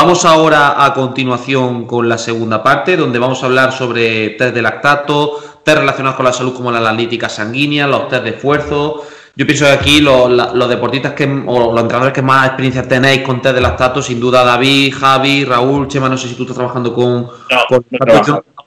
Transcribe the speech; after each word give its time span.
Vamos 0.00 0.24
ahora 0.24 0.84
a 0.84 0.94
continuación 0.94 1.84
con 1.84 2.08
la 2.08 2.18
segunda 2.18 2.62
parte, 2.62 2.96
donde 2.96 3.18
vamos 3.18 3.42
a 3.42 3.46
hablar 3.46 3.72
sobre 3.72 4.30
test 4.30 4.54
de 4.54 4.62
lactato, 4.62 5.40
test 5.64 5.76
relacionados 5.76 6.16
con 6.16 6.24
la 6.24 6.32
salud 6.32 6.54
como 6.54 6.70
la 6.70 6.78
analítica 6.78 7.28
sanguínea, 7.28 7.88
los 7.88 8.06
test 8.06 8.22
de 8.22 8.30
esfuerzo. 8.30 9.02
Yo 9.34 9.44
pienso 9.44 9.64
que 9.64 9.72
aquí 9.72 10.00
los, 10.00 10.68
deportistas 10.68 11.14
que, 11.14 11.24
o 11.24 11.72
los 11.72 11.82
entrenadores 11.82 12.12
que 12.14 12.22
más 12.22 12.46
experiencia 12.46 12.86
tenéis 12.86 13.22
con 13.22 13.42
test 13.42 13.56
de 13.56 13.60
lactato, 13.60 14.00
sin 14.00 14.20
duda 14.20 14.44
David, 14.44 14.94
Javi, 14.94 15.44
Raúl, 15.44 15.88
Chema, 15.88 16.08
no 16.08 16.16
sé 16.16 16.28
si 16.28 16.36
tú 16.36 16.44
estás 16.44 16.56
trabajando 16.56 16.94
con, 16.94 17.26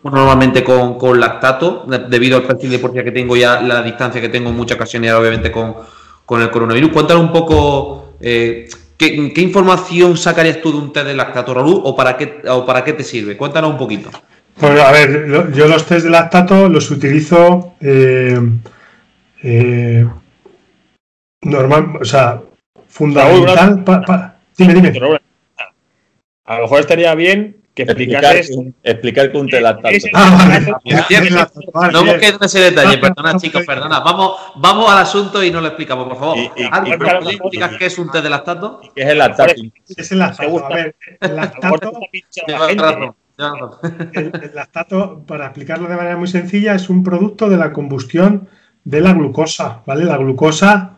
normalmente 0.03 0.65
con, 0.65 1.17
lactato, 1.17 1.85
debido 2.09 2.39
al 2.39 2.43
perfil 2.43 2.71
de 2.71 2.75
deportista 2.75 3.05
que 3.05 3.11
tengo 3.13 3.37
ya, 3.37 3.61
la 3.61 3.81
distancia 3.81 4.19
que 4.19 4.27
tengo 4.27 4.49
en 4.49 4.57
muchas 4.57 4.75
ocasiones, 4.75 5.13
obviamente 5.13 5.49
con, 5.49 5.75
el 6.41 6.51
coronavirus. 6.51 6.91
Cuéntanos 6.91 7.23
un 7.23 7.31
poco 7.31 8.15
eh, 8.19 8.67
¿Qué, 9.01 9.41
información 9.41 10.15
sacarías 10.15 10.61
tú 10.61 10.71
de 10.71 10.77
un 10.77 10.93
test 10.93 11.07
de 11.07 11.15
lactato, 11.15 11.55
Raúl, 11.55 11.81
o 11.83 11.95
para 11.95 12.17
qué, 12.17 12.39
o 12.47 12.63
para 12.67 12.83
qué 12.83 12.93
te 12.93 13.03
sirve? 13.03 13.35
Cuéntanos 13.35 13.71
un 13.71 13.77
poquito. 13.79 14.11
Pues 14.59 14.79
a 14.79 14.91
ver, 14.91 15.51
yo 15.53 15.67
los 15.67 15.87
test 15.87 16.05
de 16.05 16.11
lactato 16.11 16.69
los 16.69 16.91
utilizo 16.91 17.73
eh, 17.81 18.39
eh, 19.41 20.07
normal, 21.41 21.97
o 21.99 22.05
sea, 22.05 22.41
fundamental. 22.87 23.83
dime, 24.55 24.73
dime. 24.75 25.19
A 26.45 26.57
lo 26.57 26.61
mejor 26.61 26.81
estaría 26.81 27.15
bien 27.15 27.60
que 27.73 27.83
explicases. 27.83 28.51
Explicar, 28.83 29.31
con 29.31 29.41
un 29.41 29.47
telactato. 29.49 29.95
no 31.91 32.05
busques 32.05 32.37
ese 32.41 32.59
detalle, 32.59 32.97
perdona, 32.97 33.37
chicos, 33.37 33.65
perdona. 33.65 33.99
Vamos, 34.01 34.33
vamos 34.55 34.91
al 34.91 34.99
asunto 34.99 35.43
y 35.43 35.51
no 35.51 35.61
lo 35.61 35.67
explicamos, 35.67 36.07
por 36.07 36.17
favor. 36.17 36.37
explicas 36.37 37.77
qué 37.77 37.85
es 37.85 37.97
un 37.97 38.11
té 38.11 38.21
de 38.21 38.29
lactato? 38.29 38.81
¿Qué 38.95 39.03
es 39.03 39.09
el 39.09 39.17
lactato? 39.17 39.53
Es 39.87 40.11
el 40.11 40.19
lactato. 40.19 40.65
A 40.65 40.75
ver, 40.75 40.95
el 41.21 41.35
lactato. 41.35 43.15
el 44.13 44.51
lactato, 44.53 45.23
para 45.25 45.45
explicarlo 45.45 45.87
de 45.87 45.95
manera 45.95 46.17
muy 46.17 46.27
sencilla, 46.27 46.75
es 46.75 46.89
un 46.89 47.03
producto 47.03 47.49
de 47.49 47.57
la 47.57 47.71
combustión 47.71 48.49
de 48.83 49.01
la 49.01 49.13
glucosa, 49.13 49.81
¿vale? 49.85 50.05
La 50.05 50.17
glucosa, 50.17 50.97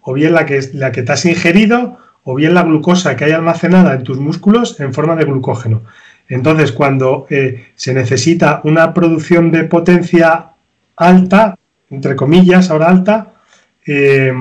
o 0.00 0.12
bien 0.14 0.32
la 0.32 0.46
que, 0.46 0.60
la 0.72 0.92
que 0.92 1.02
te 1.02 1.12
has 1.12 1.24
ingerido, 1.26 1.98
o 2.30 2.34
bien 2.34 2.54
la 2.54 2.62
glucosa 2.62 3.16
que 3.16 3.24
hay 3.24 3.32
almacenada 3.32 3.94
en 3.94 4.02
tus 4.02 4.18
músculos 4.18 4.78
en 4.80 4.92
forma 4.92 5.16
de 5.16 5.24
glucógeno. 5.24 5.82
Entonces, 6.28 6.72
cuando 6.72 7.26
eh, 7.30 7.68
se 7.74 7.94
necesita 7.94 8.60
una 8.64 8.92
producción 8.92 9.50
de 9.50 9.64
potencia 9.64 10.50
alta, 10.96 11.56
entre 11.90 12.16
comillas, 12.16 12.70
ahora 12.70 12.88
alta, 12.88 13.32
eh, 13.86 14.32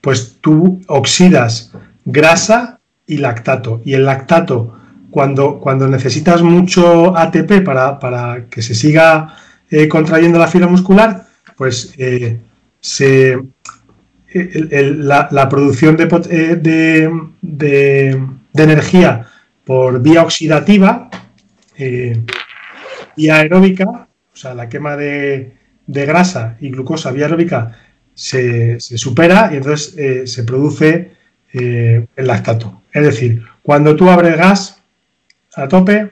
pues 0.00 0.36
tú 0.40 0.80
oxidas 0.86 1.72
grasa 2.04 2.78
y 3.06 3.18
lactato. 3.18 3.82
Y 3.84 3.92
el 3.92 4.06
lactato, 4.06 4.78
cuando, 5.10 5.58
cuando 5.58 5.86
necesitas 5.86 6.42
mucho 6.42 7.16
ATP 7.16 7.62
para, 7.62 8.46
que 8.50 8.62
se 8.62 8.74
siga 8.74 9.36
eh, 9.70 9.88
contrayendo 9.88 10.38
la 10.38 10.48
fibra 10.48 10.66
muscular, 10.66 11.26
pues 11.56 11.94
se, 12.80 13.38
la, 14.32 15.48
producción 15.50 15.96
de, 15.98 17.10
de 17.42 18.62
energía 18.62 19.26
por 19.64 20.00
vía 20.02 20.22
oxidativa 20.22 21.08
eh, 21.76 22.20
y 23.16 23.28
aeróbica, 23.28 23.84
o 23.84 24.36
sea, 24.36 24.54
la 24.54 24.68
quema 24.68 24.96
de, 24.96 25.52
grasa 25.86 26.56
y 26.60 26.70
glucosa 26.70 27.10
vía 27.12 27.26
aeróbica 27.26 27.78
se, 28.14 28.80
supera 28.80 29.50
y 29.52 29.56
entonces 29.56 29.94
eh, 29.96 30.26
se 30.26 30.44
produce 30.44 31.12
eh, 31.52 32.06
el 32.16 32.26
lactato. 32.26 32.82
Es 32.92 33.04
decir, 33.04 33.44
cuando 33.62 33.94
tú 33.96 34.08
abres 34.08 34.36
gas 34.36 34.80
a 35.54 35.68
tope, 35.68 36.10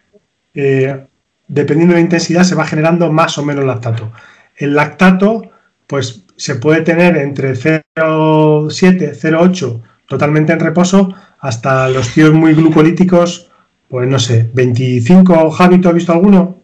dependiendo 0.53 1.95
de 1.95 2.01
la 2.01 2.05
intensidad, 2.05 2.45
se 2.45 2.55
va 2.55 2.67
generando 2.67 3.11
más 3.13 3.39
o 3.39 3.45
menos 3.45 3.65
lactato. 3.65 4.13
El 4.57 4.75
lactato, 4.75 5.51
pues 5.87 6.25
se 6.37 6.57
puede 6.57 6.83
tener 6.83 7.17
entre 7.17 7.53
0,7, 7.53 9.15
0,8 9.15 9.83
totalmente 10.11 10.53
en 10.53 10.59
reposo 10.59 11.15
hasta 11.39 11.89
los 11.89 12.13
tíos 12.13 12.35
muy 12.35 12.53
glucolíticos, 12.53 13.49
pues 13.89 14.09
no 14.09 14.19
sé, 14.19 14.51
25, 14.53 15.53
Javi, 15.53 15.81
¿tú 15.81 15.89
has 15.89 15.95
visto 15.95 16.13
alguno? 16.13 16.61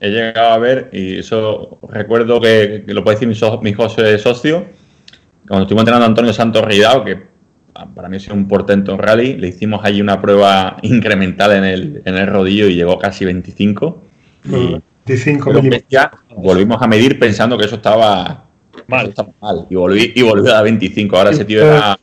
He 0.00 0.08
llegado 0.08 0.48
a 0.48 0.56
ver, 0.56 0.88
y 0.90 1.18
eso 1.18 1.78
recuerdo 1.90 2.40
que, 2.40 2.82
lo 2.86 3.04
puede 3.04 3.16
decir 3.16 3.28
mi, 3.28 3.34
so, 3.34 3.60
mi 3.60 3.74
socio, 4.18 4.64
cuando 5.46 5.64
estuvimos 5.64 5.82
entrenando 5.82 6.06
a 6.06 6.08
Antonio 6.08 6.32
Santos 6.32 6.64
Ridao, 6.64 7.04
que 7.04 7.22
para 7.94 8.08
mí 8.08 8.16
es 8.16 8.28
un 8.28 8.48
portento 8.48 8.92
en 8.92 8.98
rally, 8.98 9.36
le 9.36 9.48
hicimos 9.48 9.84
allí 9.84 10.00
una 10.00 10.22
prueba 10.22 10.78
incremental 10.80 11.52
en 11.52 11.64
el, 11.64 12.02
en 12.06 12.14
el 12.14 12.26
rodillo 12.26 12.66
y 12.66 12.76
llegó 12.76 12.98
casi 12.98 13.26
25. 13.26 14.02
Y, 14.46 14.80
25 15.04 15.52
ya 15.90 16.10
volvimos 16.34 16.80
a 16.80 16.86
medir 16.86 17.18
pensando 17.18 17.58
que 17.58 17.66
eso 17.66 17.74
estaba 17.74 18.46
mal. 18.86 19.08
estaba 19.10 19.28
mal 19.42 19.66
y, 19.68 19.74
volví, 19.74 20.12
y 20.14 20.22
volvió 20.22 20.54
a 20.54 20.62
25. 20.62 21.14
Ahora 21.14 21.30
ese 21.30 21.44
tío 21.44 21.60
era 21.62 21.98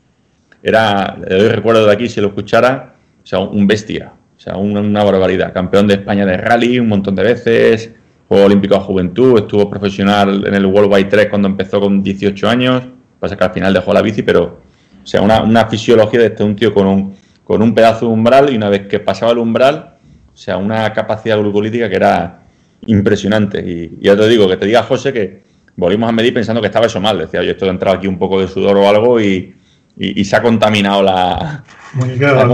era, 0.63 1.17
le 1.27 1.37
doy 1.37 1.49
recuerdo 1.49 1.85
de 1.85 1.93
aquí, 1.93 2.07
si 2.07 2.21
lo 2.21 2.27
escuchara, 2.27 2.95
o 3.23 3.25
sea, 3.25 3.39
un 3.39 3.67
bestia, 3.67 4.13
o 4.37 4.39
sea, 4.39 4.55
una, 4.55 5.03
barbaridad. 5.03 5.53
Campeón 5.53 5.87
de 5.87 5.95
España 5.95 6.25
de 6.25 6.37
rally 6.37 6.79
un 6.79 6.87
montón 6.87 7.15
de 7.15 7.23
veces, 7.23 7.91
Juego 8.27 8.45
Olímpico 8.45 8.75
de 8.75 8.81
Juventud, 8.81 9.37
estuvo 9.39 9.69
profesional 9.69 10.45
en 10.47 10.53
el 10.53 10.65
World 10.65 10.93
Wide 10.93 11.05
3 11.05 11.27
cuando 11.27 11.47
empezó 11.47 11.79
con 11.79 12.01
18 12.01 12.49
años, 12.49 12.83
pasa 13.19 13.35
que 13.35 13.43
al 13.43 13.51
final 13.51 13.73
dejó 13.73 13.93
la 13.93 14.01
bici, 14.01 14.23
pero, 14.23 14.61
o 15.03 15.07
sea, 15.07 15.21
una, 15.21 15.65
fisiología 15.67 16.19
de 16.19 16.25
este 16.27 16.43
un 16.43 16.55
tío 16.55 16.73
con 16.73 16.87
un, 16.87 17.15
con 17.43 17.61
un 17.61 17.73
pedazo 17.75 18.07
de 18.07 18.13
umbral 18.13 18.51
y 18.51 18.55
una 18.55 18.69
vez 18.69 18.87
que 18.87 18.99
pasaba 18.99 19.31
el 19.31 19.37
umbral, 19.37 19.95
o 20.33 20.37
sea, 20.37 20.57
una 20.57 20.91
capacidad 20.93 21.37
glucolítica 21.37 21.89
que 21.89 21.95
era 21.95 22.41
impresionante. 22.87 23.59
Y, 23.59 23.99
ya 24.01 24.15
te 24.15 24.27
digo, 24.27 24.47
que 24.47 24.57
te 24.57 24.65
diga 24.65 24.83
José 24.83 25.13
que 25.13 25.43
volvimos 25.75 26.09
a 26.09 26.11
medir 26.11 26.33
pensando 26.33 26.61
que 26.61 26.67
estaba 26.67 26.85
eso 26.85 26.99
mal. 26.99 27.19
Decía, 27.19 27.43
yo 27.43 27.51
esto 27.51 27.65
he 27.65 27.69
entrado 27.69 27.97
aquí 27.97 28.07
un 28.07 28.17
poco 28.17 28.39
de 28.39 28.47
sudor 28.47 28.77
o 28.77 28.87
algo 28.87 29.21
y, 29.21 29.53
y, 30.01 30.25
se 30.25 30.35
ha 30.35 30.41
contaminado 30.41 31.03
la, 31.03 31.63
muestra. 31.93 32.47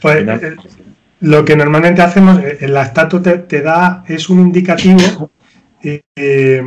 Pues, 0.00 0.26
eh, 0.26 0.56
lo 1.20 1.44
que 1.44 1.54
normalmente 1.54 2.02
hacemos, 2.02 2.40
eh, 2.42 2.58
el 2.60 2.74
lactato 2.74 3.22
te, 3.22 3.62
da, 3.62 4.04
es 4.08 4.28
un 4.28 4.40
indicativo. 4.40 5.30
Eh, 5.84 6.62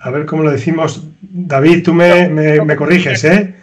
a 0.00 0.10
ver 0.10 0.26
cómo 0.26 0.44
lo 0.44 0.52
decimos. 0.52 1.02
David, 1.20 1.82
tú 1.82 1.92
me, 1.92 2.76
corriges, 2.76 3.24
¿eh? 3.24 3.56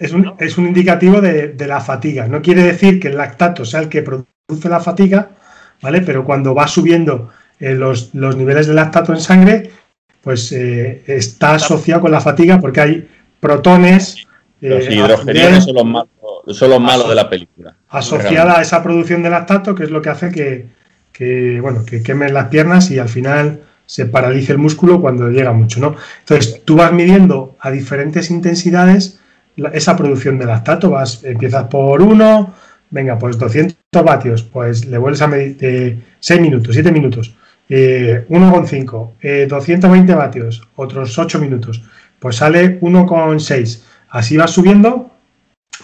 es, 0.00 0.12
un, 0.56 0.66
indicativo 0.66 1.20
de, 1.20 1.66
la 1.66 1.80
fatiga. 1.80 2.26
No 2.26 2.40
quiere 2.40 2.62
decir 2.62 2.98
que 2.98 3.08
el 3.08 3.18
lactato 3.18 3.66
sea 3.66 3.80
el 3.80 3.90
que 3.90 4.02
produce 4.02 4.68
la 4.70 4.80
fatiga, 4.80 5.28
¿vale? 5.82 6.00
Pero 6.00 6.24
cuando 6.24 6.54
va 6.54 6.66
subiendo 6.66 7.30
los, 7.58 8.14
los, 8.14 8.36
niveles 8.36 8.66
de 8.66 8.74
lactato 8.74 9.12
en 9.12 9.20
sangre, 9.20 9.70
pues 10.22 10.52
está 10.52 11.54
asociado 11.54 12.00
con 12.00 12.10
la 12.10 12.20
fatiga 12.22 12.58
porque 12.58 12.80
hay 12.80 13.08
protones. 13.44 14.26
Los 14.62 14.86
eh, 14.86 15.60
son 15.60 15.74
los 15.74 15.84
malos, 15.84 16.08
son 16.52 16.70
los 16.70 16.80
malos 16.80 17.10
de 17.10 17.14
la 17.14 17.28
película. 17.28 17.76
Asociada 17.90 18.58
a 18.58 18.62
esa 18.62 18.82
producción 18.82 19.22
de 19.22 19.28
lactato, 19.28 19.74
que 19.74 19.84
es 19.84 19.90
lo 19.90 20.00
que 20.00 20.08
hace 20.08 20.30
que, 21.12 21.60
bueno, 21.60 21.84
que 21.84 22.02
quemen 22.02 22.32
las 22.32 22.48
piernas 22.48 22.90
y 22.90 22.98
al 22.98 23.10
final 23.10 23.60
se 23.84 24.06
paralice 24.06 24.52
el 24.52 24.58
músculo 24.58 25.02
cuando 25.02 25.28
llega 25.28 25.52
mucho, 25.52 25.78
¿no? 25.78 25.94
Entonces, 26.20 26.62
tú 26.64 26.76
vas 26.76 26.90
midiendo 26.90 27.54
a 27.60 27.70
diferentes 27.70 28.30
intensidades 28.30 29.20
esa 29.74 29.94
producción 29.94 30.38
de 30.38 30.46
lactato, 30.46 30.88
vas, 30.88 31.22
empiezas 31.22 31.64
por 31.64 32.00
uno, 32.00 32.54
venga, 32.88 33.18
pues 33.18 33.38
200 33.38 33.76
vatios, 34.02 34.42
pues 34.42 34.86
le 34.86 34.96
vuelves 34.96 35.20
a 35.20 35.26
medir 35.26 36.02
6 36.18 36.40
minutos, 36.40 36.74
7 36.74 36.90
minutos, 36.90 37.34
eh, 37.68 38.24
1,5, 38.30 39.12
eh, 39.20 39.46
220 39.48 40.14
vatios, 40.14 40.62
otros 40.76 41.18
8 41.18 41.38
minutos, 41.38 41.82
pues 42.24 42.36
sale 42.36 42.80
1,6. 42.80 43.82
Así 44.08 44.38
vas 44.38 44.50
subiendo 44.50 45.10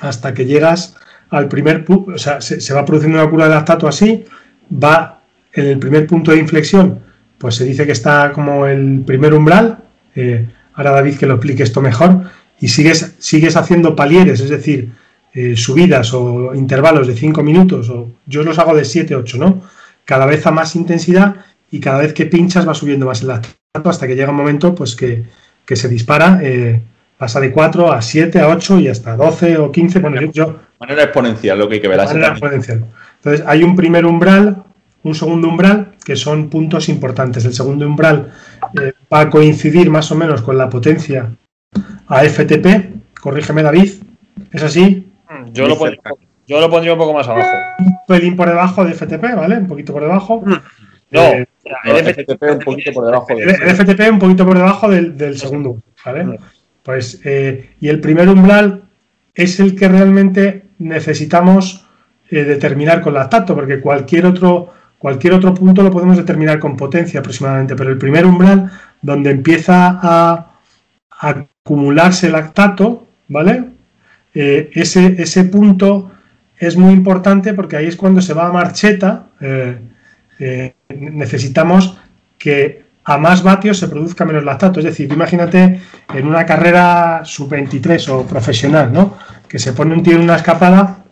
hasta 0.01 0.33
que 0.33 0.47
llegas 0.47 0.97
al 1.29 1.49
primer 1.49 1.85
punto, 1.85 2.13
o 2.13 2.19
sea, 2.19 2.41
se, 2.41 2.73
va 2.73 2.87
produciendo 2.87 3.19
una 3.21 3.29
curva 3.29 3.45
de 3.45 3.57
lactato 3.57 3.87
así, 3.87 4.25
va 4.73 5.21
en 5.53 5.67
el 5.67 5.79
primer 5.79 6.07
punto 6.07 6.31
de 6.31 6.39
inflexión, 6.39 7.01
pues 7.37 7.57
se 7.57 7.67
dice 7.67 7.85
que 7.85 7.93
está 7.93 8.33
como 8.33 8.67
el 8.67 9.03
primer 9.07 9.35
umbral, 9.35 9.81
eh, 10.17 10.49
ahora 10.73 10.93
David 10.93 11.19
que 11.19 11.27
lo 11.27 11.35
explique 11.35 11.63
esto 11.63 11.83
mejor, 11.83 12.31
y 12.59 12.69
sigues, 12.69 13.17
sigues 13.19 13.55
haciendo 13.55 13.95
palieres, 13.95 14.41
es 14.41 14.49
decir, 14.49 14.93
eh, 15.35 15.59
subidas 15.59 16.15
o 16.15 16.55
intervalos 16.55 17.07
de 17.07 17.17
5 17.17 17.43
minutos, 17.43 17.91
o 17.91 18.13
yo 18.25 18.45
los 18.45 18.59
hago 18.59 18.75
de 18.75 18.87
7, 18.87 19.15
8, 19.15 19.37
¿no? 19.37 19.61
Cada 20.07 20.25
vez 20.25 20.47
a 20.47 20.53
más 20.53 20.75
intensidad 20.75 21.37
y 21.71 21.81
cada 21.81 21.99
vez 21.99 22.15
que 22.15 22.25
pinchas 22.25 22.67
va 22.67 22.73
subiendo 22.73 23.05
más 23.05 23.21
el 23.21 23.29
lactato 23.29 23.91
hasta 23.91 24.07
que 24.07 24.17
llega 24.17 24.31
un 24.31 24.37
momento 24.37 24.75
pues 24.75 24.97
que, 24.97 25.27
se 25.77 25.89
dispara, 25.89 26.41
eh, 26.43 26.81
pasa 27.17 27.41
de 27.41 27.53
4 27.53 27.93
a 27.93 28.01
7, 28.01 28.41
a 28.41 28.49
8 28.49 28.81
y 28.81 28.89
hasta 28.89 29.17
12 29.17 29.59
o 29.59 29.71
15. 29.71 29.99
Bueno, 30.01 30.21
yo, 30.33 30.57
manera 30.79 31.05
exponencial 31.05 31.59
lo 31.59 31.69
que 31.69 31.75
hay 31.77 31.81
que 31.81 31.89
ver. 31.89 31.99
Manera 31.99 32.29
exponencial. 32.29 32.85
Entonces 33.17 33.47
hay 33.47 33.63
un 33.63 33.77
primer 33.77 34.07
umbral, 34.07 34.63
un 35.03 35.15
segundo 35.15 35.49
umbral, 35.49 35.93
que 36.05 36.17
son 36.17 36.49
puntos 36.49 36.89
importantes. 36.89 37.45
El 37.45 37.55
segundo 37.55 37.87
umbral 37.87 38.33
eh, 38.81 38.93
va 39.13 39.21
a 39.21 39.31
coincidir 39.31 39.91
más 39.91 40.11
o 40.11 40.15
menos 40.15 40.43
con 40.43 40.57
la 40.57 40.71
potencia 40.71 41.31
a 42.09 42.25
FTP, 42.25 43.21
corrígeme 43.21 43.63
David, 43.63 43.93
¿es 44.53 44.63
así? 44.63 45.13
Mm, 45.29 45.53
yo 45.53 45.69
lo, 45.69 45.79
pondría, 45.79 46.01
yo 46.47 46.61
lo 46.61 46.71
pondría 46.71 46.95
un 46.95 46.99
poco 46.99 47.15
más 47.15 47.29
abajo. 47.29 47.57
Un 47.79 47.95
pelín 48.09 48.37
por 48.37 48.49
debajo 48.49 48.85
de 48.85 48.95
FTP, 48.95 49.37
¿vale? 49.37 49.59
Un 49.59 49.69
poquito 49.69 49.93
por 49.93 50.03
debajo. 50.03 50.43
Mm. 50.45 50.55
No, 51.11 51.23
eh, 51.23 51.47
el 51.85 52.15
FTP 52.15 52.43
un 52.43 52.59
poquito 52.61 52.93
por 52.93 53.07
debajo. 53.07 53.27
El, 53.31 53.51
FTP 53.51 54.01
un 54.11 54.19
poquito 54.19 54.47
por 54.47 54.57
debajo 54.57 54.89
del, 54.89 55.39
segundo, 55.39 55.83
¿vale? 56.05 56.39
Pues, 56.83 57.21
eh, 57.25 57.71
y 57.81 57.89
el 57.89 58.01
primer 58.01 58.29
umbral 58.29 58.83
es 59.35 59.61
el 59.61 59.75
que 59.75 59.89
realmente 59.89 60.63
necesitamos 60.79 61.87
eh, 62.31 62.45
determinar 62.45 63.01
con 63.01 63.15
lactato, 63.15 63.55
porque 63.55 63.81
cualquier 63.81 64.27
otro, 64.27 64.73
cualquier 64.99 65.35
otro 65.35 65.55
punto 65.55 65.83
lo 65.83 65.91
podemos 65.91 66.17
determinar 66.17 66.59
con 66.59 66.77
potencia 66.77 67.21
aproximadamente, 67.21 67.77
pero 67.77 67.91
el 67.91 67.99
primer 67.99 68.25
umbral, 68.25 68.71
donde 69.03 69.31
empieza 69.31 69.99
a, 70.03 70.47
acumularse 71.23 72.31
lactato, 72.31 73.07
¿vale? 73.29 73.65
Eh, 74.35 74.71
ese, 74.75 75.17
ese, 75.21 75.45
punto 75.45 76.11
es 76.57 76.77
muy 76.77 76.95
importante 76.95 77.53
porque 77.53 77.77
ahí 77.77 77.87
es 77.87 77.97
cuando 77.97 78.23
se 78.23 78.33
va 78.33 78.47
a 78.47 78.53
marcheta. 78.53 79.27
Necesitamos 80.89 81.99
que 82.39 82.85
a 83.05 83.19
más 83.19 83.43
vatios 83.43 83.79
se 83.79 83.89
produzca 83.89 84.25
menos 84.25 84.45
lactato. 84.45 84.81
Es 84.81 84.87
decir, 84.87 85.13
imagínate 85.13 85.81
en 86.15 86.27
una 86.27 86.47
carrera 86.47 87.23
sub-23 87.25 88.09
o 88.09 88.27
profesional, 88.27 88.93
¿no? 88.93 89.17
Que 89.49 89.59
se 89.59 89.73
pone 89.73 89.95
un 89.95 90.03
tío 90.03 90.15
en 90.15 90.23
una 90.23 90.37
escapada 90.37 91.05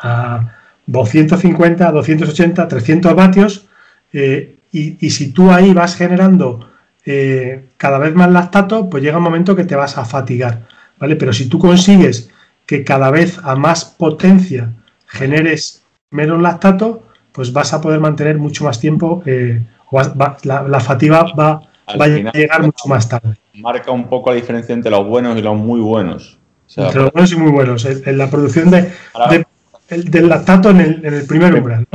a 0.00 0.54
250, 0.86 1.90
280, 1.90 2.68
300 2.68 3.14
vatios 3.14 3.66
eh, 4.12 4.56
y, 4.70 5.10
si 5.10 5.32
tú 5.32 5.50
ahí 5.50 5.72
vas 5.72 5.96
generando 5.96 6.68
eh, 7.06 7.68
cada 7.76 7.98
vez 7.98 8.14
más 8.14 8.30
lactato, 8.30 8.90
pues 8.90 9.02
llega 9.02 9.16
un 9.16 9.24
momento 9.24 9.56
que 9.56 9.64
te 9.64 9.76
vas 9.76 9.96
a 9.96 10.04
fatigar, 10.04 10.60
¿vale? 10.98 11.16
Pero 11.16 11.32
si 11.32 11.48
tú 11.48 11.58
consigues 11.58 12.30
que 12.66 12.84
cada 12.84 13.10
vez 13.10 13.38
a 13.42 13.56
más 13.56 13.86
potencia 13.86 14.72
generes 15.06 15.82
menos 16.10 16.40
lactato, 16.42 17.07
pues 17.32 17.52
vas 17.52 17.72
a 17.72 17.80
poder 17.80 18.00
mantener 18.00 18.38
mucho 18.38 18.64
más 18.64 18.80
tiempo 18.80 19.22
eh, 19.26 19.62
la, 20.44 20.80
fatiga 20.80 21.24
va, 21.38 21.62
a 21.86 22.06
llegar 22.06 22.62
mucho 22.62 22.88
más 22.88 23.08
tarde. 23.08 23.34
Marca 23.54 23.90
un 23.90 24.08
poco 24.08 24.30
la 24.30 24.36
diferencia 24.36 24.74
entre 24.74 24.90
los 24.90 25.06
buenos 25.06 25.38
y 25.38 25.42
los 25.42 25.56
muy 25.56 25.80
buenos. 25.80 26.38
entre 26.76 27.02
los 27.02 27.12
buenos 27.12 27.32
y 27.32 27.36
muy 27.36 27.50
buenos. 27.50 27.84
En, 27.84 28.18
la 28.18 28.30
producción 28.30 28.70
de, 28.70 28.92
del 29.88 30.28
lactato 30.28 30.70
en 30.70 30.80
el, 30.80 31.26
primer 31.26 31.54
umbral. 31.54 31.86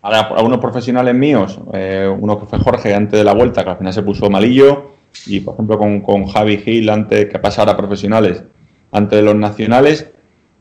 Ahora, 0.00 0.20
a 0.20 0.42
unos 0.42 0.58
profesionales 0.58 1.14
míos, 1.14 1.60
eh, 1.74 2.12
uno 2.18 2.40
que 2.40 2.46
fue 2.46 2.58
Jorge 2.58 2.94
antes 2.94 3.18
de 3.18 3.24
la 3.24 3.34
vuelta, 3.34 3.62
que 3.62 3.70
al 3.70 3.76
final 3.76 3.92
se 3.92 4.02
puso 4.02 4.30
malillo, 4.30 4.92
y 5.26 5.40
por 5.40 5.54
ejemplo 5.54 5.78
con, 5.78 6.00
con 6.00 6.26
Javi 6.26 6.56
Gil 6.58 6.88
antes 6.88 7.26
que 7.26 7.38
pasara 7.38 7.72
a 7.72 7.76
profesionales, 7.76 8.42
antes 8.90 9.18
de 9.18 9.22
los 9.22 9.36
nacionales, 9.36 10.10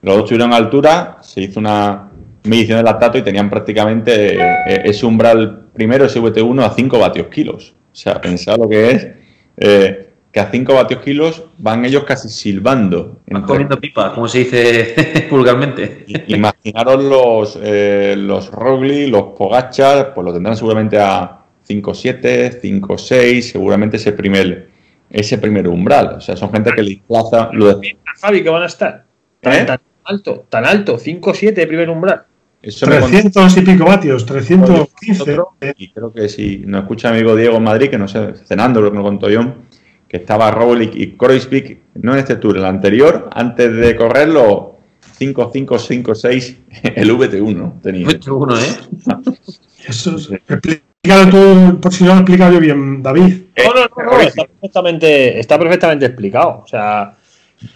los 0.02 0.18
dos 0.18 0.26
tuvieron 0.26 0.54
altura, 0.54 1.18
se 1.22 1.42
hizo 1.42 1.60
una 1.60 2.11
medición 2.44 2.78
de 2.78 2.84
lactato 2.84 3.18
y 3.18 3.22
tenían 3.22 3.50
prácticamente 3.50 4.36
eh, 4.36 4.82
ese 4.86 5.06
umbral 5.06 5.68
primero 5.74 6.06
SVT1 6.06 6.64
a 6.64 6.70
5 6.72 7.00
vatios 7.00 7.28
kilos. 7.28 7.74
O 7.92 7.96
sea, 7.96 8.20
pensad 8.22 8.58
lo 8.58 8.68
que 8.68 8.92
es 8.92 9.08
eh, 9.58 10.12
que 10.32 10.40
a 10.40 10.50
5 10.50 10.74
vatios 10.74 11.02
kilos 11.02 11.44
van 11.58 11.86
ellos 11.86 12.04
casi 12.04 12.30
silbando. 12.30 13.20
Van 13.28 13.44
comiendo 13.44 13.80
pipa, 13.80 14.14
como 14.14 14.28
se 14.28 14.40
dice 14.40 15.28
vulgarmente. 15.30 16.06
Imaginaros 16.28 17.04
los, 17.04 17.60
eh, 17.62 18.16
los 18.18 18.50
Rogli, 18.50 19.08
los 19.08 19.24
Pogachar, 19.38 20.14
pues 20.14 20.26
lo 20.26 20.34
tendrán 20.34 20.56
seguramente 20.56 20.98
a 20.98 21.40
5-7, 21.68 22.62
5-6, 22.62 23.42
seguramente 23.42 23.98
ese 23.98 24.14
primer, 24.14 24.70
ese 25.10 25.38
primer 25.38 25.68
umbral. 25.68 26.16
O 26.18 26.22
sea, 26.22 26.36
son 26.36 26.52
gente 26.52 26.72
que 26.72 26.82
le 26.82 26.90
desplaza. 26.92 27.50
Lo 27.54 27.78
de... 27.78 27.98
Javi, 28.22 28.44
que 28.44 28.50
van 28.50 28.64
a 28.64 28.68
estar. 28.68 29.06
Tan, 29.42 29.54
¿Eh? 29.54 29.66
tan 29.66 29.80
alto, 30.06 30.46
tan 30.50 30.66
alto, 30.66 30.98
5-7 30.98 31.54
de 31.54 31.68
primer 31.68 31.90
umbral. 31.90 32.24
300 32.62 33.58
y 33.58 33.62
pico 33.62 33.86
vatios, 33.86 34.26
315. 34.26 35.38
Y 35.78 35.92
creo 35.92 36.14
que 36.14 36.30
si 36.30 36.58
nos 36.66 36.84
escucha 36.84 37.12
mi 37.12 37.18
amigo 37.18 37.36
Diego 37.36 37.58
en 37.58 37.64
Madrid, 37.64 37.90
que 37.90 37.98
no 37.98 38.08
sé, 38.08 38.34
cenando 38.46 38.82
lo 38.82 38.92
que 38.92 38.98
me 38.98 39.04
contó 39.04 39.30
yo, 39.30 39.56
que 40.08 40.18
estaba 40.18 40.52
Roglic 40.52 40.96
y 40.96 41.14
Kreuzvik, 41.14 41.80
no 41.96 42.14
en 42.14 42.20
este 42.20 42.36
tour, 42.36 42.58
el 42.58 42.66
anterior, 42.66 43.30
antes 43.34 43.76
de 43.76 43.96
correrlo, 43.96 44.78
5, 45.18 45.50
5, 45.54 45.80
5, 45.80 46.16
6, 46.16 46.58
el 46.96 47.18
VT1 47.18 47.82
tenía. 47.82 48.08
VT1, 48.08 48.60
¿eh? 48.60 49.32
Eso 49.88 50.16
es, 50.16 50.30
explícalo 50.32 51.30
tú, 51.32 51.80
por 51.80 51.92
si 51.92 52.04
no 52.04 52.12
lo 52.12 52.16
he 52.18 52.20
explicado 52.20 52.54
yo 52.54 52.60
bien, 52.60 53.02
David. 53.02 53.42
No, 53.58 53.74
no, 53.74 54.12
no, 54.12 54.20
está 54.20 54.46
perfectamente, 54.46 55.40
está 55.40 55.58
perfectamente 55.58 56.06
explicado. 56.06 56.62
O 56.64 56.68
sea, 56.68 57.18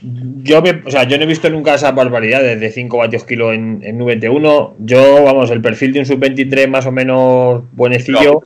yo, 0.01 0.63
o 0.85 0.89
sea, 0.89 1.03
yo 1.03 1.17
no 1.17 1.23
he 1.23 1.27
visto 1.27 1.49
nunca 1.49 1.75
esas 1.75 1.93
barbaridades 1.93 2.59
de 2.59 2.71
5 2.71 2.97
vatios 2.97 3.23
kilo 3.23 3.53
en, 3.53 3.81
en 3.83 3.99
VT1. 3.99 4.73
Yo, 4.79 5.23
vamos, 5.23 5.51
el 5.51 5.61
perfil 5.61 5.93
de 5.93 5.99
un 5.99 6.05
sub-23 6.05 6.67
más 6.67 6.85
o 6.85 6.91
menos 6.91 7.63
buenecillo. 7.73 8.41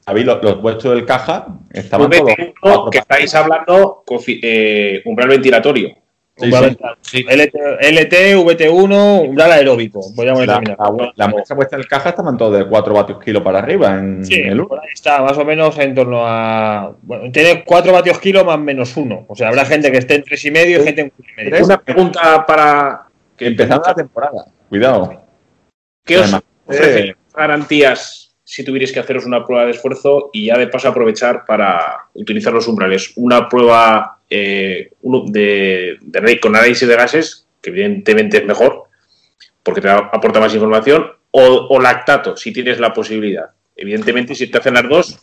¿Sabéis? 0.00 0.26
Los, 0.26 0.42
los 0.42 0.60
vuestros 0.60 0.94
del 0.94 1.06
caja 1.06 1.46
estaban 1.70 2.10
todos. 2.10 2.90
que 2.90 2.98
estáis 2.98 3.34
hablando 3.34 4.04
eh, 4.26 5.02
umbral 5.04 5.28
ventilatorio. 5.28 6.01
LT, 6.42 8.36
VT1, 8.36 9.28
umbral 9.28 9.52
aeróbico. 9.52 10.00
Podríamos 10.14 10.46
la, 10.46 10.60
la, 10.60 11.12
la 11.14 11.28
muestra 11.28 11.56
puesta 11.56 11.76
en 11.76 11.82
el 11.82 11.88
caja 11.88 12.10
estaban 12.10 12.36
todos 12.36 12.58
de 12.58 12.66
4 12.66 12.94
vatios 12.94 13.18
kilo 13.22 13.42
para 13.42 13.60
arriba. 13.60 13.98
En, 13.98 14.24
sí, 14.24 14.34
el 14.34 14.64
por 14.66 14.80
ahí 14.80 14.88
está, 14.92 15.22
más 15.22 15.38
o 15.38 15.44
menos 15.44 15.78
en 15.78 15.94
torno 15.94 16.26
a. 16.26 16.94
Bueno, 17.02 17.30
tiene 17.32 17.64
4 17.64 17.92
vatios 17.92 18.18
kilo 18.18 18.44
más 18.44 18.58
menos 18.58 18.96
1. 18.96 19.26
O 19.28 19.36
sea, 19.36 19.48
habrá 19.48 19.64
gente 19.64 19.90
que 19.92 19.98
esté 19.98 20.16
en 20.16 20.24
3,5 20.24 20.46
y 20.46 20.50
medio 20.50 20.80
y 20.80 20.84
gente 20.84 21.00
en 21.00 21.12
4,5. 21.46 21.64
Una 21.64 21.80
pregunta 21.80 22.46
para. 22.46 23.02
Que 23.36 23.46
empezando 23.46 23.84
la 23.86 23.94
temporada. 23.94 24.46
Cuidado. 24.68 25.22
¿Qué 26.04 26.18
os 26.18 26.34
ofrecen 26.66 27.16
garantías 27.34 28.34
si 28.44 28.64
tuvierais 28.64 28.92
que 28.92 29.00
haceros 29.00 29.24
una 29.24 29.44
prueba 29.46 29.64
de 29.64 29.70
esfuerzo 29.70 30.30
y 30.32 30.46
ya 30.46 30.58
de 30.58 30.66
paso 30.66 30.88
aprovechar 30.88 31.44
para 31.46 32.08
utilizar 32.14 32.52
los 32.52 32.66
umbrales? 32.66 33.12
Una 33.16 33.48
prueba 33.48 34.18
eh, 34.34 34.92
uno 35.02 35.24
de, 35.26 35.98
con 36.40 36.56
análisis 36.56 36.88
de 36.88 36.96
gases, 36.96 37.46
que 37.60 37.68
evidentemente 37.68 38.38
es 38.38 38.46
mejor, 38.46 38.84
porque 39.62 39.82
te 39.82 39.90
aporta 39.90 40.40
más 40.40 40.54
información, 40.54 41.04
o, 41.30 41.78
lactato, 41.78 42.34
si 42.36 42.50
tienes 42.50 42.80
la 42.80 42.94
posibilidad. 42.94 43.50
Evidentemente, 43.76 44.34
si 44.34 44.46
te 44.46 44.56
hacen 44.56 44.74
las 44.74 44.88
dos, 44.88 45.18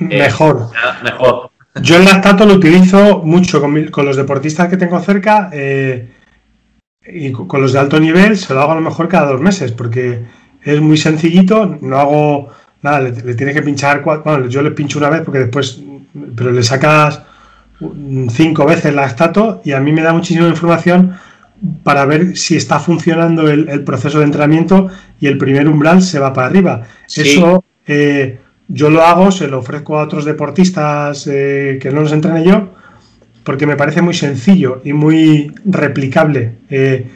eh, 0.00 0.18
mejor. 0.18 0.70
mejor. 1.02 1.50
Yo 1.82 1.96
el 1.96 2.04
lactato 2.04 2.46
lo 2.46 2.54
utilizo 2.54 3.18
mucho 3.18 3.60
con, 3.60 4.06
los 4.06 4.16
deportistas 4.16 4.68
que 4.68 4.78
tengo 4.78 4.98
cerca 5.00 5.50
eh, 5.52 6.08
y 7.06 7.32
con 7.32 7.60
los 7.60 7.74
de 7.74 7.80
alto 7.80 8.00
nivel, 8.00 8.36
se 8.38 8.54
lo 8.54 8.60
hago 8.60 8.72
a 8.72 8.76
lo 8.76 8.80
mejor 8.80 9.08
cada 9.08 9.32
dos 9.32 9.40
meses, 9.42 9.72
porque 9.72 10.20
es 10.62 10.80
muy 10.80 10.96
sencillito, 10.96 11.66
no 11.82 11.98
hago 11.98 12.48
nada, 12.80 13.00
le, 13.00 13.10
le 13.10 13.34
tienes 13.34 13.54
que 13.54 13.62
pinchar, 13.62 14.02
bueno, 14.02 14.48
yo 14.48 14.62
le 14.62 14.70
pincho 14.70 14.98
una 14.98 15.10
vez 15.10 15.20
porque 15.22 15.40
después, 15.40 15.82
pero 16.34 16.50
le 16.50 16.62
sacas 16.62 17.22
cinco 18.30 18.66
veces 18.66 18.94
lactato 18.94 19.60
y 19.64 19.72
a 19.72 19.80
mí 19.80 19.92
me 19.92 20.02
da 20.02 20.12
muchísima 20.12 20.48
información 20.48 21.14
para 21.82 22.04
ver 22.04 22.36
si 22.36 22.56
está 22.56 22.78
funcionando 22.78 23.48
el, 23.48 23.82
proceso 23.84 24.18
de 24.18 24.24
entrenamiento 24.24 24.88
y 25.20 25.26
el 25.26 25.38
primer 25.38 25.68
umbral 25.68 26.02
se 26.02 26.18
va 26.18 26.32
para 26.32 26.48
arriba. 26.48 26.82
Eso 27.14 27.64
eh, 27.86 28.38
yo 28.68 28.90
lo 28.90 29.02
hago, 29.02 29.30
se 29.30 29.48
lo 29.48 29.58
ofrezco 29.58 29.98
a 29.98 30.02
otros 30.02 30.24
deportistas 30.24 31.26
eh, 31.26 31.78
que 31.80 31.90
no 31.90 32.02
los 32.02 32.12
entrene 32.12 32.44
yo, 32.44 32.70
porque 33.44 33.66
me 33.66 33.76
parece 33.76 34.02
muy 34.02 34.14
sencillo 34.14 34.82
y 34.84 34.92
muy 34.92 35.52
replicable. 35.64 36.52
Eh, 36.70 37.06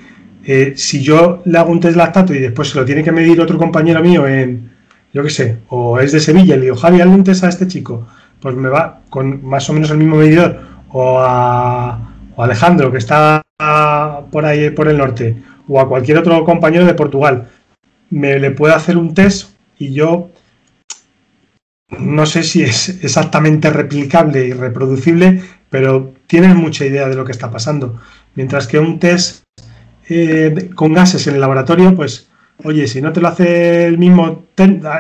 si 0.77 1.03
yo 1.03 1.43
le 1.45 1.59
hago 1.59 1.71
un 1.71 1.81
test 1.81 1.97
lactato 1.97 2.33
y 2.33 2.39
después 2.39 2.71
se 2.71 2.79
lo 2.79 2.85
tiene 2.85 3.05
que 3.05 3.13
medir 3.13 3.39
otro 3.41 3.59
compañero 3.59 4.01
mío 4.03 4.27
en, 4.27 4.71
yo 5.13 5.23
qué 5.23 5.31
sé, 5.31 5.57
o 5.69 5.99
es 5.99 6.13
de 6.13 6.21
Sevilla, 6.21 6.57
le 6.57 6.63
digo, 6.63 6.77
Javi, 6.77 7.01
hazle 7.01 7.15
un 7.15 7.25
test 7.25 7.45
a 7.45 7.49
este 7.49 7.67
chico 7.67 8.07
pues 8.41 8.55
me 8.55 8.69
va 8.69 9.01
con 9.11 9.45
más 9.45 9.69
o 9.69 9.73
menos 9.73 9.91
el 9.91 9.99
mismo 9.99 10.17
medidor 10.17 10.61
o 10.91 11.19
a, 11.21 12.05
Alejandro 12.37 12.93
que 12.93 12.99
está 12.99 13.43
por 14.31 14.45
ahí 14.45 14.71
por 14.71 14.87
el 14.87 14.99
norte 14.99 15.37
o 15.67 15.81
a 15.81 15.89
cualquier 15.89 16.19
otro 16.19 16.45
compañero 16.45 16.87
de 16.87 16.95
Portugal 16.95 17.49
me 18.11 18.39
le 18.39 18.53
puedo 18.53 18.75
hacer 18.75 18.97
un 18.97 19.13
test 19.13 19.51
y 19.79 19.93
yo 19.93 20.31
no 21.97 22.27
sé 22.27 22.43
si 22.43 22.63
es 22.63 23.03
exactamente 23.03 23.71
replicable 23.71 24.47
y 24.47 24.53
reproducible, 24.53 25.43
pero 25.71 26.13
tienen 26.27 26.57
mucha 26.57 26.85
idea 26.85 27.09
de 27.09 27.17
lo 27.17 27.25
que 27.25 27.33
está 27.33 27.51
pasando. 27.51 27.99
Mientras 28.35 28.67
que 28.67 28.79
un 28.79 28.99
test 28.99 29.45
eh, 30.09 30.71
con 30.75 30.93
gases 30.93 31.27
en 31.27 31.35
el 31.35 31.41
laboratorio, 31.41 31.95
pues, 31.95 32.29
oye, 32.65 32.87
si 32.87 33.01
no 33.01 33.13
te 33.13 33.21
lo 33.21 33.29
hace 33.29 33.87
el 33.87 33.99
mismo, 33.99 34.45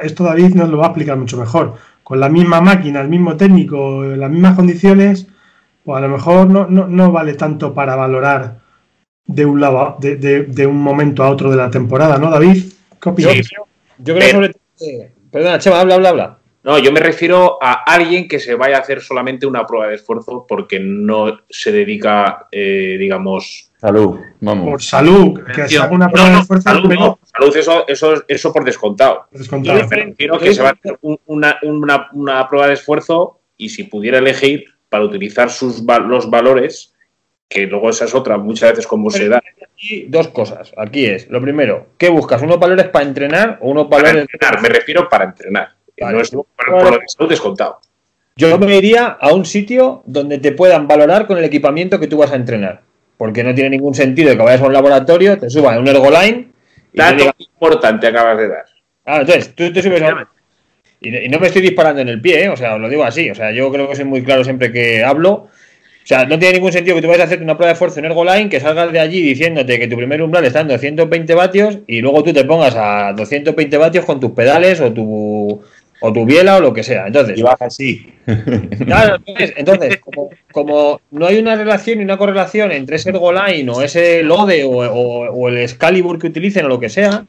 esto 0.03 0.25
David 0.25 0.55
nos 0.55 0.71
lo 0.71 0.79
va 0.79 0.87
a 0.87 0.89
explicar 0.89 1.19
mucho 1.19 1.37
mejor, 1.37 1.77
con 2.09 2.21
la 2.21 2.31
misma 2.31 2.63
máquina, 2.63 3.03
el 3.03 3.09
mismo 3.11 3.37
técnico, 3.37 4.03
las 4.03 4.31
mismas 4.31 4.57
condiciones, 4.57 5.27
pues 5.85 5.99
a 5.99 6.01
lo 6.01 6.09
mejor 6.09 6.49
no, 6.49 6.67
no, 6.67 7.13
vale 7.13 7.35
tanto 7.35 7.75
para 7.75 7.97
valorar 7.97 8.61
de 9.27 9.45
un 9.45 9.61
lado, 9.61 9.99
de, 10.01 10.17
de, 10.17 10.67
un 10.67 10.81
momento 10.81 11.23
a 11.23 11.29
otro 11.29 11.51
de 11.51 11.59
la 11.59 11.71
temporada, 11.71 12.17
¿no, 12.17 12.31
David? 12.31 12.65
¿Qué 12.99 13.09
opinas? 13.11 13.51
Yo, 13.99 14.15
creo 14.15 14.31
sobre 14.31 14.53
perdona, 15.31 15.59
Chema, 15.59 15.81
habla, 15.81 15.97
habla, 15.97 16.09
habla. 16.09 16.39
No, 16.63 16.79
yo 16.79 16.93
me 16.93 17.01
refiero 17.01 17.59
a 17.61 17.85
alguien 17.85 18.27
que 18.27 18.41
se 18.41 18.55
vaya 18.55 18.79
a 18.79 18.81
hacer 18.81 19.03
solamente 19.03 19.45
una 19.45 19.67
prueba 19.67 19.89
de 19.89 19.97
esfuerzo 19.97 20.47
porque 20.49 20.81
no 20.81 21.41
se 21.51 21.73
dedica, 21.73 22.49
eh, 22.51 22.97
digamos. 22.99 23.68
Salud, 23.81 24.19
vamos. 24.41 24.71
Por 24.71 24.83
salud, 24.83 25.41
que 25.55 25.69
se 25.69 25.79
haga 25.79 25.93
una 25.93 26.09
prueba 26.09 26.31
de 26.31 26.39
esfuerzo. 26.41 26.69
Salud, 26.69 26.95
no, 26.95 27.19
salud 27.25 27.57
eso, 27.57 27.87
eso, 27.87 28.25
eso 28.27 28.53
por 28.53 28.65
descontado. 28.65 29.27
descontado. 29.31 29.79
Yo 30.19 30.39
que 30.39 30.53
se 30.53 30.63
va 30.63 30.71
a 30.71 30.73
hacer 30.73 30.99
una, 31.01 31.59
una, 31.63 32.09
una, 32.13 32.49
prueba 32.49 32.67
de 32.67 32.75
esfuerzo 32.75 33.41
y 33.57 33.69
si 33.69 33.85
pudiera 33.85 34.19
elegir 34.19 34.65
para 34.89 35.05
utilizar 35.05 35.51
sus, 35.51 35.85
los 36.09 36.29
valores, 36.29 36.93
que 37.49 37.69
luego 37.69 37.91
esa 37.91 38.07
es 38.07 38.15
otra, 38.17 38.37
muchas 38.37 38.71
veces 38.71 38.87
como 38.87 39.11
se 39.11 39.29
da. 39.29 39.41
Aquí 39.63 40.07
dos 40.09 40.27
cosas. 40.29 40.73
Aquí 40.77 41.07
es, 41.07 41.29
lo 41.29 41.41
primero, 41.41 41.91
¿qué 41.99 42.09
buscas? 42.09 42.43
¿Unos 42.43 42.59
valores 42.59 42.89
para 42.89 43.07
entrenar 43.07 43.61
o 43.63 43.71
unos 43.71 43.89
valores. 43.89 44.13
Para 44.13 44.21
entrenar, 44.23 44.63
me 44.63 44.69
refiero 44.71 45.09
para 45.09 45.25
entrenar. 45.27 45.77
No 46.01 46.21
es 46.21 46.31
por, 46.31 47.29
descontado. 47.29 47.79
Yo 48.35 48.59
me 48.59 48.77
iría 48.77 49.07
a 49.07 49.33
un 49.33 49.45
sitio 49.45 50.03
donde 50.05 50.39
te 50.39 50.51
puedan 50.51 50.89
valorar 50.89 51.27
con 51.29 51.39
el 51.39 51.45
equipamiento 51.45 52.01
que 52.01 52.07
tú 52.09 52.19
vas 52.19 52.33
a 52.33 52.37
entrenar. 52.37 52.88
Porque 53.19 53.45
no 53.45 53.55
tiene 53.55 53.71
ningún 53.71 53.95
sentido 53.95 54.31
que 54.31 54.43
vayas 54.43 54.63
a 54.63 54.67
un 54.67 54.73
laboratorio, 54.73 55.37
te 55.37 55.51
subas 55.51 55.77
a 55.77 55.81
un 55.81 55.89
ergoline. 55.89 56.49
Y 56.95 56.99
Dato 56.99 57.35
importante 57.39 58.07
acabas 58.07 58.39
de 58.39 58.49
dar. 58.49 58.65
Ah, 59.05 59.19
entonces, 59.21 59.55
tú 59.55 59.71
te 59.71 59.83
subes 59.83 60.01
a... 60.01 60.29
Y, 61.01 61.29
no 61.29 61.39
me 61.39 61.49
estoy 61.49 61.63
disparando 61.63 62.01
en 62.01 62.09
el 62.09 62.21
pie, 62.21 62.45
¿eh? 62.45 62.49
o 62.49 62.57
sea, 62.57 62.75
os 62.77 62.81
lo 62.81 62.89
digo 62.89 63.05
así. 63.05 63.31
O 63.31 63.35
sea, 63.35 63.53
yo 63.53 63.71
creo 63.71 63.89
que 63.89 63.97
soy 63.97 64.05
muy 64.05 64.25
claro 64.25 64.43
siempre 64.43 64.73
que 64.73 65.05
hablo. 65.05 65.49
O 66.09 66.09
sea, 66.09 66.25
no 66.25 66.39
tiene 66.39 66.55
ningún 66.55 66.73
sentido 66.73 66.97
que 66.97 67.03
tú 67.03 67.09
vayas 67.09 67.25
a 67.25 67.27
hacer 67.27 67.43
una 67.43 67.55
prueba 67.57 67.69
de 67.69 67.73
esfuerzo 67.75 67.99
en 67.99 68.07
Ergoline, 68.07 68.49
que 68.49 68.61
salgas 68.61 68.91
de 68.93 68.99
allí 68.99 69.21
diciéndote 69.21 69.79
que 69.79 69.89
tu 69.89 69.97
primer 69.97 70.23
umbral 70.23 70.43
está 70.47 70.61
en 70.61 70.69
220 70.69 71.35
vatios 71.35 71.79
y 71.87 72.01
luego 72.01 72.23
tú 72.23 72.33
te 72.33 72.47
pongas 72.47 72.75
a 72.77 73.13
220 73.13 73.77
vatios 73.77 74.07
con 74.07 74.19
tus 74.19 74.31
pedales 74.31 74.81
o 74.81 74.91
tu 74.91 75.63
o 76.01 76.13
tu 76.13 76.25
biela 76.25 76.57
o 76.57 76.61
lo 76.61 76.73
que 76.73 76.83
sea. 76.83 77.07
Entonces, 77.07 77.39
y 77.39 77.43
baja 77.43 77.67
así. 77.67 78.15
Claro, 78.85 79.17
entonces, 79.27 79.99
como, 80.53 81.01
no 81.11 81.27
hay 81.27 81.39
una 81.39 81.57
relación 81.57 82.01
y 82.01 82.05
una 82.05 82.19
correlación 82.19 82.73
entre 82.73 82.97
ese 82.97 83.09
Ergoline 83.09 83.71
o 83.71 83.81
ese 83.81 84.23
Lode 84.23 84.65
o, 84.65 85.49
el 85.49 85.59
Excalibur 85.59 86.19
que 86.19 86.27
utilicen 86.27 86.67
o 86.67 86.69
lo 86.69 86.79
que 86.79 86.91
sea, 86.91 87.25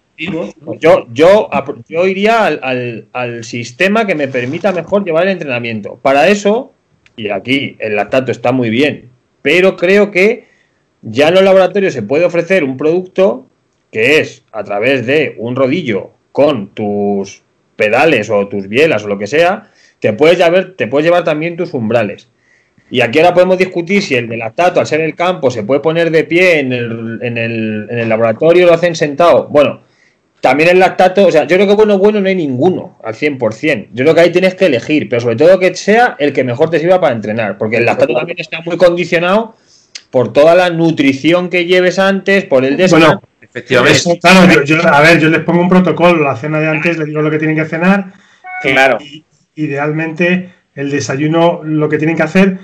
pues 0.65 0.79
yo, 0.79 1.07
yo, 1.13 1.49
yo 1.87 2.05
iría 2.05 2.45
al, 2.45 3.07
al, 3.13 3.43
sistema 3.45 4.05
que 4.05 4.15
me 4.15 4.27
permita 4.27 4.73
mejor 4.73 5.05
llevar 5.05 5.23
el 5.23 5.29
entrenamiento. 5.29 5.97
Para 6.01 6.27
eso, 6.27 6.73
y 7.15 7.29
aquí 7.29 7.77
el 7.79 7.95
lactato 7.95 8.31
está 8.31 8.51
muy 8.51 8.69
bien, 8.69 9.09
pero 9.41 9.77
creo 9.77 10.11
que 10.11 10.49
ya 11.01 11.29
en 11.29 11.35
los 11.35 11.43
laboratorios 11.43 11.93
se 11.93 12.03
puede 12.03 12.25
ofrecer 12.25 12.65
un 12.65 12.75
producto 12.75 13.47
que 13.91 14.19
es 14.19 14.43
a 14.51 14.63
través 14.63 15.05
de 15.05 15.35
un 15.37 15.55
rodillo 15.55 16.11
con 16.31 16.69
tus 16.69 17.41
pedales 17.79 18.29
o 18.29 18.49
tus 18.49 18.67
bielas 18.67 19.05
o 19.05 19.07
lo 19.07 19.17
que 19.17 19.25
sea, 19.25 19.71
te 19.99 20.11
puedes 20.11 20.37
llevar, 20.37 20.73
te 20.75 20.87
puedes 20.87 21.05
llevar 21.05 21.23
también 21.23 21.55
tus 21.55 21.73
umbrales. 21.73 22.27
Y 22.91 22.99
aquí 23.01 23.19
ahora 23.19 23.33
podemos 23.33 23.57
discutir 23.57 24.01
si 24.01 24.15
el 24.15 24.27
del 24.27 24.39
lactato, 24.39 24.81
al 24.81 24.87
ser 24.87 24.99
el 24.99 25.15
campo, 25.15 25.49
se 25.49 25.63
puede 25.63 25.79
poner 25.79 26.11
de 26.11 26.25
pie 26.25 26.59
en 26.59 26.73
el, 26.73 27.19
en 27.21 27.37
el, 27.37 27.87
en 27.89 27.99
el 27.99 28.09
laboratorio, 28.09 28.65
lo 28.65 28.73
hacen 28.73 28.95
sentado. 28.95 29.47
Bueno, 29.47 29.81
también 30.41 30.69
el 30.69 30.79
lactato, 30.79 31.27
o 31.27 31.31
sea, 31.31 31.45
yo 31.45 31.55
creo 31.55 31.67
que 31.67 31.75
bueno, 31.75 31.97
bueno 31.97 32.19
no 32.19 32.27
hay 32.27 32.35
ninguno 32.35 32.97
al 33.03 33.13
100%. 33.13 33.89
Yo 33.93 34.03
creo 34.03 34.15
que 34.15 34.21
ahí 34.21 34.31
tienes 34.31 34.55
que 34.55 34.65
elegir, 34.65 35.07
pero 35.07 35.21
sobre 35.21 35.37
todo 35.37 35.59
que 35.59 35.73
sea 35.75 36.15
el 36.19 36.33
que 36.33 36.43
mejor 36.43 36.69
te 36.69 36.79
sirva 36.79 36.99
para 36.99 37.15
entrenar, 37.15 37.57
porque 37.57 37.77
el 37.77 37.85
lactato 37.85 38.13
también 38.13 38.39
está 38.39 38.61
muy 38.61 38.75
condicionado 38.75 39.55
por 40.09 40.33
toda 40.33 40.55
la 40.55 40.69
nutrición 40.69 41.49
que 41.49 41.65
lleves 41.65 41.99
antes, 41.99 42.45
por 42.45 42.65
el 42.65 42.75
descanso. 42.75 43.21
Efectivamente. 43.53 44.19
claro, 44.19 44.63
yo, 44.63 44.87
a 44.87 45.01
ver, 45.01 45.19
yo 45.19 45.29
les 45.29 45.43
pongo 45.43 45.61
un 45.61 45.69
protocolo, 45.69 46.23
la 46.23 46.35
cena 46.35 46.59
de 46.59 46.67
antes, 46.67 46.97
les 46.97 47.07
digo 47.07 47.21
lo 47.21 47.31
que 47.31 47.39
tienen 47.39 47.57
que 47.57 47.65
cenar. 47.65 48.13
Claro. 48.61 48.97
idealmente, 49.55 50.49
el 50.75 50.91
desayuno, 50.91 51.61
lo 51.63 51.87
que 51.87 51.97
tienen 51.97 52.15
que 52.15 52.23
hacer, 52.23 52.57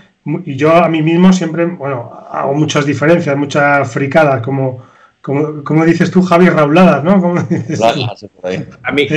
y 0.43 0.55
yo 0.55 0.75
a 0.75 0.89
mí 0.89 1.01
mismo 1.01 1.31
siempre, 1.31 1.65
bueno, 1.65 2.27
hago 2.29 2.53
muchas 2.53 2.85
diferencias, 2.85 3.35
muchas 3.37 3.91
fricadas, 3.91 4.41
como, 4.41 4.83
como, 5.21 5.85
dices 5.85 6.11
tú, 6.11 6.21
Javi, 6.21 6.49
rauladas, 6.49 7.03
¿no? 7.03 7.35
A 8.83 8.91
mí. 8.91 9.07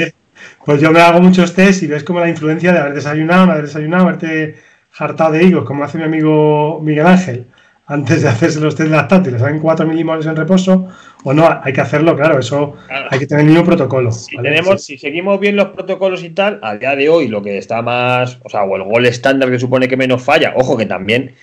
Pues 0.65 0.81
yo 0.81 0.93
me 0.93 1.01
hago 1.01 1.21
muchos 1.21 1.55
test 1.55 1.83
y 1.83 1.87
ves 1.87 2.05
como 2.05 2.21
la 2.21 2.29
influencia 2.29 2.73
de 2.73 2.79
haber 2.79 2.95
desayunado, 2.95 3.47
no 3.47 3.53
haber 3.53 3.67
desayunado, 3.67 4.05
haberte 4.05 4.57
hartado 4.99 5.33
de 5.33 5.45
higos, 5.45 5.65
como 5.65 5.83
hace 5.83 5.99
mi 5.99 6.05
amigo 6.05 6.81
Miguel 6.81 7.07
Ángel 7.07 7.47
antes 7.89 8.23
de 8.23 8.29
hacerse 8.29 8.61
los 8.61 8.77
test 8.77 8.91
lactantes, 8.91 9.33
les 9.33 9.41
dan 9.41 9.59
4 9.59 9.87
milimoles 9.87 10.27
en 10.27 10.37
reposo, 10.37 10.89
o 11.25 11.33
no, 11.33 11.49
hay 11.63 11.73
que 11.73 11.81
hacerlo, 11.81 12.15
claro, 12.15 12.39
eso 12.39 12.75
hay 13.11 13.19
que 13.19 13.27
tener 13.27 13.45
el 13.45 13.51
mismo 13.51 13.65
protocolo. 13.65 14.13
Si, 14.13 14.37
tenemos, 14.37 14.85
si 14.85 14.99
seguimos 14.99 15.41
bien 15.41 15.57
los 15.57 15.69
protocolos 15.69 16.23
y 16.23 16.31
tal, 16.31 16.61
a 16.63 16.77
día 16.77 16.95
de 16.95 17.09
hoy 17.09 17.29
lo 17.29 17.43
que 17.43 17.57
está 17.57 17.81
más, 17.81 18.39
o 18.45 18.49
sea, 18.51 18.65
o 18.65 18.77
el 18.77 18.83
gol 18.83 19.07
estándar 19.07 19.51
que 19.51 19.59
supone 19.59 19.89
que 19.89 19.97
menos 19.97 20.23
falla, 20.23 20.53
ojo 20.55 20.77
que 20.77 20.85
también 20.85 21.35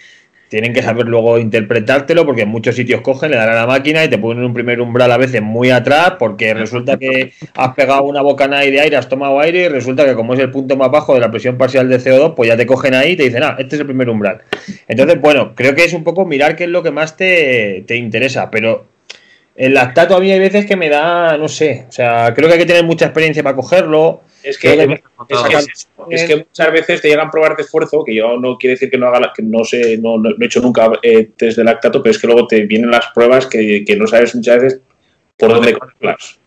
tienen 0.49 0.73
que 0.73 0.81
saber 0.81 1.07
luego 1.07 1.37
interpretártelo 1.39 2.25
porque 2.25 2.43
en 2.43 2.49
muchos 2.49 2.75
sitios 2.75 3.01
cogen, 3.01 3.31
le 3.31 3.37
dan 3.37 3.49
a 3.49 3.55
la 3.55 3.67
máquina 3.67 4.03
y 4.03 4.09
te 4.09 4.17
ponen 4.17 4.43
un 4.43 4.53
primer 4.53 4.81
umbral 4.81 5.11
a 5.11 5.17
veces 5.17 5.41
muy 5.41 5.71
atrás 5.71 6.13
porque 6.19 6.53
resulta 6.53 6.97
que 6.97 7.33
has 7.55 7.73
pegado 7.73 8.03
una 8.03 8.21
bocanada 8.21 8.63
de 8.63 8.79
aire, 8.79 8.97
has 8.97 9.09
tomado 9.09 9.39
aire 9.39 9.63
y 9.63 9.67
resulta 9.67 10.05
que 10.05 10.15
como 10.15 10.33
es 10.33 10.39
el 10.39 10.51
punto 10.51 10.77
más 10.77 10.91
bajo 10.91 11.13
de 11.13 11.19
la 11.19 11.31
presión 11.31 11.57
parcial 11.57 11.89
de 11.89 11.99
CO2, 11.99 12.35
pues 12.35 12.49
ya 12.49 12.57
te 12.57 12.65
cogen 12.65 12.93
ahí 12.93 13.13
y 13.13 13.15
te 13.15 13.23
dicen, 13.23 13.43
ah, 13.43 13.55
este 13.59 13.75
es 13.75 13.81
el 13.81 13.87
primer 13.87 14.09
umbral. 14.09 14.41
Entonces, 14.87 15.19
bueno, 15.19 15.53
creo 15.55 15.75
que 15.75 15.83
es 15.83 15.93
un 15.93 16.03
poco 16.03 16.25
mirar 16.25 16.55
qué 16.55 16.65
es 16.65 16.69
lo 16.69 16.83
que 16.83 16.91
más 16.91 17.17
te, 17.17 17.83
te 17.87 17.95
interesa, 17.95 18.51
pero 18.51 18.94
el 19.55 19.73
lactato 19.73 20.15
a 20.15 20.19
mí 20.19 20.31
hay 20.31 20.39
veces 20.39 20.65
que 20.65 20.75
me 20.75 20.89
da, 20.89 21.37
no 21.37 21.47
sé, 21.47 21.85
o 21.87 21.91
sea, 21.91 22.33
creo 22.33 22.47
que 22.47 22.55
hay 22.55 22.59
que 22.59 22.65
tener 22.65 22.83
mucha 22.83 23.05
experiencia 23.05 23.41
para 23.41 23.55
cogerlo. 23.55 24.21
Es 24.43 24.59
que, 24.59 25.01
es, 26.09 26.23
que 26.25 26.35
muchas 26.35 26.71
veces 26.71 27.01
te 27.01 27.07
llegan 27.07 27.27
a 27.27 27.31
probar 27.31 27.55
de 27.55 27.63
esfuerzo, 27.63 28.03
que 28.03 28.13
yo 28.13 28.37
no 28.37 28.57
quiere 28.57 28.75
decir 28.75 28.91
que 28.91 28.97
no 28.97 29.07
haga, 29.07 29.31
que 29.33 29.41
no 29.41 29.63
sé, 29.63 29.97
no, 29.97 30.17
no, 30.17 30.29
he 30.29 30.45
hecho 30.45 30.59
nunca 30.59 30.91
eh, 31.01 31.31
test 31.35 31.57
de 31.57 31.63
lactato, 31.63 32.03
pero 32.03 32.11
es 32.11 32.19
que 32.19 32.27
luego 32.27 32.45
te 32.45 32.61
vienen 32.65 32.91
las 32.91 33.07
pruebas 33.07 33.47
que, 33.47 33.83
que 33.83 33.95
no 33.95 34.05
sabes 34.05 34.35
muchas 34.35 34.61
veces 34.61 34.81
por 35.37 35.49
dónde 35.49 35.73
cogerlas. 35.73 36.37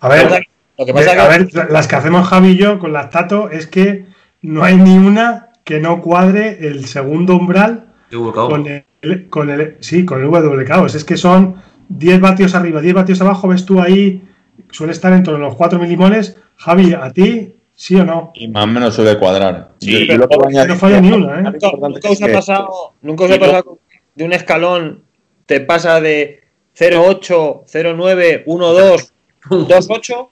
a 0.00 0.08
ver, 0.08 0.46
lo 0.78 0.86
que 0.86 0.94
pasa 0.94 1.10
a 1.12 1.28
ver, 1.28 1.48
las 1.70 1.86
que 1.86 1.96
hacemos 1.96 2.26
Javi 2.28 2.52
y 2.52 2.56
yo 2.56 2.78
con 2.78 2.94
lactato 2.94 3.50
es 3.50 3.66
que 3.66 4.06
no 4.40 4.64
hay 4.64 4.76
ni 4.76 4.96
una 4.96 5.50
que 5.64 5.78
no 5.78 6.00
cuadre 6.00 6.66
el 6.66 6.86
segundo 6.86 7.36
umbral 7.36 7.92
con 8.10 8.66
el, 8.66 9.28
con 9.28 9.50
el, 9.50 9.76
sí, 9.80 10.06
con 10.06 10.22
el 10.22 10.28
WKO. 10.28 10.86
Es 10.86 11.04
que 11.04 11.18
son 11.18 11.56
10 11.90 12.20
vatios 12.20 12.54
arriba, 12.54 12.80
10 12.80 12.94
vatios 12.94 13.20
abajo, 13.20 13.48
ves 13.48 13.66
tú 13.66 13.80
ahí, 13.80 14.22
suele 14.70 14.92
estar 14.92 15.12
en 15.12 15.24
torno 15.24 15.44
a 15.44 15.48
los 15.48 15.56
4 15.56 15.78
milimoles. 15.78 16.36
Javi, 16.56 16.94
¿a 16.94 17.10
ti 17.12 17.56
sí 17.74 17.96
o 17.96 18.04
no? 18.04 18.30
Y 18.34 18.48
más 18.48 18.64
o 18.64 18.66
menos 18.68 18.94
suele 18.94 19.18
cuadrar. 19.18 19.72
Sí, 19.80 20.06
pero 20.06 20.28
no 20.28 20.76
falla 20.76 21.00
ni 21.00 21.10
una, 21.10 21.40
¿eh? 21.40 21.42
Nunca 21.42 22.10
os 22.10 22.22
ha 22.22 22.32
pasado, 22.32 22.94
nunca 23.02 23.24
os 23.24 23.30
ha 23.32 23.38
pasado 23.38 23.78
de 24.14 24.24
un 24.24 24.32
escalón, 24.32 25.02
te 25.46 25.60
pasa 25.60 26.00
de 26.00 26.44
0,8, 26.78 27.64
0,9, 27.66 28.44
1,2, 28.44 29.12
2,8. 29.48 30.28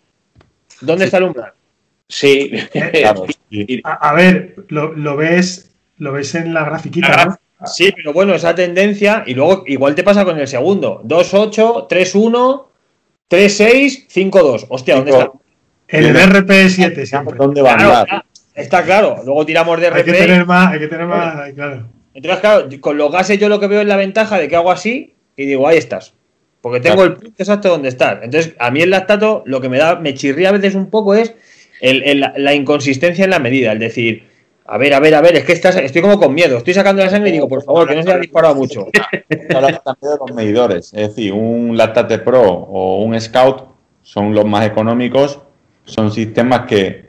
¿Dónde 0.81 1.07
está 1.07 1.19
el 1.19 1.25
umbral? 1.25 1.53
Sí, 2.09 2.53
claro. 2.93 3.27
A, 3.83 4.13
ver, 4.15 4.55
lo, 4.69 4.93
lo, 4.93 5.17
ves, 5.17 5.75
lo 5.97 6.13
ves 6.13 6.37
en 6.37 6.55
la 6.55 6.65
grafiquita, 6.65 7.25
¿no? 7.25 7.39
Sí, 7.67 7.93
pero 7.95 8.13
bueno, 8.13 8.35
esa 8.35 8.55
tendencia, 8.55 9.25
y 9.27 9.35
luego 9.35 9.65
igual 9.67 9.95
te 9.95 10.05
pasa 10.05 10.25
con 10.25 10.39
el 10.39 10.47
segundo. 10.47 11.03
2-8, 11.05 11.89
3-1, 11.89 12.67
3-6, 13.29 14.07
5-2. 14.09 14.67
Hostia, 14.69 14.97
¿dónde 14.97 15.11
está? 15.11 15.33
El 15.89 16.15
RP7 16.15 17.05
siempre. 17.05 17.37
¿Dónde 17.37 17.63
va 17.63 17.77
claro, 17.77 18.25
Está 18.55 18.83
claro, 18.85 19.23
luego 19.25 19.47
tiramos 19.47 19.81
de 19.81 19.91
RP. 19.91 19.97
Hay 19.97 20.05
que 20.05 20.13
tener 20.13 20.47
más, 20.47 20.73
hay 20.73 20.79
que 20.79 20.89
tener 20.89 21.07
más, 21.07 21.53
claro. 21.53 21.89
Entonces, 22.15 22.41
claro, 22.41 22.69
con 22.81 22.99
los 22.99 23.13
gases 23.13 23.39
yo 23.39 23.49
lo 23.49 23.61
que 23.61 23.69
veo 23.69 23.81
es 23.81 23.87
la 23.87 23.97
ventaja 23.97 24.39
de 24.39 24.49
que 24.49 24.57
hago 24.57 24.71
así 24.71 25.15
y 25.37 25.47
digo, 25.47 25.67
ahí 25.69 25.79
estás. 25.79 26.15
Porque 26.61 26.81
tengo 26.81 27.05
el 27.05 27.15
punto 27.15 27.43
exacto 27.43 27.69
donde 27.69 27.89
estar. 27.89 28.21
Entonces, 28.23 28.55
a 28.59 28.71
mí 28.71 28.81
el 28.81 28.91
lactato 28.91 29.43
lo 29.47 29.61
que 29.61 29.69
me 29.69 29.79
da, 29.79 29.97
me 29.97 30.15
chirría 30.15 30.49
a 30.49 30.53
veces 30.53 30.75
un 30.75 30.91
poco 30.91 31.15
es 31.15 31.35
la 31.81 32.55
inconsistencia 32.55 33.25
en 33.25 33.31
la 33.31 33.39
medida. 33.39 33.73
Es 33.73 33.79
decir, 33.79 34.28
a 34.71 34.77
ver, 34.77 34.93
a 34.93 35.01
ver, 35.01 35.15
a 35.15 35.23
ver, 35.23 35.35
es 35.35 35.45
que 35.45 35.53
estás, 35.53 35.77
estoy 35.77 36.03
como 36.03 36.19
con 36.19 36.35
miedo. 36.35 36.59
Estoy 36.59 36.75
sacando 36.75 37.03
la 37.03 37.09
sangre 37.09 37.31
y 37.31 37.33
digo, 37.33 37.49
por 37.49 37.63
favor, 37.63 37.89
que 37.89 37.97
no 37.97 38.03
se 38.03 38.11
haya 38.11 38.21
disparado 38.21 38.55
mucho. 38.55 38.87
Hablamos 39.55 39.83
también 39.83 40.13
de 40.13 40.19
los 40.21 40.37
medidores. 40.37 40.93
Es 40.93 41.09
decir, 41.09 41.33
un 41.33 41.75
Lactate 41.75 42.19
Pro 42.19 42.43
o 42.43 43.03
un 43.03 43.19
Scout 43.19 43.63
son 44.03 44.35
los 44.35 44.45
más 44.45 44.67
económicos. 44.67 45.41
Son 45.87 46.13
sistemas 46.13 46.67
que 46.67 47.09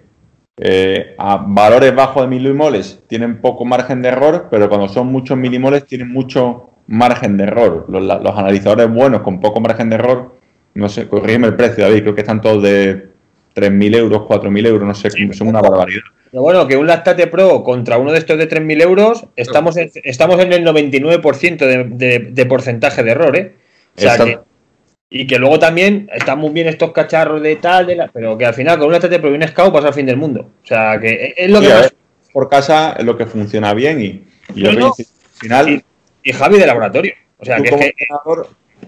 eh, 0.56 1.16
a 1.18 1.36
valores 1.36 1.94
bajos 1.94 2.24
de 2.24 2.30
milimoles 2.30 3.02
tienen 3.08 3.42
poco 3.42 3.66
margen 3.66 4.02
de 4.02 4.08
error, 4.08 4.48
pero 4.50 4.70
cuando 4.70 4.88
son 4.88 5.08
muchos 5.08 5.38
milimoles 5.38 5.86
tienen 5.86 6.14
mucho 6.14 6.70
margen 6.88 7.36
de 7.36 7.44
error. 7.44 7.88
Los, 7.90 8.02
los 8.02 8.38
analizadores 8.38 8.90
buenos 8.90 9.20
con 9.20 9.42
poco 9.42 9.60
margen 9.60 9.90
de 9.90 9.96
error, 9.96 10.36
no 10.76 10.88
sé, 10.88 11.10
corrígeme 11.10 11.48
el 11.48 11.58
precio, 11.58 11.84
David, 11.84 12.04
creo 12.04 12.16
que 12.16 12.22
están 12.22 12.40
todos 12.40 12.64
de 12.64 13.10
3.000 13.56 13.96
euros, 13.96 14.22
4.000 14.22 14.68
euros, 14.68 14.88
no 14.88 14.96
sé, 14.96 15.10
son 15.34 15.48
una 15.48 15.62
barbaridad. 15.62 16.02
Pero 16.32 16.44
bueno, 16.44 16.68
que 16.68 16.78
un 16.78 16.88
Lactate 16.88 17.28
Pro 17.28 17.64
contra 17.64 17.98
uno 17.98 18.12
de 18.12 18.20
estos 18.20 18.38
de 18.38 18.48
3.000 18.48 18.82
euros, 18.84 19.26
estamos 19.36 19.78
en, 19.78 19.90
estamos 20.04 20.40
en 20.40 20.54
el 20.54 20.66
99% 20.66 21.58
de, 21.58 21.84
de, 21.86 22.20
de, 22.32 22.46
porcentaje 22.46 23.04
de 23.04 23.12
error, 23.12 23.36
¿eh? 23.36 23.56
O 23.98 24.02
sea, 24.02 24.18
que, 24.18 24.40
y 25.10 25.26
que 25.26 25.40
luego 25.40 25.58
también 25.58 26.08
están 26.14 26.38
muy 26.38 26.52
bien 26.52 26.68
estos 26.68 26.92
cacharros 26.92 27.42
de 27.42 27.56
tal, 27.56 27.88
de 27.88 27.96
la, 27.96 28.08
pero 28.10 28.38
que 28.38 28.46
al 28.46 28.54
final 28.54 28.78
con 28.78 28.88
un 28.88 28.94
Lactate 28.94 29.20
Pro 29.20 29.32
y 29.32 29.36
un 29.36 29.48
Scout 29.48 29.74
pasa 29.74 29.88
al 29.88 29.94
fin 29.94 30.06
del 30.06 30.18
mundo. 30.18 30.52
O 30.64 30.68
sea, 30.68 31.00
que 31.00 31.34
es 31.36 31.50
lo 31.50 31.62
sí, 31.62 31.68
que 31.68 31.74
más... 31.74 31.94
Por 32.32 32.48
casa 32.48 32.96
es 32.98 33.06
lo 33.06 33.18
que 33.18 33.26
funciona 33.26 33.74
bien 33.74 34.00
y, 34.00 34.24
y 34.54 34.64
no, 34.64 34.74
no. 34.74 34.86
al 34.88 35.06
final... 35.40 35.70
Y, 35.70 35.84
y, 36.22 36.32
Javi 36.32 36.60
de 36.60 36.68
laboratorio. 36.68 37.14
O 37.40 37.46
sea, 37.46 37.58
que 37.58 37.70
es 37.70 37.76
que... 37.76 37.94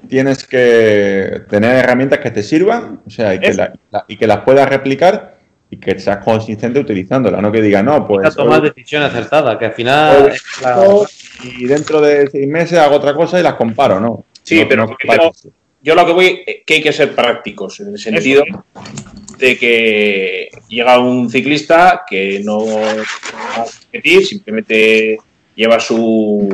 Tienes 0.07 0.45
que 0.45 1.43
tener 1.49 1.77
herramientas 1.77 2.19
que 2.19 2.31
te 2.31 2.43
sirvan, 2.43 3.01
o 3.05 3.09
sea, 3.09 3.33
y 3.35 3.39
que, 3.39 3.53
la, 3.53 3.73
la, 3.91 4.05
y 4.07 4.17
que 4.17 4.27
las 4.27 4.39
puedas 4.39 4.67
replicar 4.67 5.39
y 5.69 5.77
que 5.77 5.97
seas 5.97 6.17
consistente 6.17 6.79
utilizándola, 6.79 7.41
no 7.41 7.51
que 7.51 7.61
diga, 7.61 7.81
no, 7.81 8.05
pues... 8.05 8.35
tomar 8.35 8.61
decisión 8.61 9.03
acertada, 9.03 9.57
que 9.57 9.65
al 9.65 9.73
final... 9.73 10.33
La... 10.61 10.85
Y 11.43 11.65
dentro 11.65 12.01
de 12.01 12.29
seis 12.29 12.47
meses 12.47 12.77
hago 12.77 12.95
otra 12.95 13.13
cosa 13.13 13.39
y 13.39 13.43
las 13.43 13.53
comparo, 13.53 13.99
¿no? 13.99 14.25
Sí, 14.43 14.59
no, 14.59 14.67
pero, 14.67 14.85
no 14.87 14.97
pero 14.99 15.31
yo 15.81 15.95
lo 15.95 16.05
que 16.05 16.11
voy 16.11 16.43
que 16.65 16.73
hay 16.75 16.81
que 16.81 16.93
ser 16.93 17.15
prácticos, 17.15 17.79
en 17.79 17.89
el 17.89 17.97
sentido 17.97 18.43
de 19.37 19.57
que 19.57 20.49
llega 20.67 20.99
un 20.99 21.29
ciclista 21.29 22.03
que 22.07 22.41
no 22.43 22.65
va 22.65 22.91
a 22.91 23.65
competir, 23.65 24.25
simplemente 24.25 25.17
lleva 25.55 25.79
su 25.79 26.49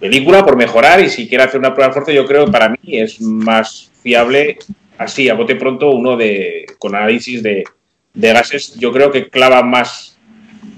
película 0.00 0.44
por 0.44 0.56
mejorar 0.56 1.00
y 1.00 1.08
si 1.08 1.28
quiere 1.28 1.44
hacer 1.44 1.60
una 1.60 1.74
prueba 1.74 1.88
de 1.88 1.98
esfuerzo, 1.98 2.12
yo 2.12 2.26
creo 2.26 2.46
que 2.46 2.52
para 2.52 2.68
mí 2.68 2.78
es 2.84 3.20
más 3.20 3.90
fiable 4.02 4.58
así, 4.98 5.28
a 5.28 5.34
bote 5.34 5.56
pronto, 5.56 5.90
uno 5.90 6.16
de 6.16 6.66
con 6.78 6.94
análisis 6.94 7.42
de, 7.42 7.64
de 8.14 8.32
gases, 8.32 8.74
yo 8.74 8.92
creo 8.92 9.10
que 9.10 9.28
clava 9.28 9.62
más 9.62 10.18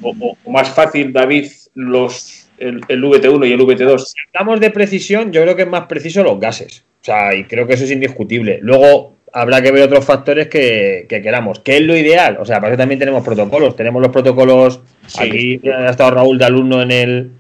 o, 0.03 0.15
o, 0.21 0.37
o 0.45 0.51
más 0.51 0.71
fácil, 0.71 1.13
David, 1.13 1.51
los 1.75 2.49
el, 2.59 2.81
el, 2.89 3.03
VT1 3.03 3.49
y 3.49 3.53
el 3.53 3.61
VT2. 3.61 3.99
Si 3.99 4.15
hablamos 4.35 4.61
de 4.61 4.71
precisión, 4.71 5.33
yo 5.33 5.43
creo 5.43 5.57
que 5.57 5.63
es 5.63 5.69
más 5.69 5.87
preciso 5.87 6.23
los 6.23 6.39
gases. 6.39 6.85
O 7.01 7.05
sea, 7.05 7.35
y 7.35 7.45
creo 7.45 7.67
que 7.67 7.75
eso 7.75 7.85
es 7.85 7.91
indiscutible. 7.91 8.59
Luego 8.61 9.17
habrá 9.33 9.63
que 9.63 9.71
ver 9.71 9.83
otros 9.83 10.05
factores 10.05 10.49
que, 10.49 11.07
que 11.09 11.23
queramos. 11.23 11.61
¿Qué 11.61 11.79
es 11.79 11.83
lo 11.83 11.97
ideal? 11.97 12.37
O 12.39 12.45
sea, 12.45 12.61
para 12.61 12.73
eso 12.73 12.79
también 12.79 12.99
tenemos 12.99 13.25
protocolos. 13.25 13.77
Tenemos 13.77 14.03
los 14.03 14.13
protocolos. 14.13 14.81
Sí. 15.07 15.23
Aquí 15.23 15.69
ha 15.69 15.91
estado 15.91 16.11
Raúl 16.11 16.39
de 16.39 16.45
alumno 16.45 16.83
en 16.83 16.91
el, 16.91 17.31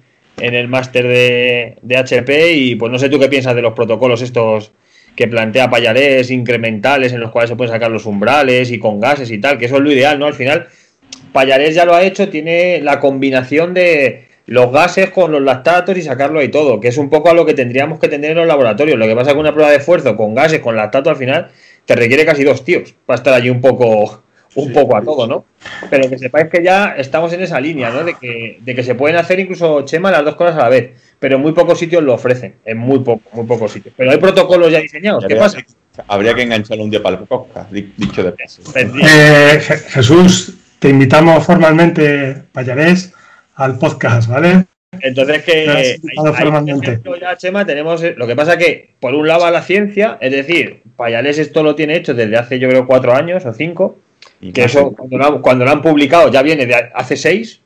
en 0.40 0.54
el 0.54 0.68
máster 0.68 1.06
de, 1.06 1.76
de 1.82 1.97
HP 1.97 2.52
y 2.52 2.75
pues 2.76 2.90
no 2.90 2.99
sé 2.99 3.09
tú 3.09 3.18
qué 3.18 3.28
piensas 3.28 3.54
de 3.54 3.62
los 3.62 3.75
protocolos 3.75 4.23
estos 4.23 4.73
que 5.16 5.28
plantea 5.28 5.70
Payarés 5.70 6.30
incrementales 6.30 7.12
en 7.12 7.20
los 7.20 7.30
cuales 7.30 7.50
se 7.50 7.56
pueden 7.56 7.73
sacar 7.73 7.90
los 7.90 8.06
umbrales 8.06 8.70
y 8.70 8.78
con 8.78 9.00
gases 9.00 9.30
y 9.30 9.38
tal, 9.38 9.59
que 9.59 9.66
eso 9.66 9.76
es 9.76 9.82
lo 9.82 9.92
ideal, 9.92 10.18
¿no? 10.18 10.26
Al 10.26 10.35
final, 10.35 10.68
Payarés 11.32 11.75
ya 11.75 11.85
lo 11.85 11.94
ha 11.94 12.02
hecho, 12.02 12.28
tiene 12.28 12.80
la 12.80 13.00
combinación 13.00 13.75
de 13.75 14.28
los 14.47 14.73
gases 14.73 15.11
con 15.11 15.30
los 15.30 15.42
lactatos 15.42 15.97
y 15.97 16.02
sacarlo 16.02 16.42
y 16.42 16.49
todo, 16.49 16.80
que 16.80 16.88
es 16.88 16.99
un 16.99 17.11
poco 17.11 17.30
a 17.30 17.35
lo 17.35 17.47
que 17.47 17.54
tendríamos 17.54 17.99
que 17.99 18.09
tener 18.09 18.32
en 18.32 18.38
los 18.38 18.47
laboratorios. 18.47 18.99
Lo 18.99 19.06
que 19.06 19.14
pasa 19.14 19.30
con 19.30 19.40
una 19.40 19.52
prueba 19.52 19.70
de 19.70 19.76
esfuerzo 19.76 20.16
con 20.16 20.35
gases, 20.35 20.61
con 20.61 20.75
lactato 20.75 21.11
al 21.11 21.16
final, 21.16 21.49
te 21.85 21.94
requiere 21.97 22.25
casi 22.25 22.42
dos 22.42 22.64
tíos 22.64 22.94
para 23.06 23.16
estar 23.16 23.35
allí 23.35 23.50
un 23.50 23.61
poco 23.61 24.23
un 24.54 24.68
sí, 24.68 24.73
poco 24.73 24.97
a 24.97 25.02
todo, 25.02 25.26
¿no? 25.26 25.44
Pero 25.90 26.08
que 26.08 26.18
sepáis 26.18 26.48
que 26.48 26.62
ya 26.62 26.94
estamos 26.96 27.32
en 27.32 27.42
esa 27.42 27.60
línea, 27.60 27.90
¿no? 27.90 28.04
De 28.04 28.14
que, 28.14 28.58
de 28.60 28.74
que 28.74 28.82
se 28.82 28.94
pueden 28.94 29.16
hacer 29.16 29.40
incluso, 29.40 29.82
Chema, 29.84 30.10
las 30.10 30.24
dos 30.24 30.36
cosas 30.36 30.56
a 30.56 30.60
la 30.62 30.68
vez, 30.68 30.92
pero 31.18 31.36
en 31.36 31.42
muy 31.42 31.52
pocos 31.52 31.78
sitios 31.78 32.02
lo 32.02 32.14
ofrecen, 32.14 32.56
en 32.64 32.78
muy 32.78 33.00
poco, 33.00 33.23
muy 33.32 33.46
pocos 33.46 33.73
sitios. 33.73 33.94
Pero 33.96 34.10
hay 34.10 34.18
protocolos 34.18 34.70
ya 34.70 34.80
diseñados, 34.80 35.25
¿qué 35.26 35.36
pasa? 35.36 35.58
Habría 36.08 36.34
que 36.34 36.42
engancharlo 36.42 36.84
un 36.84 36.90
día 36.90 37.02
para 37.02 37.18
el 37.18 37.25
podcast, 37.25 37.70
dicho 37.70 38.23
de 38.23 38.32
paso. 38.32 38.62
Eh, 38.75 39.60
Jesús, 39.60 40.54
te 40.78 40.88
invitamos 40.88 41.44
formalmente, 41.44 42.42
Payarés, 42.52 43.12
al 43.56 43.78
podcast, 43.78 44.28
¿vale? 44.30 44.64
Entonces 45.02 45.42
que 45.44 45.68
ahí, 45.68 45.96
ahí, 46.34 47.20
ya, 47.20 47.36
Chema, 47.36 47.64
tenemos 47.64 48.02
lo 48.16 48.26
que 48.26 48.34
pasa 48.34 48.58
que 48.58 48.94
por 48.99 49.14
un 49.14 49.28
lado 49.28 49.44
a 49.44 49.50
la 49.50 49.62
ciencia, 49.62 50.18
es 50.20 50.32
decir, 50.32 50.82
Payales 50.96 51.38
esto 51.38 51.62
lo 51.62 51.75
tiene 51.75 51.96
hecho 51.96 52.12
desde 52.12 52.36
hace 52.36 52.58
yo 52.58 52.68
creo 52.68 52.86
cuatro 52.86 53.14
años 53.14 53.46
o 53.46 53.52
cinco, 53.54 53.99
y 54.41 54.52
que 54.52 54.65
eso 54.65 54.93
cuando 54.93 55.19
lo, 55.19 55.43
cuando 55.43 55.65
lo, 55.65 55.71
han 55.71 55.83
publicado 55.83 56.30
ya 56.30 56.43
viene 56.43 56.67
de 56.67 56.75
hace 56.95 57.17
seis, 57.17 57.61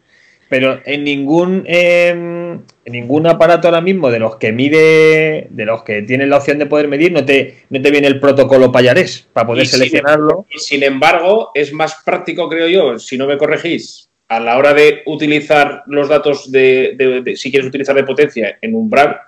pero 0.48 0.80
en 0.84 1.04
ningún 1.04 1.64
eh, 1.66 2.10
en 2.10 2.92
ningún 2.92 3.26
aparato 3.26 3.68
ahora 3.68 3.80
mismo 3.80 4.10
de 4.10 4.18
los 4.18 4.36
que 4.36 4.52
mide, 4.52 5.46
de 5.50 5.64
los 5.64 5.82
que 5.82 6.02
tienen 6.02 6.30
la 6.30 6.36
opción 6.36 6.58
de 6.58 6.66
poder 6.66 6.88
medir, 6.88 7.12
no 7.12 7.24
te, 7.24 7.62
no 7.70 7.80
te 7.80 7.90
viene 7.90 8.06
el 8.06 8.20
protocolo 8.20 8.70
payarés 8.70 9.26
para 9.32 9.46
poder 9.46 9.64
y 9.64 9.66
seleccionarlo. 9.66 10.46
Sin, 10.48 10.56
y 10.56 10.60
sin 10.60 10.82
embargo, 10.82 11.50
es 11.54 11.72
más 11.72 12.02
práctico, 12.04 12.48
creo 12.48 12.68
yo, 12.68 12.98
si 12.98 13.16
no 13.16 13.26
me 13.26 13.38
corregís, 13.38 14.10
a 14.28 14.40
la 14.40 14.58
hora 14.58 14.74
de 14.74 15.02
utilizar 15.06 15.82
los 15.86 16.08
datos 16.08 16.50
de, 16.50 16.94
de, 16.96 17.22
de 17.22 17.36
si 17.36 17.50
quieres 17.50 17.68
utilizar 17.68 17.94
de 17.94 18.04
potencia 18.04 18.58
en 18.60 18.74
umbral, 18.74 19.18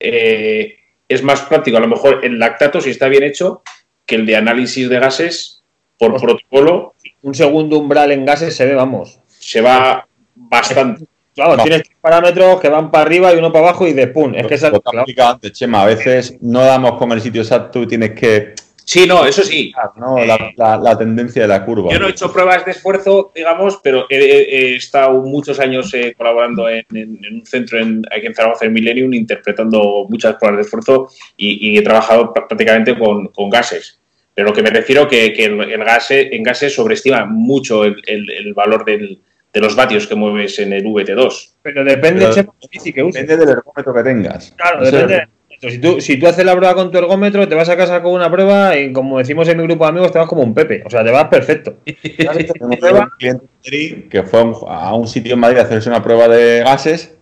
eh, 0.00 0.76
es 1.08 1.22
más 1.22 1.42
práctico, 1.42 1.76
a 1.76 1.80
lo 1.80 1.88
mejor 1.88 2.20
el 2.24 2.38
lactato, 2.38 2.80
si 2.80 2.90
está 2.90 3.08
bien 3.08 3.22
hecho, 3.22 3.62
que 4.06 4.16
el 4.16 4.26
de 4.26 4.36
análisis 4.36 4.88
de 4.88 4.98
gases 4.98 5.57
por 5.98 6.10
pues, 6.10 6.22
protocolo. 6.22 6.94
Un 7.22 7.34
segundo 7.34 7.78
umbral 7.78 8.12
en 8.12 8.24
gases 8.24 8.54
se 8.54 8.64
ve, 8.64 8.74
vamos. 8.74 9.18
Se 9.28 9.60
va 9.60 10.06
bastante. 10.34 11.04
Claro, 11.34 11.56
no. 11.56 11.62
tienes 11.62 11.82
parámetros 12.00 12.60
que 12.60 12.68
van 12.68 12.90
para 12.90 13.04
arriba 13.04 13.32
y 13.32 13.38
uno 13.38 13.52
para 13.52 13.68
abajo 13.68 13.86
y 13.86 13.92
de 13.92 14.08
pum. 14.08 14.34
Es 14.34 14.46
que 14.46 14.54
es 14.54 14.62
lo 14.62 14.80
claro. 14.80 15.04
antes, 15.24 15.52
Chema. 15.52 15.82
A 15.82 15.86
veces 15.86 16.36
no 16.40 16.60
damos 16.60 16.94
con 16.94 17.12
el 17.12 17.20
sitio 17.20 17.42
exacto 17.42 17.82
y 17.82 17.86
tienes 17.86 18.10
que. 18.12 18.54
Sí, 18.84 19.06
no, 19.06 19.24
eso 19.26 19.42
sí. 19.42 19.72
¿no? 19.96 20.18
Eh, 20.18 20.26
la, 20.26 20.52
la, 20.56 20.78
la, 20.78 20.98
tendencia 20.98 21.42
de 21.42 21.48
la 21.48 21.64
curva. 21.64 21.92
Yo 21.92 21.98
no 22.00 22.08
he 22.08 22.10
hecho 22.10 22.32
pruebas 22.32 22.64
de 22.64 22.70
esfuerzo, 22.70 23.30
digamos, 23.34 23.78
pero 23.84 24.06
he, 24.08 24.16
he 24.16 24.76
estado 24.76 25.20
muchos 25.22 25.60
años 25.60 25.92
eh, 25.92 26.14
colaborando 26.16 26.68
en, 26.70 26.84
en, 26.94 27.22
en, 27.22 27.34
un 27.34 27.46
centro 27.46 27.78
en, 27.78 28.02
aquí 28.10 28.26
en 28.26 28.34
Zaragoza, 28.34 28.64
en 28.64 28.72
Millennium, 28.72 29.12
interpretando 29.12 30.06
muchas 30.08 30.36
pruebas 30.36 30.56
de 30.56 30.62
esfuerzo 30.62 31.08
y, 31.36 31.68
y 31.68 31.78
he 31.78 31.82
trabajado 31.82 32.32
prácticamente 32.32 32.98
con, 32.98 33.26
con 33.26 33.50
gases. 33.50 33.97
Pero 34.38 34.50
lo 34.50 34.54
que 34.54 34.62
me 34.62 34.70
refiero 34.70 35.08
que, 35.08 35.32
que 35.32 35.46
el, 35.46 35.60
el 35.60 35.84
gas, 35.84 36.12
en 36.12 36.44
gases 36.44 36.72
sobreestima 36.72 37.24
mucho 37.24 37.84
el, 37.84 38.00
el, 38.06 38.30
el 38.30 38.54
valor 38.54 38.84
del, 38.84 39.18
de 39.52 39.60
los 39.60 39.74
vatios 39.74 40.06
que 40.06 40.14
mueves 40.14 40.60
en 40.60 40.72
el 40.72 40.84
VT2. 40.84 41.54
Pero 41.60 41.82
depende, 41.82 42.20
Pero 42.20 42.34
Chema, 42.34 42.52
que 42.70 43.02
depende 43.02 43.36
del 43.36 43.48
ergómetro 43.48 43.92
que 43.92 44.02
tengas. 44.04 44.54
Claro, 44.56 44.84
depende. 44.84 45.26
Si 45.60 45.78
tú, 45.80 46.00
si 46.00 46.20
tú 46.20 46.28
haces 46.28 46.44
la 46.44 46.54
prueba 46.54 46.76
con 46.76 46.92
tu 46.92 46.98
ergómetro, 46.98 47.48
te 47.48 47.56
vas 47.56 47.68
a 47.68 47.76
casa 47.76 48.00
con 48.00 48.12
una 48.12 48.30
prueba 48.30 48.78
y 48.78 48.92
como 48.92 49.18
decimos 49.18 49.48
en 49.48 49.56
mi 49.56 49.64
grupo 49.64 49.82
de 49.82 49.90
amigos, 49.90 50.12
te 50.12 50.20
vas 50.20 50.28
como 50.28 50.42
un 50.42 50.54
Pepe. 50.54 50.84
O 50.86 50.90
sea, 50.90 51.02
te 51.02 51.10
vas 51.10 51.24
perfecto. 51.24 51.78
un 52.60 53.10
cliente 53.18 54.08
que 54.08 54.22
fue 54.22 54.52
a 54.68 54.94
un 54.94 55.08
sitio 55.08 55.34
en 55.34 55.40
Madrid 55.40 55.58
a 55.58 55.62
hacerse 55.62 55.88
una 55.88 56.04
prueba 56.04 56.28
de 56.28 56.60
gases 56.60 57.18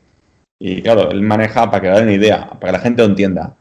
y 0.61 0.83
claro, 0.83 1.11
él 1.11 1.23
maneja, 1.23 1.71
para 1.71 1.81
que 1.81 1.89
den 1.89 2.03
una 2.03 2.13
idea, 2.13 2.47
para 2.61 2.73
que 2.73 2.73
la 2.73 2.81
gente 2.81 3.01
lo 3.01 3.09
entienda, 3.09 3.57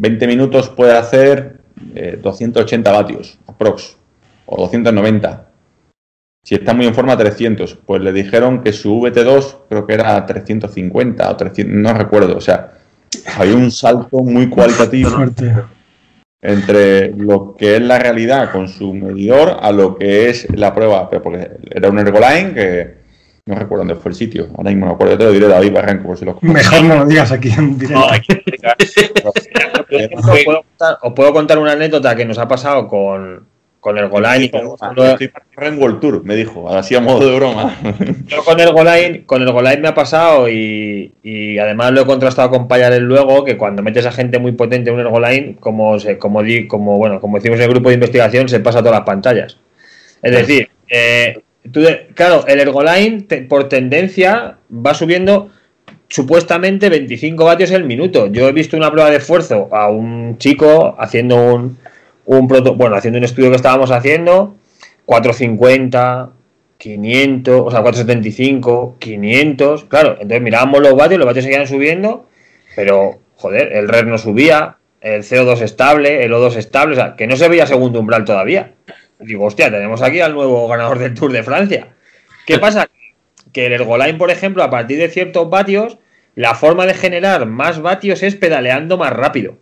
20 0.00 0.26
minutos 0.26 0.68
puede 0.68 0.96
hacer 0.96 1.57
eh, 1.94 2.18
280 2.22 2.92
vatios, 2.92 3.38
aprox, 3.46 3.96
o 4.46 4.56
290. 4.56 5.46
Si 6.44 6.54
está 6.54 6.72
muy 6.72 6.86
en 6.86 6.94
forma, 6.94 7.16
300. 7.16 7.78
Pues 7.84 8.02
le 8.02 8.12
dijeron 8.12 8.62
que 8.62 8.72
su 8.72 9.00
VT2 9.00 9.56
creo 9.68 9.86
que 9.86 9.94
era 9.94 10.24
350 10.24 11.30
o 11.30 11.36
300, 11.36 11.74
no 11.74 11.92
recuerdo. 11.92 12.36
O 12.36 12.40
sea, 12.40 12.72
hay 13.36 13.50
un 13.50 13.70
salto 13.70 14.18
muy 14.18 14.48
cualitativo 14.48 15.10
entre 16.40 17.10
lo 17.16 17.54
que 17.56 17.76
es 17.76 17.82
la 17.82 17.98
realidad 17.98 18.52
con 18.52 18.68
su 18.68 18.94
medidor 18.94 19.58
a 19.60 19.72
lo 19.72 19.98
que 19.98 20.30
es 20.30 20.46
la 20.54 20.74
prueba. 20.74 21.10
Porque 21.10 21.50
era 21.70 21.90
un 21.90 21.98
Ergoline 21.98 22.54
que 22.54 22.97
no 23.48 23.54
recuerdo 23.54 23.78
dónde 23.78 23.94
fue 23.94 24.10
el 24.10 24.14
sitio. 24.14 24.48
Ahora 24.58 24.70
mismo 24.70 24.86
me 24.86 24.92
acuerdo, 24.92 25.16
te 25.16 25.24
lo 25.24 25.32
diré 25.32 25.48
David 25.48 25.72
Barranco 25.72 26.08
por 26.08 26.18
si 26.18 26.26
lo 26.26 26.38
Mejor 26.42 26.84
no 26.84 26.96
lo 26.96 27.06
digas 27.06 27.32
aquí 27.32 27.50
en 27.50 27.78
directo. 27.78 28.06
No, 28.06 28.12
aquí 28.12 28.34
os, 30.14 30.44
puedo 30.44 30.62
contar, 30.62 30.98
os 31.00 31.12
puedo 31.14 31.32
contar 31.32 31.58
una 31.58 31.72
anécdota 31.72 32.14
que 32.14 32.26
nos 32.26 32.36
ha 32.36 32.46
pasado 32.46 32.86
con, 32.86 33.46
con 33.80 33.96
el 33.96 34.08
Goline. 34.08 34.44
Estoy 34.44 35.30
en 35.62 35.78
World 35.78 35.98
Tour, 35.98 36.24
me 36.24 36.36
dijo, 36.36 36.68
así 36.68 36.94
a 36.94 37.00
modo 37.00 37.26
de 37.26 37.36
broma. 37.36 37.74
Yo 38.26 38.44
con 38.44 38.60
el 38.60 38.70
Goline, 38.70 39.24
con 39.24 39.40
el 39.40 39.50
Goline 39.50 39.78
me 39.78 39.88
ha 39.88 39.94
pasado 39.94 40.46
y, 40.50 41.14
y 41.22 41.58
además 41.58 41.92
lo 41.92 42.02
he 42.02 42.06
contrastado 42.06 42.50
con 42.50 42.68
Payarel 42.68 43.02
luego, 43.02 43.46
que 43.46 43.56
cuando 43.56 43.82
metes 43.82 44.04
a 44.04 44.12
gente 44.12 44.38
muy 44.38 44.52
potente 44.52 44.90
en 44.90 44.96
un 44.96 45.00
Ergoline, 45.00 45.56
como, 45.58 45.98
se, 45.98 46.18
como, 46.18 46.42
di, 46.42 46.66
como, 46.66 46.98
bueno, 46.98 47.18
como 47.18 47.38
decimos 47.38 47.56
en 47.56 47.64
el 47.64 47.70
grupo 47.70 47.88
de 47.88 47.94
investigación, 47.94 48.46
se 48.46 48.60
pasa 48.60 48.80
todas 48.80 48.98
las 48.98 49.06
pantallas. 49.06 49.56
Es 50.20 50.32
decir, 50.32 50.68
eh, 50.90 51.40
Claro, 52.14 52.44
el 52.46 52.60
Ergoline 52.60 53.22
te, 53.22 53.42
por 53.42 53.68
tendencia 53.68 54.56
va 54.70 54.94
subiendo 54.94 55.50
supuestamente 56.08 56.88
25 56.88 57.44
vatios 57.44 57.70
el 57.70 57.84
minuto. 57.84 58.26
Yo 58.26 58.48
he 58.48 58.52
visto 58.52 58.76
una 58.76 58.90
prueba 58.90 59.10
de 59.10 59.16
esfuerzo 59.16 59.68
a 59.72 59.88
un 59.88 60.38
chico 60.38 60.96
haciendo 60.98 61.36
un, 61.36 61.78
un 62.26 62.48
proto, 62.48 62.74
bueno, 62.74 62.96
haciendo 62.96 63.18
un 63.18 63.24
estudio 63.24 63.50
que 63.50 63.56
estábamos 63.56 63.90
haciendo, 63.90 64.54
450, 65.04 66.30
500, 66.78 67.62
o 67.66 67.70
sea, 67.70 67.82
475, 67.82 68.96
500, 68.98 69.84
claro, 69.84 70.12
entonces 70.12 70.42
mirábamos 70.42 70.80
los 70.80 70.94
vatios, 70.94 71.18
los 71.18 71.26
vatios 71.26 71.44
seguían 71.44 71.66
subiendo, 71.66 72.26
pero 72.76 73.18
joder, 73.36 73.72
el 73.72 73.88
RER 73.88 74.06
no 74.06 74.18
subía, 74.18 74.76
el 75.00 75.22
CO2 75.22 75.60
estable, 75.62 76.24
el 76.24 76.32
O2 76.32 76.56
estable, 76.56 76.94
o 76.94 76.96
sea, 76.96 77.16
que 77.16 77.26
no 77.26 77.36
se 77.36 77.48
veía 77.48 77.66
segundo 77.66 78.00
umbral 78.00 78.24
todavía. 78.24 78.72
Digo, 79.20 79.46
hostia, 79.46 79.70
tenemos 79.70 80.02
aquí 80.02 80.20
al 80.20 80.34
nuevo 80.34 80.68
ganador 80.68 80.98
del 80.98 81.14
Tour 81.14 81.32
de 81.32 81.42
Francia. 81.42 81.88
¿Qué 82.46 82.58
pasa? 82.58 82.88
Que 83.52 83.66
el 83.66 83.72
Ergoline, 83.72 84.18
por 84.18 84.30
ejemplo, 84.30 84.62
a 84.62 84.70
partir 84.70 84.98
de 84.98 85.08
ciertos 85.08 85.50
vatios, 85.50 85.98
la 86.34 86.54
forma 86.54 86.86
de 86.86 86.94
generar 86.94 87.46
más 87.46 87.82
vatios 87.82 88.22
es 88.22 88.36
pedaleando 88.36 88.96
más 88.96 89.12
rápido. 89.12 89.58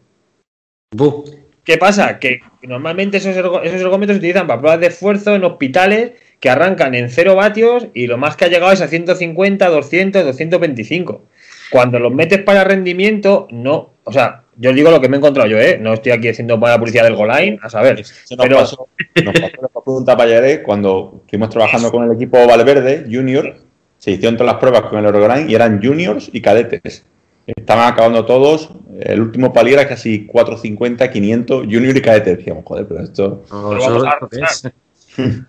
¿Qué 1.65 1.79
pasa? 1.79 2.19
Que 2.19 2.41
normalmente 2.63 3.17
esos, 3.17 3.35
esos 3.35 3.81
ergómetros 3.81 4.17
se 4.17 4.19
utilizan 4.19 4.47
para 4.47 4.61
pruebas 4.61 4.81
de 4.81 4.87
esfuerzo 4.87 5.35
en 5.35 5.45
hospitales 5.45 6.13
que 6.39 6.51
arrancan 6.51 6.95
en 6.95 7.11
0 7.11 7.35
vatios 7.35 7.89
y 7.95 8.07
lo 8.07 8.19
más 8.19 8.37
que 8.37 8.45
ha 8.45 8.49
llegado 8.49 8.73
es 8.73 8.81
a 8.81 8.89
150, 8.89 9.69
200, 9.69 10.25
225. 10.25 11.25
Cuando 11.71 11.99
los 11.99 12.13
metes 12.13 12.43
para 12.43 12.63
rendimiento, 12.63 13.49
no. 13.51 13.95
O 14.05 14.13
sea, 14.13 14.45
yo 14.57 14.73
digo 14.73 14.91
lo 14.91 15.01
que 15.01 15.09
me 15.09 15.17
he 15.17 15.19
encontrado 15.19 15.49
yo, 15.49 15.59
¿eh? 15.59 15.79
No 15.81 15.95
estoy 15.95 16.13
aquí 16.13 16.29
haciendo 16.29 16.59
para 16.59 16.75
la 16.75 16.79
publicidad 16.79 17.05
del 17.05 17.17
Goline, 17.17 17.59
a 17.63 17.69
saber. 17.69 17.99
nos 17.99 18.25
pero... 18.39 18.57
pasó, 18.57 18.89
nos 19.25 19.35
pasó 19.35 19.77
pregunta 19.85 20.17
para 20.17 20.63
cuando 20.63 21.21
estuvimos 21.25 21.51
trabajando 21.51 21.93
con 21.93 22.05
el 22.05 22.13
equipo 22.13 22.45
Valverde 22.47 23.07
Junior. 23.11 23.57
Se 23.99 24.11
hicieron 24.11 24.37
todas 24.37 24.53
las 24.53 24.61
pruebas 24.61 24.83
con 24.83 24.99
el 24.99 25.07
Ergoline 25.07 25.51
y 25.51 25.55
eran 25.55 25.83
juniors 25.83 26.29
y 26.33 26.41
cadetes. 26.41 27.05
Estaban 27.47 27.93
acabando 27.93 28.25
todos. 28.25 28.71
El 28.99 29.21
último 29.21 29.53
pali 29.53 29.73
era 29.73 29.87
casi 29.87 30.27
450, 30.27 31.09
500, 31.11 31.67
junior 31.67 31.97
y 31.97 32.03
cadete. 32.03 32.37
Decíamos, 32.37 32.65
joder, 32.65 32.87
pero 32.87 33.03
esto. 33.03 33.45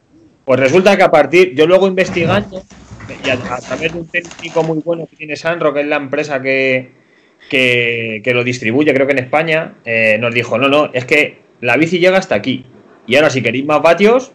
pues 0.46 0.60
resulta 0.60 0.96
que 0.96 1.04
a 1.04 1.10
partir. 1.12 1.56
Yo 1.56 1.66
luego 1.66 1.88
investigando, 1.88 2.62
y 3.26 3.30
a, 3.30 3.38
través 3.38 3.94
de 3.94 4.00
un 4.00 4.08
técnico 4.08 4.62
muy 4.64 4.78
bueno 4.86 5.08
que 5.08 5.16
tiene 5.16 5.36
Sanro, 5.36 5.74
que 5.74 5.82
es 5.82 5.88
la 5.88 5.96
empresa 5.96 6.40
que, 6.42 6.92
que, 7.50 8.22
lo 8.34 8.44
distribuye, 8.44 8.94
creo 8.94 9.08
que 9.08 9.14
en 9.14 9.20
España, 9.20 9.76
eh, 9.86 10.18
nos 10.20 10.34
dijo: 10.34 10.58
no, 10.58 10.68
no, 10.68 10.92
es 10.94 11.06
que 11.06 11.40
la 11.62 11.78
bici 11.78 12.00
llega 12.00 12.18
hasta 12.18 12.36
aquí. 12.36 12.66
Y 13.06 13.16
ahora, 13.16 13.30
si 13.30 13.42
queréis 13.42 13.66
más 13.66 13.82
vatios, 13.82 14.34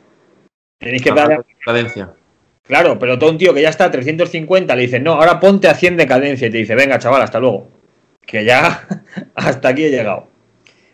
tenéis 0.78 1.02
que 1.02 1.12
dar. 1.12 1.44
Cadencia. 1.64 2.14
Claro, 2.64 2.98
pero 2.98 3.18
todo 3.18 3.30
un 3.30 3.38
tío 3.38 3.52
que 3.52 3.62
ya 3.62 3.68
está 3.68 3.86
a 3.86 3.90
350 3.90 4.74
le 4.76 4.82
dice, 4.82 5.00
no, 5.00 5.14
ahora 5.14 5.40
ponte 5.40 5.68
a 5.68 5.74
100 5.74 5.96
de 5.96 6.06
cadencia 6.06 6.46
y 6.46 6.50
te 6.50 6.58
dice, 6.58 6.74
venga, 6.74 6.98
chaval, 6.98 7.22
hasta 7.22 7.40
luego. 7.40 7.68
Que 8.24 8.44
ya 8.44 8.86
hasta 9.34 9.68
aquí 9.68 9.84
he 9.84 9.90
llegado. 9.90 10.28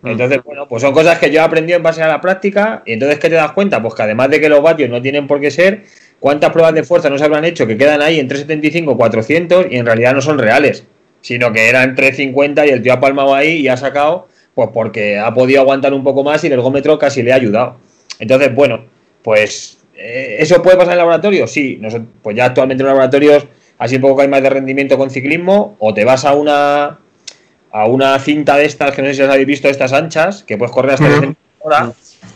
Mm. 0.02 0.08
Entonces, 0.08 0.42
bueno, 0.42 0.66
pues 0.66 0.82
son 0.82 0.92
cosas 0.92 1.18
que 1.18 1.30
yo 1.30 1.40
he 1.40 1.44
aprendido 1.44 1.76
en 1.76 1.82
base 1.82 2.02
a 2.02 2.08
la 2.08 2.20
práctica. 2.20 2.82
Y 2.86 2.94
entonces, 2.94 3.18
¿qué 3.18 3.28
te 3.28 3.34
das 3.34 3.52
cuenta? 3.52 3.82
Pues 3.82 3.94
que 3.94 4.02
además 4.02 4.30
de 4.30 4.40
que 4.40 4.48
los 4.48 4.62
vatios 4.62 4.88
no 4.88 5.02
tienen 5.02 5.26
por 5.26 5.40
qué 5.40 5.50
ser, 5.50 5.84
¿cuántas 6.18 6.50
pruebas 6.52 6.74
de 6.74 6.84
fuerza 6.84 7.10
no 7.10 7.18
se 7.18 7.24
habrán 7.24 7.44
hecho 7.44 7.66
que 7.66 7.76
quedan 7.76 8.00
ahí 8.00 8.18
en 8.18 8.28
375, 8.28 8.96
400 8.96 9.66
y 9.70 9.76
en 9.76 9.86
realidad 9.86 10.14
no 10.14 10.22
son 10.22 10.38
reales? 10.38 10.86
Sino 11.20 11.52
que 11.52 11.68
eran 11.68 11.94
350 11.94 12.66
y 12.66 12.70
el 12.70 12.82
tío 12.82 12.92
ha 12.92 13.00
palmado 13.00 13.34
ahí 13.34 13.60
y 13.60 13.68
ha 13.68 13.76
sacado, 13.76 14.28
pues 14.54 14.70
porque 14.72 15.18
ha 15.18 15.32
podido 15.34 15.60
aguantar 15.60 15.92
un 15.92 16.04
poco 16.04 16.22
más 16.24 16.42
y 16.44 16.46
el 16.46 16.54
ergómetro 16.54 16.98
casi 16.98 17.22
le 17.22 17.32
ha 17.32 17.36
ayudado. 17.36 17.76
Entonces, 18.18 18.54
bueno, 18.54 18.84
pues 19.22 19.78
eh, 19.98 20.36
¿Eso 20.38 20.62
puede 20.62 20.76
pasar 20.76 20.92
en 20.92 20.92
el 20.92 20.98
laboratorio? 20.98 21.46
Sí, 21.48 21.80
pues 22.22 22.36
ya 22.36 22.46
actualmente 22.46 22.82
en 22.82 22.86
los 22.86 22.94
laboratorios, 22.94 23.46
así 23.78 23.96
un 23.96 24.02
poco 24.02 24.16
que 24.16 24.22
hay 24.22 24.28
más 24.28 24.42
de 24.42 24.50
rendimiento 24.50 24.96
con 24.96 25.10
ciclismo, 25.10 25.76
o 25.80 25.92
te 25.92 26.04
vas 26.04 26.24
a 26.24 26.34
una 26.34 27.00
a 27.70 27.84
una 27.84 28.18
cinta 28.18 28.56
de 28.56 28.64
estas, 28.64 28.94
que 28.94 29.02
no 29.02 29.08
sé 29.08 29.14
si 29.14 29.20
las 29.20 29.30
habéis 29.30 29.46
visto, 29.46 29.68
estas 29.68 29.92
anchas, 29.92 30.42
que 30.44 30.56
puedes 30.56 30.72
correr 30.72 30.92
hasta 30.92 31.06
uh 31.06 31.34
hora, 31.60 31.92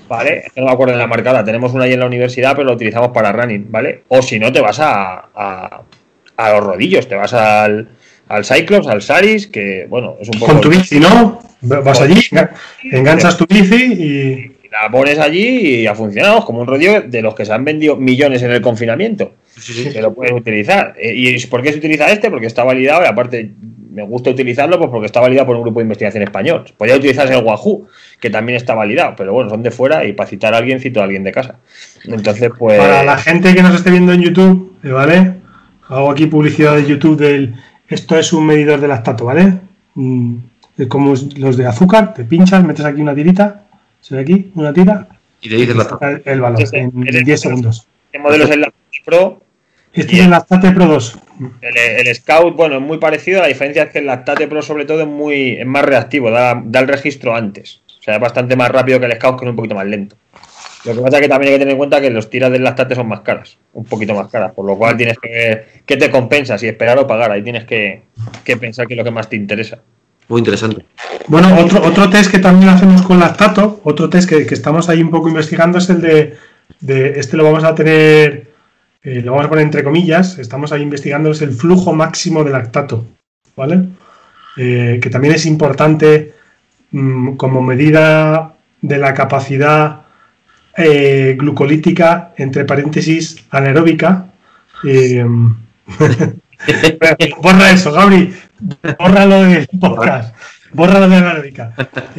¿vale? 0.08 0.44
no 0.56 0.64
me 0.64 0.72
acuerdo 0.72 0.94
de 0.94 0.98
la 0.98 1.06
marcada, 1.06 1.44
tenemos 1.44 1.72
una 1.72 1.84
ahí 1.84 1.92
en 1.92 2.00
la 2.00 2.06
universidad, 2.06 2.56
pero 2.56 2.64
lo 2.64 2.72
utilizamos 2.72 3.12
para 3.12 3.30
running, 3.30 3.70
¿vale? 3.70 4.02
O 4.08 4.20
si 4.20 4.40
no, 4.40 4.52
te 4.52 4.60
vas 4.60 4.80
a, 4.80 5.28
a, 6.36 6.50
los 6.50 6.64
rodillos, 6.64 7.08
te 7.08 7.14
vas 7.14 7.32
al, 7.32 7.88
al 8.32 8.44
Cyclops, 8.44 8.86
al 8.86 9.02
Saris, 9.02 9.46
que 9.46 9.86
bueno, 9.88 10.16
es 10.20 10.28
un 10.28 10.38
poco. 10.38 10.52
Con 10.52 10.60
tu 10.62 10.70
bici, 10.70 10.98
¿no? 10.98 11.40
Vas 11.60 12.00
allí, 12.00 12.20
enganchas 12.90 13.36
tu 13.36 13.46
bici 13.46 13.92
y 13.92 14.52
la 14.70 14.90
pones 14.90 15.18
allí 15.18 15.80
y 15.80 15.86
ha 15.86 15.94
funcionado 15.94 16.44
como 16.44 16.62
un 16.62 16.66
rodillo 16.66 17.02
de 17.02 17.20
los 17.20 17.34
que 17.34 17.44
se 17.44 17.52
han 17.52 17.64
vendido 17.64 17.96
millones 17.96 18.42
en 18.42 18.50
el 18.50 18.62
confinamiento. 18.62 19.34
Que 19.92 20.00
lo 20.00 20.14
puedes 20.14 20.32
utilizar. 20.32 20.94
Eh, 20.98 21.12
¿Y 21.14 21.46
por 21.46 21.62
qué 21.62 21.72
se 21.72 21.78
utiliza 21.78 22.10
este? 22.10 22.30
Porque 22.30 22.46
está 22.46 22.64
validado 22.64 23.02
y 23.04 23.06
aparte 23.06 23.52
me 23.92 24.02
gusta 24.02 24.30
utilizarlo 24.30 24.78
pues 24.78 24.90
porque 24.90 25.06
está 25.06 25.20
validado 25.20 25.48
por 25.48 25.56
un 25.56 25.62
grupo 25.62 25.80
de 25.80 25.84
investigación 25.84 26.22
español. 26.22 26.64
Podría 26.78 26.96
utilizarse 26.96 27.34
el 27.34 27.44
Wahoo, 27.44 27.86
que 28.18 28.30
también 28.30 28.56
está 28.56 28.74
validado, 28.74 29.14
pero 29.14 29.34
bueno, 29.34 29.50
son 29.50 29.62
de 29.62 29.70
fuera 29.70 30.06
y 30.06 30.14
para 30.14 30.30
citar 30.30 30.54
a 30.54 30.56
alguien 30.56 30.80
cito 30.80 31.00
a 31.00 31.04
alguien 31.04 31.22
de 31.22 31.32
casa. 31.32 31.56
Entonces, 32.06 32.50
pues. 32.58 32.78
Para 32.78 33.04
la 33.04 33.18
gente 33.18 33.54
que 33.54 33.62
nos 33.62 33.74
esté 33.74 33.90
viendo 33.90 34.14
en 34.14 34.22
YouTube, 34.22 34.78
¿eh, 34.82 34.90
¿vale? 34.90 35.34
Hago 35.88 36.10
aquí 36.10 36.26
publicidad 36.26 36.76
de 36.76 36.86
YouTube 36.86 37.18
del. 37.18 37.54
Esto 37.92 38.18
es 38.18 38.32
un 38.32 38.46
medidor 38.46 38.80
de 38.80 38.88
lactato, 38.88 39.26
¿vale? 39.26 39.60
Mm, 39.94 40.36
como 40.88 41.14
los 41.36 41.56
de 41.56 41.66
azúcar, 41.66 42.14
te 42.14 42.24
pinchas, 42.24 42.64
metes 42.64 42.84
aquí 42.84 43.02
una 43.02 43.14
tirita 43.14 43.62
¿Se 44.00 44.16
ve 44.16 44.22
aquí 44.22 44.50
una 44.56 44.72
tira? 44.72 45.06
Y 45.40 45.48
te 45.48 45.56
dice 45.56 45.72
el, 45.72 46.22
el 46.24 46.40
valor 46.40 46.62
en 46.72 47.24
10 47.24 47.40
segundos. 47.40 47.86
¿Qué 48.10 48.18
modelo 48.18 48.44
es 48.44 48.50
el 48.50 48.66
Pro? 49.04 49.42
Este 49.92 50.14
es 50.14 50.20
el 50.20 50.30
Lactate 50.30 50.70
Pro 50.72 50.86
2. 50.86 51.18
El, 51.60 52.14
Scout, 52.14 52.56
bueno, 52.56 52.76
es 52.76 52.82
muy 52.82 52.98
parecido. 52.98 53.40
La 53.40 53.48
diferencia 53.48 53.84
es 53.84 53.90
que 53.90 53.98
el 53.98 54.06
Lactate 54.06 54.48
Pro, 54.48 54.62
sobre 54.62 54.86
todo, 54.86 55.02
es, 55.02 55.06
muy, 55.06 55.52
es 55.52 55.66
más 55.66 55.84
reactivo, 55.84 56.30
da, 56.30 56.62
el 56.72 56.88
registro 56.88 57.34
antes. 57.34 57.80
O 58.00 58.02
sea, 58.02 58.14
es 58.14 58.20
bastante 58.20 58.56
más 58.56 58.70
rápido 58.70 58.98
que 58.98 59.06
el 59.06 59.12
Scout, 59.12 59.38
que 59.38 59.44
es 59.44 59.50
un 59.50 59.56
poquito 59.56 59.74
más 59.74 59.86
lento. 59.86 60.16
Lo 60.84 60.94
que 60.94 61.00
pasa 61.00 61.16
es 61.18 61.22
que 61.22 61.28
también 61.28 61.52
hay 61.52 61.54
que 61.54 61.58
tener 61.60 61.72
en 61.72 61.78
cuenta 61.78 62.00
que 62.00 62.10
los 62.10 62.28
tiras 62.28 62.50
del 62.50 62.64
lactate 62.64 62.94
son 62.94 63.08
más 63.08 63.20
caras, 63.20 63.56
un 63.72 63.84
poquito 63.84 64.14
más 64.14 64.28
caras, 64.28 64.52
por 64.52 64.64
lo 64.64 64.76
cual 64.76 64.96
tienes 64.96 65.16
que 65.18 65.28
ver 65.28 65.68
qué 65.86 65.96
te 65.96 66.10
compensa, 66.10 66.58
si 66.58 66.66
esperar 66.66 66.98
o 66.98 67.06
pagar. 67.06 67.30
Ahí 67.30 67.42
tienes 67.42 67.64
que, 67.64 68.02
que 68.44 68.56
pensar 68.56 68.86
qué 68.86 68.94
es 68.94 68.98
lo 68.98 69.04
que 69.04 69.10
más 69.12 69.28
te 69.28 69.36
interesa. 69.36 69.78
Muy 70.28 70.40
interesante. 70.40 70.84
Bueno, 71.28 71.54
otro, 71.58 71.82
otro 71.84 72.08
test 72.10 72.30
que 72.30 72.38
también 72.38 72.70
hacemos 72.70 73.02
con 73.02 73.20
lactato, 73.20 73.80
otro 73.84 74.08
test 74.08 74.28
que, 74.28 74.42
estamos 74.42 74.88
ahí 74.88 75.02
un 75.02 75.10
poco 75.10 75.28
investigando 75.28 75.78
es 75.78 75.90
el 75.90 76.00
de, 76.00 76.38
este 77.18 77.36
lo 77.36 77.44
vamos 77.44 77.64
a 77.64 77.74
tener, 77.74 78.50
eh, 79.02 79.20
lo 79.20 79.32
vamos 79.32 79.46
a 79.46 79.48
poner 79.48 79.64
entre 79.64 79.84
comillas, 79.84 80.38
estamos 80.38 80.72
ahí 80.72 80.82
investigando 80.82 81.30
es 81.30 81.42
el 81.42 81.52
flujo 81.52 81.92
máximo 81.92 82.44
de 82.44 82.50
lactato, 82.50 83.04
¿vale? 83.56 83.88
Eh, 84.56 85.00
que 85.02 85.10
también 85.10 85.34
es 85.34 85.46
importante 85.46 86.32
mm, 86.92 87.36
como 87.36 87.60
medida 87.62 88.54
de 88.80 88.98
la 88.98 89.14
capacidad 89.14 90.01
eh, 90.76 91.36
glucolítica, 91.38 92.32
entre 92.36 92.64
paréntesis, 92.64 93.44
anaeróbica. 93.50 94.26
Borra 97.42 97.70
eso, 97.70 97.92
Gabri. 97.92 98.32
Bórralo 98.98 99.42
del 99.42 99.68
podcast. 99.80 100.34
Bórralo 100.72 101.08
de 101.08 101.20
la 101.20 101.42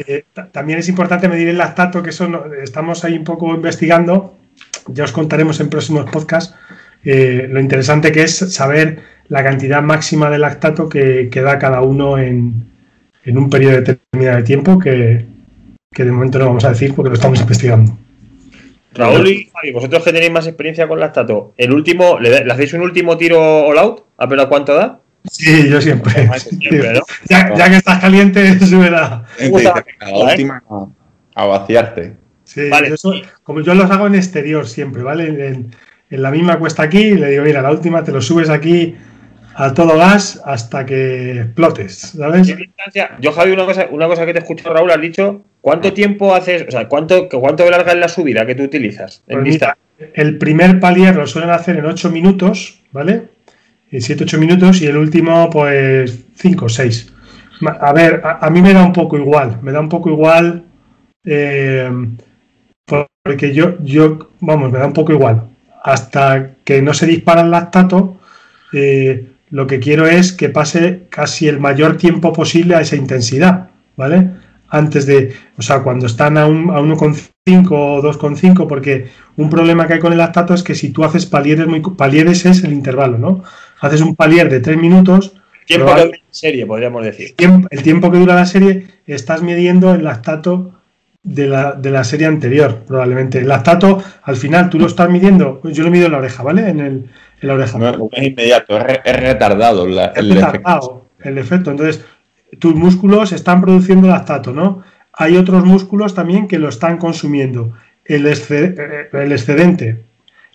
eh, 0.06 0.24
también 0.52 0.78
es 0.78 0.88
importante 0.88 1.28
medir 1.28 1.48
el 1.48 1.58
lactato, 1.58 2.02
que 2.02 2.10
eso 2.10 2.44
estamos 2.62 3.04
ahí 3.04 3.18
un 3.18 3.24
poco 3.24 3.52
investigando. 3.54 4.38
Ya 4.86 5.04
os 5.04 5.12
contaremos 5.12 5.58
en 5.60 5.70
próximos 5.70 6.08
podcasts. 6.10 6.54
Eh, 7.04 7.48
lo 7.50 7.60
interesante 7.60 8.12
que 8.12 8.22
es 8.22 8.36
saber 8.36 9.02
la 9.28 9.42
cantidad 9.42 9.82
máxima 9.82 10.30
de 10.30 10.38
lactato 10.38 10.88
que, 10.88 11.28
da 11.34 11.58
cada 11.58 11.80
uno 11.82 12.18
en, 12.18 12.70
un 13.26 13.50
periodo 13.50 13.80
determinado 13.80 14.38
de 14.38 14.42
tiempo 14.42 14.78
que, 14.78 15.26
de 15.96 16.12
momento 16.12 16.38
no 16.38 16.46
vamos 16.46 16.64
a 16.64 16.70
decir 16.70 16.94
porque 16.94 17.10
lo 17.10 17.14
estamos 17.14 17.40
investigando. 17.40 17.98
Raúl 18.94 19.28
y 19.28 19.72
vosotros 19.72 20.04
que 20.04 20.12
tenéis 20.12 20.32
más 20.32 20.46
experiencia 20.46 20.86
con 20.86 21.00
lactato, 21.00 21.52
¿el 21.56 21.72
último, 21.72 22.18
le, 22.18 22.50
hacéis 22.50 22.72
un 22.74 22.82
último 22.82 23.16
tiro 23.16 23.66
all 23.66 23.78
out? 23.78 24.04
¿A 24.18 24.26
ver 24.26 24.40
a 24.40 24.48
cuánto 24.48 24.74
da? 24.74 25.00
Sí, 25.30 25.68
yo 25.68 25.80
siempre. 25.80 26.28
ya, 27.28 27.70
que 27.70 27.76
estás 27.76 28.00
caliente, 28.00 28.58
sube 28.66 28.90
la. 28.90 29.24
última 30.12 30.62
a 31.34 31.46
vaciarte. 31.46 32.16
Sí, 32.44 32.68
vale. 32.68 32.94
como 33.42 33.60
yo 33.62 33.74
los 33.74 33.90
hago 33.90 34.06
en 34.06 34.14
exterior 34.14 34.68
siempre, 34.68 35.02
¿vale? 35.02 35.48
En, 35.48 35.74
la 36.10 36.30
misma 36.30 36.60
cuesta 36.60 36.84
aquí, 36.84 37.14
le 37.14 37.30
digo, 37.30 37.42
mira, 37.42 37.60
la 37.60 37.72
última 37.72 38.04
te 38.04 38.12
lo 38.12 38.20
subes 38.20 38.48
aquí 38.48 38.94
a 39.56 39.72
todo 39.72 39.96
gas 39.96 40.40
hasta 40.44 40.84
que 40.84 41.40
explotes, 41.40 42.14
¿sabes? 42.16 42.54
Yo, 43.20 43.32
Javi, 43.32 43.52
una 43.52 43.66
cosa, 43.66 43.86
una 43.90 44.06
cosa 44.06 44.26
que 44.26 44.32
te 44.32 44.40
escucho, 44.40 44.72
Raúl, 44.72 44.90
has 44.90 45.00
dicho, 45.00 45.42
¿cuánto 45.60 45.92
tiempo 45.92 46.34
haces, 46.34 46.64
o 46.68 46.70
sea, 46.70 46.88
cuánto, 46.88 47.28
cuánto 47.28 47.68
larga 47.70 47.92
es 47.92 47.98
la 47.98 48.08
subida 48.08 48.44
que 48.46 48.54
tú 48.54 48.64
utilizas 48.64 49.22
en 49.28 49.42
pues 49.42 49.60
el 50.14 50.38
primer 50.38 50.80
palier 50.80 51.14
lo 51.16 51.26
suelen 51.26 51.50
hacer 51.50 51.78
en 51.78 51.86
8 51.86 52.10
minutos, 52.10 52.80
¿vale? 52.90 53.22
7-8 53.92 54.38
minutos 54.38 54.82
y 54.82 54.86
el 54.86 54.96
último, 54.96 55.48
pues 55.50 56.24
5 56.36 56.64
o 56.64 56.68
6. 56.68 57.12
A 57.80 57.92
ver, 57.92 58.20
a, 58.24 58.50
mí 58.50 58.60
me 58.60 58.72
da 58.72 58.84
un 58.84 58.92
poco 58.92 59.16
igual, 59.16 59.60
me 59.62 59.70
da 59.70 59.80
un 59.80 59.88
poco 59.88 60.10
igual, 60.10 60.64
eh, 61.24 61.88
porque 63.22 63.54
yo, 63.54 63.76
yo, 63.80 64.30
vamos, 64.40 64.72
me 64.72 64.80
da 64.80 64.86
un 64.86 64.92
poco 64.92 65.12
igual. 65.12 65.44
Hasta 65.82 66.50
que 66.64 66.82
no 66.82 66.92
se 66.92 67.06
dispara 67.06 67.42
el 67.42 67.50
lactato, 67.50 68.20
eh, 68.72 69.28
lo 69.54 69.68
que 69.68 69.78
quiero 69.78 70.08
es 70.08 70.32
que 70.32 70.48
pase 70.48 71.02
casi 71.10 71.46
el 71.46 71.60
mayor 71.60 71.96
tiempo 71.96 72.32
posible 72.32 72.74
a 72.74 72.80
esa 72.80 72.96
intensidad, 72.96 73.68
¿vale? 73.96 74.30
Antes 74.68 75.06
de, 75.06 75.32
o 75.56 75.62
sea, 75.62 75.84
cuando 75.84 76.06
están 76.06 76.36
a, 76.38 76.46
un, 76.46 76.70
a 76.70 76.80
1,5 76.80 77.68
o 77.70 78.02
2,5, 78.02 78.66
porque 78.66 79.06
un 79.36 79.48
problema 79.48 79.86
que 79.86 79.92
hay 79.92 80.00
con 80.00 80.10
el 80.10 80.18
lactato 80.18 80.54
es 80.54 80.64
que 80.64 80.74
si 80.74 80.90
tú 80.90 81.04
haces 81.04 81.24
palieres 81.26 81.68
muy, 81.68 81.80
palieres 81.80 82.44
es 82.46 82.64
el 82.64 82.72
intervalo, 82.72 83.16
¿no? 83.16 83.44
haces 83.80 84.00
un 84.00 84.16
palier 84.16 84.48
de 84.48 84.58
3 84.58 84.76
minutos 84.76 85.34
tiempo 85.66 85.94
que 85.94 86.02
dura 86.02 86.16
la 86.16 86.18
serie, 86.30 86.66
podríamos 86.66 87.04
decir. 87.04 87.34
El 87.70 87.82
tiempo 87.84 88.10
que 88.10 88.18
dura 88.18 88.34
la 88.34 88.46
serie 88.46 88.88
estás 89.06 89.40
midiendo 89.40 89.94
el 89.94 90.02
lactato 90.02 90.72
de 91.22 91.46
la, 91.46 91.74
de 91.74 91.92
la 91.92 92.02
serie 92.02 92.26
anterior, 92.26 92.82
probablemente. 92.88 93.38
El 93.38 93.46
lactato, 93.48 94.02
al 94.24 94.34
final, 94.34 94.68
tú 94.68 94.80
lo 94.80 94.88
estás 94.88 95.08
midiendo, 95.08 95.60
yo 95.62 95.84
lo 95.84 95.92
mido 95.92 96.06
en 96.06 96.12
la 96.12 96.18
oreja, 96.18 96.42
¿vale? 96.42 96.68
En, 96.68 96.80
el, 96.80 97.10
en 97.44 97.48
la 97.48 97.54
oreja. 97.54 97.78
No, 97.78 98.08
es 98.12 98.26
inmediato, 98.26 98.78
es, 98.78 99.00
es 99.04 99.16
retardado. 99.20 99.86
La, 99.86 100.06
el, 100.06 100.34
retardado 100.34 101.06
efecto. 101.18 101.28
el 101.28 101.38
efecto. 101.38 101.70
Entonces, 101.70 102.04
tus 102.58 102.74
músculos 102.74 103.32
están 103.32 103.60
produciendo 103.60 104.08
lactato, 104.08 104.52
¿no? 104.52 104.82
Hay 105.12 105.36
otros 105.36 105.64
músculos 105.64 106.14
también 106.14 106.48
que 106.48 106.58
lo 106.58 106.68
están 106.68 106.98
consumiendo. 106.98 107.72
El, 108.04 108.26
exced 108.26 108.78
el 109.12 109.32
excedente, 109.32 110.02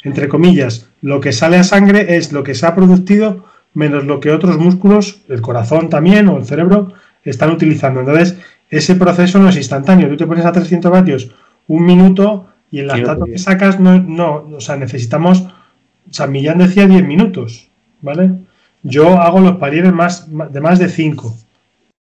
entre 0.04 0.28
comillas, 0.28 0.88
lo 1.02 1.20
que 1.20 1.32
sale 1.32 1.58
a 1.58 1.64
sangre 1.64 2.18
es 2.18 2.32
lo 2.32 2.44
que 2.44 2.54
se 2.56 2.66
ha 2.66 2.76
producido 2.76 3.46
menos 3.74 4.06
lo 4.06 4.20
que 4.20 4.32
otros 4.32 4.58
músculos, 4.58 5.22
el 5.30 5.42
corazón 5.42 5.90
también 5.90 6.28
o 6.28 6.38
el 6.38 6.46
cerebro, 6.46 6.94
están 7.24 7.52
utilizando. 7.52 8.00
Entonces, 8.00 8.38
ese 8.70 8.96
proceso 8.96 9.40
no 9.40 9.50
es 9.50 9.58
instantáneo. 9.58 10.10
Tú 10.10 10.18
te 10.18 10.28
pones 10.28 10.46
a 10.46 10.52
300 10.52 10.92
vatios 10.92 11.32
un 11.68 11.86
minuto 11.86 12.48
y 12.72 12.80
el 12.80 12.88
lactato 12.88 13.26
que 13.26 13.38
sacas 13.38 13.80
no, 13.80 14.00
no, 14.00 14.48
o 14.56 14.60
sea, 14.60 14.76
necesitamos, 14.76 15.48
San 16.12 16.32
Millán 16.32 16.58
decía 16.58 16.88
10 16.88 17.06
minutos, 17.06 17.70
¿vale? 18.02 18.32
Yo 18.84 19.20
hago 19.20 19.40
los 19.40 19.58
palieres 19.58 19.94
más, 19.94 20.28
de 20.30 20.62
más 20.62 20.80
de 20.80 20.90
5. 20.90 21.36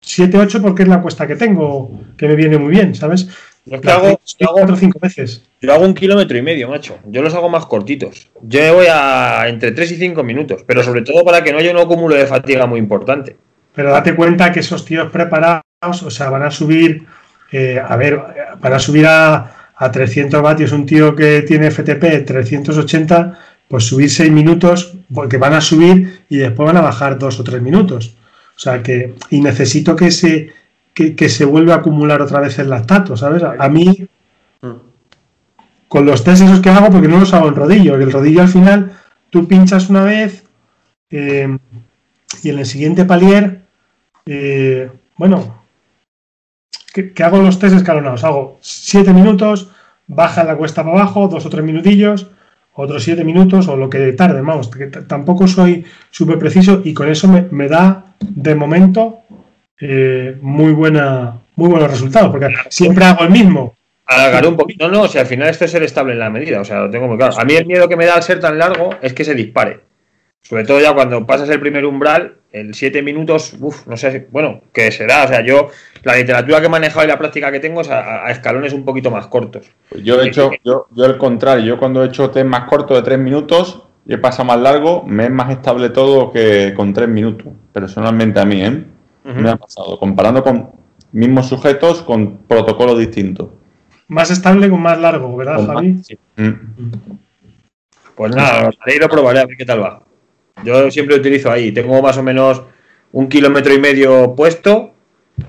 7, 0.01 0.39
8 0.39 0.63
porque 0.63 0.83
es 0.83 0.89
la 0.89 1.01
cuesta 1.01 1.27
que 1.27 1.37
tengo, 1.37 1.91
que 2.17 2.29
me 2.29 2.37
viene 2.37 2.59
muy 2.59 2.71
bien, 2.71 2.95
¿sabes? 2.95 3.29
Yo 3.65 3.81
que 3.81 3.91
hago, 3.91 4.21
yo 4.39 4.49
hago, 4.49 4.77
cinco 4.77 5.01
veces. 5.01 5.43
Yo 5.61 5.73
hago 5.75 5.85
un 5.85 5.95
kilómetro 5.95 6.39
y 6.39 6.43
medio, 6.43 6.69
macho. 6.69 6.99
Yo 7.07 7.21
los 7.21 7.35
hago 7.35 7.49
más 7.49 7.67
cortitos. 7.67 8.29
Yo 8.43 8.61
me 8.61 8.71
voy 8.71 8.87
a 8.89 9.49
entre 9.49 9.73
3 9.73 9.93
y 9.93 9.97
5 9.97 10.23
minutos, 10.23 10.63
pero 10.65 10.85
sobre 10.85 11.03
todo 11.03 11.25
para 11.25 11.43
que 11.43 11.53
no 11.53 11.59
haya 11.59 11.73
un 11.73 11.79
acúmulo 11.79 12.15
de 12.15 12.27
fatiga 12.27 12.67
muy 12.67 12.79
importante. 12.79 13.37
Pero 13.75 13.91
date 13.91 14.15
cuenta 14.15 14.53
que 14.53 14.61
esos 14.61 14.85
tíos 14.85 15.11
preparados, 15.11 15.65
o 16.05 16.11
sea, 16.11 16.31
van 16.31 16.45
a 16.45 16.51
subir, 16.53 17.07
eh, 17.51 17.83
a 17.85 17.97
ver, 17.97 18.21
van 18.61 18.73
a 18.73 18.79
subir 18.79 19.07
a, 19.07 19.73
a 19.75 19.91
300 19.91 20.41
vatios 20.41 20.71
un 20.71 20.87
tío 20.87 21.17
que 21.17 21.43
tiene 21.43 21.71
FTP 21.71 22.25
380, 22.25 23.39
pues 23.69 23.85
subir 23.85 24.11
6 24.11 24.31
minutos, 24.31 24.95
porque 25.13 25.39
van 25.39 25.55
a 25.55 25.61
subir 25.61 26.21
y 26.29 26.39
después 26.39 26.67
van 26.67 26.77
a 26.77 26.83
bajar 26.83 27.19
2 27.19 27.41
o 27.41 27.45
3 27.45 27.63
minutos. 27.63 28.17
O 28.57 28.59
sea 28.59 28.83
que, 28.83 29.15
y 29.31 29.41
necesito 29.41 29.97
que 29.97 30.11
se, 30.11 30.53
que, 30.95 31.15
que, 31.15 31.29
se 31.29 31.45
vuelve 31.45 31.73
a 31.73 31.77
acumular 31.77 32.23
otra 32.23 32.41
vez 32.41 32.59
el 32.59 32.71
lactato, 32.71 33.17
¿sabes? 33.17 33.43
A 33.43 33.69
mí, 33.69 34.07
con 35.89 36.07
los 36.07 36.25
test 36.25 36.43
esos 36.43 36.61
que 36.61 36.71
hago, 36.71 36.91
porque 36.91 37.09
no 37.09 37.21
los 37.21 37.35
hago 37.35 37.49
en 37.49 37.55
rodillo, 37.55 37.95
el 37.97 38.13
rodillo 38.13 38.43
al 38.43 38.49
final, 38.49 38.93
tú 39.31 39.47
pinchas 39.47 39.91
una 39.91 40.05
vez 40.05 40.45
eh, 41.11 41.59
y 42.43 42.51
en 42.51 42.59
el 42.59 42.67
siguiente 42.67 43.05
palier, 43.05 43.63
eh, 44.25 44.91
bueno, 45.17 45.63
que, 46.93 47.13
que, 47.13 47.23
hago 47.23 47.43
los 47.43 47.59
test 47.59 47.77
escalonados, 47.77 48.25
hago 48.25 48.59
7 48.63 49.13
minutos, 49.13 49.69
baja 50.07 50.45
la 50.45 50.57
cuesta 50.57 50.83
para 50.85 51.03
abajo, 51.03 51.29
dos 51.29 51.45
o 51.47 51.51
tres 51.51 51.65
minutillos, 51.65 52.29
otros 52.77 53.03
7 53.03 53.25
minutos 53.25 53.69
o 53.69 53.77
lo 53.77 53.91
que 53.91 54.13
tarde, 54.13 54.41
vamos, 54.41 54.69
que 54.69 54.87
tampoco 54.87 55.49
soy 55.49 55.85
súper 56.11 56.39
preciso 56.39 56.83
y 56.85 56.95
con 56.95 57.09
eso 57.09 57.27
me, 57.29 57.47
me 57.51 57.69
da 57.69 58.15
de 58.21 58.55
momento 58.55 59.21
eh, 59.81 60.37
muy 60.41 60.73
buena 60.73 61.35
muy 61.57 61.71
buenos 61.71 61.91
resultados, 61.91 62.31
porque 62.31 62.55
siempre 62.69 63.05
hago 63.05 63.25
el 63.25 63.31
mismo. 63.31 63.75
Alargar 64.05 64.47
un 64.47 64.57
poquito, 64.57 64.89
no, 64.89 65.03
o 65.03 65.09
sea, 65.09 65.23
al 65.23 65.27
final 65.27 65.49
esto 65.49 65.65
es 65.65 65.71
ser 65.73 65.83
estable 65.83 66.13
en 66.13 66.21
la 66.21 66.31
medida, 66.31 66.61
o 66.61 66.65
sea, 66.65 66.81
lo 66.81 66.91
tengo 66.91 67.09
muy 67.09 67.17
claro. 67.17 67.35
A 67.39 67.45
mí 67.45 67.55
el 67.55 67.67
miedo 67.67 67.89
que 67.89 67.97
me 67.97 68.07
da 68.07 68.15
al 68.15 68.23
ser 68.23 68.39
tan 68.39 68.57
largo 68.57 68.91
es 69.03 69.13
que 69.13 69.25
se 69.25 69.35
dispare. 69.35 69.81
Sobre 70.43 70.65
todo 70.65 70.81
ya 70.81 70.95
cuando 70.95 71.27
pasas 71.27 71.49
el 71.51 71.61
primer 71.61 71.85
umbral, 71.85 72.37
en 72.53 72.73
7 72.73 73.03
minutos, 73.03 73.57
uff, 73.61 73.87
no 73.87 73.97
sé, 73.97 74.29
bueno, 74.31 74.63
¿qué 74.73 74.91
será? 74.93 75.25
O 75.25 75.29
sea, 75.29 75.45
yo, 75.45 75.71
la 76.05 76.17
literatura 76.17 76.61
que 76.61 76.67
he 76.67 76.71
manejado 76.71 77.05
y 77.05 77.09
la 77.09 77.19
práctica 77.19 77.51
que 77.51 77.61
tengo 77.61 77.81
es 77.81 77.91
a, 77.91 78.25
a 78.27 78.31
escalones 78.31 78.73
un 78.73 78.85
poquito 78.85 79.11
más 79.11 79.27
cortos. 79.27 79.67
Pues 79.91 80.05
yo 80.05 80.21
he 80.21 80.29
hecho, 80.29 80.51
yo, 80.65 80.87
yo 80.95 81.05
el 81.05 81.19
contrario, 81.19 81.65
yo 81.65 81.79
cuando 81.79 82.03
he 82.03 82.07
hecho 82.07 82.31
test 82.31 82.47
más 82.47 82.69
cortos 82.69 82.97
de 82.97 83.03
3 83.03 83.19
minutos, 83.19 83.83
y 84.07 84.15
he 84.15 84.19
pasado 84.19 84.45
más 84.45 84.61
largo, 84.61 85.03
me 85.03 85.25
es 85.25 85.31
más 85.31 85.51
estable 85.51 85.91
todo 85.91 86.33
que 86.33 86.73
con 86.77 86.93
3 86.93 87.09
minutos, 87.09 87.49
personalmente 87.73 88.39
a 88.39 88.45
mí, 88.45 88.63
¿eh? 88.63 88.85
Uh 89.25 89.29
-huh. 89.31 89.35
Me 89.35 89.51
ha 89.51 89.57
pasado, 89.57 89.99
comparando 89.99 90.45
con 90.45 90.71
mismos 91.13 91.49
sujetos 91.49 92.03
con 92.03 92.37
protocolos 92.47 92.99
distintos. 92.99 93.49
Más 94.09 94.31
estable 94.31 94.71
con 94.71 94.81
más 94.81 94.99
largo, 95.01 95.37
¿verdad, 95.37 95.57
con 95.57 95.67
Javi? 95.67 95.89
Más, 95.95 96.07
sí. 96.07 96.19
mm. 96.37 96.53
Pues 98.15 98.35
nada, 98.35 98.71
ahí 98.87 98.99
lo 98.99 99.09
probaré 99.09 99.41
a 99.41 99.47
ver 99.47 99.57
qué 99.57 99.65
tal 99.65 99.83
va. 99.83 100.01
Yo 100.65 100.91
siempre 100.91 101.17
utilizo 101.17 101.51
ahí, 101.51 101.73
tengo 101.73 102.01
más 102.03 102.17
o 102.19 102.23
menos 102.23 102.63
un 103.13 103.29
kilómetro 103.29 103.73
y 103.73 103.79
medio 103.79 104.35
puesto 104.35 104.93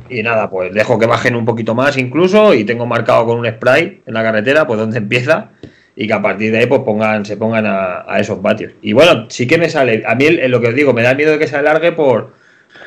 y 0.10 0.22
nada, 0.22 0.50
pues 0.50 0.74
dejo 0.74 1.00
que 1.00 1.06
bajen 1.06 1.36
un 1.36 1.46
poquito 1.46 1.74
más 1.74 1.98
incluso 1.98 2.54
y 2.54 2.66
tengo 2.66 2.86
marcado 2.86 3.26
con 3.26 3.40
un 3.40 3.48
spray 3.48 4.02
en 4.06 4.14
la 4.14 4.24
carretera, 4.24 4.68
pues 4.68 4.80
donde 4.80 4.98
empieza 4.98 5.52
y 5.96 6.08
que 6.08 6.14
a 6.14 6.22
partir 6.22 6.52
de 6.52 6.60
ahí 6.60 6.66
pues 6.68 6.82
pongan, 6.82 7.26
se 7.26 7.38
pongan 7.38 7.66
a, 7.66 8.06
a 8.08 8.20
esos 8.20 8.42
vatios. 8.42 8.74
Y 8.82 8.94
bueno, 8.94 9.26
sí 9.30 9.48
que 9.48 9.58
me 9.58 9.70
sale, 9.70 10.04
a 10.06 10.14
mí 10.14 10.26
en 10.28 10.52
lo 10.52 10.62
que 10.62 10.68
os 10.68 10.76
digo, 10.76 10.94
me 10.94 11.02
da 11.02 11.16
miedo 11.16 11.32
de 11.32 11.40
que 11.40 11.48
se 11.48 11.56
alargue 11.56 11.94
por, 11.94 12.34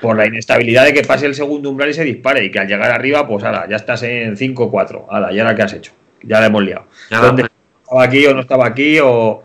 por 0.01 0.17
la 0.17 0.27
inestabilidad 0.27 0.85
de 0.85 0.95
que 0.95 1.03
pase 1.03 1.27
el 1.27 1.35
segundo 1.35 1.71
umbral 1.71 1.91
y 1.91 1.95
se 1.95 2.05
dispare 2.05 2.45
y 2.45 2.51
que 2.51 2.59
al 2.59 2.69
llegar 2.69 2.91
arriba, 2.91 3.27
pues 3.27 3.45
ahora, 3.45 3.67
ya 3.69 3.77
estás 3.77 4.03
en 4.03 4.37
5-4, 4.37 5.07
ahora, 5.09 5.33
¿y 5.33 5.39
ahora 5.41 5.55
qué 5.55 5.63
has 5.63 5.73
hecho? 5.73 5.93
Ya 6.23 6.41
la 6.41 6.47
hemos 6.47 6.63
liado. 6.63 6.85
Ya, 7.11 7.19
¿Dónde 7.19 7.47
estaba 7.83 8.03
aquí 8.05 8.27
o 8.27 8.35
no 8.35 8.41
estaba 8.41 8.67
aquí 8.67 8.99
o, 9.03 9.43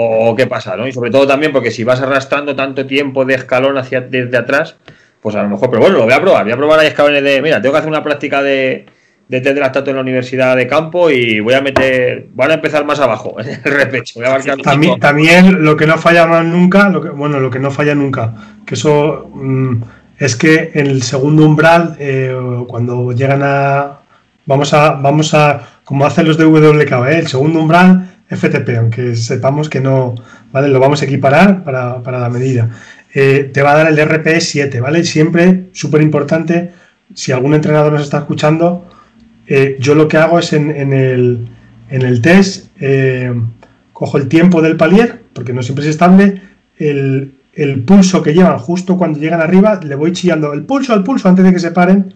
o, 0.00 0.36
qué 0.36 0.46
pasa? 0.46 0.76
¿no? 0.76 0.86
Y 0.86 0.92
sobre 0.92 1.10
todo 1.10 1.26
también 1.26 1.52
porque 1.52 1.72
si 1.72 1.82
vas 1.82 2.00
arrastrando 2.00 2.54
tanto 2.54 2.86
tiempo 2.86 3.24
de 3.24 3.34
escalón 3.34 3.76
hacia 3.78 4.00
desde 4.00 4.36
atrás, 4.36 4.76
pues 5.20 5.34
a 5.34 5.42
lo 5.42 5.48
mejor, 5.48 5.70
pero 5.70 5.82
bueno, 5.82 5.98
lo 5.98 6.04
voy 6.04 6.12
a 6.12 6.20
probar, 6.20 6.44
voy 6.44 6.52
a 6.52 6.56
probar 6.56 6.78
ahí 6.78 6.86
escalones 6.86 7.24
de, 7.24 7.42
mira, 7.42 7.60
tengo 7.60 7.72
que 7.72 7.78
hacer 7.78 7.90
una 7.90 8.04
práctica 8.04 8.40
de, 8.40 8.86
de 9.26 9.40
test 9.40 9.54
de 9.56 9.60
lactato 9.60 9.90
en 9.90 9.96
la 9.96 10.02
universidad 10.02 10.56
de 10.56 10.68
campo 10.68 11.10
y 11.10 11.40
voy 11.40 11.54
a 11.54 11.60
meter, 11.60 12.26
van 12.32 12.52
a 12.52 12.54
empezar 12.54 12.84
más 12.84 13.00
abajo 13.00 13.40
en 13.40 13.48
el 13.48 13.60
repecho. 13.64 14.20
Voy 14.20 14.28
a 14.28 14.56
también, 14.62 15.00
también, 15.00 15.64
lo 15.64 15.76
que 15.76 15.86
no 15.88 15.98
falla 15.98 16.26
más 16.26 16.44
nunca, 16.44 16.88
lo 16.90 17.02
que, 17.02 17.08
bueno, 17.08 17.40
lo 17.40 17.50
que 17.50 17.58
no 17.58 17.72
falla 17.72 17.96
nunca, 17.96 18.34
que 18.64 18.74
eso 18.74 19.28
mmm, 19.34 19.82
es 20.18 20.36
que 20.36 20.70
en 20.74 20.86
el 20.86 21.02
segundo 21.02 21.44
umbral, 21.44 21.96
eh, 21.98 22.36
cuando 22.68 23.10
llegan 23.10 23.42
a, 23.42 23.98
vamos 24.46 24.72
a, 24.74 24.92
vamos 24.92 25.34
a, 25.34 25.60
como 25.82 26.06
hacen 26.06 26.28
los 26.28 26.38
de 26.38 26.44
¿eh? 26.44 27.18
el 27.18 27.26
segundo 27.26 27.60
umbral 27.60 28.17
FTP, 28.30 28.76
aunque 28.78 29.16
sepamos 29.16 29.68
que 29.68 29.80
no, 29.80 30.14
¿vale? 30.52 30.68
Lo 30.68 30.80
vamos 30.80 31.02
a 31.02 31.06
equiparar 31.06 31.64
para, 31.64 32.02
para 32.02 32.20
la 32.20 32.28
medida. 32.28 32.70
Eh, 33.14 33.50
te 33.52 33.62
va 33.62 33.72
a 33.72 33.76
dar 33.78 33.88
el 33.88 33.98
RPE 33.98 34.40
7, 34.40 34.80
¿vale? 34.80 35.04
Siempre, 35.04 35.68
súper 35.72 36.02
importante, 36.02 36.72
si 37.14 37.32
algún 37.32 37.54
entrenador 37.54 37.92
nos 37.92 38.02
está 38.02 38.18
escuchando, 38.18 38.84
eh, 39.46 39.76
yo 39.80 39.94
lo 39.94 40.08
que 40.08 40.18
hago 40.18 40.38
es 40.38 40.52
en, 40.52 40.70
en, 40.70 40.92
el, 40.92 41.48
en 41.88 42.02
el, 42.02 42.20
test, 42.20 42.68
eh, 42.80 43.32
cojo 43.94 44.18
el 44.18 44.28
tiempo 44.28 44.60
del 44.60 44.76
palier, 44.76 45.22
porque 45.32 45.54
no 45.54 45.62
siempre 45.62 45.84
es 45.84 45.90
estable, 45.90 46.42
el, 46.76 47.34
el, 47.54 47.82
pulso 47.82 48.22
que 48.22 48.34
llevan 48.34 48.58
justo 48.58 48.98
cuando 48.98 49.18
llegan 49.18 49.40
arriba, 49.40 49.80
le 49.82 49.94
voy 49.94 50.12
chillando 50.12 50.52
el 50.52 50.64
pulso 50.64 50.92
al 50.92 51.02
pulso 51.02 51.28
antes 51.28 51.44
de 51.44 51.52
que 51.52 51.60
se 51.60 51.70
paren, 51.70 52.14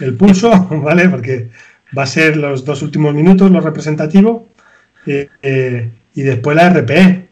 el 0.00 0.14
pulso, 0.14 0.50
¿vale? 0.82 1.08
Porque 1.08 1.50
va 1.96 2.02
a 2.02 2.06
ser 2.06 2.36
los 2.36 2.64
dos 2.64 2.82
últimos 2.82 3.14
minutos, 3.14 3.50
lo 3.50 3.60
representativo, 3.60 4.48
eh, 5.06 5.90
y 6.14 6.22
después 6.22 6.56
la 6.56 6.70
RPE. 6.70 7.28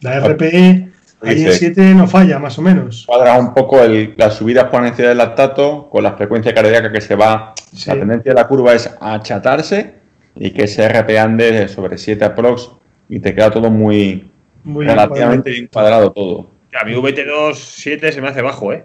La 0.00 0.20
RPE 0.20 0.90
Ahí 1.22 1.44
en 1.44 1.52
7 1.52 1.94
no 1.94 2.06
falla, 2.06 2.38
más 2.38 2.58
o 2.58 2.62
menos. 2.62 3.04
Cuadra 3.06 3.38
un 3.38 3.52
poco 3.52 3.82
el, 3.82 4.14
la 4.16 4.30
subida 4.30 4.62
exponencial 4.62 5.08
del 5.08 5.18
lactato 5.18 5.88
con 5.90 6.02
la 6.02 6.14
frecuencia 6.14 6.54
cardíaca 6.54 6.90
que 6.90 7.00
se 7.00 7.14
va. 7.14 7.54
Sí. 7.74 7.90
La 7.90 7.98
tendencia 7.98 8.32
de 8.32 8.40
la 8.40 8.48
curva 8.48 8.72
es 8.72 8.90
a 9.00 9.14
achatarse 9.14 9.94
y 10.34 10.50
que 10.52 10.64
ese 10.64 10.88
RP 10.88 11.18
ande 11.18 11.68
sobre 11.68 11.98
7 11.98 12.24
aprox 12.24 12.70
y 13.08 13.20
te 13.20 13.34
queda 13.34 13.50
todo 13.50 13.70
muy, 13.70 14.30
muy 14.64 14.86
relativamente 14.86 15.50
bien 15.50 15.68
cuadrado 15.70 16.10
todo. 16.12 16.50
A 16.80 16.84
mi 16.84 16.94
VT2 16.94 17.54
7 17.54 18.12
se 18.12 18.20
me 18.22 18.28
hace 18.28 18.40
bajo, 18.40 18.72
¿eh? 18.72 18.84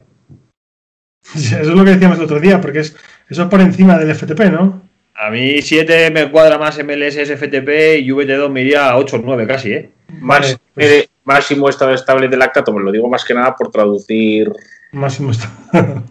Eso 1.34 1.60
es 1.60 1.68
lo 1.68 1.86
que 1.86 1.92
decíamos 1.92 2.18
el 2.18 2.26
otro 2.26 2.40
día, 2.40 2.60
porque 2.60 2.80
es, 2.80 2.96
eso 3.30 3.44
es 3.44 3.48
por 3.48 3.62
encima 3.62 3.98
del 3.98 4.14
FTP, 4.14 4.52
¿no? 4.52 4.82
A 5.18 5.30
mí 5.30 5.62
7 5.62 6.12
me 6.12 6.30
cuadra 6.30 6.58
más 6.58 6.78
MLS, 6.84 7.16
FTP 7.16 8.00
y 8.00 8.10
VT2 8.10 8.50
me 8.50 8.62
iría 8.62 8.90
a 8.90 8.98
8 8.98 9.16
o 9.16 9.20
9 9.24 9.48
casi, 9.48 9.72
¿eh? 9.72 9.90
Más, 10.20 10.60
pues 10.74 11.10
máximo 11.24 11.70
estado 11.70 11.94
estable 11.94 12.28
de 12.28 12.38
lactato, 12.38 12.74
me 12.74 12.84
lo 12.84 12.92
digo 12.92 13.10
más 13.10 13.24
que 13.24 13.34
nada 13.34 13.56
por 13.56 13.72
traducir. 13.72 14.52
Máximo 14.92 15.32
estado. 15.32 15.54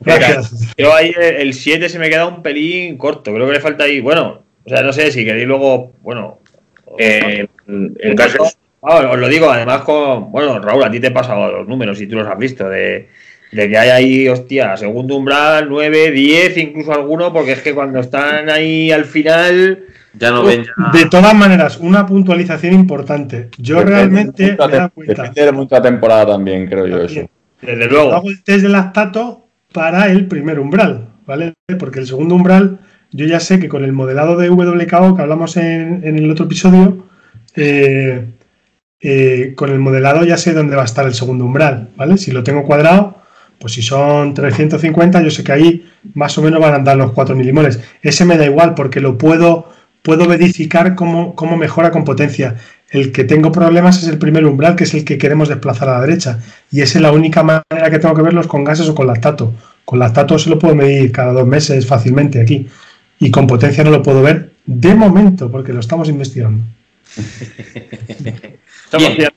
Gracias. 0.00 0.72
Yo 0.76 0.94
ahí 0.94 1.12
el 1.18 1.52
7 1.52 1.88
se 1.88 1.98
me 1.98 2.08
queda 2.08 2.26
un 2.26 2.42
pelín 2.42 2.96
corto, 2.96 3.34
creo 3.34 3.46
que 3.46 3.54
le 3.54 3.60
falta 3.60 3.84
ahí, 3.84 4.00
bueno, 4.00 4.42
o 4.64 4.68
sea, 4.68 4.82
no 4.82 4.92
sé 4.92 5.10
si 5.10 5.24
queréis 5.24 5.46
luego, 5.46 5.92
bueno. 6.02 6.38
Eh, 6.98 7.46
en 7.66 8.16
caso. 8.16 8.44
Ah, 8.82 9.10
os 9.12 9.18
lo 9.18 9.28
digo, 9.28 9.48
además 9.48 9.82
con, 9.82 10.32
bueno, 10.32 10.58
Raúl, 10.58 10.82
a 10.82 10.90
ti 10.90 10.98
te 10.98 11.06
he 11.08 11.12
pasado 11.12 11.50
los 11.52 11.68
números 11.68 12.00
y 12.00 12.06
tú 12.08 12.16
los 12.16 12.26
has 12.26 12.38
visto, 12.38 12.68
de, 12.68 13.08
de 13.52 13.68
que 13.68 13.78
hay 13.78 13.90
ahí, 13.90 14.28
hostia, 14.28 14.76
segundo 14.76 15.16
umbral, 15.16 15.68
9, 15.68 16.10
10, 16.10 16.56
incluso 16.56 16.92
alguno, 16.92 17.32
porque 17.32 17.52
es 17.52 17.60
que 17.60 17.74
cuando 17.74 18.00
están 18.00 18.48
ahí 18.48 18.90
al 18.90 19.04
final 19.04 19.84
ya 20.14 20.30
no 20.30 20.42
ven 20.42 20.64
ya. 20.64 20.98
De 20.98 21.06
todas 21.06 21.34
maneras, 21.34 21.78
una 21.78 22.06
puntualización 22.06 22.74
importante. 22.74 23.50
Yo 23.58 23.76
depende 23.76 23.96
realmente 23.96 24.50
mucho 24.52 24.68
me 24.68 24.76
da 24.76 24.88
cuenta. 24.88 25.22
Depende 25.22 25.44
de 25.44 25.52
mucha 25.52 25.82
temporada 25.82 26.26
también, 26.26 26.66
creo 26.66 26.86
yo 26.86 26.98
También. 26.98 27.24
eso. 27.24 27.30
Desde 27.62 27.86
luego. 27.88 28.12
Hago 28.12 28.30
el 28.30 28.42
test 28.42 28.62
de 28.62 28.68
lactato 28.68 29.46
para 29.72 30.10
el 30.10 30.26
primer 30.26 30.58
umbral, 30.58 31.08
¿vale? 31.26 31.54
Porque 31.78 32.00
el 32.00 32.06
segundo 32.06 32.34
umbral, 32.34 32.80
yo 33.12 33.26
ya 33.26 33.40
sé 33.40 33.58
que 33.58 33.68
con 33.68 33.84
el 33.84 33.92
modelado 33.92 34.36
de 34.36 34.50
WKO 34.50 35.16
que 35.16 35.22
hablamos 35.22 35.56
en, 35.56 36.02
en 36.04 36.18
el 36.18 36.30
otro 36.30 36.46
episodio, 36.46 37.06
eh, 37.54 38.24
eh, 39.00 39.52
con 39.56 39.70
el 39.70 39.78
modelado 39.78 40.24
ya 40.24 40.36
sé 40.36 40.52
dónde 40.52 40.76
va 40.76 40.82
a 40.82 40.86
estar 40.86 41.06
el 41.06 41.14
segundo 41.14 41.44
umbral, 41.44 41.90
¿vale? 41.96 42.18
Si 42.18 42.32
lo 42.32 42.42
tengo 42.42 42.64
cuadrado, 42.64 43.21
pues 43.62 43.74
si 43.74 43.82
son 43.82 44.34
350, 44.34 45.22
yo 45.22 45.30
sé 45.30 45.44
que 45.44 45.52
ahí 45.52 45.88
más 46.14 46.36
o 46.36 46.42
menos 46.42 46.60
van 46.60 46.72
a 46.72 46.76
andar 46.78 46.96
los 46.96 47.12
4 47.12 47.36
milimoles. 47.36 47.78
Ese 48.02 48.24
me 48.24 48.36
da 48.36 48.44
igual 48.44 48.74
porque 48.74 49.00
lo 49.00 49.16
puedo, 49.16 49.70
puedo 50.02 50.26
verificar 50.26 50.96
cómo, 50.96 51.36
cómo 51.36 51.56
mejora 51.56 51.92
con 51.92 52.02
potencia. 52.02 52.56
El 52.90 53.12
que 53.12 53.22
tengo 53.22 53.52
problemas 53.52 54.02
es 54.02 54.08
el 54.08 54.18
primer 54.18 54.44
umbral, 54.46 54.74
que 54.74 54.82
es 54.82 54.94
el 54.94 55.04
que 55.04 55.16
queremos 55.16 55.48
desplazar 55.48 55.88
a 55.88 55.92
la 55.92 56.00
derecha. 56.00 56.40
Y 56.72 56.80
esa 56.80 56.98
es 56.98 57.02
la 57.02 57.12
única 57.12 57.44
manera 57.44 57.88
que 57.88 58.00
tengo 58.00 58.16
que 58.16 58.22
verlos 58.22 58.48
con 58.48 58.64
gases 58.64 58.88
o 58.88 58.96
con 58.96 59.06
lactato. 59.06 59.54
Con 59.84 60.00
lactato 60.00 60.40
se 60.40 60.50
lo 60.50 60.58
puedo 60.58 60.74
medir 60.74 61.12
cada 61.12 61.32
dos 61.32 61.46
meses 61.46 61.86
fácilmente 61.86 62.40
aquí. 62.40 62.66
Y 63.20 63.30
con 63.30 63.46
potencia 63.46 63.84
no 63.84 63.92
lo 63.92 64.02
puedo 64.02 64.22
ver 64.22 64.54
de 64.66 64.92
momento, 64.96 65.52
porque 65.52 65.72
lo 65.72 65.78
estamos 65.78 66.08
investigando. 66.08 66.64
Bien. 68.98 69.30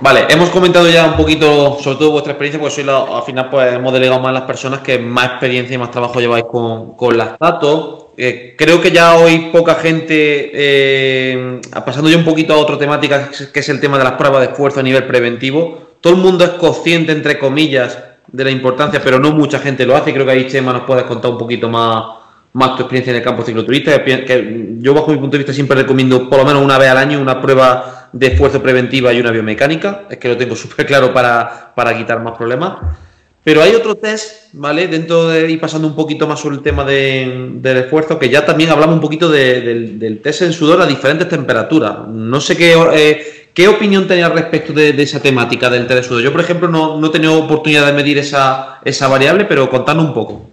Vale, 0.00 0.26
hemos 0.28 0.50
comentado 0.50 0.88
ya 0.88 1.06
un 1.06 1.16
poquito, 1.16 1.78
sobre 1.80 1.98
todo 1.98 2.10
vuestra 2.10 2.32
experiencia, 2.32 2.60
porque 2.60 2.74
soy 2.74 2.84
la, 2.84 2.98
al 2.98 3.22
final 3.22 3.48
pues 3.50 3.72
hemos 3.72 3.92
delegado 3.92 4.20
más 4.20 4.30
a 4.30 4.32
las 4.32 4.42
personas 4.42 4.80
que 4.80 4.98
más 4.98 5.26
experiencia 5.26 5.74
y 5.74 5.78
más 5.78 5.90
trabajo 5.90 6.20
lleváis 6.20 6.44
con, 6.44 6.96
con 6.96 7.16
lactato. 7.16 8.12
Eh, 8.16 8.54
creo 8.56 8.80
que 8.80 8.90
ya 8.90 9.16
hoy 9.16 9.50
poca 9.52 9.74
gente, 9.76 10.50
eh, 10.52 11.60
pasando 11.84 12.08
ya 12.08 12.16
un 12.16 12.24
poquito 12.24 12.54
a 12.54 12.58
otra 12.58 12.78
temática, 12.78 13.30
que 13.52 13.60
es 13.60 13.68
el 13.68 13.80
tema 13.80 13.98
de 13.98 14.04
las 14.04 14.12
pruebas 14.14 14.40
de 14.40 14.52
esfuerzo 14.52 14.80
a 14.80 14.82
nivel 14.82 15.04
preventivo. 15.04 15.96
Todo 16.00 16.14
el 16.14 16.20
mundo 16.20 16.44
es 16.44 16.50
consciente, 16.50 17.12
entre 17.12 17.38
comillas, 17.38 17.98
de 18.26 18.44
la 18.44 18.50
importancia, 18.50 19.00
pero 19.02 19.18
no 19.18 19.32
mucha 19.32 19.58
gente 19.58 19.86
lo 19.86 19.96
hace. 19.96 20.12
Creo 20.12 20.26
que 20.26 20.32
ahí, 20.32 20.46
Chema, 20.48 20.72
nos 20.72 20.82
puedes 20.82 21.04
contar 21.04 21.30
un 21.30 21.38
poquito 21.38 21.68
más, 21.68 22.04
más 22.52 22.76
tu 22.76 22.82
experiencia 22.82 23.10
en 23.10 23.16
el 23.16 23.22
campo 23.22 23.42
cicloturista. 23.42 24.04
Que 24.04 24.76
yo, 24.78 24.94
bajo 24.94 25.10
mi 25.10 25.16
punto 25.16 25.32
de 25.32 25.38
vista, 25.38 25.52
siempre 25.52 25.80
recomiendo 25.80 26.28
por 26.28 26.38
lo 26.38 26.44
menos 26.44 26.62
una 26.62 26.78
vez 26.78 26.90
al 26.90 26.98
año 26.98 27.20
una 27.20 27.40
prueba 27.40 28.03
de 28.14 28.28
esfuerzo 28.28 28.62
preventiva 28.62 29.12
y 29.12 29.20
una 29.20 29.32
biomecánica. 29.32 30.04
Es 30.08 30.18
que 30.18 30.28
lo 30.28 30.36
tengo 30.36 30.56
súper 30.56 30.86
claro 30.86 31.12
para, 31.12 31.72
para 31.74 31.96
quitar 31.96 32.22
más 32.22 32.36
problemas. 32.36 32.78
Pero 33.42 33.60
hay 33.60 33.74
otro 33.74 33.96
test, 33.96 34.54
¿vale? 34.54 34.88
Dentro 34.88 35.28
de 35.28 35.50
ir 35.50 35.60
pasando 35.60 35.86
un 35.86 35.94
poquito 35.94 36.26
más 36.26 36.40
sobre 36.40 36.56
el 36.56 36.62
tema 36.62 36.82
de, 36.82 37.50
del 37.56 37.76
esfuerzo, 37.76 38.18
que 38.18 38.30
ya 38.30 38.46
también 38.46 38.70
hablamos 38.70 38.94
un 38.94 39.02
poquito 39.02 39.28
de, 39.28 39.60
del, 39.60 39.98
del, 39.98 40.22
test 40.22 40.42
en 40.42 40.52
sudor 40.54 40.80
a 40.80 40.86
diferentes 40.86 41.28
temperaturas. 41.28 42.08
No 42.08 42.40
sé 42.40 42.56
qué, 42.56 42.74
eh, 42.94 43.50
qué 43.52 43.68
opinión 43.68 44.08
tenía 44.08 44.30
respecto 44.30 44.72
de, 44.72 44.94
de, 44.94 45.02
esa 45.02 45.20
temática 45.20 45.68
del 45.68 45.86
test 45.86 46.00
de 46.00 46.08
sudor. 46.08 46.22
Yo, 46.22 46.32
por 46.32 46.40
ejemplo, 46.40 46.68
no, 46.68 46.98
no 46.98 47.08
he 47.08 47.10
tenido 47.10 47.38
oportunidad 47.38 47.84
de 47.84 47.92
medir 47.92 48.16
esa, 48.16 48.78
esa 48.82 49.08
variable, 49.08 49.44
pero 49.44 49.68
contando 49.68 50.02
un 50.02 50.14
poco. 50.14 50.48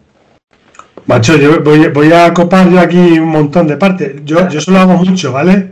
Macho, 1.06 1.38
yo 1.38 1.62
voy, 1.62 1.88
voy, 1.88 2.12
a 2.12 2.34
copar 2.34 2.70
yo 2.70 2.80
aquí 2.80 2.98
un 2.98 3.30
montón 3.30 3.68
de 3.68 3.78
partes. 3.78 4.16
Yo, 4.26 4.50
yo 4.50 4.60
solo 4.60 4.80
hago 4.80 4.94
mucho, 4.96 5.32
¿vale? 5.32 5.72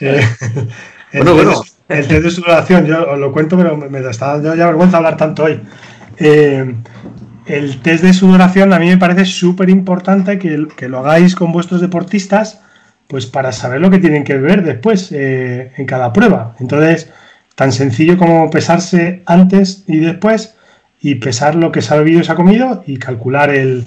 Eh, 0.00 0.20
bueno, 1.12 1.34
bueno. 1.34 1.62
El 1.88 2.06
test 2.06 2.22
de 2.22 2.30
sudoración, 2.30 2.84
yo 2.84 3.10
os 3.10 3.18
lo 3.18 3.32
cuento, 3.32 3.56
pero 3.56 3.76
me, 3.76 3.88
me 3.88 4.00
está 4.10 4.32
dando 4.32 4.54
ya 4.54 4.66
vergüenza 4.66 4.98
hablar 4.98 5.16
tanto 5.16 5.44
hoy. 5.44 5.60
Eh, 6.18 6.74
el 7.46 7.80
test 7.80 8.04
de 8.04 8.12
sudoración 8.12 8.72
a 8.74 8.78
mí 8.78 8.88
me 8.88 8.98
parece 8.98 9.24
súper 9.24 9.70
importante 9.70 10.38
que, 10.38 10.68
que, 10.76 10.88
lo 10.88 10.98
hagáis 10.98 11.34
con 11.34 11.50
vuestros 11.50 11.80
deportistas, 11.80 12.60
pues 13.06 13.24
para 13.24 13.52
saber 13.52 13.80
lo 13.80 13.90
que 13.90 13.98
tienen 13.98 14.24
que 14.24 14.34
beber 14.34 14.62
después 14.62 15.10
eh, 15.12 15.72
en 15.76 15.86
cada 15.86 16.12
prueba. 16.12 16.54
Entonces, 16.60 17.10
tan 17.54 17.72
sencillo 17.72 18.18
como 18.18 18.50
pesarse 18.50 19.22
antes 19.24 19.84
y 19.86 19.98
después 19.98 20.54
y 21.00 21.14
pesar 21.14 21.54
lo 21.54 21.72
que 21.72 21.80
se 21.80 21.94
ha 21.94 21.96
bebido 21.96 22.20
y 22.20 22.24
se 22.24 22.32
ha 22.32 22.36
comido 22.36 22.84
y 22.86 22.98
calcular 22.98 23.50
el, 23.50 23.84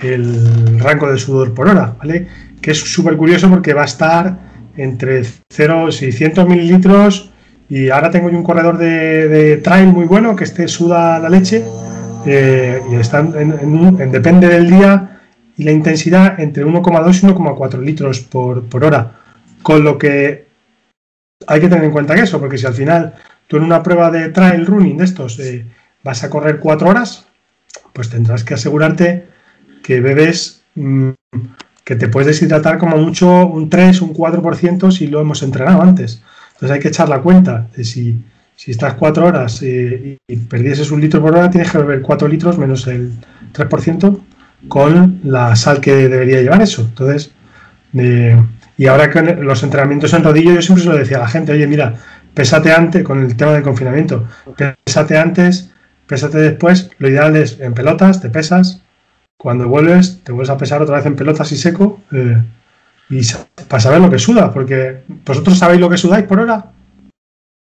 el 0.00 0.78
rango 0.78 1.10
de 1.10 1.18
sudor 1.18 1.54
por 1.54 1.68
hora, 1.68 1.94
¿vale? 1.98 2.28
Que 2.60 2.70
es 2.70 2.78
súper 2.78 3.16
curioso 3.16 3.48
porque 3.48 3.74
va 3.74 3.82
a 3.82 3.86
estar 3.86 4.51
entre 4.76 5.22
0 5.52 5.92
600 5.92 6.48
mililitros 6.48 7.30
y 7.68 7.90
ahora 7.90 8.10
tengo 8.10 8.30
yo 8.30 8.36
un 8.36 8.44
corredor 8.44 8.78
de, 8.78 9.58
trail 9.58 9.88
muy 9.88 10.06
bueno 10.06 10.36
que 10.36 10.44
este 10.44 10.68
suda 10.68 11.18
la 11.18 11.28
leche 11.28 11.64
eh, 12.26 12.80
y 12.90 12.94
está 12.96 13.20
en, 13.20 13.34
en, 13.52 14.00
en, 14.00 14.12
depende 14.12 14.48
del 14.48 14.68
día 14.68 15.12
y 15.56 15.64
la 15.64 15.72
intensidad 15.72 16.40
entre 16.40 16.64
1,2 16.64 17.22
y 17.22 17.26
1,4 17.26 17.80
litros 17.80 18.20
por, 18.20 18.84
hora. 18.84 19.12
Con 19.62 19.84
lo 19.84 19.98
que 19.98 20.46
hay 21.46 21.60
que 21.60 21.68
tener 21.68 21.84
en 21.84 21.90
cuenta 21.90 22.14
que 22.14 22.22
eso, 22.22 22.40
porque 22.40 22.58
si 22.58 22.66
al 22.66 22.74
final 22.74 23.14
tú 23.46 23.56
en 23.56 23.64
una 23.64 23.82
prueba 23.82 24.10
de 24.10 24.30
trail 24.30 24.66
running 24.66 24.96
de 24.96 25.04
estos 25.04 25.38
eh, 25.38 25.66
vas 26.02 26.24
a 26.24 26.30
correr 26.30 26.58
4 26.58 26.88
horas, 26.88 27.26
pues 27.92 28.08
tendrás 28.08 28.44
que 28.44 28.54
asegurarte 28.54 29.26
que 29.82 30.00
bebes, 30.00 30.62
mmm, 30.74 31.10
que 31.84 31.96
te 31.96 32.08
puedes 32.08 32.28
deshidratar 32.28 32.78
como 32.78 32.96
mucho 32.96 33.46
un 33.46 33.68
3, 33.68 34.02
un 34.02 34.14
4% 34.14 34.90
si 34.90 35.06
lo 35.08 35.20
hemos 35.20 35.42
entrenado 35.42 35.82
antes. 35.82 36.22
Entonces 36.54 36.70
hay 36.70 36.80
que 36.80 36.88
echar 36.88 37.08
la 37.08 37.20
cuenta 37.20 37.66
de 37.76 37.84
si, 37.84 38.22
si 38.54 38.70
estás 38.70 38.94
cuatro 38.94 39.26
horas 39.26 39.60
eh, 39.62 40.18
y, 40.28 40.36
perdieses 40.36 40.90
un 40.90 41.00
litro 41.00 41.20
por 41.20 41.32
hora, 41.32 41.50
tienes 41.50 41.70
que 41.70 41.78
beber 41.78 42.02
cuatro 42.02 42.28
litros 42.28 42.58
menos 42.58 42.86
el 42.86 43.12
3% 43.52 44.20
con 44.68 45.20
la 45.24 45.56
sal 45.56 45.80
que 45.80 46.08
debería 46.08 46.40
llevar 46.40 46.62
eso. 46.62 46.82
Entonces, 46.82 47.32
eh, 47.94 48.40
y 48.76 48.86
ahora 48.86 49.10
con 49.10 49.44
los 49.44 49.62
entrenamientos 49.62 50.12
en 50.14 50.24
rodillo, 50.24 50.52
yo 50.52 50.62
siempre 50.62 50.84
se 50.84 50.90
lo 50.90 50.96
decía 50.96 51.18
a 51.18 51.20
la 51.20 51.28
gente, 51.28 51.52
oye, 51.52 51.66
mira, 51.66 51.94
pésate 52.34 52.72
antes, 52.72 53.02
con 53.02 53.20
el 53.20 53.36
tema 53.36 53.52
del 53.52 53.62
confinamiento, 53.62 54.26
pésate 54.84 55.18
antes, 55.18 55.70
pésate 56.06 56.38
después, 56.38 56.90
lo 56.98 57.08
ideal 57.08 57.36
es 57.36 57.60
en 57.60 57.74
pelotas, 57.74 58.20
te 58.20 58.30
pesas, 58.30 58.81
cuando 59.42 59.66
vuelves, 59.66 60.22
te 60.22 60.30
vuelves 60.30 60.50
a 60.50 60.56
pesar 60.56 60.80
otra 60.82 60.98
vez 60.98 61.06
en 61.06 61.16
pelotas 61.16 61.50
y 61.50 61.56
seco. 61.56 61.98
Eh, 62.12 62.40
y 63.10 63.20
para 63.68 63.80
saber 63.80 64.00
lo 64.00 64.08
que 64.08 64.20
suda, 64.20 64.52
porque 64.52 65.02
vosotros 65.26 65.58
sabéis 65.58 65.80
lo 65.80 65.90
que 65.90 65.98
sudáis 65.98 66.24
por 66.26 66.38
hora. 66.38 66.66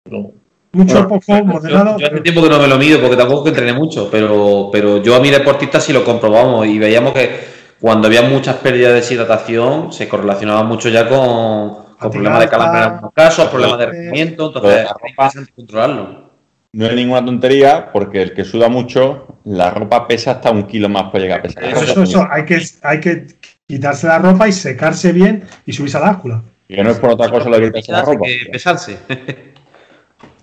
No. 0.10 0.32
Mucho, 0.72 0.94
bueno, 0.94 1.08
poco, 1.08 1.46
moderado. 1.46 2.00
Yo, 2.00 2.00
yo 2.00 2.08
hace 2.08 2.22
tiempo 2.22 2.42
que 2.42 2.50
no 2.50 2.60
me 2.60 2.68
lo 2.68 2.80
mido 2.80 3.00
porque 3.00 3.16
tampoco 3.16 3.44
que 3.44 3.50
entrené 3.50 3.74
mucho, 3.74 4.10
pero, 4.10 4.70
pero 4.72 4.98
yo 5.04 5.16
a 5.16 5.20
mi 5.20 5.30
deportista 5.30 5.80
sí 5.80 5.94
lo 5.94 6.04
comprobamos 6.04 6.66
y 6.66 6.80
veíamos 6.80 7.14
que 7.14 7.40
cuando 7.80 8.08
había 8.08 8.24
muchas 8.24 8.56
pérdidas 8.58 8.94
de 8.94 9.02
deshidratación 9.02 9.94
se 9.94 10.10
correlacionaba 10.10 10.64
mucho 10.64 10.90
ya 10.90 11.08
con, 11.08 11.96
con 12.00 12.12
problemas 12.12 12.40
de 12.40 12.50
calambre 12.50 12.82
en 12.82 12.88
algunos 12.88 13.14
casos, 13.14 13.48
problemas 13.48 13.78
de 13.78 13.86
rendimiento, 13.86 14.48
entonces 14.48 14.86
es 14.86 15.10
interesante 15.12 15.54
controlarlo. 15.56 16.29
No 16.72 16.86
es 16.86 16.94
ninguna 16.94 17.26
tontería 17.26 17.92
porque 17.92 18.22
el 18.22 18.34
que 18.34 18.44
suda 18.44 18.70
mucho, 18.70 19.40
la 19.44 19.72
ropa 19.72 20.08
pesa 20.08 20.32
hasta 20.32 20.52
un 20.52 20.68
kilo 20.68 20.88
más 20.88 21.04
para 21.06 21.20
llegar 21.20 21.40
a 21.40 21.44
pesar. 21.44 21.64
Eso, 21.64 21.84
eso, 21.84 22.04
eso. 22.04 22.28
Hay, 22.30 22.46
que, 22.46 22.62
hay 22.84 23.00
que 23.00 23.28
quitarse 23.66 24.06
la 24.06 24.20
ropa 24.20 24.48
y 24.48 24.52
secarse 24.52 25.12
bien 25.12 25.44
y 25.66 25.74
subirse 25.74 25.98
a 25.98 26.02
la 26.02 26.12
báscula. 26.12 26.44
Y 26.68 26.76
que 26.76 26.84
no 26.84 26.92
es 26.92 27.00
por 27.00 27.12
otra 27.12 27.30
cosa 27.30 27.50
lo 27.50 27.58
que 27.58 27.66
quitarse 27.68 27.92
la 27.92 28.04
ropa. 28.04 28.26
Que 28.26 28.50
pesarse. 28.52 29.00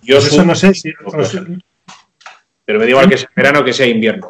Yo 0.03 0.17
pues 0.17 0.33
eso 0.33 0.45
no 0.45 0.55
sé 0.55 0.75
si. 0.75 0.93
Pero 2.65 2.79
me 2.81 2.85
da 2.85 2.91
igual 2.91 3.09
que 3.09 3.19
sea 3.19 3.31
verano 3.35 3.65
que 3.65 3.73
sea 3.73 3.87
invierno. 3.87 4.29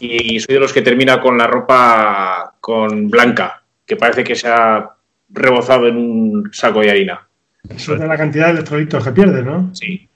Y 0.00 0.40
soy 0.40 0.54
de 0.54 0.60
los 0.60 0.72
que 0.72 0.80
termina 0.80 1.20
con 1.20 1.36
la 1.36 1.46
ropa 1.46 2.54
con 2.60 3.10
blanca, 3.10 3.64
que 3.84 3.96
parece 3.96 4.24
que 4.24 4.34
se 4.34 4.48
ha 4.48 4.88
rebozado 5.28 5.88
en 5.88 5.96
un 5.96 6.50
saco 6.52 6.80
de 6.80 6.90
harina. 6.90 7.28
Eso 7.68 7.94
es 7.94 8.00
de 8.00 8.06
la 8.06 8.16
cantidad 8.16 8.46
de 8.46 8.52
electrolitos 8.52 9.04
que 9.04 9.12
pierde, 9.12 9.42
¿no? 9.42 9.74
Sí. 9.74 10.07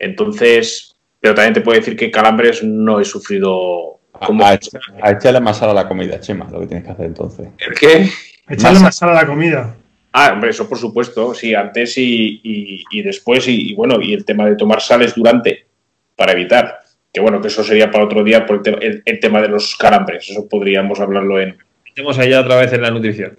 Entonces, 0.00 0.96
pero 1.20 1.34
también 1.34 1.54
te 1.54 1.60
puedo 1.60 1.78
decir 1.78 1.94
que 1.94 2.10
calambres 2.10 2.64
no 2.64 2.98
he 2.98 3.04
sufrido 3.04 4.00
como... 4.12 4.44
A, 4.44 4.58
a, 5.02 5.10
echarle 5.12 5.40
más 5.40 5.58
sal 5.58 5.70
a 5.70 5.74
la 5.74 5.86
comida, 5.86 6.18
Chema, 6.18 6.48
lo 6.50 6.60
que 6.60 6.66
tienes 6.66 6.84
que 6.84 6.90
hacer 6.90 7.06
entonces. 7.06 7.48
¿El 7.58 7.74
qué? 7.74 8.10
Echarle 8.48 8.80
más 8.80 8.96
sal 8.96 9.10
a 9.10 9.14
la 9.14 9.26
comida. 9.26 9.76
Ah, 10.12 10.32
hombre, 10.32 10.50
eso 10.50 10.68
por 10.68 10.78
supuesto, 10.78 11.34
sí, 11.34 11.54
antes 11.54 11.96
y, 11.96 12.40
y, 12.42 12.82
y 12.90 13.02
después, 13.02 13.46
y, 13.46 13.70
y, 13.70 13.74
bueno, 13.74 14.00
y 14.00 14.12
el 14.12 14.24
tema 14.24 14.46
de 14.46 14.56
tomar 14.56 14.80
sales 14.80 15.14
durante, 15.14 15.66
para 16.16 16.32
evitar. 16.32 16.80
Que 17.12 17.20
bueno, 17.20 17.40
que 17.40 17.48
eso 17.48 17.62
sería 17.62 17.90
para 17.90 18.04
otro 18.04 18.24
día 18.24 18.46
por 18.46 18.56
el, 18.56 18.62
te 18.62 18.86
el, 18.86 19.02
el 19.04 19.20
tema 19.20 19.40
de 19.40 19.48
los 19.48 19.76
calambres, 19.76 20.28
eso 20.30 20.48
podríamos 20.48 20.98
hablarlo 21.00 21.40
en... 21.40 21.56
Estamos 21.84 22.18
allá 22.18 22.40
otra 22.40 22.56
vez 22.56 22.72
en 22.72 22.82
la 22.82 22.90
nutrición. 22.90 23.38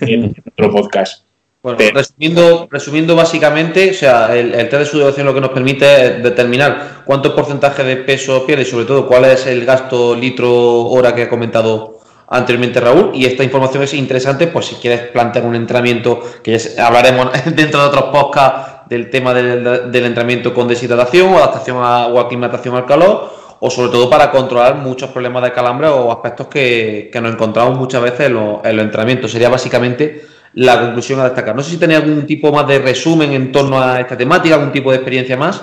En 0.00 0.34
otro 0.52 0.70
podcast. 0.70 1.24
Bueno, 1.62 1.78
resumiendo, 1.94 2.66
resumiendo 2.72 3.14
básicamente, 3.14 3.90
o 3.90 3.94
sea, 3.94 4.36
el, 4.36 4.52
el, 4.52 4.68
test 4.68 4.80
de 4.80 4.86
sudoración 4.86 5.26
lo 5.26 5.32
que 5.34 5.40
nos 5.40 5.50
permite 5.50 6.06
es 6.06 6.22
determinar 6.22 7.02
cuánto 7.04 7.36
porcentaje 7.36 7.84
de 7.84 7.98
peso 7.98 8.44
pierde 8.44 8.62
y 8.62 8.66
sobre 8.66 8.84
todo 8.84 9.06
cuál 9.06 9.26
es 9.26 9.46
el 9.46 9.64
gasto 9.64 10.16
litro 10.16 10.50
hora 10.86 11.14
que 11.14 11.22
ha 11.22 11.28
comentado 11.28 12.00
anteriormente 12.28 12.80
Raúl 12.80 13.10
y 13.14 13.26
esta 13.26 13.44
información 13.44 13.84
es 13.84 13.94
interesante 13.94 14.48
pues 14.48 14.66
si 14.66 14.74
quieres 14.76 15.02
plantear 15.10 15.44
un 15.44 15.54
entrenamiento 15.54 16.20
que 16.42 16.58
ya 16.58 16.86
hablaremos 16.86 17.28
dentro 17.54 17.80
de 17.80 17.86
otros 17.86 18.04
podcasts 18.04 18.88
del 18.88 19.08
tema 19.08 19.32
del, 19.32 19.92
del 19.92 20.04
entrenamiento 20.04 20.52
con 20.52 20.66
deshidratación 20.66 21.32
o 21.32 21.38
adaptación 21.38 21.76
a, 21.80 22.08
o 22.08 22.18
aclimatación 22.18 22.74
al 22.74 22.86
calor 22.86 23.30
o 23.60 23.70
sobre 23.70 23.92
todo 23.92 24.10
para 24.10 24.32
controlar 24.32 24.78
muchos 24.78 25.10
problemas 25.10 25.44
de 25.44 25.52
calambre 25.52 25.86
o 25.86 26.10
aspectos 26.10 26.48
que, 26.48 27.08
que 27.12 27.20
nos 27.20 27.34
encontramos 27.34 27.78
muchas 27.78 28.02
veces 28.02 28.26
en 28.26 28.34
los, 28.34 28.64
en 28.64 28.74
los 28.74 28.84
entrenamientos. 28.84 29.30
Sería 29.30 29.48
básicamente 29.48 30.31
la 30.54 30.80
conclusión 30.80 31.20
a 31.20 31.24
destacar. 31.24 31.54
No 31.56 31.62
sé 31.62 31.70
si 31.72 31.76
tenéis 31.78 32.00
algún 32.00 32.26
tipo 32.26 32.52
más 32.52 32.66
de 32.66 32.78
resumen 32.78 33.32
en 33.32 33.50
torno 33.52 33.80
a 33.80 34.00
esta 34.00 34.16
temática, 34.16 34.54
algún 34.56 34.72
tipo 34.72 34.90
de 34.90 34.96
experiencia 34.98 35.36
más. 35.36 35.62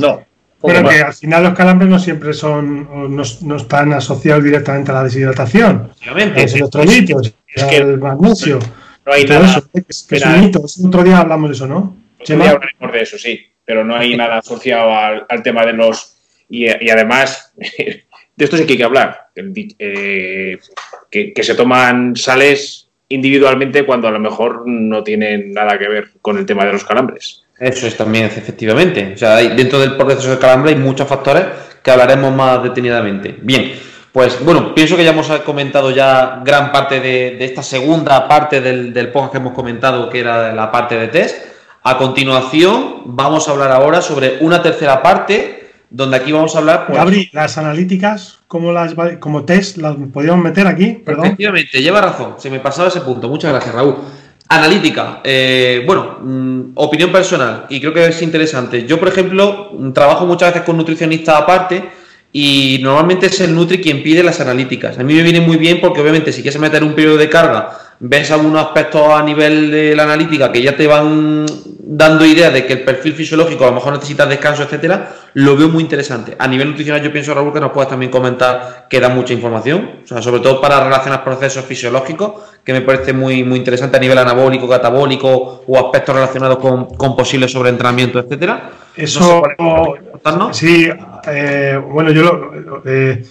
No, 0.00 0.22
Pero 0.62 0.88
que 0.88 1.00
al 1.00 1.12
final 1.14 1.42
los 1.42 1.54
calambres 1.54 1.88
no 1.90 1.98
siempre 1.98 2.32
son, 2.32 3.14
no, 3.16 3.22
no 3.42 3.56
están 3.56 3.92
asociados 3.92 4.42
directamente 4.44 4.90
a 4.90 4.94
la 4.94 5.04
deshidratación. 5.04 5.90
Obviamente. 6.12 6.44
Es 6.44 6.54
electrolitos, 6.54 7.32
Es 7.54 7.64
que- 7.64 7.76
el 7.76 7.98
magnesio. 7.98 8.58
No 9.04 9.12
hay 9.12 9.24
todo 9.24 9.40
nada. 9.40 9.58
eso, 9.58 9.68
que 9.72 9.82
es, 9.88 10.06
que 10.08 10.16
es 10.16 10.24
un 10.26 10.40
mito. 10.40 10.62
Ese 10.64 10.86
Otro 10.86 11.04
día 11.04 11.18
hablamos 11.20 11.50
de 11.50 11.54
eso, 11.56 11.66
¿no? 11.68 11.96
Otro 12.20 12.36
día 12.36 12.50
hablaremos 12.50 12.92
de 12.92 13.00
eso, 13.02 13.18
sí, 13.18 13.40
pero 13.64 13.84
no 13.84 13.94
hay 13.94 14.16
nada 14.16 14.38
asociado 14.38 14.92
al, 14.92 15.26
al 15.28 15.42
tema 15.44 15.64
de 15.64 15.74
los. 15.74 16.16
Y, 16.48 16.64
y 16.66 16.90
además, 16.90 17.52
de 17.56 18.04
esto 18.44 18.56
sí 18.56 18.64
que 18.66 18.72
hay 18.72 18.78
que 18.78 18.84
hablar. 18.84 19.28
Eh, 19.36 20.58
que, 21.10 21.32
que 21.32 21.42
se 21.44 21.54
toman 21.54 22.16
sales 22.16 22.85
individualmente 23.08 23.84
cuando 23.84 24.08
a 24.08 24.10
lo 24.10 24.18
mejor 24.18 24.62
no 24.66 25.02
tienen 25.02 25.52
nada 25.52 25.78
que 25.78 25.88
ver 25.88 26.08
con 26.20 26.38
el 26.38 26.46
tema 26.46 26.64
de 26.64 26.72
los 26.72 26.84
calambres. 26.84 27.44
Eso 27.58 27.86
es 27.86 27.96
también, 27.96 28.26
efectivamente. 28.26 29.12
O 29.14 29.16
sea, 29.16 29.36
dentro 29.36 29.78
del 29.78 29.96
proceso 29.96 30.30
de 30.30 30.38
calambre 30.38 30.72
hay 30.72 30.78
muchos 30.78 31.08
factores 31.08 31.44
que 31.82 31.90
hablaremos 31.90 32.34
más 32.34 32.62
detenidamente. 32.62 33.36
Bien, 33.40 33.72
pues 34.12 34.44
bueno, 34.44 34.74
pienso 34.74 34.96
que 34.96 35.04
ya 35.04 35.10
hemos 35.10 35.28
comentado 35.40 35.90
ya 35.90 36.42
gran 36.44 36.72
parte 36.72 37.00
de, 37.00 37.36
de 37.36 37.44
esta 37.44 37.62
segunda 37.62 38.26
parte 38.26 38.60
del, 38.60 38.92
del 38.92 39.08
podcast 39.08 39.32
que 39.32 39.38
hemos 39.38 39.52
comentado, 39.52 40.10
que 40.10 40.20
era 40.20 40.52
la 40.52 40.70
parte 40.72 40.98
de 40.98 41.08
test. 41.08 41.36
A 41.82 41.96
continuación, 41.96 43.02
vamos 43.04 43.46
a 43.46 43.52
hablar 43.52 43.70
ahora 43.70 44.02
sobre 44.02 44.38
una 44.40 44.60
tercera 44.60 45.02
parte, 45.02 45.65
donde 45.90 46.16
aquí 46.16 46.32
vamos 46.32 46.54
a 46.54 46.58
hablar. 46.58 46.86
Pues, 46.86 47.28
las 47.32 47.58
analíticas, 47.58 48.38
¿cómo 48.48 48.72
las 48.72 48.94
como 49.20 49.44
test, 49.44 49.78
las 49.78 49.96
podríamos 50.12 50.44
meter 50.44 50.66
aquí? 50.66 51.02
Perdón. 51.04 51.26
Efectivamente, 51.26 51.82
lleva 51.82 52.00
razón, 52.00 52.34
se 52.38 52.50
me 52.50 52.60
pasaba 52.60 52.88
ese 52.88 53.00
punto. 53.00 53.28
Muchas 53.28 53.52
gracias, 53.52 53.74
Raúl. 53.74 53.96
Analítica, 54.48 55.20
eh, 55.24 55.82
bueno, 55.86 56.18
mm, 56.22 56.60
opinión 56.76 57.10
personal, 57.10 57.66
y 57.68 57.80
creo 57.80 57.92
que 57.92 58.06
es 58.06 58.22
interesante. 58.22 58.86
Yo, 58.86 59.00
por 59.00 59.08
ejemplo, 59.08 59.72
trabajo 59.92 60.24
muchas 60.24 60.50
veces 60.50 60.64
con 60.64 60.76
nutricionistas 60.76 61.34
aparte 61.40 61.82
y 62.32 62.78
normalmente 62.82 63.26
es 63.26 63.40
el 63.40 63.54
Nutri 63.54 63.80
quien 63.80 64.02
pide 64.02 64.22
las 64.22 64.40
analíticas. 64.40 64.98
A 64.98 65.02
mí 65.02 65.14
me 65.14 65.22
viene 65.22 65.40
muy 65.40 65.56
bien 65.56 65.80
porque, 65.80 66.00
obviamente, 66.00 66.32
si 66.32 66.42
quieres 66.42 66.60
meter 66.60 66.84
un 66.84 66.94
periodo 66.94 67.16
de 67.16 67.28
carga, 67.28 67.76
ves 67.98 68.30
algunos 68.30 68.62
aspectos 68.62 69.08
a 69.08 69.22
nivel 69.22 69.70
de 69.70 69.96
la 69.96 70.04
analítica 70.04 70.52
que 70.52 70.62
ya 70.62 70.76
te 70.76 70.86
van 70.86 71.46
dando 71.88 72.24
idea 72.26 72.50
de 72.50 72.66
que 72.66 72.72
el 72.72 72.82
perfil 72.84 73.14
fisiológico 73.14 73.62
a 73.64 73.68
lo 73.68 73.74
mejor 73.74 73.92
necesitas 73.92 74.28
descanso, 74.28 74.64
etcétera, 74.64 75.08
lo 75.34 75.56
veo 75.56 75.68
muy 75.68 75.82
interesante. 75.84 76.34
A 76.36 76.48
nivel 76.48 76.70
nutricional, 76.70 77.00
yo 77.00 77.12
pienso, 77.12 77.32
Raúl, 77.32 77.52
que 77.52 77.60
nos 77.60 77.70
puedes 77.70 77.88
también 77.88 78.10
comentar 78.10 78.86
que 78.90 78.98
da 78.98 79.08
mucha 79.08 79.32
información, 79.32 80.00
o 80.02 80.06
sea, 80.06 80.20
sobre 80.20 80.40
todo 80.40 80.60
para 80.60 80.82
relacionar 80.82 81.22
procesos 81.22 81.64
fisiológicos, 81.64 82.32
que 82.64 82.72
me 82.72 82.80
parece 82.80 83.12
muy, 83.12 83.44
muy 83.44 83.58
interesante 83.58 83.98
a 83.98 84.00
nivel 84.00 84.18
anabólico, 84.18 84.68
catabólico 84.68 85.62
o 85.64 85.78
aspectos 85.78 86.14
relacionados 86.16 86.58
con, 86.58 86.86
con 86.96 87.14
posibles 87.14 87.52
sobreentrenamiento, 87.52 88.18
etcétera. 88.18 88.70
Eso, 88.96 89.20
No 89.20 89.26
sé 89.26 89.54
cuál 89.56 90.00
es- 90.04 90.10
contarnos. 90.10 90.56
sí, 90.56 90.88
eh, 91.28 91.80
bueno, 91.88 92.10
yo 92.10 92.22
lo, 92.22 92.82
eh, 92.84 93.24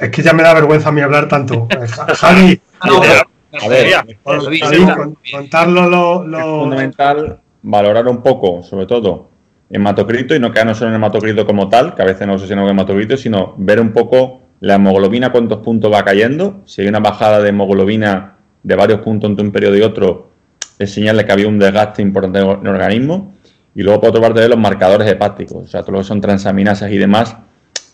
es 0.00 0.10
que 0.10 0.22
ya 0.22 0.34
me 0.34 0.42
da 0.42 0.52
vergüenza 0.52 0.90
a 0.90 0.92
mí 0.92 1.00
hablar 1.00 1.28
tanto. 1.28 1.66
Eh, 1.80 1.86
Ja- 1.88 2.14
Javi, 2.14 2.60
No, 2.84 2.96
A 2.98 3.68
ver, 3.68 3.92
Javi, 4.26 4.60
Javi, 4.60 4.84
con- 4.92 5.16
contarlo 5.32 5.88
lo, 5.88 6.22
es 6.24 6.28
lo- 6.28 6.60
fundamental 6.60 7.38
valorar 7.64 8.06
un 8.08 8.22
poco, 8.22 8.62
sobre 8.62 8.86
todo, 8.86 9.30
hematocrito 9.70 10.34
y 10.36 10.38
no 10.38 10.52
quedarnos 10.52 10.78
solo 10.78 10.90
en 10.90 10.96
hematocrito 10.96 11.46
como 11.46 11.68
tal, 11.68 11.94
que 11.94 12.02
a 12.02 12.04
veces 12.04 12.26
no 12.26 12.34
obsesionamos 12.34 12.68
con 12.68 12.78
hematocrito, 12.78 13.16
sino 13.16 13.54
ver 13.56 13.80
un 13.80 13.92
poco 13.92 14.42
la 14.60 14.74
hemoglobina, 14.74 15.32
cuántos 15.32 15.58
puntos 15.58 15.92
va 15.92 16.04
cayendo. 16.04 16.62
Si 16.66 16.82
hay 16.82 16.88
una 16.88 17.00
bajada 17.00 17.40
de 17.40 17.48
hemoglobina 17.48 18.36
de 18.62 18.76
varios 18.76 19.00
puntos 19.00 19.30
entre 19.30 19.44
un 19.44 19.52
periodo 19.52 19.76
y 19.76 19.82
otro, 19.82 20.30
es 20.78 20.92
señal 20.92 21.16
de 21.16 21.24
que 21.24 21.32
había 21.32 21.48
un 21.48 21.58
desgaste 21.58 22.02
importante 22.02 22.38
en 22.38 22.66
el 22.66 22.68
organismo. 22.68 23.34
Y 23.74 23.82
luego, 23.82 24.00
por 24.00 24.10
otra 24.10 24.20
parte, 24.20 24.40
ver 24.40 24.50
los 24.50 24.58
marcadores 24.58 25.10
hepáticos, 25.10 25.64
o 25.64 25.66
sea, 25.66 25.82
todo 25.82 25.92
lo 25.92 25.98
que 25.98 26.04
son 26.04 26.20
transaminasas 26.20 26.92
y 26.92 26.98
demás, 26.98 27.36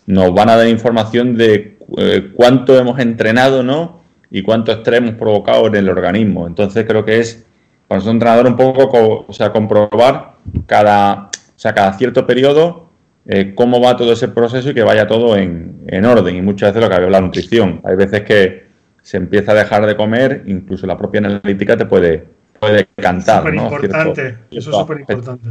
nos 0.06 0.34
van 0.34 0.50
a 0.50 0.56
dar 0.56 0.68
información 0.68 1.36
de 1.36 1.78
eh, 1.96 2.30
cuánto 2.34 2.78
hemos 2.78 2.98
entrenado, 2.98 3.62
¿no? 3.62 4.00
Y 4.30 4.42
cuánto 4.42 4.72
estrés 4.72 4.98
hemos 4.98 5.14
provocado 5.14 5.68
en 5.68 5.76
el 5.76 5.88
organismo. 5.88 6.46
Entonces, 6.46 6.84
creo 6.86 7.04
que 7.04 7.20
es 7.20 7.46
para 7.90 7.98
nosotros 7.98 8.14
entrenador 8.14 8.46
un 8.46 8.56
poco, 8.56 8.88
co- 8.88 9.24
o 9.26 9.32
sea, 9.32 9.50
comprobar 9.50 10.34
cada, 10.66 11.24
o 11.24 11.30
sea, 11.56 11.74
cada 11.74 11.92
cierto 11.94 12.24
periodo 12.24 12.88
eh, 13.26 13.52
cómo 13.56 13.80
va 13.80 13.96
todo 13.96 14.12
ese 14.12 14.28
proceso 14.28 14.70
y 14.70 14.74
que 14.74 14.84
vaya 14.84 15.08
todo 15.08 15.36
en, 15.36 15.80
en 15.88 16.04
orden. 16.04 16.36
Y 16.36 16.40
muchas 16.40 16.68
veces 16.70 16.82
lo 16.82 16.88
que 16.88 16.94
había 16.94 17.10
la 17.10 17.20
nutrición. 17.20 17.80
Hay 17.84 17.96
veces 17.96 18.20
que 18.22 18.66
se 19.02 19.16
empieza 19.16 19.50
a 19.50 19.56
dejar 19.56 19.86
de 19.86 19.96
comer, 19.96 20.44
incluso 20.46 20.86
la 20.86 20.96
propia 20.96 21.18
analítica 21.18 21.76
te 21.76 21.84
puede, 21.86 22.24
puede 22.60 22.86
cantar. 22.96 23.38
súper 23.38 23.54
¿no? 23.54 23.64
importante. 23.64 24.22
Cierto- 24.22 24.44
Eso 24.52 24.70
es 24.70 24.76
súper 24.76 25.00
importante. 25.00 25.48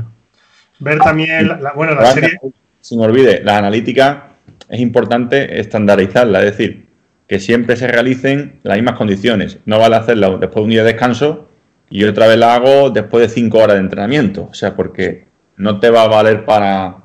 Ver 0.80 1.00
también, 1.00 1.46
la, 1.46 1.60
la- 1.60 1.74
bueno, 1.74 1.94
la 1.94 2.00
Pero 2.04 2.14
serie. 2.14 2.30
antes, 2.42 2.60
Sin 2.80 3.02
olvide, 3.02 3.42
la 3.44 3.58
analítica 3.58 4.28
es 4.70 4.80
importante 4.80 5.60
estandarizarla, 5.60 6.40
es 6.40 6.46
decir, 6.58 6.86
que 7.28 7.40
siempre 7.42 7.76
se 7.76 7.86
realicen 7.88 8.60
las 8.64 8.78
mismas 8.78 8.96
condiciones. 8.96 9.58
No 9.66 9.78
vale 9.78 9.98
hacerla 9.98 10.30
después 10.38 10.56
de 10.56 10.62
un 10.62 10.70
día 10.70 10.84
de 10.86 10.94
descanso 10.94 11.49
y 11.90 12.04
otra 12.04 12.28
vez 12.28 12.38
la 12.38 12.56
hago 12.56 12.90
después 12.90 13.28
de 13.28 13.34
cinco 13.34 13.60
horas 13.60 13.76
de 13.76 13.82
entrenamiento. 13.82 14.48
O 14.52 14.54
sea, 14.54 14.76
porque 14.76 15.26
no 15.58 15.80
te 15.80 15.90
va 15.90 16.04
a 16.04 16.08
valer 16.08 16.46
para, 16.46 16.98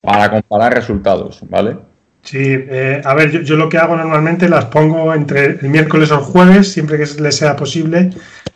para 0.00 0.30
comparar 0.30 0.74
resultados, 0.74 1.40
¿vale? 1.48 1.76
Sí, 2.22 2.38
eh, 2.38 3.00
a 3.04 3.14
ver, 3.14 3.30
yo, 3.30 3.40
yo 3.40 3.56
lo 3.56 3.68
que 3.68 3.78
hago 3.78 3.96
normalmente 3.96 4.48
las 4.48 4.66
pongo 4.66 5.14
entre 5.14 5.58
el 5.60 5.68
miércoles 5.68 6.10
o 6.10 6.16
el 6.16 6.20
jueves, 6.20 6.70
siempre 6.72 6.98
que 6.98 7.06
les 7.20 7.36
sea 7.36 7.56
posible, 7.56 8.10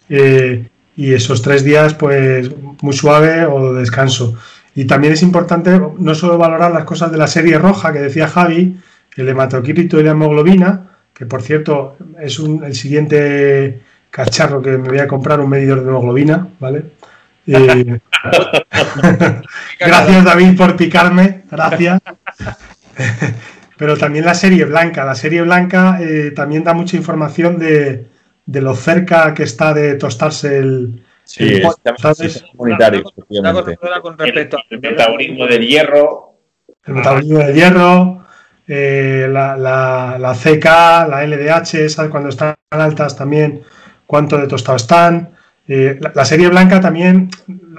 eh, 0.08 0.68
y 0.96 1.12
esos 1.14 1.42
tres 1.42 1.64
días, 1.64 1.94
pues 1.94 2.50
muy 2.82 2.92
suave 2.92 3.46
o 3.46 3.72
de 3.72 3.80
descanso. 3.80 4.36
Y 4.74 4.84
también 4.84 5.12
es 5.14 5.22
importante 5.22 5.80
no 5.98 6.14
solo 6.14 6.36
valorar 6.36 6.72
las 6.72 6.84
cosas 6.84 7.10
de 7.10 7.18
la 7.18 7.26
serie 7.26 7.58
roja 7.58 7.92
que 7.92 8.00
decía 8.00 8.28
Javi, 8.28 8.76
el 9.16 9.28
hematocrito 9.28 9.98
y 9.98 10.02
la 10.02 10.10
hemoglobina, 10.10 10.90
que 11.14 11.26
por 11.26 11.42
cierto 11.42 11.96
es 12.20 12.38
un- 12.38 12.64
el 12.64 12.74
siguiente 12.74 13.80
cacharro 14.14 14.62
que 14.62 14.70
me 14.78 14.88
voy 14.88 14.98
a 15.00 15.08
comprar, 15.08 15.40
un 15.40 15.50
medidor 15.50 15.82
de 15.82 15.88
hemoglobina, 15.90 16.46
¿vale? 16.60 16.84
Eh, 17.48 17.98
gracias 19.80 20.24
David 20.24 20.56
por 20.56 20.76
picarme, 20.76 21.42
gracias. 21.50 22.00
Pero 23.76 23.96
también 23.96 24.24
la 24.24 24.34
serie 24.34 24.64
blanca. 24.66 25.04
La 25.04 25.16
serie 25.16 25.42
blanca 25.42 25.98
eh, 26.00 26.30
también 26.30 26.62
da 26.62 26.74
mucha 26.74 26.96
información 26.96 27.58
de, 27.58 28.06
de 28.46 28.60
lo 28.62 28.76
cerca 28.76 29.34
que 29.34 29.42
está 29.42 29.74
de 29.74 29.94
tostarse 29.96 30.58
el. 30.58 31.04
Sí, 31.24 31.42
el 31.54 31.66
es. 32.20 32.44
Una 32.54 32.76
comunitario, 32.76 33.02
con 34.00 34.16
respecto 34.16 34.58
el, 34.70 34.76
el 34.76 34.90
metabolismo 34.90 35.46
del 35.46 35.66
hierro. 35.66 36.34
El 36.84 36.94
metabolismo 36.94 37.38
del 37.38 37.54
hierro, 37.54 38.24
eh, 38.68 39.26
la, 39.28 39.56
la- 39.56 40.18
la 40.20 40.34
CK, 40.34 40.64
la 41.08 41.26
LDH, 41.26 41.88
¿sabes? 41.88 42.10
cuando 42.10 42.28
están 42.28 42.54
altas 42.70 43.16
también, 43.16 43.62
cuánto 44.06 44.38
de 44.38 44.46
tostado 44.46 44.76
están. 44.76 45.30
Eh, 45.66 45.98
la, 46.14 46.24
serie 46.24 46.48
blanca 46.48 46.80
también 46.80 47.30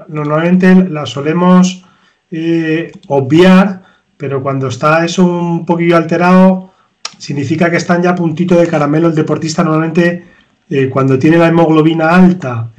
normalmente 0.07 0.73
la 0.89 1.05
solemos 1.05 1.86
eh, 2.32 2.91
obviar, 3.07 3.84
pero 4.17 4.41
cuando 4.41 4.67
está 4.67 5.05
eso 5.05 5.26
un 5.26 5.65
poquillo 5.65 5.97
alterado, 5.97 6.73
significa 7.17 7.69
que 7.69 7.78
están 7.78 8.01
ya 8.01 8.15
puntito 8.15 8.55
de 8.55 8.67
caramelo. 8.67 9.09
El 9.09 9.15
deportista 9.15 9.63
normalmente, 9.63 10.26
eh, 10.69 10.89
cuando 10.89 11.19
tiene 11.19 11.38
la 11.38 11.47
hemoglobina 11.47 12.09
alta, 12.09 12.69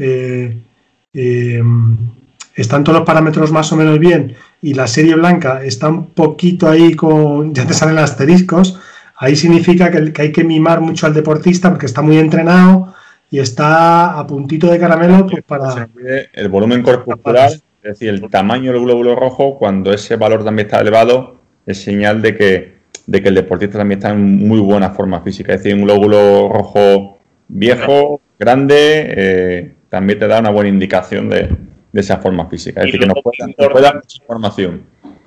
están 2.55 2.85
todos 2.85 2.99
los 2.99 3.07
parámetros 3.07 3.53
más 3.53 3.71
o 3.73 3.77
menos 3.77 3.99
bien 3.99 4.35
y 4.63 4.75
la 4.75 4.87
serie 4.87 5.15
blanca 5.15 5.63
está 5.63 5.89
un 5.89 6.07
poquito 6.07 6.69
ahí 6.69 6.95
con, 6.95 7.55
ya 7.55 7.67
te 7.67 7.75
salen 7.75 7.99
asteriscos, 7.99 8.79
ahí 9.17 9.37
significa 9.37 9.91
que 9.91 10.21
hay 10.21 10.33
que 10.33 10.45
mimar 10.45 10.81
mucho 10.81 11.07
al 11.07 11.15
deportista 11.15 11.71
porque 11.71 11.87
está 11.87 12.03
muy 12.03 12.19
entrenado 12.19 12.95
y 13.31 13.39
está 13.39 14.19
a 14.19 14.27
puntito 14.27 14.69
de 14.69 14.79
caramelo 14.79 15.27
pues, 15.27 15.37
Se 15.37 15.43
para... 15.43 15.89
el 16.33 16.49
volumen 16.49 16.83
corporal, 16.83 17.53
es 17.83 17.83
decir, 17.83 18.09
el 18.09 18.31
tamaño 18.31 18.73
del 18.73 18.83
glóbulo 18.83 19.15
rojo, 19.17 19.59
cuando 19.59 19.93
ese 19.93 20.17
valor 20.17 20.45
también 20.45 20.67
está 20.67 20.81
elevado, 20.81 21.37
es 21.67 21.83
señal 21.83 22.23
de 22.23 22.37
que, 22.37 22.75
de 23.07 23.23
que 23.23 23.29
el 23.29 23.35
deportista 23.35 23.79
también 23.79 23.99
está 23.99 24.11
en 24.11 24.47
muy 24.47 24.61
buena 24.61 24.91
forma 24.91 25.21
física. 25.21 25.55
Es 25.55 25.63
decir, 25.63 25.77
un 25.77 25.85
glóbulo 25.85 26.49
rojo 26.49 27.19
viejo, 27.49 28.21
grande, 28.39 29.07
eh, 29.17 29.75
también 29.89 30.19
te 30.19 30.27
da 30.27 30.41
una 30.41 30.51
buena 30.51 30.69
indicación 30.69 31.29
de, 31.29 31.49
de 31.93 32.01
esa 32.01 32.19
forma 32.19 32.47
física. 32.47 32.81
Es 32.81 32.89
Y 32.89 32.93
decir, 32.93 33.01
que 33.01 33.07
nos 33.07 33.15
luego, 33.15 33.33
puede, 33.33 33.55
nos 33.59 33.69
puede 33.73 33.85
dar 33.85 33.95
mucha 33.97 34.17
información. 34.21 34.83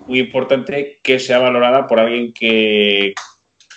Muy 0.08 0.20
importante 0.20 1.00
que 1.04 1.20
sea 1.20 1.40
valorada 1.40 1.88
por 1.88 2.00
alguien 2.00 2.34
que 2.34 3.14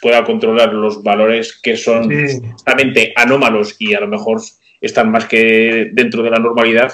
pueda 0.02 0.24
controlar 0.24 0.74
los 0.74 1.02
valores 1.02 1.58
que 1.62 1.76
son 1.76 2.10
Sí. 2.10 2.40
justamente 2.52 3.12
anómalos 3.16 3.76
y 3.78 3.94
a 3.94 4.00
lo 4.00 4.08
mejor 4.08 4.40
están 4.80 5.10
más 5.12 5.26
que 5.26 5.90
dentro 5.92 6.22
de 6.24 6.30
la 6.30 6.38
normalidad, 6.38 6.92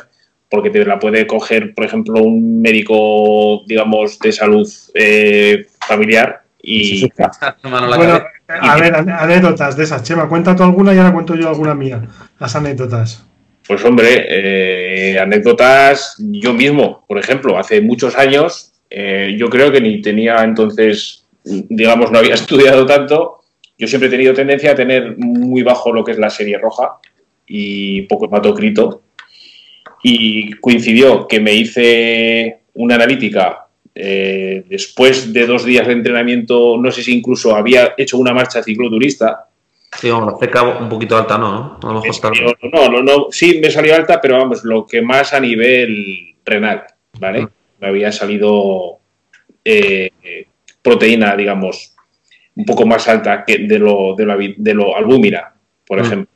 porque 0.50 0.70
te 0.70 0.84
la 0.84 0.98
puede 0.98 1.26
coger, 1.26 1.74
por 1.74 1.84
ejemplo, 1.86 2.20
un 2.22 2.60
médico, 2.60 3.62
digamos, 3.66 4.18
de 4.18 4.30
salud 4.32 4.68
eh, 4.94 5.64
familiar 5.86 6.42
y 6.62 6.84
Sí, 6.84 6.98
sí, 6.98 7.08
Bueno, 7.62 8.20
a 8.48 8.76
ver, 8.78 8.94
anécdotas 8.94 9.76
de 9.76 9.84
esas. 9.84 10.02
Chema, 10.02 10.28
cuenta 10.28 10.54
tú 10.54 10.62
alguna 10.62 10.94
y 10.94 10.98
ahora 10.98 11.12
cuento 11.12 11.34
yo 11.34 11.48
alguna 11.48 11.74
mía. 11.74 12.02
Las 12.38 12.54
anécdotas. 12.56 13.24
Pues 13.66 13.84
hombre, 13.84 14.24
eh, 14.28 15.18
anécdotas, 15.18 16.16
yo 16.18 16.54
mismo, 16.54 17.04
por 17.06 17.18
ejemplo, 17.18 17.58
hace 17.58 17.80
muchos 17.80 18.16
años 18.16 18.72
Eh, 18.90 19.36
yo 19.38 19.50
creo 19.50 19.70
que 19.70 19.82
ni 19.82 20.00
tenía 20.00 20.42
entonces, 20.42 21.26
digamos, 21.44 22.10
no 22.10 22.18
había 22.18 22.34
estudiado 22.42 22.86
tanto. 22.86 23.40
Yo 23.76 23.86
siempre 23.86 24.08
he 24.08 24.12
tenido 24.12 24.34
tendencia 24.34 24.72
a 24.72 24.74
tener 24.74 25.16
muy 25.18 25.62
bajo 25.62 25.92
lo 25.92 26.04
que 26.04 26.12
es 26.12 26.18
la 26.18 26.30
serie 26.30 26.58
roja 26.58 26.98
y 27.46 28.02
poco 28.02 28.26
hematocrito. 28.26 29.02
Y 30.02 30.50
coincidió 30.54 31.26
que 31.26 31.40
me 31.40 31.54
hice 31.54 32.60
una 32.74 32.96
analítica 32.96 33.68
eh, 34.00 34.64
después 34.68 35.32
de 35.32 35.44
dos 35.44 35.64
días 35.64 35.86
de 35.88 35.92
entrenamiento, 35.92 36.76
no 36.78 36.92
sé 36.92 37.02
si 37.02 37.16
incluso 37.16 37.56
había 37.56 37.94
hecho 37.96 38.16
una 38.18 38.32
marcha 38.32 38.62
cicloturista. 38.62 39.48
Sí, 39.98 40.08
vamos, 40.08 40.34
ceca 40.38 40.62
un 40.62 40.88
poquito 40.88 41.16
alta, 41.16 41.36
¿no? 41.36 41.80
No, 41.82 41.94
no, 41.94 42.88
no, 42.88 43.02
no, 43.02 43.26
sí 43.30 43.58
me 43.60 43.72
salió 43.72 43.96
alta, 43.96 44.20
pero 44.20 44.38
vamos, 44.38 44.62
lo 44.62 44.86
que 44.86 45.02
más 45.02 45.32
a 45.32 45.40
nivel 45.40 46.36
renal, 46.44 46.84
¿vale? 47.18 47.48
Me 47.80 47.88
había 47.88 48.12
salido 48.12 48.98
eh, 49.64 50.10
proteína, 50.88 51.36
digamos, 51.36 51.94
un 52.54 52.64
poco 52.64 52.86
más 52.86 53.06
alta 53.08 53.44
que 53.44 53.58
de 53.58 53.78
lo, 53.78 54.14
de 54.16 54.74
lo, 54.74 54.96
albúmira, 54.96 55.54
por 55.86 55.98
mm. 55.98 56.04
ejemplo. 56.04 56.30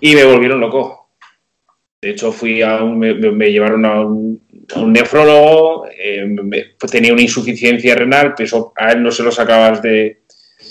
Y 0.00 0.14
me 0.14 0.24
volvieron 0.24 0.60
loco. 0.60 1.10
De 2.00 2.10
hecho, 2.10 2.32
fui 2.32 2.62
a 2.62 2.82
un, 2.82 2.98
me 2.98 3.52
llevaron 3.52 3.84
a 3.84 4.00
un, 4.00 4.40
un 4.76 4.92
nefrólogo, 4.92 5.86
eh, 5.88 6.24
tenía 6.90 7.12
una 7.12 7.22
insuficiencia 7.22 7.94
renal, 7.94 8.34
pero 8.36 8.72
a 8.76 8.92
él 8.92 9.02
no 9.02 9.10
se 9.10 9.22
lo 9.22 9.30
sacabas 9.30 9.82
de, 9.82 10.20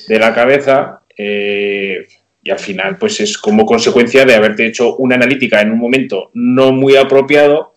la 0.08 0.34
cabeza 0.34 1.02
eh, 1.16 2.08
y 2.44 2.50
al 2.50 2.58
final 2.58 2.98
pues 2.98 3.20
es 3.20 3.38
como 3.38 3.66
consecuencia 3.66 4.26
de 4.26 4.34
haberte 4.34 4.66
hecho 4.66 4.96
una 4.96 5.16
analítica 5.16 5.62
en 5.62 5.72
un 5.72 5.78
momento 5.78 6.32
no 6.34 6.72
muy 6.72 6.96
apropiado 6.96 7.76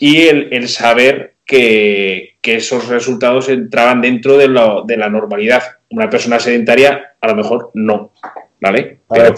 y 0.00 0.22
el, 0.22 0.68
saber 0.68 1.34
que, 1.48 2.36
esos 2.42 2.88
resultados 2.88 3.48
entraban 3.48 4.00
dentro 4.00 4.38
de, 4.38 4.48
de, 4.86 4.96
la 4.96 5.08
normalidad. 5.10 5.62
Una 5.90 6.08
persona 6.08 6.38
sedentaria 6.38 7.16
a 7.20 7.26
lo 7.26 7.34
mejor 7.34 7.70
no, 7.74 8.12
¿vale? 8.60 9.00
Pero... 9.10 9.34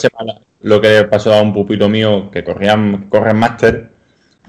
lo 0.61 0.81
que 0.81 1.05
pasó 1.11 1.35
a 1.35 1.43
un 1.43 1.53
pupilo 1.53 1.89
mío 1.89 2.31
que 2.31 2.45
corría, 2.45 2.79
corre 3.09 3.31
en 3.31 3.37
máster 3.37 3.91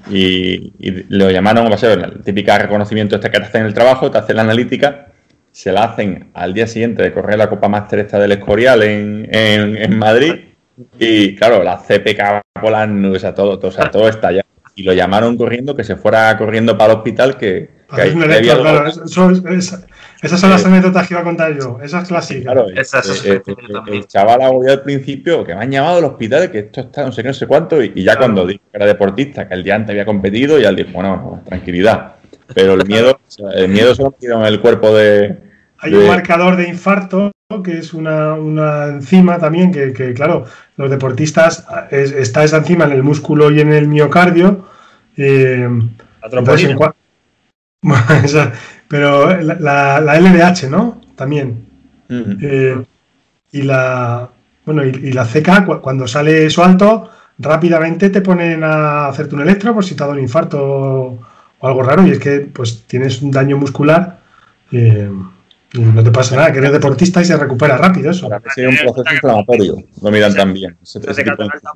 y, 0.08 0.72
lo 1.08 1.30
llamaron, 1.30 1.70
va 1.70 1.74
a 1.74 1.78
ser 1.78 1.98
el 1.98 2.22
típico 2.22 2.56
reconocimiento 2.56 3.16
este 3.16 3.30
que 3.30 3.38
te 3.38 3.46
hacen 3.46 3.62
en 3.62 3.66
el 3.68 3.74
trabajo, 3.74 4.10
te 4.10 4.18
hacen 4.18 4.36
la 4.36 4.42
analítica, 4.42 5.08
se 5.50 5.72
la 5.72 5.84
hacen 5.84 6.30
al 6.34 6.54
día 6.54 6.66
siguiente 6.66 7.02
de 7.02 7.12
correr 7.12 7.38
la 7.38 7.48
Copa 7.48 7.68
Máster 7.68 8.00
esta 8.00 8.18
del 8.18 8.32
Escorial 8.32 8.82
en, 8.82 9.28
en, 9.32 9.98
Madrid 9.98 10.34
y 10.98 11.34
claro, 11.34 11.64
la 11.64 11.78
CPK 11.78 12.42
nubes, 12.88 13.24
o 13.24 13.34
todo, 13.34 13.58
todo, 13.58 13.68
o 13.70 13.72
sea, 13.72 13.90
todo 13.90 14.08
está 14.08 14.30
ya. 14.30 14.44
Y 14.74 14.82
lo 14.84 14.92
llamaron 14.92 15.36
corriendo, 15.36 15.76
que 15.76 15.84
se 15.84 15.96
fuera 15.96 16.36
corriendo 16.38 16.78
para 16.78 16.92
el 16.92 16.98
hospital, 16.98 17.36
que, 17.36 17.82
esas 20.22 20.40
son 20.40 20.50
las 20.50 20.64
anécdotas 20.64 21.06
que 21.06 21.14
iba 21.14 21.20
a 21.20 21.24
contar 21.24 21.58
yo. 21.58 21.78
Esas 21.82 22.08
clásicas. 22.08 22.44
Claro, 22.44 22.66
esas, 22.70 23.24
eh, 23.26 23.42
eh, 23.46 23.54
el 23.88 24.06
chaval 24.06 24.40
agobiado 24.40 24.78
al 24.78 24.82
principio, 24.82 25.44
que 25.44 25.54
me 25.54 25.62
han 25.62 25.70
llamado 25.70 25.98
al 25.98 26.04
hospital, 26.04 26.50
que 26.50 26.60
esto 26.60 26.82
está 26.82 27.04
no 27.04 27.12
sé 27.12 27.22
qué, 27.22 27.28
no 27.28 27.34
sé 27.34 27.46
cuánto, 27.46 27.82
y, 27.82 28.02
ya 28.02 28.16
cuando 28.16 28.46
dijo 28.46 28.62
que 28.70 28.76
era 28.76 28.86
deportista, 28.86 29.48
que 29.48 29.54
el 29.54 29.64
día 29.64 29.74
antes 29.74 29.90
había 29.90 30.06
competido, 30.06 30.58
ya 30.58 30.70
le 30.70 30.84
dijo, 30.84 30.94
bueno, 30.94 31.42
tranquilidad. 31.44 32.14
Pero 32.54 32.74
el 32.74 32.86
miedo, 32.86 33.18
el 33.54 33.68
miedo 33.68 33.94
se 33.94 34.02
lo 34.02 34.14
ha 34.38 34.40
en 34.40 34.46
el 34.46 34.60
cuerpo 34.60 34.94
de. 34.94 35.51
Hay 35.82 35.94
un 35.94 36.08
marcador 36.08 36.56
de 36.56 36.68
infarto 36.68 37.32
que 37.62 37.78
es 37.78 37.92
una, 37.92 38.36
enzima 38.88 39.38
también 39.38 39.70
que, 39.72 40.14
claro, 40.14 40.46
los 40.76 40.90
deportistas 40.90 41.66
está 41.90 42.44
esa 42.44 42.56
enzima 42.58 42.84
en 42.84 42.92
el 42.92 43.02
músculo 43.02 43.50
y 43.50 43.60
en 43.60 43.72
el 43.72 43.88
miocardio. 43.88 44.64
Eh, 45.16 45.68
pero 48.88 49.42
la, 49.42 50.00
la, 50.00 50.20
LDH, 50.20 50.70
¿no? 50.70 51.00
También. 51.14 51.66
Eh, 52.08 52.82
y 53.50 53.62
la 53.62 54.30
bueno, 54.64 54.84
y, 54.84 55.12
la 55.12 55.24
CK, 55.24 55.80
cuando 55.80 56.06
sale 56.06 56.46
eso 56.46 56.64
alto, 56.64 57.10
rápidamente 57.38 58.10
te 58.10 58.20
ponen 58.20 58.62
a 58.62 59.08
hacerte 59.08 59.34
un 59.34 59.42
electro 59.42 59.74
por 59.74 59.84
si 59.84 59.94
te 59.94 60.02
ha 60.02 60.06
dado 60.06 60.18
un 60.18 60.22
infarto 60.22 60.58
o, 60.62 61.18
algo 61.62 61.82
raro. 61.82 62.06
Y 62.06 62.10
es 62.10 62.18
que 62.18 62.40
pues 62.40 62.84
tienes 62.86 63.22
un 63.22 63.30
daño 63.30 63.56
muscular 63.56 64.20
eh, 64.70 65.10
no 65.74 66.04
te 66.04 66.10
pasa 66.10 66.36
nada, 66.36 66.52
que 66.52 66.58
eres 66.58 66.72
deportista 66.72 67.22
y 67.22 67.24
se 67.24 67.36
recupera 67.36 67.78
rápido 67.78 68.10
eso. 68.10 68.26
un 68.26 68.76
proceso 68.76 69.14
inflamatorio, 69.14 69.76
lo 70.02 70.10
miran 70.10 70.34
también. 70.34 70.76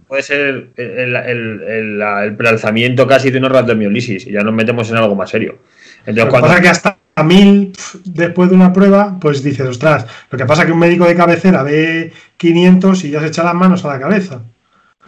puede 0.07 0.23
ser 0.23 0.69
el, 0.77 1.17
el, 1.17 1.63
el, 2.03 2.37
prealzamiento 2.37 3.07
casi 3.07 3.31
de 3.31 3.39
una 3.39 3.63
miolisis 3.63 4.27
y 4.27 4.33
ya 4.33 4.43
nos 4.43 4.53
metemos 4.53 4.91
en 4.91 4.97
algo 4.97 5.15
más 5.15 5.31
serio. 5.31 5.59
Entonces, 6.05 6.25
lo 6.25 6.31
que 6.31 6.41
pasa 6.41 6.61
que 6.61 6.69
hasta 6.69 6.99
mil 7.25 7.73
después 8.05 8.51
de 8.51 8.57
una 8.57 8.73
prueba, 8.73 9.19
pues 9.19 9.43
dices, 9.43 9.67
ostras, 9.67 10.07
lo 10.31 10.37
que 10.37 10.45
pasa 10.45 10.63
es 10.63 10.67
que 10.67 10.73
un 10.73 10.79
médico 10.79 11.07
de 11.07 11.15
cabecera 11.15 11.63
ve 11.63 12.13
500 12.37 13.05
y 13.05 13.11
ya 13.11 13.21
se 13.21 13.29
echa 13.29 13.45
las 13.45 13.55
manos 13.55 13.85
a 13.85 13.89
la 13.89 13.99
cabeza. 13.99 14.43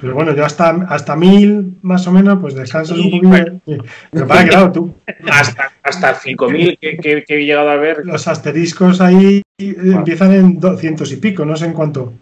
Pero 0.00 0.14
bueno, 0.14 0.34
yo 0.34 0.44
hasta, 0.44 0.70
hasta 0.88 1.16
mil 1.16 1.78
más 1.82 2.06
o 2.06 2.12
menos, 2.12 2.38
pues 2.40 2.54
descansas 2.54 2.96
un 2.98 3.10
poquito. 3.10 3.60
Pero 4.10 4.26
para 4.26 4.44
que, 4.44 4.50
claro, 4.50 4.72
tú. 4.72 4.94
Hasta, 5.30 5.72
hasta 5.82 6.14
5000 6.14 6.78
que, 6.80 6.96
que, 6.98 7.24
que, 7.24 7.34
he 7.34 7.44
llegado 7.44 7.68
a 7.70 7.76
ver. 7.76 8.04
Los 8.04 8.28
asteriscos 8.28 9.00
ahí 9.00 9.42
empiezan 9.58 10.32
en 10.32 10.60
200 10.60 11.10
y 11.10 11.16
pico, 11.16 11.44
no 11.44 11.56
sé 11.56 11.66
en 11.66 11.72
cuánto. 11.72 12.12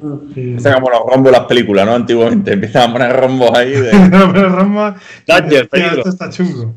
Empiezan 0.00 0.74
como 0.74 0.90
los 0.90 1.00
rombos 1.06 1.32
las 1.32 1.46
películas, 1.46 1.86
¿no? 1.86 1.94
Antiguamente 1.94 2.52
empiezan 2.52 2.90
a 2.90 2.92
poner 2.92 3.16
rombos 3.16 3.50
ahí. 3.54 3.72
De... 3.72 3.90
Rombos. 4.48 4.94
Esto 5.26 6.08
está 6.08 6.30
chungo. 6.30 6.74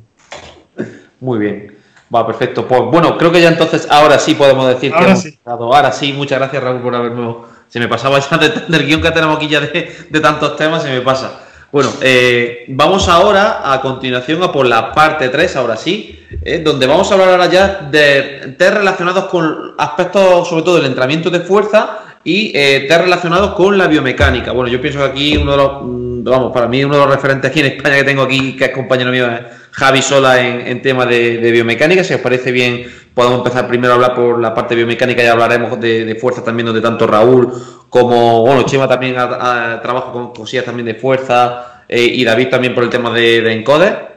Muy 1.19 1.39
bien. 1.39 1.75
Va, 2.13 2.25
perfecto. 2.25 2.67
Pues 2.67 2.81
bueno, 2.91 3.17
creo 3.17 3.31
que 3.31 3.41
ya 3.41 3.49
entonces 3.49 3.87
ahora 3.89 4.17
sí 4.17 4.33
podemos 4.33 4.67
decir 4.67 4.91
ahora 4.93 5.05
que 5.05 5.11
hemos 5.11 5.23
sí. 5.23 5.39
Ahora 5.45 5.91
sí, 5.91 6.13
muchas 6.13 6.39
gracias 6.39 6.63
Raúl 6.63 6.81
por 6.81 6.95
haberme... 6.95 7.35
Se 7.70 7.80
me 7.80 7.88
pasaba 7.88 8.20
ya 8.20 8.38
del 8.38 8.86
guion 8.86 9.01
que 9.01 9.11
tenemos 9.11 9.38
aquí 9.38 9.47
ya 9.47 9.61
de, 9.61 10.20
tantos 10.22 10.57
temas, 10.57 10.84
se 10.84 10.89
me 10.89 11.01
pasa. 11.01 11.41
Bueno, 11.72 11.91
eh, 12.01 12.65
vamos 12.70 13.07
ahora 13.07 13.61
a 13.72 13.80
continuación 13.80 14.41
a 14.41 14.51
por 14.51 14.65
la 14.65 14.91
parte 14.91 15.30
3, 15.30 15.55
ahora 15.55 15.78
sí, 15.78 16.20
eh, 16.43 16.61
donde 16.65 16.88
vamos 16.88 17.11
a 17.11 17.13
hablar 17.13 17.30
ahora 17.30 17.45
ya 17.45 17.88
de 17.91 18.55
test 18.57 18.74
relacionados 18.74 19.26
con 19.26 19.76
aspectos 19.78 20.49
sobre 20.49 20.63
todo 20.63 20.76
del 20.78 20.86
entrenamiento 20.86 21.30
de 21.30 21.41
fuerza 21.41 21.99
y 22.24 22.51
eh, 22.55 22.86
test 22.88 23.01
relacionados 23.01 23.53
con 23.53 23.78
la 23.78 23.86
biomecánica. 23.86 24.51
Bueno, 24.51 24.67
yo 24.67 24.82
pienso 24.82 24.99
que 24.99 25.05
aquí 25.05 25.38
uno 25.38 25.51
de 25.51 25.57
los, 25.57 25.72
mm, 25.84 26.24
vamos, 26.24 26.51
para 26.51 26.67
mí 26.67 26.84
uno 26.84 26.95
de 26.95 27.05
los 27.05 27.15
referentes 27.15 27.51
aquí 27.51 27.59
en 27.59 27.67
España 27.67 27.97
que 27.97 28.03
tengo 28.03 28.24
aquí, 28.24 28.55
que 28.55 28.65
es 28.65 28.72
compañero 28.72 29.11
mío, 29.11 29.28
es 29.28 29.41
Javi 29.72 30.01
Sola 30.01 30.41
en, 30.41 30.65
en 30.65 30.82
tema 30.82 31.05
de, 31.05 31.38
biomecánica. 31.51 32.03
Si 32.03 32.15
os 32.15 32.22
parece 32.22 32.51
bien, 32.51 32.86
podemos 33.20 33.39
empezar 33.39 33.67
primero 33.67 33.91
a 33.91 33.95
hablar 33.95 34.15
por 34.15 34.39
la 34.39 34.53
parte 34.53 34.76
biomecánica 34.76 35.22
y 35.22 35.28
hablaremos 35.28 35.78
de, 35.78 36.17
fuerza 36.22 36.41
también, 36.41 36.67
donde 36.67 36.80
tanto 36.80 37.05
Raúl 37.05 37.51
como, 37.89 38.43
bueno, 38.43 38.63
Chema 38.63 38.88
también 38.88 39.13
trabaja 39.13 40.13
con 40.13 40.34
cosillas 40.34 40.63
también 40.63 40.86
de 40.86 40.95
fuerza 40.95 41.84
eh, 41.89 42.01
y 42.01 42.24
David 42.24 42.47
también 42.47 42.74
por 42.74 42.86
el 42.86 42.89
tema 42.89 43.11
de, 43.11 43.41
de 43.41 43.51
encoder. 43.51 44.07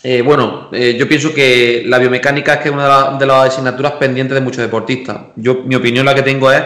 Eh, 0.00 0.22
bueno, 0.22 0.68
eh, 0.70 0.94
yo 0.96 1.08
pienso 1.08 1.34
que 1.34 1.82
la 1.86 1.98
biomecánica 1.98 2.54
es 2.54 2.60
que 2.60 2.68
es 2.68 2.74
una 2.76 3.18
de, 3.18 3.26
las 3.26 3.48
asignaturas 3.48 3.94
pendientes 3.94 4.36
de 4.36 4.40
muchos 4.40 4.58
deportistas. 4.58 5.18
Yo, 5.34 5.64
mi 5.64 5.74
opinión 5.74 6.06
la 6.06 6.14
que 6.14 6.22
tengo 6.22 6.52
es 6.52 6.62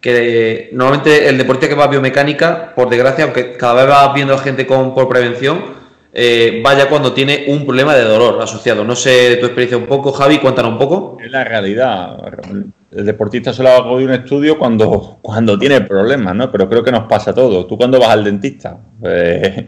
que 0.00 0.70
normalmente 0.72 1.28
el 1.28 1.38
deportista 1.38 1.68
que 1.68 1.78
va 1.78 1.84
a 1.84 1.86
biomecánica, 1.86 2.74
por 2.74 2.90
desgracia, 2.90 3.22
aunque 3.22 3.56
cada 3.56 3.74
vez 3.74 3.88
va 3.88 4.12
viendo 4.12 4.36
gente 4.38 4.66
con, 4.66 4.92
por 4.92 5.08
prevención, 5.08 5.81
eh, 6.14 6.60
vaya 6.62 6.90
cuando 6.90 7.12
tiene 7.14 7.44
un 7.48 7.64
problema 7.64 7.94
de 7.94 8.04
dolor 8.04 8.40
asociado. 8.42 8.84
No 8.84 8.94
sé 8.94 9.36
tu 9.36 9.46
experiencia 9.46 9.78
un 9.78 9.86
poco, 9.86 10.12
Javi, 10.12 10.38
cuéntanos 10.38 10.72
un 10.72 10.78
poco. 10.78 11.16
Es 11.24 11.30
la 11.30 11.42
realidad. 11.42 12.18
El 12.90 13.06
deportista 13.06 13.52
solo 13.52 13.70
hago 13.70 13.96
un 13.96 14.12
estudio 14.12 14.58
cuando, 14.58 15.18
cuando 15.22 15.58
tiene 15.58 15.80
problemas, 15.80 16.34
¿no? 16.34 16.50
Pero 16.50 16.68
creo 16.68 16.84
que 16.84 16.92
nos 16.92 17.04
pasa 17.04 17.30
a 17.30 17.34
todos. 17.34 17.66
Tú 17.66 17.78
cuando 17.78 17.98
vas 17.98 18.10
al 18.10 18.24
dentista, 18.24 18.78
pues, 19.00 19.64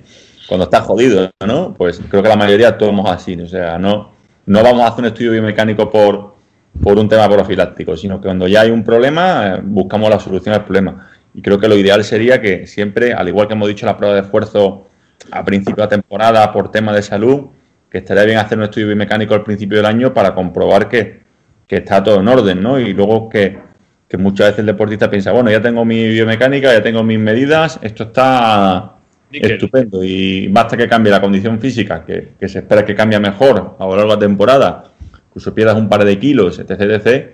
cuando 0.47 0.65
estás 0.65 0.83
jodido, 0.83 1.31
¿no? 1.47 1.73
Pues 1.73 2.03
creo 2.11 2.23
que 2.23 2.29
la 2.29 2.37
mayoría 2.37 2.77
somos 2.79 3.11
así. 3.11 3.41
O 3.41 3.49
sea, 3.49 3.79
no, 3.79 4.13
no 4.45 4.63
vamos 4.63 4.83
a 4.83 4.89
hacer 4.89 5.01
un 5.01 5.07
estudio 5.07 5.33
biomecánico 5.33 5.91
por, 5.91 6.35
por 6.83 6.99
un 6.99 7.09
tema 7.09 7.27
profiláctico, 7.27 7.97
sino 7.97 8.21
que 8.21 8.27
cuando 8.27 8.47
ya 8.47 8.61
hay 8.61 8.71
un 8.71 8.85
problema, 8.85 9.61
buscamos 9.63 10.11
la 10.11 10.21
solución 10.21 10.55
al 10.55 10.65
problema. 10.65 11.09
Y 11.33 11.41
creo 11.41 11.59
que 11.59 11.69
lo 11.69 11.77
ideal 11.77 12.05
sería 12.05 12.43
que 12.43 12.67
siempre, 12.67 13.15
al 13.15 13.29
igual 13.29 13.49
que 13.49 13.55
hemos 13.55 13.69
dicho 13.69 13.87
la 13.87 13.97
prueba 13.97 14.15
de 14.15 14.21
esfuerzo 14.21 14.89
a 15.31 15.45
principio 15.45 15.83
de 15.85 15.89
temporada 15.89 16.53
por 16.53 16.71
tema 16.71 16.93
de 16.93 17.03
salud, 17.03 17.47
que 17.91 17.99
estaría 17.99 18.25
bien 18.25 18.39
hacer 18.39 18.59
un 18.59 18.65
estudio 18.65 18.89
biomecánico 18.89 19.35
al 19.35 19.45
principio 19.45 19.77
del 19.77 19.87
año 19.87 20.12
para 20.12 20.35
comprobar 20.35 20.89
que, 20.89 21.23
está 21.69 22.05
todo 22.05 22.21
en 22.21 22.29
orden, 22.29 22.62
¿no? 22.62 22.79
Y 22.79 22.93
luego 22.93 23.29
que, 23.29 23.59
muchas 24.17 24.47
veces 24.47 24.61
el 24.61 24.67
deportista 24.67 25.11
piensa, 25.11 25.33
bueno, 25.33 25.51
ya 25.51 25.61
tengo 25.61 25.85
mi 25.85 26.09
biomecánica, 26.09 26.73
ya 26.73 26.81
tengo 26.81 27.03
mis 27.03 27.19
medidas, 27.19 27.81
esto 27.83 28.05
está 28.05 28.95
estupendo 29.33 30.05
y 30.05 30.47
basta 30.47 30.77
que 30.77 30.89
cambie 30.89 31.11
la 31.11 31.21
condición 31.21 31.59
física, 31.61 32.05
que, 32.05 32.49
se 32.49 32.61
espera 32.61 32.85
que 32.85 32.95
cambie 32.95 33.19
mejor 33.19 33.77
a 33.77 33.85
lo 33.85 33.97
largo 33.97 34.11
de 34.11 34.17
la 34.17 34.21
temporada, 34.21 34.85
incluso 35.29 35.53
pierdas 35.53 35.77
un 35.77 35.89
par 35.89 36.05
de 36.05 36.17
kilos, 36.17 36.61
etc., 36.61 36.81
etc., 36.81 37.27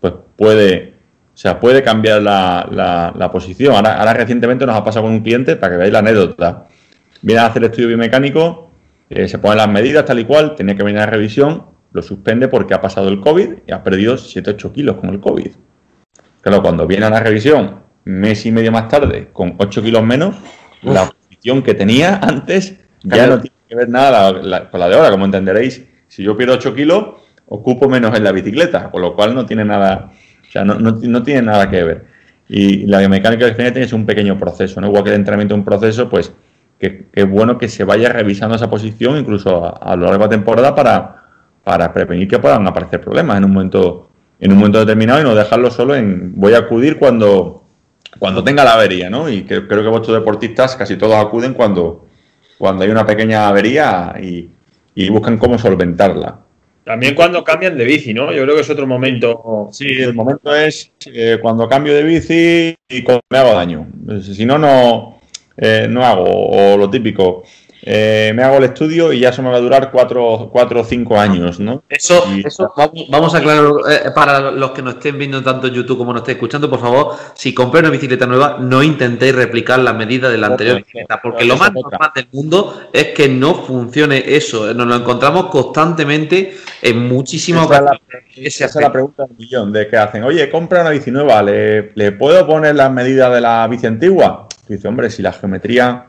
pues 0.00 0.14
puede, 0.36 0.92
o 1.34 1.36
sea, 1.36 1.58
puede 1.58 1.82
cambiar 1.82 2.22
la, 2.22 3.12
la, 3.16 3.32
posición. 3.32 3.74
Ahora, 3.74 3.98
ahora, 3.98 4.14
recientemente 4.14 4.64
nos 4.64 4.76
ha 4.76 4.84
pasado 4.84 5.06
con 5.06 5.14
un 5.14 5.20
cliente, 5.20 5.56
para 5.56 5.72
que 5.72 5.78
veáis 5.78 5.92
la 5.92 5.98
anécdota, 5.98 6.66
viene 7.22 7.40
a 7.40 7.46
hacer 7.46 7.62
el 7.62 7.70
estudio 7.70 7.88
biomecánico, 7.88 8.70
eh, 9.10 9.28
se 9.28 9.38
ponen 9.38 9.58
las 9.58 9.68
medidas 9.68 10.04
tal 10.04 10.18
y 10.18 10.24
cual, 10.24 10.54
tenía 10.54 10.76
que 10.76 10.84
venir 10.84 11.00
a 11.00 11.06
revisión 11.06 11.78
lo 11.92 12.02
suspende 12.02 12.48
porque 12.48 12.74
ha 12.74 12.80
pasado 12.80 13.08
el 13.08 13.20
COVID 13.20 13.48
y 13.66 13.72
ha 13.72 13.82
perdido 13.82 14.16
7-8 14.16 14.72
kilos 14.72 14.96
con 14.96 15.10
el 15.10 15.20
COVID. 15.20 15.52
Claro, 16.40 16.62
cuando 16.62 16.86
viene 16.86 17.06
a 17.06 17.10
la 17.10 17.20
revisión, 17.20 17.80
mes 18.04 18.44
y 18.46 18.52
medio 18.52 18.72
más 18.72 18.88
tarde, 18.88 19.30
con 19.32 19.54
8 19.58 19.82
kilos 19.82 20.02
menos, 20.02 20.36
la 20.82 21.10
posición 21.10 21.62
que 21.62 21.74
tenía 21.74 22.16
antes 22.16 22.78
ya 23.02 23.26
no 23.26 23.40
tiene 23.40 23.56
que 23.68 23.74
ver 23.74 23.88
nada 23.88 24.32
con 24.70 24.80
la 24.80 24.88
de 24.88 24.94
ahora, 24.94 25.10
como 25.10 25.24
entenderéis. 25.24 25.84
Si 26.08 26.22
yo 26.22 26.36
pierdo 26.36 26.54
8 26.54 26.74
kilos, 26.74 27.04
ocupo 27.46 27.88
menos 27.88 28.16
en 28.16 28.24
la 28.24 28.32
bicicleta, 28.32 28.90
con 28.90 29.02
lo 29.02 29.14
cual 29.14 29.34
no 29.34 29.46
tiene 29.46 29.64
nada, 29.64 30.10
o 30.46 30.50
sea, 30.50 30.64
no, 30.64 31.22
tiene 31.22 31.42
nada 31.42 31.70
que 31.70 31.82
ver. 31.82 32.06
Y 32.48 32.86
la 32.86 33.00
biomecánica 33.00 33.44
del 33.44 33.54
jinete 33.54 33.82
es 33.82 33.92
un 33.92 34.06
pequeño 34.06 34.38
proceso, 34.38 34.80
¿no? 34.80 34.86
Igual 34.86 35.04
que 35.04 35.10
el 35.10 35.16
entrenamiento 35.16 35.54
es 35.54 35.58
un 35.58 35.64
proceso, 35.64 36.08
pues 36.08 36.32
que, 36.78 37.06
es 37.12 37.28
bueno 37.28 37.58
que 37.58 37.68
se 37.68 37.84
vaya 37.84 38.08
revisando 38.10 38.56
esa 38.56 38.70
posición 38.70 39.18
incluso 39.18 39.76
a, 39.82 39.96
lo 39.96 40.04
largo 40.04 40.18
de 40.18 40.24
la 40.26 40.30
temporada 40.30 40.74
para, 40.74 41.24
para 41.64 41.92
prevenir 41.92 42.28
que 42.28 42.38
puedan 42.38 42.66
aparecer 42.66 43.00
problemas 43.00 43.38
en 43.38 43.44
un 43.44 43.52
momento 43.52 44.04
en 44.40 44.52
un 44.52 44.58
momento 44.58 44.78
determinado 44.78 45.20
y 45.20 45.24
no 45.24 45.34
dejarlo 45.34 45.68
solo 45.70 45.96
en 45.96 46.32
voy 46.36 46.54
a 46.54 46.58
acudir 46.58 46.96
cuando 46.96 47.64
cuando 48.18 48.42
tenga 48.42 48.64
la 48.64 48.74
avería, 48.74 49.10
¿no? 49.10 49.28
Y 49.28 49.44
creo 49.44 49.66
que 49.66 49.88
vuestros 49.88 50.18
deportistas 50.18 50.76
casi 50.76 50.96
todos 50.96 51.14
acuden 51.14 51.54
cuando, 51.54 52.06
cuando 52.56 52.84
hay 52.84 52.90
una 52.90 53.06
pequeña 53.06 53.48
avería 53.48 54.14
y, 54.20 54.48
y 54.94 55.10
buscan 55.10 55.38
cómo 55.38 55.58
solventarla. 55.58 56.38
También 56.84 57.14
cuando 57.14 57.44
cambian 57.44 57.76
de 57.76 57.84
bici, 57.84 58.14
¿no? 58.14 58.32
Yo 58.32 58.44
creo 58.44 58.54
que 58.54 58.62
es 58.62 58.70
otro 58.70 58.86
momento. 58.86 59.68
Sí, 59.72 59.86
el 59.86 60.14
momento 60.14 60.54
es 60.56 60.90
eh, 61.06 61.38
cuando 61.40 61.68
cambio 61.68 61.94
de 61.94 62.02
bici 62.02 62.74
y 62.88 63.04
me 63.30 63.38
hago 63.38 63.52
daño. 63.54 63.86
Si 64.22 64.46
no, 64.46 64.58
no, 64.58 65.17
eh, 65.58 65.86
no 65.90 66.04
hago. 66.04 66.24
O 66.24 66.76
lo 66.76 66.88
típico, 66.88 67.42
eh, 67.82 68.32
me 68.34 68.42
hago 68.42 68.58
el 68.58 68.64
estudio 68.64 69.12
y 69.12 69.20
ya 69.20 69.30
eso 69.30 69.42
me 69.42 69.50
va 69.50 69.56
a 69.56 69.60
durar 69.60 69.90
cuatro, 69.90 70.50
o 70.52 70.84
cinco 70.84 71.18
años, 71.18 71.60
¿no? 71.60 71.84
Eso, 71.88 72.24
eso 72.44 72.72
vamos, 73.08 73.34
a 73.34 73.38
aclarar 73.38 73.64
eh, 73.88 74.10
para 74.14 74.50
los 74.50 74.72
que 74.72 74.82
nos 74.82 74.94
estén 74.94 75.16
viendo 75.16 75.42
tanto 75.42 75.68
en 75.68 75.74
YouTube 75.74 75.96
como 75.96 76.12
nos 76.12 76.22
estén 76.22 76.34
escuchando, 76.36 76.68
por 76.68 76.80
favor, 76.80 77.16
si 77.34 77.54
compréis 77.54 77.84
una 77.84 77.90
bicicleta 77.90 78.26
nueva, 78.26 78.58
no 78.60 78.82
intentéis 78.82 79.34
replicar 79.34 79.78
la 79.78 79.92
medida 79.92 80.28
de 80.28 80.38
la 80.38 80.48
anterior 80.48 80.78
bicicleta, 80.78 81.20
porque 81.22 81.44
lo 81.44 81.56
más 81.56 81.72
normal 81.72 82.10
del 82.14 82.28
mundo 82.32 82.90
es 82.92 83.08
que 83.08 83.28
no 83.28 83.54
funcione 83.54 84.22
eso. 84.26 84.74
Nos 84.74 84.86
lo 84.86 84.96
encontramos 84.96 85.46
constantemente 85.46 86.56
en 86.82 87.08
muchísimas 87.08 87.66
ocasiones. 87.66 88.02
Esa 88.36 88.66
es 88.66 88.74
la 88.74 88.92
pregunta 88.92 89.24
del 89.24 89.36
millón, 89.36 89.72
de 89.72 89.88
que 89.88 89.96
hacen, 89.96 90.24
oye, 90.24 90.50
compra 90.50 90.82
una 90.82 90.90
bici 90.90 91.10
nueva, 91.10 91.42
¿le, 91.42 91.92
¿le 91.94 92.12
puedo 92.12 92.46
poner 92.46 92.74
las 92.74 92.90
medidas 92.90 93.32
de 93.32 93.40
la 93.40 93.66
bici 93.68 93.86
antigua? 93.86 94.48
Dice, 94.74 94.88
hombre, 94.88 95.10
si 95.10 95.22
la 95.22 95.32
geometría 95.32 96.04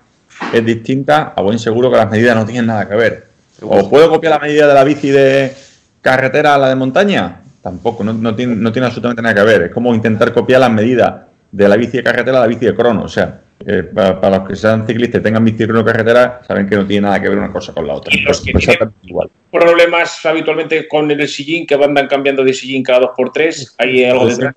es 0.54 0.66
distinta, 0.66 1.34
a 1.36 1.42
buen 1.42 1.60
seguro 1.60 1.92
que 1.92 1.98
las 1.98 2.10
medidas 2.10 2.36
no 2.36 2.46
tienen 2.46 2.68
nada 2.68 2.88
que 2.88 2.96
ver. 2.96 3.28
¿O 3.62 3.90
puedo 3.90 4.10
copiar 4.10 4.34
la 4.34 4.40
medida 4.40 4.68
de 4.68 4.74
la 4.74 4.84
bici 4.84 5.10
de 5.10 5.54
carretera 6.02 6.56
a 6.56 6.58
la 6.58 6.70
de 6.70 6.76
montaña? 6.76 7.42
Tampoco, 7.62 8.04
no, 8.04 8.36
tiene, 8.36 8.56
no 8.56 8.72
tiene 8.72 8.86
absolutamente 8.86 9.22
nada 9.22 9.36
que 9.36 9.44
ver. 9.44 9.62
Es 9.64 9.72
como 9.72 9.94
intentar 9.94 10.34
copiar 10.34 10.62
las 10.62 10.72
medidas 10.72 11.14
de 11.52 11.68
la 11.68 11.76
bici 11.76 11.98
de 11.98 12.04
carretera 12.04 12.38
a 12.38 12.42
la 12.42 12.48
bici 12.48 12.66
de 12.66 12.76
crono. 12.76 13.04
O 13.04 13.08
sea, 13.10 13.42
eh, 13.66 13.84
para, 13.84 14.38
los 14.38 14.48
que 14.48 14.56
sean 14.56 14.88
ciclistas 14.88 15.20
y 15.20 15.24
tengan 15.24 15.44
bici 15.44 15.58
de 15.58 15.68
crono 15.68 15.84
carretera, 15.84 16.42
saben 16.48 16.70
que 16.70 16.78
no 16.78 16.86
tiene 16.86 17.08
nada 17.08 17.22
que 17.22 17.28
ver 17.28 17.38
una 17.38 17.52
cosa 17.52 17.74
con 17.74 17.86
la 17.86 17.96
otra. 17.96 18.16
Y 18.16 18.22
los 18.22 18.42
pues, 18.50 18.66
que 18.66 18.80
igual. 19.04 19.30
problemas 19.52 20.26
habitualmente 20.26 20.88
con 20.88 21.12
el 21.12 21.28
sillín, 21.28 21.68
que 21.68 21.76
van 21.76 21.94
cambiando 22.08 22.44
de 22.44 22.54
sillín 22.54 22.82
cada 22.82 23.00
dos 23.00 23.12
por 23.16 23.32
tres, 23.34 23.76
hay 23.78 24.06
algo 24.06 24.28
de... 24.28 24.54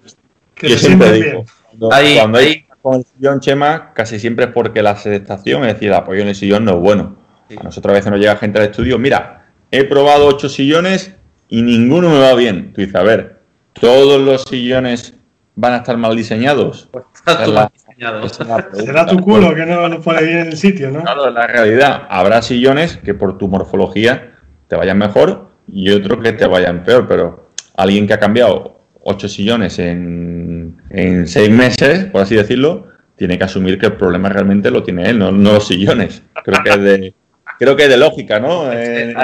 Que 0.55 0.69
Yo 0.69 0.79
siempre 0.79 1.13
digo, 1.13 1.45
cuando 1.67 1.93
hay 1.93 2.65
con 2.83 2.95
el 2.97 3.05
sillón, 3.05 3.41
Chema, 3.41 3.93
casi 3.95 4.19
siempre 4.19 4.47
es 4.47 4.51
porque 4.53 4.83
la 4.83 4.97
sedestación, 4.97 5.65
es 5.65 5.75
decir, 5.75 5.89
el 5.89 5.95
apoyo 5.95 6.23
en 6.23 6.29
el 6.29 6.35
sillón 6.35 6.65
no 6.65 6.73
es 6.73 6.79
bueno. 6.79 7.17
A 7.57 7.63
nosotros 7.63 7.93
a 7.93 7.95
veces 7.95 8.11
nos 8.11 8.21
llega 8.21 8.37
gente 8.37 8.59
al 8.59 8.67
estudio, 8.67 8.99
mira, 8.99 9.47
he 9.71 9.85
probado 9.85 10.27
ocho 10.27 10.49
sillones 10.49 11.15
y 11.49 11.63
ninguno 11.63 12.09
me 12.09 12.19
va 12.19 12.35
bien. 12.35 12.73
Tú 12.73 12.81
dices, 12.81 12.97
a 12.97 13.03
ver, 13.03 13.41
todos 13.75 14.21
los 14.21 14.43
sillones 14.43 15.15
van 15.55 15.75
a 15.75 15.77
estar 15.79 15.97
mal 15.97 16.17
diseñados. 16.17 16.89
Pues 16.93 17.05
Será 18.73 19.07
tu 19.07 19.19
culo 19.21 19.55
que 19.55 19.67
no 19.67 19.89
lo 19.89 20.01
pone 20.01 20.23
bien 20.23 20.39
en 20.39 20.47
el 20.49 20.57
sitio, 20.57 20.91
¿no? 20.91 21.03
Claro, 21.03 21.31
la 21.31 21.47
realidad. 21.47 22.07
Habrá 22.09 22.43
sillones 22.43 22.97
que 22.97 23.15
por 23.15 23.39
tu 23.39 23.49
morfología 23.49 24.33
te 24.69 24.77
vayan 24.77 24.99
mejor 24.99 25.51
y 25.69 25.91
otros 25.91 26.19
que 26.23 26.33
te 26.33 26.47
vayan 26.47 26.85
peor, 26.85 27.07
pero 27.07 27.51
alguien 27.77 28.07
que 28.07 28.15
ha 28.15 28.21
cambiado 28.21 28.81
ocho 29.05 29.29
sillones 29.29 29.79
en, 29.79 30.81
en, 30.91 31.27
seis 31.27 31.51
meses, 31.51 32.07
por 32.07 32.23
así 32.23 32.35
decirlo, 32.35 32.89
tiene 33.17 33.39
que 33.39 33.45
asumir 33.45 33.79
que 33.79 33.87
el 33.87 33.95
problema 33.95 34.29
realmente 34.29 34.71
lo 34.71 34.83
tiene 34.83 35.11
él, 35.11 35.19
no, 35.19 35.31
los 35.31 35.67
sillones. 35.67 36.23
Creo 36.45 36.63
que 36.63 36.71
es 36.71 36.81
de, 36.81 37.15
creo 37.59 37.77
que 37.77 37.85
es 37.85 37.89
de 37.89 37.97
lógica, 37.97 38.41
¿no? 38.41 38.73
Eh, 38.73 39.15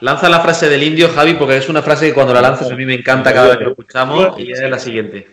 lanza, 0.00 0.28
la 0.28 0.40
frase 0.40 0.68
del 0.68 0.82
indio, 0.82 1.08
Javi, 1.08 1.34
porque 1.34 1.56
es 1.56 1.68
una 1.68 1.82
frase 1.82 2.08
que 2.08 2.14
cuando 2.14 2.34
la 2.34 2.40
lanzas 2.40 2.70
a 2.70 2.76
mí 2.76 2.86
me 2.86 2.94
encanta 2.94 3.32
cada 3.32 3.48
vez 3.48 3.58
que 3.58 3.64
lo 3.64 3.70
escuchamos 3.70 4.38
y 4.38 4.52
es 4.52 4.60
la 4.70 4.78
siguiente. 4.78 5.26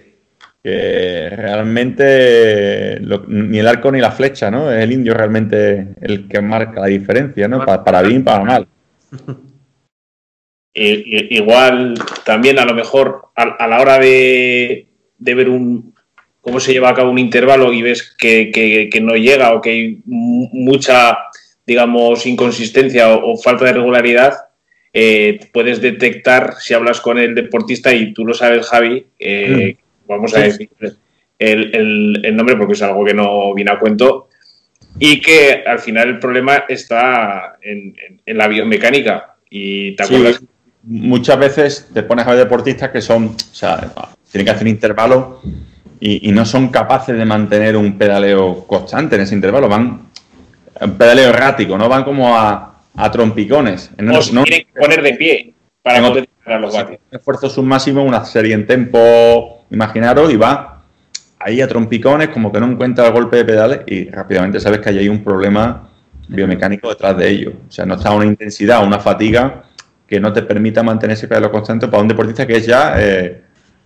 Que 0.63 1.29
realmente 1.29 2.99
ni 3.27 3.59
el 3.59 3.67
arco 3.67 3.91
ni 3.91 3.99
la 3.99 4.11
flecha, 4.11 4.49
¿no? 4.49 4.71
Es 4.71 4.83
el 4.83 4.91
indio 4.91 5.13
realmente 5.13 5.89
el 6.01 6.27
que 6.27 6.41
marca 6.41 6.81
la 6.81 6.87
diferencia, 6.87 7.47
¿no? 7.47 7.63
Para, 7.63 7.83
para 7.83 8.01
bien, 8.01 8.23
para 8.23 8.43
mal. 8.43 8.67
igual 10.75 11.95
también 12.25 12.59
a 12.59 12.65
lo 12.65 12.73
mejor 12.73 13.29
a, 13.35 13.67
la 13.67 13.79
hora 13.79 13.97
de, 13.97 14.87
ver 15.17 15.49
un 15.49 15.93
cómo 16.41 16.59
se 16.59 16.73
lleva 16.73 16.89
a 16.89 16.93
cabo 16.93 17.09
un 17.09 17.17
intervalo 17.17 17.73
y 17.73 17.81
ves 17.81 18.15
que, 18.17 18.89
no 19.01 19.15
llega 19.15 19.53
o 19.53 19.61
que 19.61 19.69
hay 19.69 20.01
mucha, 20.05 21.17
digamos, 21.65 22.25
inconsistencia 22.25 23.09
o, 23.09 23.37
falta 23.37 23.65
de 23.65 23.73
regularidad, 23.73 24.33
eh, 24.93 25.39
puedes 25.51 25.81
detectar 25.81 26.55
si 26.59 26.73
hablas 26.73 27.01
con 27.01 27.17
el 27.17 27.33
deportista 27.33 27.93
y 27.93 28.13
tú 28.13 28.25
lo 28.25 28.33
sabes, 28.33 28.67
Javi, 28.67 29.07
eh, 29.17 29.77
mm. 29.77 30.07
vamos 30.07 30.35
a 30.35 30.41
decir 30.41 30.69
el, 31.39 32.35
nombre 32.35 32.55
porque 32.55 32.73
es 32.73 32.81
algo 32.81 33.03
que 33.03 33.13
no 33.13 33.53
viene 33.53 33.71
a 33.71 33.79
cuento, 33.79 34.27
y 34.99 35.19
que 35.19 35.63
al 35.65 35.79
final 35.79 36.09
el 36.09 36.19
problema 36.19 36.65
está 36.69 37.57
en, 37.61 37.95
la 38.25 38.47
biomecánica. 38.47 39.35
Y 39.49 39.95
te 39.95 40.03
acuerdas 40.03 40.41
muchas 40.85 41.37
veces 41.37 41.89
te 41.93 42.03
pones 42.03 42.25
a 42.25 42.29
ver 42.31 42.39
deportistas 42.39 42.89
que 42.91 43.01
son, 43.01 43.27
o 43.27 43.55
sea, 43.55 43.91
tienen 44.31 44.45
que 44.45 44.51
hacer 44.51 44.67
intervalos 44.67 45.39
y, 45.99 46.29
y, 46.29 46.31
no 46.31 46.45
son 46.45 46.69
capaces 46.69 47.17
de 47.17 47.25
mantener 47.25 47.75
un 47.75 47.97
pedaleo 47.97 48.65
constante 48.67 49.15
en 49.15 49.21
ese 49.21 49.33
intervalo, 49.33 49.67
van 49.67 50.07
un 50.81 50.97
pedaleo 50.97 51.29
errático, 51.29 51.77
no 51.77 51.87
van 51.87 52.03
como 52.03 52.35
a, 52.35 52.75
a 52.95 53.11
trompicones. 53.11 53.91
No, 53.97 54.19
o 54.19 54.21
tienen 54.21 54.65
que 54.65 54.79
poner 54.79 55.01
de 55.01 55.13
pie 55.13 55.53
para 55.81 56.07
poder 56.07 56.29
tirar 56.43 56.61
los 56.61 56.73
vatios. 56.73 56.99
Esfuerzo 57.11 57.49
submáximo, 57.49 58.03
una 58.03 58.25
serie 58.25 58.53
en 58.53 58.67
tempo, 58.67 59.65
imaginaros, 59.71 60.31
y 60.31 60.35
va 60.35 60.83
ahí 61.39 61.61
a 61.61 61.67
trompicones, 61.67 62.29
como 62.29 62.51
que 62.51 62.59
no 62.59 62.67
encuentra 62.67 63.07
el 63.07 63.13
golpe 63.13 63.37
de 63.37 63.45
pedales 63.45 63.79
y 63.85 64.09
rápidamente 64.09 64.59
sabes 64.59 64.79
que 64.79 64.89
hay 64.89 65.07
un 65.07 65.23
problema 65.23 65.89
biomecánico 66.27 66.89
detrás 66.89 67.15
de 67.17 67.29
ello. 67.29 67.53
O 67.67 67.71
sea, 67.71 67.85
no 67.85 67.95
está 67.95 68.11
una 68.11 68.25
intensidad, 68.25 68.83
una 68.85 68.99
fatiga 68.99 69.63
que 70.07 70.19
no 70.19 70.31
te 70.31 70.43
permita 70.43 70.83
mantener 70.83 71.15
ese 71.15 71.27
pedaleo 71.27 71.51
constante 71.51 71.87
para 71.87 72.01
un 72.01 72.07
deportista 72.07 72.45
que 72.45 72.57
es 72.57 72.65
ya, 72.65 72.95
eh, 72.97 73.41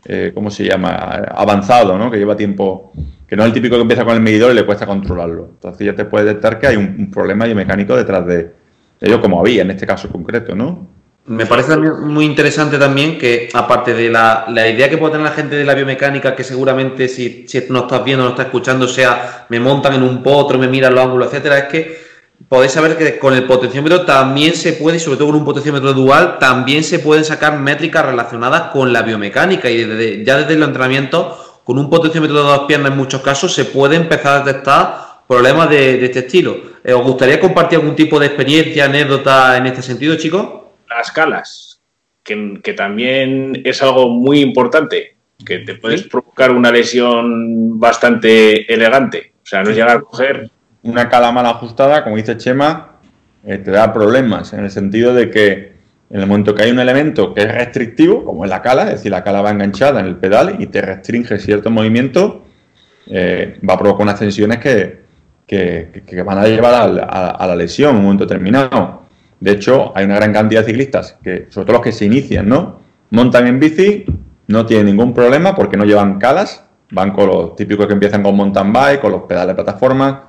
eh, 0.06 0.32
¿cómo 0.34 0.52
se 0.52 0.66
llama?, 0.66 0.90
avanzado, 1.36 1.98
¿no? 1.98 2.12
Que 2.12 2.18
lleva 2.18 2.36
tiempo, 2.36 2.92
que 3.28 3.36
no 3.36 3.44
es 3.44 3.48
el 3.48 3.54
típico 3.54 3.76
que 3.76 3.82
empieza 3.82 4.04
con 4.04 4.16
el 4.16 4.22
medidor 4.22 4.52
y 4.52 4.56
le 4.56 4.66
cuesta 4.66 4.86
controlarlo. 4.86 5.50
Entonces 5.54 5.86
ya 5.86 5.96
te 5.96 6.06
puedes 6.06 6.28
detectar 6.28 6.60
que 6.60 6.68
hay 6.68 6.76
un, 6.76 7.10
problema 7.10 7.46
biomecánico 7.46 7.96
detrás 7.96 8.26
de 8.26 8.52
ello, 9.00 9.22
como 9.22 9.40
había 9.40 9.62
en 9.62 9.72
este 9.72 9.88
caso 9.88 10.10
concreto, 10.10 10.56
¿no? 10.56 10.88
Me 11.26 11.46
parece 11.46 11.78
muy 11.78 12.26
interesante 12.26 12.80
también 12.80 13.18
que, 13.20 13.50
aparte 13.54 13.94
de 13.94 14.10
la, 14.10 14.46
idea 14.50 14.90
que 14.90 14.98
puede 14.98 15.12
tener 15.12 15.28
la 15.28 15.34
gente 15.34 15.56
de 15.56 15.64
la 15.64 15.76
biomecánica, 15.76 16.36
que 16.36 16.44
seguramente 16.44 17.08
si, 17.08 17.46
si 17.48 17.66
no 17.70 17.82
estás 17.82 18.04
viendo, 18.04 18.24
no 18.24 18.32
estás 18.32 18.48
escuchando, 18.48 18.88
sea 18.88 19.46
me 19.50 19.60
montan 19.60 19.94
en 19.94 20.04
un 20.04 20.24
potro, 20.24 20.58
me 20.58 20.68
miran 20.68 20.96
los 20.96 21.04
ángulos, 21.04 21.28
etcétera, 21.28 21.60
es 21.60 21.66
que 21.66 22.09
podéis 22.48 22.72
saber 22.72 22.98
que 22.98 23.20
con 23.20 23.34
el 23.34 23.46
potenciómetro 23.46 24.06
también 24.06 24.54
se 24.54 24.74
puede, 24.74 24.98
y 24.98 25.00
sobre 25.00 25.18
todo 25.18 25.28
con 25.28 25.38
un 25.38 25.46
potenciómetro 25.46 25.94
dual, 25.94 26.40
también 26.40 26.84
se 26.84 27.00
pueden 27.00 27.26
sacar 27.26 27.60
métricas 27.60 28.06
relacionadas 28.06 28.72
con 28.72 28.94
la 28.94 29.02
biomecánica 29.02 29.70
y 29.70 30.24
ya 30.24 30.38
desde 30.38 30.54
el 30.54 30.64
entrenamiento, 30.64 31.62
con 31.64 31.78
un 31.78 31.90
potenciómetro 31.90 32.38
de 32.38 32.44
dos 32.44 32.60
piernas 32.68 32.92
en 32.92 32.98
muchos 32.98 33.22
casos, 33.22 33.54
se 33.54 33.66
puede 33.66 33.96
empezar 33.96 34.42
a 34.42 34.46
detectar 34.46 35.10
problemas 35.28 35.70
de, 35.70 36.04
este 36.04 36.20
estilo. 36.20 36.58
Eh, 36.84 36.94
¿Os 36.94 37.04
gustaría 37.04 37.40
compartir 37.40 37.78
algún 37.78 37.96
tipo 37.96 38.20
de 38.20 38.28
experiencia, 38.28 38.86
anécdota 38.86 39.58
en 39.58 39.68
este 39.68 39.84
sentido, 39.84 40.16
chicos? 40.16 40.48
Las 40.90 41.12
calas, 41.12 41.82
que, 42.24 42.74
también 42.76 43.62
es 43.64 43.84
algo 43.84 44.10
muy 44.10 44.40
importante, 44.40 45.18
que 45.46 45.60
te 45.60 45.76
puedes 45.76 46.04
provocar 46.04 46.52
una 46.52 46.72
lesión 46.72 47.80
bastante 47.80 48.74
elegante. 48.74 49.34
O 49.44 49.46
sea, 49.46 49.62
no 49.64 49.70
llegar 49.70 49.98
a 49.98 50.02
coger 50.02 50.50
una 50.84 51.10
cala 51.10 51.32
mal 51.32 51.46
ajustada, 51.46 52.04
como 52.04 52.16
dice 52.16 52.38
Chema, 52.38 53.00
eh, 53.46 53.58
te 53.58 53.72
da 53.72 53.94
problemas 53.94 54.54
en 54.54 54.64
el 54.66 54.72
sentido 54.72 55.14
de 55.14 55.30
que 55.30 55.80
en 56.10 56.20
el 56.20 56.28
momento 56.28 56.56
que 56.56 56.64
hay 56.64 56.72
un 56.72 56.80
elemento 56.80 57.34
que 57.34 57.42
es 57.42 57.52
restrictivo, 57.52 58.26
como 58.26 58.44
es 58.44 58.50
la 58.50 58.62
cala, 58.62 58.84
es 58.84 58.92
decir, 58.92 59.12
la 59.12 59.24
cala 59.24 59.42
va 59.42 59.52
enganchada 59.52 60.00
en 60.00 60.08
el 60.08 60.16
pedal 60.16 60.56
y 60.60 60.68
te 60.68 60.82
restringe 60.82 61.38
cierto 61.38 61.70
movimiento, 61.70 62.46
eh, 63.08 63.60
va 63.68 63.76
a 63.76 63.78
provocar 63.78 64.04
unas 64.04 64.20
tensiones 64.20 64.58
que, 64.60 65.00
van 66.26 66.38
a 66.38 66.46
llevar 66.46 66.74
a, 66.74 67.48
la 67.48 67.56
lesión 67.56 67.92
en 67.92 67.98
un 67.98 68.04
momento 68.04 68.26
determinado. 68.26 69.04
De 69.40 69.52
hecho, 69.52 69.92
hay 69.96 70.06
una 70.06 70.16
gran 70.16 70.34
cantidad 70.34 70.62
de 70.62 70.68
ciclistas, 70.68 71.18
que, 71.24 71.48
sobre 71.50 71.66
todo 71.66 71.78
los 71.78 71.84
que 71.84 71.92
se 71.92 72.06
inician, 72.06 72.50
¿no? 72.50 72.80
Montan 73.12 73.48
en 73.48 73.60
bici, 73.60 74.06
no 74.48 74.66
tienen 74.66 74.88
ningún 74.88 75.14
problema 75.14 75.56
porque 75.56 75.78
no 75.78 75.86
llevan 75.86 76.20
calas, 76.20 76.64
van 76.92 77.12
con 77.12 77.28
los 77.28 77.56
típicos 77.56 77.88
que 77.88 77.94
empiezan 77.94 78.24
con 78.24 78.36
mountain 78.36 78.74
bike, 78.74 79.00
con 79.00 79.12
los 79.12 79.24
pedales 79.24 79.56
de 79.56 79.64
plataforma. 79.64 80.29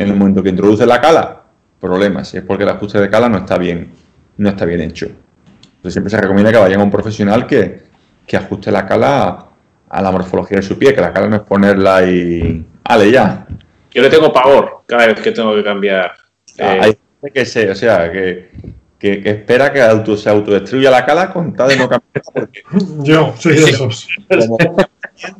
En 0.00 0.08
el 0.08 0.16
momento 0.16 0.42
que 0.42 0.48
introduce 0.48 0.86
la 0.86 0.98
cala, 0.98 1.42
problemas. 1.78 2.32
Y 2.32 2.38
es 2.38 2.42
porque 2.42 2.62
el 2.62 2.70
ajuste 2.70 2.98
de 2.98 3.10
cala 3.10 3.28
no 3.28 3.36
está 3.36 3.58
bien, 3.58 3.92
no 4.38 4.48
está 4.48 4.64
bien 4.64 4.80
hecho. 4.80 5.04
Entonces 5.06 5.92
siempre 5.92 6.10
se 6.10 6.18
recomienda 6.18 6.50
que 6.50 6.56
vayan 6.56 6.80
a 6.80 6.84
un 6.84 6.90
profesional 6.90 7.46
que, 7.46 7.82
que 8.26 8.36
ajuste 8.38 8.72
la 8.72 8.86
cala 8.86 9.46
a, 9.90 10.02
la 10.02 10.10
morfología 10.10 10.56
de 10.56 10.62
su 10.62 10.78
pie, 10.78 10.94
que 10.94 11.02
la 11.02 11.12
cala 11.12 11.28
no 11.28 11.36
es 11.36 11.42
ponerla 11.42 12.02
y. 12.08 12.66
¡Ale 12.82 13.10
ya! 13.10 13.46
Yo 13.90 14.00
le 14.00 14.08
tengo 14.08 14.32
pavor 14.32 14.84
cada 14.86 15.06
vez 15.06 15.20
que 15.20 15.32
tengo 15.32 15.54
que 15.54 15.62
cambiar. 15.62 16.12
Ah, 16.58 16.76
eh, 16.76 16.80
Hay 16.80 16.98
gente 17.20 17.30
que 17.34 17.44
se, 17.44 17.70
o 17.70 17.74
sea, 17.74 18.10
que, 18.10 18.52
que, 18.98 19.20
que 19.20 19.28
espera 19.28 19.70
que 19.70 19.82
auto, 19.82 20.16
se 20.16 20.30
autodestruya 20.30 20.90
la 20.90 21.04
cala 21.04 21.30
con 21.30 21.54
tal 21.54 21.68
de 21.68 21.76
no 21.76 21.90
cambiar 21.90 22.22
porque 22.32 22.62
Yo 23.02 23.34
soy 23.36 23.56
de 23.56 23.64
esos. 23.64 24.08
como 24.26 24.56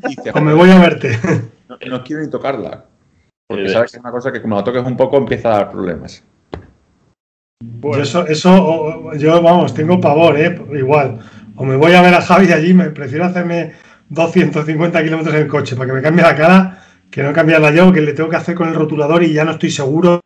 dice, 0.07 0.31
O 0.35 0.41
me 0.43 0.53
voy 0.53 0.71
a 0.71 0.79
verte. 0.79 1.19
no, 1.69 1.79
no 1.87 2.05
quiero 2.05 2.21
ni 2.21 2.29
tocarla. 2.29 2.90
Porque 3.51 3.67
Sí. 3.67 3.73
sabes 3.75 3.91
que 3.91 3.97
es 3.97 4.03
una 4.05 4.13
cosa 4.13 4.31
que 4.31 4.41
como 4.41 4.55
la 4.55 4.63
toques 4.63 4.85
un 4.85 4.97
poco 4.97 5.17
empieza 5.17 5.49
a 5.49 5.57
dar 5.57 5.71
problemas. 5.73 6.23
Yo 7.83 8.01
eso, 8.01 8.25
eso 8.29 9.13
yo 9.15 9.43
vamos, 9.43 9.75
tengo 9.75 10.01
pavor, 10.01 10.39
¿eh? 10.39 10.57
Igual. 10.73 11.19
O 11.57 11.65
me 11.65 11.75
voy 11.75 11.93
a 11.95 12.01
ver 12.01 12.15
a 12.15 12.23
Javi 12.23 12.53
allí, 12.53 12.73
me 12.73 12.91
prefiero 12.91 13.25
hacerme 13.25 13.73
250 14.09 15.03
kilómetros 15.03 15.35
en 15.35 15.41
el 15.43 15.49
coche 15.49 15.75
para 15.75 15.89
que 15.89 15.93
me 15.95 16.01
cambie 16.01 16.23
la 16.23 16.37
cara, 16.37 16.79
que 17.11 17.25
no 17.25 17.33
cambiarla 17.33 17.73
yo, 17.73 17.93
que 17.93 18.01
le 18.01 18.13
tengo 18.13 18.31
que 18.31 18.37
hacer 18.37 18.55
con 18.55 18.69
el 18.69 18.75
rotulador 18.77 19.25
y 19.25 19.33
ya 19.33 19.45
no 19.45 19.51
estoy 19.51 19.71
seguro 19.71 20.21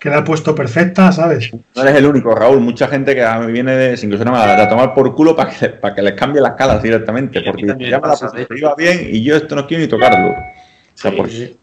que 0.00 0.10
la 0.10 0.18
he 0.18 0.22
puesto 0.22 0.52
perfecta, 0.52 1.12
¿sabes? 1.12 1.52
No 1.76 1.82
eres 1.82 1.94
el 1.94 2.06
único, 2.06 2.34
Raúl. 2.34 2.58
Mucha 2.60 2.88
gente 2.88 3.14
que 3.14 3.24
mí 3.46 3.52
viene 3.52 3.76
de, 3.76 3.96
sin 3.96 4.10
que 4.10 4.16
suene 4.16 4.32
mal, 4.32 4.60
a 4.60 4.68
tomar 4.68 4.92
por 4.92 5.14
culo 5.14 5.36
para 5.36 5.50
que, 5.50 5.68
para 5.68 5.94
que 5.94 6.02
les 6.02 6.14
cambie 6.14 6.40
las 6.42 6.54
calas 6.54 6.82
directamente. 6.82 7.42
Porque 7.42 7.64
ya 7.64 8.00
me 8.00 8.08
la 8.08 8.16
de 8.32 8.58
iba 8.58 8.74
bien 8.74 9.06
y 9.12 9.22
yo 9.22 9.36
esto 9.36 9.54
no 9.54 9.68
quiero 9.68 9.82
ni 9.82 9.88
tocarlo. 9.88 10.30
O 10.32 10.34
sea, 10.94 11.12
Sí, 11.12 11.16
por- 11.16 11.30
sí. 11.30 11.56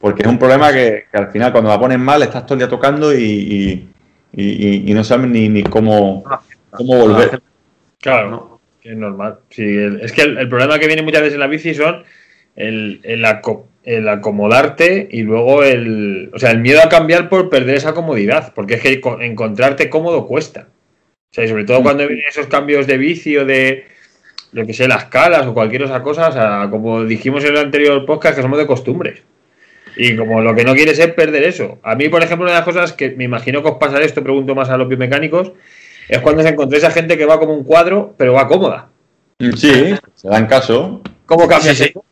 Porque 0.00 0.22
es 0.22 0.28
un 0.28 0.38
problema 0.38 0.72
que, 0.72 1.04
que 1.12 1.18
al 1.18 1.30
final 1.30 1.52
cuando 1.52 1.68
la 1.70 1.78
pones 1.78 1.98
mal 1.98 2.22
estás 2.22 2.44
todo 2.46 2.54
el 2.54 2.60
día 2.60 2.68
tocando 2.68 3.12
y, 3.14 3.22
y, 3.22 3.88
y- 4.32 4.90
y 4.90 4.94
no 4.94 5.04
sabes 5.04 5.28
ni, 5.28 5.48
ni 5.48 5.62
cómo, 5.62 6.24
cómo 6.70 6.96
volver. 6.96 7.42
Claro, 8.00 8.30
¿no? 8.30 8.60
que 8.80 8.92
es 8.92 8.96
normal. 8.96 9.40
Sí, 9.50 9.62
el- 9.62 10.00
es 10.00 10.12
que 10.12 10.22
el, 10.22 10.38
el 10.38 10.48
problema 10.48 10.78
que 10.78 10.86
viene 10.86 11.02
muchas 11.02 11.20
veces 11.20 11.34
en 11.34 11.40
la 11.40 11.46
bici 11.48 11.74
son 11.74 12.02
el, 12.56 13.00
el 13.02 13.24
aco- 13.26 13.66
el 13.84 14.08
acomodarte 14.08 15.06
y 15.10 15.22
luego 15.22 15.62
el, 15.64 16.30
o 16.32 16.38
sea, 16.38 16.50
el 16.50 16.60
miedo 16.60 16.80
a 16.82 16.88
cambiar 16.88 17.28
por 17.28 17.50
perder 17.50 17.74
esa 17.76 17.92
comodidad, 17.92 18.52
porque 18.54 18.74
es 18.74 18.80
que 18.80 19.00
co- 19.02 19.20
encontrarte 19.20 19.90
cómodo 19.90 20.26
cuesta. 20.26 20.68
O 21.30 21.34
sea, 21.34 21.44
y 21.44 21.48
sobre 21.48 21.64
todo 21.64 21.82
cuando 21.82 22.06
vienen 22.08 22.24
esos 22.26 22.46
cambios 22.46 22.86
de 22.86 22.96
bici 22.96 23.36
o 23.36 23.44
de, 23.44 23.84
lo 24.52 24.64
que 24.66 24.72
sé, 24.72 24.88
las 24.88 25.04
calas 25.04 25.46
o 25.46 25.52
cualquier 25.54 25.82
otra 25.84 26.02
cosa, 26.02 26.28
o 26.28 26.32
sea, 26.32 26.68
como 26.70 27.04
dijimos 27.04 27.44
en 27.44 27.50
el 27.52 27.58
anterior 27.58 28.04
podcast, 28.06 28.34
que 28.36 28.42
somos 28.42 28.58
de 28.58 28.66
costumbres. 28.66 29.22
Y 30.02 30.16
como 30.16 30.40
lo 30.40 30.54
que 30.54 30.64
no 30.64 30.72
quieres 30.72 30.98
es 30.98 31.12
perder 31.12 31.42
eso. 31.44 31.78
A 31.82 31.94
mí, 31.94 32.08
por 32.08 32.22
ejemplo, 32.22 32.44
una 32.44 32.52
de 32.52 32.58
las 32.60 32.64
cosas 32.64 32.94
que 32.94 33.10
me 33.10 33.24
imagino 33.24 33.62
que 33.62 33.68
os 33.68 33.76
pasará 33.76 34.02
esto, 34.02 34.22
pregunto 34.22 34.54
más 34.54 34.70
a 34.70 34.78
los 34.78 34.88
biomecánicos, 34.88 35.52
es 36.08 36.20
cuando 36.20 36.40
os 36.40 36.48
encontréis 36.48 36.84
a 36.84 36.90
gente 36.90 37.18
que 37.18 37.26
va 37.26 37.38
como 37.38 37.52
un 37.52 37.64
cuadro, 37.64 38.14
pero 38.16 38.32
va 38.32 38.48
cómoda. 38.48 38.88
Sí, 39.56 39.94
se 40.14 40.28
dan 40.28 40.46
caso. 40.46 41.02
¿Cómo 41.26 41.46
cambias 41.46 41.76
Sí, 41.76 41.84
sí. 41.84 41.90
eso? 41.90 42.04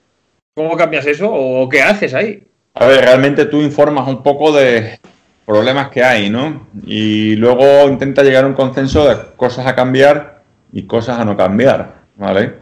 ¿Cómo 0.55 0.77
cambias 0.77 1.07
eso? 1.07 1.33
¿O 1.33 1.67
qué 1.67 1.81
haces 1.81 2.13
ahí? 2.13 2.43
A 2.75 2.85
ver, 2.85 3.01
realmente 3.01 3.47
tú 3.47 3.63
informas 3.63 4.07
un 4.07 4.23
poco 4.23 4.53
de 4.53 5.01
problemas 5.47 5.89
que 5.89 6.05
hay, 6.05 6.29
¿no? 6.29 6.67
Y 6.87 7.37
luego 7.37 7.89
intenta 7.89 8.23
llegar 8.23 8.45
a 8.45 8.49
un 8.49 8.55
consenso 8.55 9.09
de 9.09 9.17
cosas 9.35 9.67
a 9.67 9.75
cambiar 9.75 10.43
y 10.75 10.83
cosas 10.83 11.19
a 11.19 11.25
no 11.25 11.39
cambiar, 11.39 11.95
¿vale? 12.17 12.53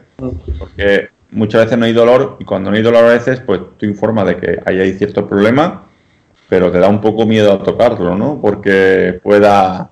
Porque 0.56 1.08
muchas 1.30 1.64
veces 1.64 1.78
no 1.78 1.84
hay 1.84 1.92
dolor 1.92 2.36
y 2.40 2.44
cuando 2.44 2.70
no 2.70 2.76
hay 2.76 2.82
dolor 2.82 3.04
a 3.04 3.08
veces, 3.08 3.40
pues 3.40 3.60
tú 3.76 3.86
informas 3.86 4.26
de 4.26 4.36
que 4.36 4.60
ahí 4.64 4.80
hay 4.80 4.92
cierto 4.94 5.26
problema, 5.28 5.88
pero 6.48 6.70
te 6.70 6.78
da 6.78 6.88
un 6.88 7.00
poco 7.00 7.26
miedo 7.26 7.52
a 7.52 7.62
tocarlo, 7.62 8.16
¿no? 8.16 8.40
Porque 8.40 9.18
pueda... 9.22 9.90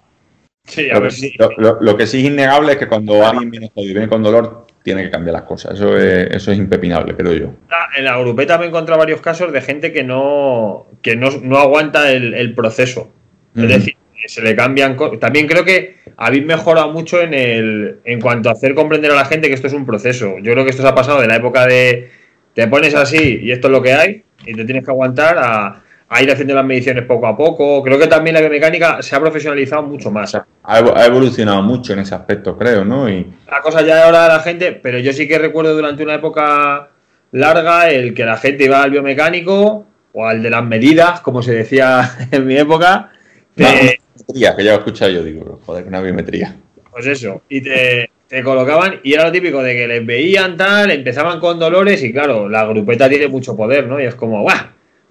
Sí, 0.67 0.89
a 0.89 0.95
Lo, 0.95 1.01
ver 1.03 1.11
que- 1.11 1.17
si. 1.17 1.33
lo- 1.59 1.97
que 1.97 2.07
sí 2.07 2.21
es 2.21 2.25
innegable 2.33 2.73
es 2.73 2.79
que 2.79 2.89
cuando 2.89 3.27
alguien 3.27 3.51
viene 3.51 3.71
viene 3.75 4.09
con 4.09 4.23
dolor, 4.23 4.67
tiene 4.83 5.03
que 5.03 5.11
cambiar 5.11 5.35
las 5.35 5.43
cosas. 5.43 5.75
Eso 5.75 5.97
es, 5.99 6.29
eso 6.31 6.53
es 6.53 6.59
impepinable, 6.59 7.15
creo 7.15 7.33
yo. 7.35 7.51
En 7.97 8.05
la 8.05 8.17
grupeta 8.19 8.57
me 8.57 8.65
he 8.65 8.69
encontrado 8.69 8.99
varios 8.99 9.21
casos 9.21 9.53
de 9.53 9.61
gente 9.61 9.93
que 9.93 10.05
no, 10.05 10.87
que 11.03 11.17
no, 11.17 11.29
no 11.43 11.59
aguanta 11.59 12.11
el, 12.11 12.33
el 12.35 12.55
proceso. 12.55 13.11
Es 13.57 13.69
decir, 13.69 13.95
se 14.29 14.43
le 14.43 14.55
cambian 14.57 14.95
cosas. 14.97 15.19
También 15.21 15.47
creo 15.47 15.65
que 15.65 15.97
habéis 16.17 16.45
mejorado 16.45 16.93
mucho 16.93 17.21
en 17.21 17.35
el 17.35 17.97
en 18.05 18.21
cuanto 18.21 18.49
a 18.49 18.53
hacer 18.53 18.75
comprender 18.75 19.11
a 19.11 19.17
la 19.17 19.25
gente 19.25 19.49
que 19.49 19.55
esto 19.55 19.67
es 19.67 19.73
un 19.73 19.87
proceso. 19.87 20.37
Yo 20.43 20.53
creo 20.53 20.65
que 20.65 20.71
esto 20.71 20.83
se 20.83 20.89
ha 20.89 20.95
pasado 20.95 21.21
de 21.21 21.27
la 21.29 21.37
época 21.37 21.67
de 21.67 22.11
te 22.55 22.69
pones 22.69 22.95
así 22.95 23.41
y 23.43 23.51
esto 23.53 23.67
es 23.69 23.73
lo 23.73 23.83
que 23.83 23.93
hay 23.93 24.23
y 24.47 24.55
te 24.55 24.65
tienes 24.65 24.85
que 24.85 24.91
aguantar 24.91 25.37
a, 25.39 25.83
a 26.09 26.23
ir 26.23 26.31
haciendo 26.31 26.55
las 26.55 26.65
mediciones 26.65 27.05
poco 27.05 27.27
a 27.27 27.37
poco. 27.37 27.83
Creo 27.83 27.99
que 27.99 28.07
también 28.07 28.35
la 28.35 28.41
biomecánica 28.41 29.03
se 29.03 29.17
ha 29.17 29.21
profesionalizado 29.21 29.83
mucho 29.83 30.11
más. 30.11 30.35
Ha, 30.35 30.45
evo- 30.81 30.95
ha 30.97 31.05
evolucionado 31.07 31.63
mucho 31.63 31.93
en 31.95 32.01
ese 32.01 32.15
aspecto, 32.15 32.57
creo, 32.57 32.85
¿no? 32.85 33.09
Y, 33.09 33.27
La 33.51 33.61
cosa 33.61 33.83
ya 33.83 34.05
ahora 34.05 34.23
de 34.25 34.29
la 34.29 34.41
gente, 34.41 34.73
pero 34.73 34.99
yo 34.99 35.13
sí 35.13 35.27
que 35.27 35.39
recuerdo 35.39 35.75
durante 35.75 36.03
una 36.05 36.15
época 36.15 36.91
larga 37.33 37.91
el 37.91 38.15
que 38.15 38.25
la 38.25 38.37
gente 38.37 38.65
iba 38.65 38.83
al 38.83 38.91
biomecánico 38.91 39.87
o 40.13 40.27
al 40.27 40.43
de 40.43 40.51
las 40.51 40.65
medidas, 40.65 41.21
como 41.21 41.43
se 41.43 41.53
decía 41.53 42.09
en 42.31 42.47
mi 42.47 42.57
época. 42.57 43.11
te- 43.57 43.99
biometría, 44.27 44.57
que 44.57 44.65
ya 44.65 44.71
lo 44.73 44.77
he 44.77 44.79
escuchado 44.81 45.11
yo, 45.11 45.23
digo, 45.25 45.61
joder, 45.65 45.87
una 45.87 46.01
biometría. 46.01 46.57
pues 46.91 47.07
eso, 47.07 47.43
y 47.49 47.61
te, 47.61 48.11
te 48.29 48.43
colocaban 48.43 49.01
y 49.03 49.15
era 49.15 49.25
lo 49.25 49.33
típico 49.33 49.63
de 49.63 49.75
que 49.75 49.89
les 49.89 50.07
veían 50.07 50.57
tal, 50.57 50.91
empezaban 50.91 51.41
con 51.41 51.59
dolores 51.59 52.03
y 52.03 52.13
claro, 52.13 52.49
la 52.49 52.65
grupeta 52.67 53.09
tiene 53.09 53.29
mucho 53.29 53.57
poder, 53.57 53.87
¿no? 53.87 54.01
Y 54.01 54.05
es 54.05 54.15
como, 54.15 54.43
¡guau! 54.43 54.59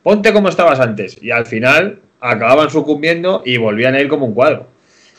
Ponte 0.01 0.33
como 0.33 0.49
estabas 0.49 0.79
antes. 0.79 1.17
Y 1.21 1.31
al 1.31 1.45
final 1.45 2.01
acababan 2.19 2.69
sucumbiendo 2.69 3.41
y 3.45 3.57
volvían 3.57 3.95
a 3.95 4.01
ir 4.01 4.07
como 4.07 4.25
un 4.25 4.33
cuadro. 4.33 4.67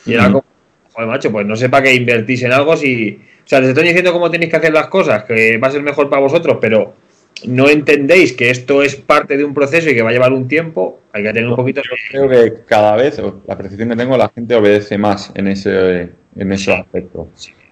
Y 0.05 0.13
era 0.13 0.23
Ujú. 0.25 0.33
como, 0.33 0.45
joder, 0.93 1.07
macho, 1.09 1.31
pues 1.31 1.45
no 1.45 1.55
sé 1.55 1.69
para 1.69 1.83
qué 1.83 1.93
invertís 1.95 2.43
en 2.43 2.53
algo 2.53 2.75
si... 2.77 3.21
O 3.45 3.47
sea, 3.47 3.59
les 3.59 3.69
estoy 3.69 3.83
diciendo 3.85 4.11
cómo 4.11 4.31
tenéis 4.31 4.49
que 4.51 4.57
hacer 4.57 4.73
las 4.73 4.87
cosas, 4.87 5.23
que 5.25 5.57
va 5.57 5.67
a 5.67 5.71
ser 5.71 5.83
mejor 5.83 6.09
para 6.09 6.21
vosotros, 6.21 6.57
pero 6.59 6.95
no 7.45 7.69
entendéis 7.69 8.33
que 8.33 8.49
esto 8.49 8.81
es 8.81 8.95
parte 8.95 9.37
de 9.37 9.43
un 9.43 9.53
proceso 9.53 9.89
y 9.89 9.93
que 9.93 10.01
va 10.01 10.09
a 10.09 10.13
llevar 10.13 10.33
un 10.33 10.47
tiempo, 10.47 11.01
hay 11.11 11.23
que 11.23 11.33
tener 11.33 11.49
un 11.49 11.55
poquito 11.55 11.81
de... 11.81 11.87
Creo 12.09 12.29
que 12.29 12.63
cada 12.65 12.95
vez, 12.95 13.21
la 13.45 13.57
percepción 13.57 13.89
que 13.89 13.95
tengo, 13.95 14.17
la 14.17 14.29
gente 14.29 14.55
obedece 14.55 14.97
más 14.97 15.31
en 15.35 15.47
ese 15.47 16.09
en 16.37 16.51
esos 16.51 16.75
aspectos. 16.75 17.27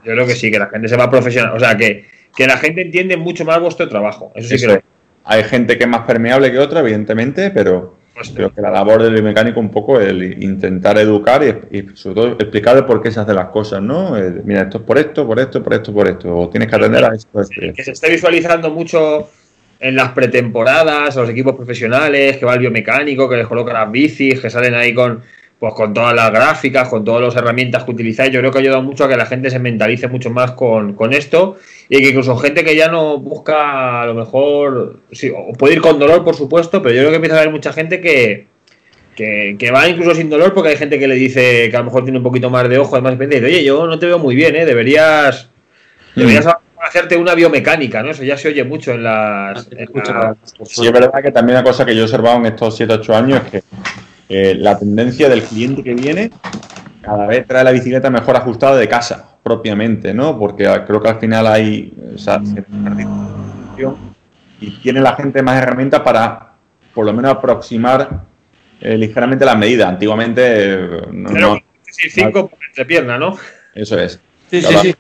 Yo 0.06 0.12
creo 0.14 0.26
que 0.26 0.36
sí, 0.36 0.52
que 0.52 0.60
la 0.60 0.68
gente 0.68 0.88
se 0.88 0.98
va 0.98 1.06
a 1.06 1.10
profesional. 1.10 1.56
O 1.56 1.60
sea, 1.60 1.76
que, 1.78 2.06
que 2.36 2.46
la 2.46 2.58
gente 2.58 2.82
entiende 2.82 3.18
mucho 3.18 3.46
más 3.46 3.60
vuestro 3.60 3.88
trabajo. 3.88 4.32
Eso 4.36 4.50
sí 4.50 4.56
Eso 4.56 4.68
creo. 4.68 4.82
Hay 5.26 5.44
gente 5.44 5.78
que 5.78 5.86
es 5.86 5.90
más 5.90 6.02
permeable 6.02 6.52
que 6.52 6.60
otra, 6.60 6.82
evidentemente, 6.82 7.50
pero 7.52 7.96
Pues, 8.14 8.30
creo 8.30 8.54
que 8.54 8.62
la 8.62 8.70
labor 8.70 9.02
del 9.02 9.14
biomecánico 9.14 9.60
un 9.60 9.72
poco 9.72 10.00
el 10.00 10.44
intentar 10.44 10.98
educar 10.98 11.42
y, 11.44 11.78
y 11.78 11.88
sobre 11.96 12.16
todo 12.16 12.28
explicarle 12.34 12.84
por 12.84 13.02
qué 13.02 13.12
se 13.12 13.20
hacen 13.20 13.36
las 13.36 13.48
cosas, 13.48 13.82
¿no? 13.82 14.18
Eh, 14.18 14.42
mira, 14.44 14.64
esto 14.64 14.80
es 14.80 14.84
por 14.84 14.98
esto, 14.98 15.26
por 15.26 15.40
esto, 15.40 15.64
por 15.64 15.74
esto, 15.74 15.94
por 15.94 16.08
esto. 16.08 16.38
O 16.38 16.50
tienes 16.50 16.70
que 16.70 16.76
atender 16.76 17.04
a 17.06 17.16
esto. 17.16 17.42
que 17.76 17.84
se 17.84 17.92
esté 17.92 18.10
visualizando 18.10 18.70
mucho 18.70 19.30
en 19.80 19.96
las 19.96 20.10
pretemporadas, 20.14 21.18
a 21.18 21.22
los 21.22 21.30
equipos 21.30 21.56
profesionales, 21.56 22.38
que 22.38 22.46
va 22.46 22.54
el 22.54 22.60
biomecánico, 22.60 23.30
que 23.30 23.38
les 23.38 23.48
coloca 23.48 23.74
las 23.74 23.92
bicis, 23.92 24.40
que 24.40 24.50
salen 24.50 24.76
ahí 24.76 24.94
con 24.94 25.22
pues 25.64 25.76
con 25.76 25.94
todas 25.94 26.14
las 26.14 26.30
gráficas, 26.30 26.90
con 26.90 27.06
todas 27.06 27.22
las 27.22 27.38
herramientas 27.38 27.86
que 27.86 27.92
utilizáis. 27.92 28.34
Yo 28.34 28.42
creo 28.42 28.52
que 28.52 28.58
ha 28.58 28.62
ayudado 28.62 28.82
mucho 28.82 29.06
a 29.06 29.08
que 29.08 29.16
la 29.16 29.26
gente 29.26 29.50
se 29.50 29.60
mentalice 29.60 30.10
mucho 30.10 30.30
más 30.30 30.52
con, 30.52 30.94
con 30.94 31.14
esto 31.14 31.56
y 31.88 32.02
que 32.02 32.10
incluso 32.10 32.36
gente 32.36 32.66
que 32.66 32.76
ya 32.76 32.90
no 32.90 33.18
busca 33.18 34.02
a 34.02 34.06
lo 34.06 34.14
mejor, 34.14 35.00
sí, 35.14 35.32
o 35.34 35.54
puede 35.54 35.76
ir 35.76 35.82
con 35.82 36.00
dolor, 36.00 36.26
por 36.26 36.36
supuesto, 36.36 36.82
pero 36.82 36.96
yo 36.96 37.02
creo 37.04 37.12
que 37.12 37.16
empieza 37.16 37.38
a 37.38 37.40
haber 37.40 37.54
mucha 37.54 37.72
gente 37.72 38.02
que, 38.02 38.48
que, 39.16 39.56
que 39.58 39.72
va 39.72 39.88
incluso 39.88 40.14
sin 40.16 40.30
dolor 40.30 40.54
porque 40.54 40.72
hay 40.72 40.76
gente 40.76 41.00
que 41.00 41.08
le 41.08 41.16
dice 41.16 41.70
que 41.70 41.76
a 41.78 41.80
lo 41.80 41.86
mejor 41.86 42.04
tiene 42.04 42.18
un 42.18 42.26
poquito 42.26 42.50
más 42.50 42.68
de 42.68 42.78
ojo, 42.78 42.96
además 42.96 43.18
depende, 43.18 43.46
oye, 43.46 43.64
yo 43.64 43.88
no 43.88 43.98
te 43.98 44.08
veo 44.08 44.20
muy 44.20 44.36
bien, 44.36 44.58
¿eh? 44.58 44.66
deberías, 44.66 45.50
deberías 46.14 46.53
hacerte 46.94 47.18
una 47.18 47.34
biomecánica, 47.34 48.04
¿no? 48.04 48.12
Eso 48.12 48.24
ya 48.24 48.38
se 48.38 48.50
oye 48.50 48.64
mucho 48.64 48.92
en 48.92 49.04
las... 49.04 49.68
en 49.72 49.90
la- 49.96 50.36
Sí, 50.64 50.86
es 50.86 50.92
verdad 50.92 51.24
que 51.24 51.32
también 51.32 51.58
una 51.58 51.64
cosa 51.64 51.84
que 51.86 51.96
yo 51.96 52.02
he 52.02 52.04
observado 52.04 52.38
en 52.38 52.46
estos 52.46 52.80
7-8 52.80 53.16
años 53.16 53.42
es 53.46 53.52
que 53.52 53.64
eh, 54.30 54.56
la 54.56 54.78
tendencia 54.78 55.28
del 55.28 55.42
cliente 55.44 55.84
que 55.84 55.94
viene 55.96 56.30
cada 57.02 57.26
vez 57.28 57.46
trae 57.48 57.64
la 57.64 57.72
bicicleta 57.72 58.10
mejor 58.12 58.36
ajustada 58.38 58.78
de 58.78 58.88
casa, 58.88 59.38
propiamente, 59.42 60.14
¿no? 60.14 60.38
Porque 60.38 60.68
ah, 60.68 60.86
creo 60.86 61.02
que 61.02 61.10
al 61.10 61.20
final 61.20 61.48
hay 61.48 61.92
cierta 62.16 62.40
participación 62.84 63.96
y 64.62 64.72
tiene 64.82 65.02
la 65.02 65.16
gente 65.16 65.42
más 65.42 65.62
herramientas 65.62 66.02
para, 66.02 66.52
por 66.94 67.06
lo 67.06 67.12
menos, 67.14 67.32
aproximar 67.32 68.22
eh, 68.80 68.98
ligeramente 68.98 69.44
las 69.46 69.58
medidas. 69.58 69.90
Antiguamente, 69.90 70.42
eh, 70.46 70.90
no, 71.12 71.30
Pero 71.34 71.48
no- 71.56 71.60
sí, 71.90 72.10
cinco 72.10 72.48
por 72.50 72.60
entrepierna, 72.70 73.18
¿no? 73.18 73.36
eso 73.74 73.98
es. 74.00 74.20
Sí, 74.50 74.62
sí, 74.62 74.76
sí. 74.82 74.96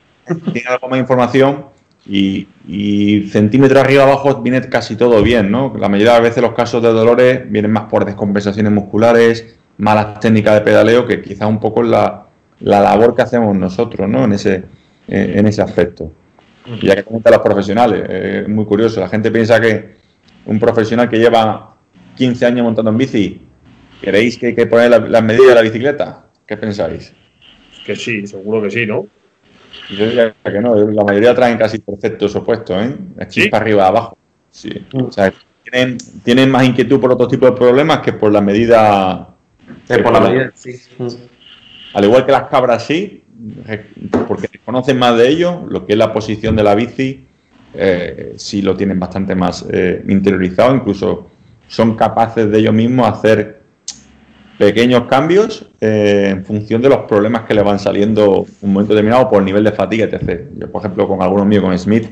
Tiene 0.51 0.69
algo 0.69 0.87
más 0.89 0.99
información 0.99 1.65
y, 2.05 2.47
y 2.67 3.29
centímetro 3.29 3.79
arriba 3.79 4.03
abajo 4.03 4.41
viene 4.41 4.61
casi 4.69 4.95
todo 4.95 5.21
bien, 5.23 5.49
¿no? 5.51 5.73
La 5.77 5.89
mayoría 5.89 6.13
de 6.13 6.19
las 6.19 6.29
veces 6.29 6.43
los 6.43 6.53
casos 6.53 6.81
de 6.83 6.89
dolores 6.89 7.49
vienen 7.49 7.71
más 7.71 7.83
por 7.83 8.05
descompensaciones 8.05 8.71
musculares, 8.71 9.57
malas 9.77 10.19
técnicas 10.19 10.55
de 10.55 10.61
pedaleo, 10.61 11.07
que 11.07 11.21
quizás 11.21 11.47
un 11.47 11.59
poco 11.59 11.83
la, 11.83 12.27
la 12.59 12.81
labor 12.81 13.15
que 13.15 13.21
hacemos 13.21 13.55
nosotros, 13.55 14.09
¿no? 14.09 14.25
En 14.25 14.33
ese, 14.33 14.63
en 15.07 15.47
ese 15.47 15.61
aspecto. 15.61 16.11
Y 16.65 16.87
ya 16.87 16.95
que 16.95 17.03
comentan 17.03 17.33
los 17.33 17.41
profesionales, 17.41 18.09
es 18.09 18.49
muy 18.49 18.65
curioso, 18.65 18.99
la 18.99 19.09
gente 19.09 19.31
piensa 19.31 19.59
que 19.59 19.95
un 20.45 20.59
profesional 20.59 21.09
que 21.09 21.17
lleva 21.17 21.75
15 22.15 22.45
años 22.45 22.63
montando 22.63 22.91
en 22.91 22.97
bici, 22.97 23.41
¿queréis 24.01 24.37
que 24.37 24.47
hay 24.47 24.55
que 24.55 24.65
poner 24.65 25.09
las 25.09 25.23
medidas 25.23 25.47
de 25.47 25.55
la 25.55 25.61
bicicleta? 25.61 26.25
¿Qué 26.45 26.57
pensáis? 26.57 27.13
Que 27.85 27.95
sí, 27.95 28.25
seguro 28.27 28.61
que 28.61 28.71
sí, 28.71 28.85
¿no? 28.85 29.07
Yo 29.89 30.05
diría 30.05 30.33
que 30.43 30.59
no, 30.59 30.75
la 30.75 31.03
mayoría 31.03 31.35
traen 31.35 31.57
casi 31.57 31.79
perfectos 31.79 32.35
opuestos, 32.35 32.75
¿eh? 32.81 32.95
Chispa 33.27 33.57
arriba 33.57 33.87
abajo. 33.87 34.17
Sí. 34.49 34.85
O 34.93 35.11
sea, 35.11 35.33
tienen, 35.63 35.97
tienen, 36.23 36.49
más 36.49 36.63
inquietud 36.63 36.99
por 36.99 37.11
otro 37.11 37.27
tipo 37.27 37.45
de 37.45 37.53
problemas 37.53 37.99
que 37.99 38.13
por 38.13 38.31
la 38.31 38.41
medida. 38.41 39.29
por 39.87 40.13
la 40.13 40.19
medida, 40.19 40.51
sí. 40.55 40.79
Al 41.93 42.05
igual 42.05 42.25
que 42.25 42.31
las 42.31 42.49
cabras, 42.49 42.85
sí, 42.85 43.23
porque 44.27 44.47
conocen 44.65 44.97
más 44.97 45.17
de 45.17 45.29
ello, 45.29 45.63
lo 45.67 45.85
que 45.85 45.93
es 45.93 45.99
la 45.99 46.11
posición 46.11 46.55
de 46.55 46.63
la 46.63 46.75
bici, 46.75 47.25
eh, 47.73 48.33
sí 48.37 48.61
lo 48.61 48.75
tienen 48.75 48.99
bastante 48.99 49.35
más 49.35 49.65
eh, 49.71 50.03
interiorizado, 50.07 50.75
incluso 50.75 51.29
son 51.67 51.95
capaces 51.95 52.49
de 52.49 52.59
ellos 52.59 52.73
mismos 52.73 53.07
hacer 53.07 53.62
pequeños 54.57 55.03
cambios 55.03 55.67
eh, 55.81 56.29
en 56.31 56.45
función 56.45 56.81
de 56.81 56.89
los 56.89 56.99
problemas 56.99 57.43
que 57.43 57.53
le 57.53 57.63
van 57.63 57.79
saliendo 57.79 58.45
un 58.61 58.73
momento 58.73 58.93
determinado 58.93 59.29
por 59.29 59.41
nivel 59.41 59.63
de 59.63 59.71
fatiga, 59.71 60.05
etc. 60.05 60.47
Yo, 60.57 60.71
por 60.71 60.81
ejemplo, 60.81 61.07
con 61.07 61.21
algunos 61.21 61.45
míos, 61.45 61.63
con 61.63 61.77
Smith, 61.77 62.07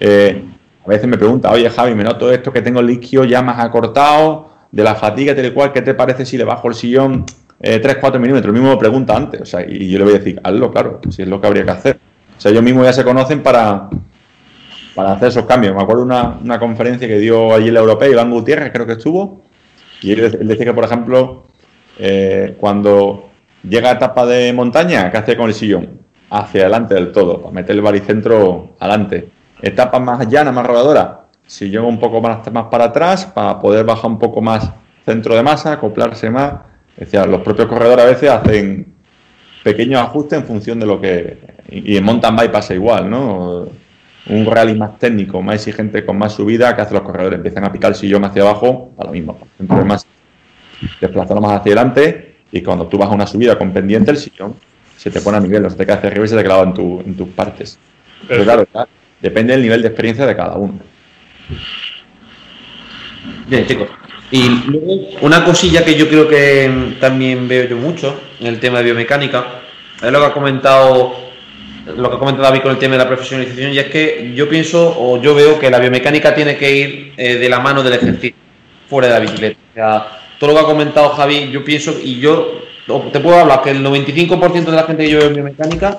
a 0.00 0.88
veces 0.88 1.06
me 1.06 1.18
pregunta, 1.18 1.50
oye 1.50 1.68
Javi, 1.68 1.94
me 1.94 2.04
noto 2.04 2.32
esto 2.32 2.52
que 2.52 2.62
tengo 2.62 2.80
el 2.80 2.86
líquido 2.86 3.24
ya 3.24 3.42
más 3.42 3.58
acortado, 3.58 4.50
de 4.72 4.84
la 4.84 4.94
fatiga, 4.94 5.34
tal 5.34 5.46
y 5.46 5.50
cual, 5.50 5.72
¿qué 5.72 5.82
te 5.82 5.94
parece 5.94 6.24
si 6.24 6.38
le 6.38 6.44
bajo 6.44 6.68
el 6.68 6.74
sillón 6.74 7.26
3-4 7.60 8.18
milímetros? 8.18 8.46
Lo 8.46 8.52
mismo 8.52 8.70
me 8.70 8.76
pregunta 8.76 9.16
antes, 9.16 9.40
o 9.40 9.46
sea, 9.46 9.64
y 9.66 9.90
yo 9.90 9.98
le 9.98 10.04
voy 10.04 10.14
a 10.14 10.18
decir, 10.18 10.40
hazlo, 10.42 10.70
claro, 10.70 11.00
si 11.10 11.22
es 11.22 11.28
lo 11.28 11.40
que 11.40 11.46
habría 11.46 11.64
que 11.64 11.70
hacer. 11.70 11.98
O 12.36 12.40
sea, 12.40 12.50
ellos 12.50 12.62
mismos 12.62 12.84
ya 12.84 12.92
se 12.92 13.04
conocen 13.04 13.42
para, 13.42 13.90
para 14.94 15.12
hacer 15.12 15.28
esos 15.28 15.44
cambios. 15.44 15.74
Me 15.74 15.82
acuerdo 15.82 16.02
una, 16.02 16.38
una 16.42 16.58
conferencia 16.58 17.06
que 17.06 17.18
dio 17.18 17.52
allí 17.52 17.70
la 17.70 17.80
Europea, 17.80 18.08
Iván 18.08 18.30
Gutiérrez 18.30 18.72
creo 18.72 18.86
que 18.86 18.92
estuvo, 18.92 19.42
y 20.02 20.12
él, 20.12 20.46
decía 20.46 20.66
que, 20.66 20.72
por 20.72 20.84
ejemplo, 20.84 21.46
eh, 22.02 22.56
cuando 22.58 23.28
llega 23.62 23.90
a 23.90 23.92
etapa 23.92 24.24
de 24.24 24.54
montaña, 24.54 25.10
¿qué 25.10 25.18
hace 25.18 25.36
con 25.36 25.48
el 25.48 25.54
sillón? 25.54 26.00
Hacia 26.30 26.62
adelante 26.62 26.94
del 26.94 27.12
todo, 27.12 27.42
para 27.42 27.52
meter 27.52 27.76
el 27.76 27.82
baricentro 27.82 28.74
adelante. 28.78 29.28
Etapa 29.60 30.00
más 30.00 30.26
llana, 30.26 30.50
más 30.50 30.66
rodadora, 30.66 31.26
sillón 31.46 31.84
un 31.84 32.00
poco 32.00 32.22
más, 32.22 32.38
para 32.70 32.84
atrás, 32.84 33.26
para 33.26 33.58
poder 33.58 33.84
bajar 33.84 34.10
un 34.10 34.18
poco 34.18 34.40
más 34.40 34.70
centro 35.04 35.34
de 35.34 35.42
masa, 35.42 35.72
acoplarse 35.72 36.30
más. 36.30 36.54
Decía, 36.96 37.26
los 37.26 37.42
propios 37.42 37.68
corredores 37.68 38.02
a 38.02 38.08
veces 38.08 38.30
hacen 38.30 38.94
pequeños 39.62 40.00
ajustes 40.00 40.38
en 40.38 40.46
función 40.46 40.80
de 40.80 40.86
lo 40.86 41.00
que... 41.00 41.38
Y 41.68 41.98
en 41.98 42.04
mountain 42.04 42.34
bike 42.34 42.50
pasa 42.50 42.74
igual, 42.74 43.10
¿no? 43.10 43.68
un 44.26 44.46
rally 44.46 44.74
más 44.74 44.98
técnico, 44.98 45.42
más 45.42 45.56
exigente, 45.56 46.04
con 46.04 46.16
más 46.16 46.32
subida, 46.32 46.74
que 46.74 46.82
hace 46.82 46.94
los 46.94 47.02
corredores 47.02 47.36
empiezan 47.36 47.64
a 47.64 47.72
picar 47.72 47.90
el 47.90 47.96
sillón 47.96 48.24
hacia 48.24 48.42
abajo, 48.42 48.92
a 48.98 49.04
lo 49.04 49.12
mismo. 49.12 49.38
Entonces, 49.58 49.86
más 49.86 50.06
desplazarlo 51.00 51.40
más 51.40 51.60
hacia 51.60 51.72
adelante 51.72 52.34
y 52.52 52.62
cuando 52.62 52.86
tú 52.86 52.98
vas 52.98 53.08
a 53.08 53.12
una 53.12 53.26
subida 53.26 53.56
con 53.58 53.72
pendiente, 53.72 54.10
el 54.10 54.16
sillón 54.16 54.54
se 54.96 55.10
te 55.10 55.20
pone 55.20 55.38
a 55.38 55.40
nivel, 55.40 55.62
no 55.62 55.70
se 55.70 55.76
te 55.76 55.86
cae 55.86 55.96
hacia 55.96 56.10
arriba 56.10 56.24
y 56.24 56.28
se 56.28 56.36
te 56.36 56.44
clava 56.44 56.62
en, 56.62 56.74
tu, 56.74 57.00
en 57.00 57.16
tus 57.16 57.28
partes. 57.28 57.78
Pero 58.28 58.44
claro, 58.44 58.66
depende 59.20 59.52
del 59.52 59.62
nivel 59.62 59.82
de 59.82 59.88
experiencia 59.88 60.26
de 60.26 60.36
cada 60.36 60.56
uno. 60.56 60.78
Bien, 63.46 63.66
chicos. 63.66 63.88
Y 64.30 64.48
luego, 64.66 65.08
una 65.22 65.44
cosilla 65.44 65.84
que 65.84 65.94
yo 65.96 66.08
creo 66.08 66.28
que 66.28 66.96
también 67.00 67.48
veo 67.48 67.66
yo 67.66 67.76
mucho 67.76 68.20
en 68.40 68.46
el 68.46 68.60
tema 68.60 68.78
de 68.78 68.84
biomecánica, 68.84 69.62
es 70.02 70.12
lo 70.12 70.20
que 70.20 70.26
ha 70.26 70.32
comentado 70.32 71.30
lo 71.96 72.10
que 72.10 72.16
ha 72.16 72.18
comentado 72.18 72.44
David 72.44 72.62
con 72.62 72.72
el 72.72 72.78
tema 72.78 72.92
de 72.92 72.98
la 72.98 73.08
profesionalización, 73.08 73.72
y 73.72 73.78
es 73.78 73.86
que 73.86 74.32
yo 74.34 74.48
pienso 74.48 74.94
o 74.98 75.20
yo 75.20 75.34
veo 75.34 75.58
que 75.58 75.70
la 75.70 75.78
biomecánica 75.78 76.34
tiene 76.34 76.56
que 76.56 76.70
ir 76.70 77.12
eh, 77.16 77.36
de 77.36 77.48
la 77.48 77.60
mano 77.60 77.82
del 77.82 77.94
ejercicio, 77.94 78.36
fuera 78.88 79.08
de 79.08 79.14
la 79.14 79.20
bicicleta. 79.20 79.58
O 79.70 79.74
sea, 79.74 80.06
todo 80.40 80.52
lo 80.52 80.56
que 80.56 80.62
ha 80.62 80.66
comentado 80.66 81.10
Javi, 81.10 81.50
yo 81.52 81.62
pienso, 81.62 81.94
y 82.02 82.18
yo 82.18 82.62
te 83.12 83.20
puedo 83.20 83.38
hablar 83.38 83.60
que 83.62 83.70
el 83.70 83.84
95% 83.84 84.64
de 84.64 84.72
la 84.72 84.84
gente 84.84 85.04
que 85.04 85.10
yo 85.10 85.18
veo 85.18 85.28
en 85.28 85.34
biomecánica, 85.34 85.98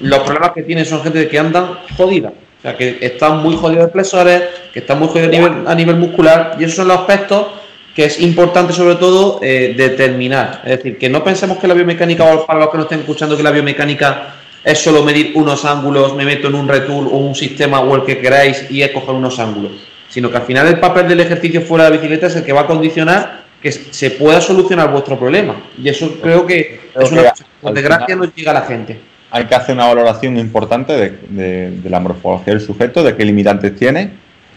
los 0.00 0.20
problemas 0.20 0.52
que 0.52 0.62
tienen 0.62 0.86
son 0.86 1.02
gente 1.02 1.28
que 1.28 1.38
andan 1.38 1.80
jodida. 1.94 2.30
O 2.30 2.62
sea, 2.62 2.78
que 2.78 2.96
están 3.02 3.42
muy 3.42 3.56
jodidos 3.56 3.86
de 3.86 3.92
flexores, 3.92 4.42
que 4.72 4.78
están 4.78 4.98
muy 4.98 5.08
jodidos 5.08 5.28
a 5.28 5.30
nivel, 5.32 5.52
a 5.66 5.74
nivel 5.74 5.96
muscular, 5.96 6.56
y 6.58 6.64
esos 6.64 6.76
son 6.76 6.88
los 6.88 7.00
aspectos 7.00 7.48
que 7.94 8.06
es 8.06 8.18
importante 8.22 8.72
sobre 8.72 8.94
todo 8.94 9.38
eh, 9.42 9.74
determinar. 9.76 10.62
Es 10.64 10.78
decir, 10.78 10.96
que 10.96 11.10
no 11.10 11.22
pensemos 11.22 11.58
que 11.58 11.68
la 11.68 11.74
biomecánica, 11.74 12.24
o 12.24 12.46
para 12.46 12.60
los 12.60 12.70
que 12.70 12.78
nos 12.78 12.86
estén 12.86 13.00
escuchando, 13.00 13.36
que 13.36 13.42
la 13.42 13.50
biomecánica 13.50 14.34
es 14.64 14.78
solo 14.78 15.04
medir 15.04 15.32
unos 15.34 15.66
ángulos, 15.66 16.16
me 16.16 16.24
meto 16.24 16.48
en 16.48 16.54
un 16.54 16.66
retool 16.66 17.06
o 17.06 17.18
un 17.18 17.34
sistema 17.34 17.80
o 17.80 17.94
el 17.96 18.04
que 18.04 18.18
queráis 18.18 18.64
y 18.70 18.80
escoger 18.80 19.14
unos 19.14 19.38
ángulos, 19.38 19.72
sino 20.08 20.30
que 20.30 20.38
al 20.38 20.44
final 20.44 20.66
el 20.68 20.80
papel 20.80 21.06
del 21.06 21.20
ejercicio 21.20 21.60
fuera 21.60 21.84
de 21.84 21.90
la 21.90 21.96
bicicleta 21.98 22.28
es 22.28 22.36
el 22.36 22.44
que 22.44 22.54
va 22.54 22.62
a 22.62 22.66
condicionar 22.66 23.43
que 23.64 23.72
se 23.72 24.10
pueda 24.10 24.42
solucionar 24.42 24.92
vuestro 24.92 25.18
problema. 25.18 25.56
Y 25.82 25.88
eso 25.88 26.18
creo 26.20 26.44
que 26.44 26.80
es 26.94 27.10
una 27.10 27.30
cosa 27.30 27.44
que, 27.44 27.50
por 27.62 27.72
desgracia, 27.72 28.14
no 28.14 28.24
llega 28.26 28.50
a 28.50 28.54
la 28.54 28.60
gente. 28.60 29.00
Hay 29.30 29.46
que 29.46 29.54
hacer 29.54 29.74
una 29.74 29.86
valoración 29.86 30.36
importante 30.36 30.92
de, 30.92 31.80
la 31.88 31.98
morfología 31.98 32.52
del 32.52 32.60
sujeto, 32.60 33.02
de 33.02 33.16
qué 33.16 33.24
limitantes 33.24 33.74
tiene, 33.74 34.10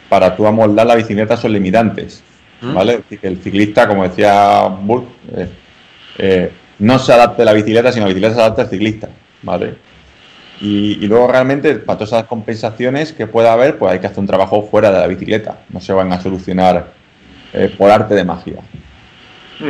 para 0.10 0.36
tú 0.36 0.45
amoldar 0.45 0.88
la 0.88 0.95
bicicleta 0.95 1.38
son 1.38 1.53
limitantes. 1.53 2.22
¿Mm? 2.60 2.74
¿Vale? 2.74 3.01
que 3.10 3.26
el 3.26 3.41
ciclista, 3.41 3.88
como 3.88 4.03
decía 4.03 4.64
Bull, 4.64 5.08
eh, 5.34 5.47
eh, 6.18 6.51
no 6.80 6.99
se 6.99 7.14
adapte 7.14 7.43
a 7.43 7.45
la 7.45 7.53
bicicleta, 7.53 7.93
sino 7.93 8.08
la 8.08 8.10
bicicleta 8.10 8.36
se 8.36 8.41
adapta 8.41 8.64
al 8.64 8.70
ciclista. 8.70 9.08
¿Vale? 9.41 9.76
Y, 10.60 10.95
luego 11.08 11.30
realmente 11.30 11.76
para 11.76 11.99
todas 11.99 12.12
esas 12.12 12.26
compensaciones 12.26 13.14
que 13.14 13.26
pueda 13.26 13.53
haber, 13.53 13.78
pues 13.78 13.93
hay 13.93 13.99
que 13.99 14.08
hacer 14.08 14.20
un 14.20 14.28
trabajo 14.28 14.64
fuera 14.64 14.91
de 14.91 14.99
la 14.99 15.08
bicicleta. 15.08 15.60
No 15.70 15.80
se 15.80 15.93
van 15.93 16.12
a 16.12 16.20
solucionar 16.20 16.91
eh, 17.53 17.74
por 17.78 17.89
arte 17.89 18.14
de 18.14 18.26
magia. 18.26 18.58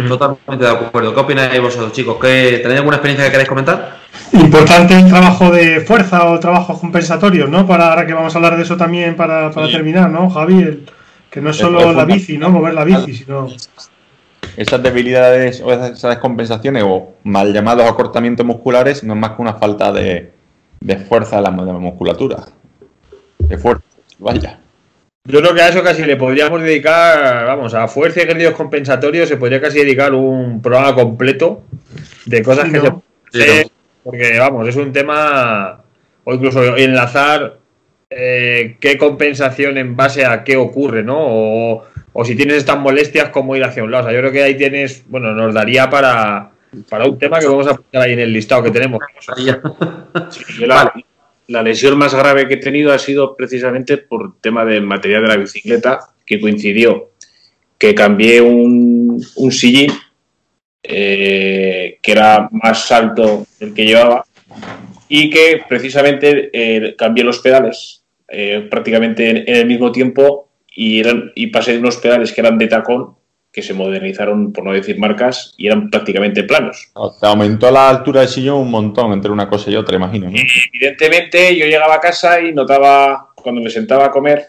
Totalmente 0.08 0.66
de 0.66 0.70
acuerdo. 0.70 1.14
¿Qué 1.14 1.20
opináis 1.20 1.62
vosotros, 1.62 1.92
chicos? 1.94 2.20
¿Tenéis 2.20 2.78
alguna 2.78 2.98
experiencia 2.98 3.26
que 3.26 3.32
queráis 3.32 3.50
comentar? 3.50 3.98
Importante 4.34 4.96
el 4.96 5.08
trabajo 5.08 5.52
de 5.52 5.82
fuerza 5.82 6.26
o 6.26 6.40
trabajos 6.40 6.80
compensatorios, 6.80 7.50
¿no? 7.50 7.66
Para 7.66 7.90
ahora 7.90 8.06
que 8.06 8.14
vamos 8.14 8.34
a 8.36 8.38
hablar 8.38 8.58
de 8.58 8.64
eso 8.64 8.76
también 8.76 9.16
para, 9.16 9.52
terminar, 9.52 10.10
¿no, 10.10 10.30
Javi? 10.30 10.86
que 11.30 11.42
no 11.42 11.52
es 11.52 11.58
solo 11.58 11.92
la 11.94 12.06
bici, 12.06 12.38
¿no? 12.38 12.50
Mover 12.50 12.74
la 12.74 12.84
bici, 12.84 13.14
sino 13.14 13.48
esas 14.58 14.82
debilidades 14.82 15.62
o 15.62 15.72
esas 15.72 16.02
descompensaciones 16.02 16.84
o 16.86 17.14
mal 17.24 17.54
llamados 17.54 17.86
acortamientos 17.86 18.46
musculares 18.46 19.04
no 19.04 19.14
es 19.14 19.20
más 19.20 19.32
que 19.32 19.42
una 19.44 19.54
falta 19.54 19.92
de, 19.92 20.32
de 20.80 20.98
fuerza 20.98 21.38
de 21.38 21.44
la, 21.44 21.52
musculatura. 21.52 22.46
De 23.40 23.58
fuerza, 23.58 23.84
vaya. 24.18 24.60
Yo 25.28 25.42
creo 25.42 25.54
que 25.54 25.62
a 25.62 25.68
eso 25.68 25.84
casi 25.84 26.06
le 26.06 26.16
podríamos 26.16 26.62
dedicar, 26.62 27.46
vamos, 27.46 27.74
a 27.74 27.88
fuerza 27.90 28.22
y 28.22 28.24
ejercicios 28.24 28.54
compensatorios 28.54 29.28
se 29.28 29.36
podría 29.36 29.60
casi 29.60 29.80
dedicar 29.80 30.14
un 30.14 30.62
programa 30.62 30.96
completo 30.96 31.64
de 32.26 32.42
cosas 32.42 32.72
que 32.72 32.80
se 32.80 33.68
porque 34.08 34.40
vamos, 34.40 34.66
es 34.70 34.78
un 34.78 34.94
tema, 34.94 35.82
o 36.24 36.34
incluso 36.34 36.78
enlazar 36.78 37.58
eh, 38.10 38.78
qué 38.80 38.98
compensación 38.98 39.78
en 39.78 39.98
base 39.98 40.26
a 40.26 40.46
qué 40.46 40.56
ocurre, 40.56 41.04
¿no? 41.04 41.18
O, 41.20 41.84
o, 42.14 42.24
si 42.24 42.38
tienes 42.38 42.56
estas 42.56 42.80
molestias, 42.80 43.28
cómo 43.28 43.58
ir 43.58 43.66
hacia 43.66 43.84
un 43.84 43.92
lado. 43.92 44.06
O 44.06 44.08
sea, 44.08 44.16
yo 44.16 44.22
creo 44.22 44.32
que 44.32 44.44
ahí 44.44 44.56
tienes, 44.56 45.04
bueno, 45.10 45.34
nos 45.34 45.54
daría 45.54 45.90
para, 45.90 46.52
para 46.90 47.06
un 47.06 47.20
tema 47.20 47.40
que 47.40 47.48
vamos 47.48 47.68
a 47.68 47.74
poner 47.74 48.08
ahí 48.08 48.14
en 48.14 48.20
el 48.20 48.32
listado 48.32 48.64
que 48.64 48.72
tenemos. 48.72 49.02
La, 51.48 51.64
lesión 51.64 51.98
más 51.98 52.14
grave 52.14 52.48
que 52.48 52.56
he 52.56 52.58
tenido 52.58 52.92
ha 52.92 53.00
sido 53.00 53.36
precisamente 53.36 53.98
por 53.98 54.40
tema 54.40 54.66
de 54.66 54.82
material 54.82 55.24
de 55.24 55.28
la 55.28 55.38
bicicleta, 55.38 56.00
que 56.26 56.40
coincidió 56.40 57.12
que 57.78 57.94
cambié 57.94 58.42
un, 58.42 59.22
sillín 59.52 59.92
eh, 60.84 62.00
que 62.02 62.12
era 62.12 62.50
más 62.52 62.92
alto 62.92 63.46
del 63.60 63.74
que 63.74 63.86
llevaba 63.86 64.26
y 65.08 65.30
que 65.30 65.62
precisamente 65.68 66.50
eh, 66.54 66.96
cambié 66.98 67.24
los 67.24 67.40
pedales 67.40 68.04
eh, 68.28 68.68
prácticamente 68.70 69.30
en, 69.30 69.56
el 69.56 69.66
mismo 69.68 69.92
tiempo 69.92 70.50
y 70.80 71.48
pasé 71.48 71.74
de 71.74 71.80
unos 71.80 71.98
pedales 71.98 72.32
que 72.32 72.42
eran 72.42 72.58
de 72.58 72.68
tacón 72.68 73.17
que 73.58 73.64
se 73.64 73.74
modernizaron, 73.74 74.54
por 74.54 74.64
no 74.64 74.72
decir 74.72 75.00
marcas, 75.00 75.56
y 75.58 75.66
eran 75.66 75.90
prácticamente 75.90 76.44
planos. 76.44 76.92
Se 77.20 77.26
aumentó 77.26 77.72
la 77.72 77.90
altura 77.90 78.20
del 78.22 78.30
sillón 78.30 78.60
un 78.60 78.70
montón 78.70 79.14
entre 79.14 79.32
una 79.32 79.50
cosa 79.50 79.72
y 79.72 79.76
otra, 79.76 79.96
imagino. 79.96 80.30
evidentemente, 80.72 81.58
yo 81.58 81.66
llegaba 81.66 81.96
a 81.96 82.00
casa 82.00 82.40
y 82.40 82.54
notaba, 82.54 83.30
cuando 83.34 83.60
me 83.60 83.72
sentaba 83.72 84.06
a 84.06 84.12
comer, 84.12 84.46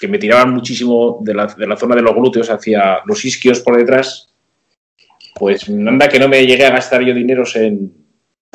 que 0.00 0.08
me 0.08 0.18
tiraban 0.18 0.52
muchísimo 0.52 1.20
de 1.20 1.34
la, 1.34 1.46
de 1.46 1.68
la 1.68 1.76
zona 1.76 1.94
de 1.94 2.02
los 2.02 2.16
glúteos 2.16 2.50
hacia 2.50 3.02
los 3.04 3.24
isquios 3.24 3.60
por 3.60 3.76
detrás. 3.76 4.34
Pues 5.36 5.68
anda 5.68 6.08
que 6.08 6.18
no 6.18 6.26
me 6.26 6.44
llegué 6.44 6.66
a 6.66 6.70
gastar 6.70 7.02
yo 7.02 7.14
dineros 7.14 7.54
en, 7.54 7.92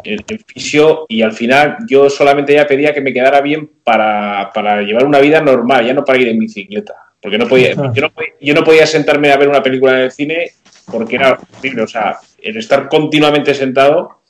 en, 0.03 0.19
fisio 0.47 1.05
y 1.07 1.21
al 1.21 1.31
final 1.31 1.77
yo 1.87 2.09
solamente 2.09 2.53
ya 2.53 2.67
pedía 2.67 2.93
que 2.93 2.99
me 2.99 3.13
quedara 3.13 3.39
bien 3.39 3.71
para, 3.85 4.51
para 4.53 4.81
llevar 4.81 5.05
una 5.05 5.19
vida 5.19 5.39
normal, 5.39 5.85
ya 5.85 5.93
no 5.93 6.03
para 6.03 6.19
ir 6.19 6.27
en 6.27 6.39
bicicleta. 6.39 7.06
Porque 7.27 7.37
no 7.37 7.47
podía, 7.49 7.75
yo 8.39 8.53
no 8.53 8.63
podía, 8.63 8.87
sentarme 8.87 9.33
a 9.33 9.37
ver 9.37 9.49
una 9.49 9.61
película 9.61 9.97
en 9.97 10.03
el 10.03 10.11
cine 10.13 10.51
porque 10.89 11.17
era 11.17 11.37
horrible. 11.57 11.81
O 11.81 11.87
sea, 11.87 12.19
el 12.41 12.55
estar 12.55 12.87
continuamente 12.87 13.53
sentado 13.53 14.21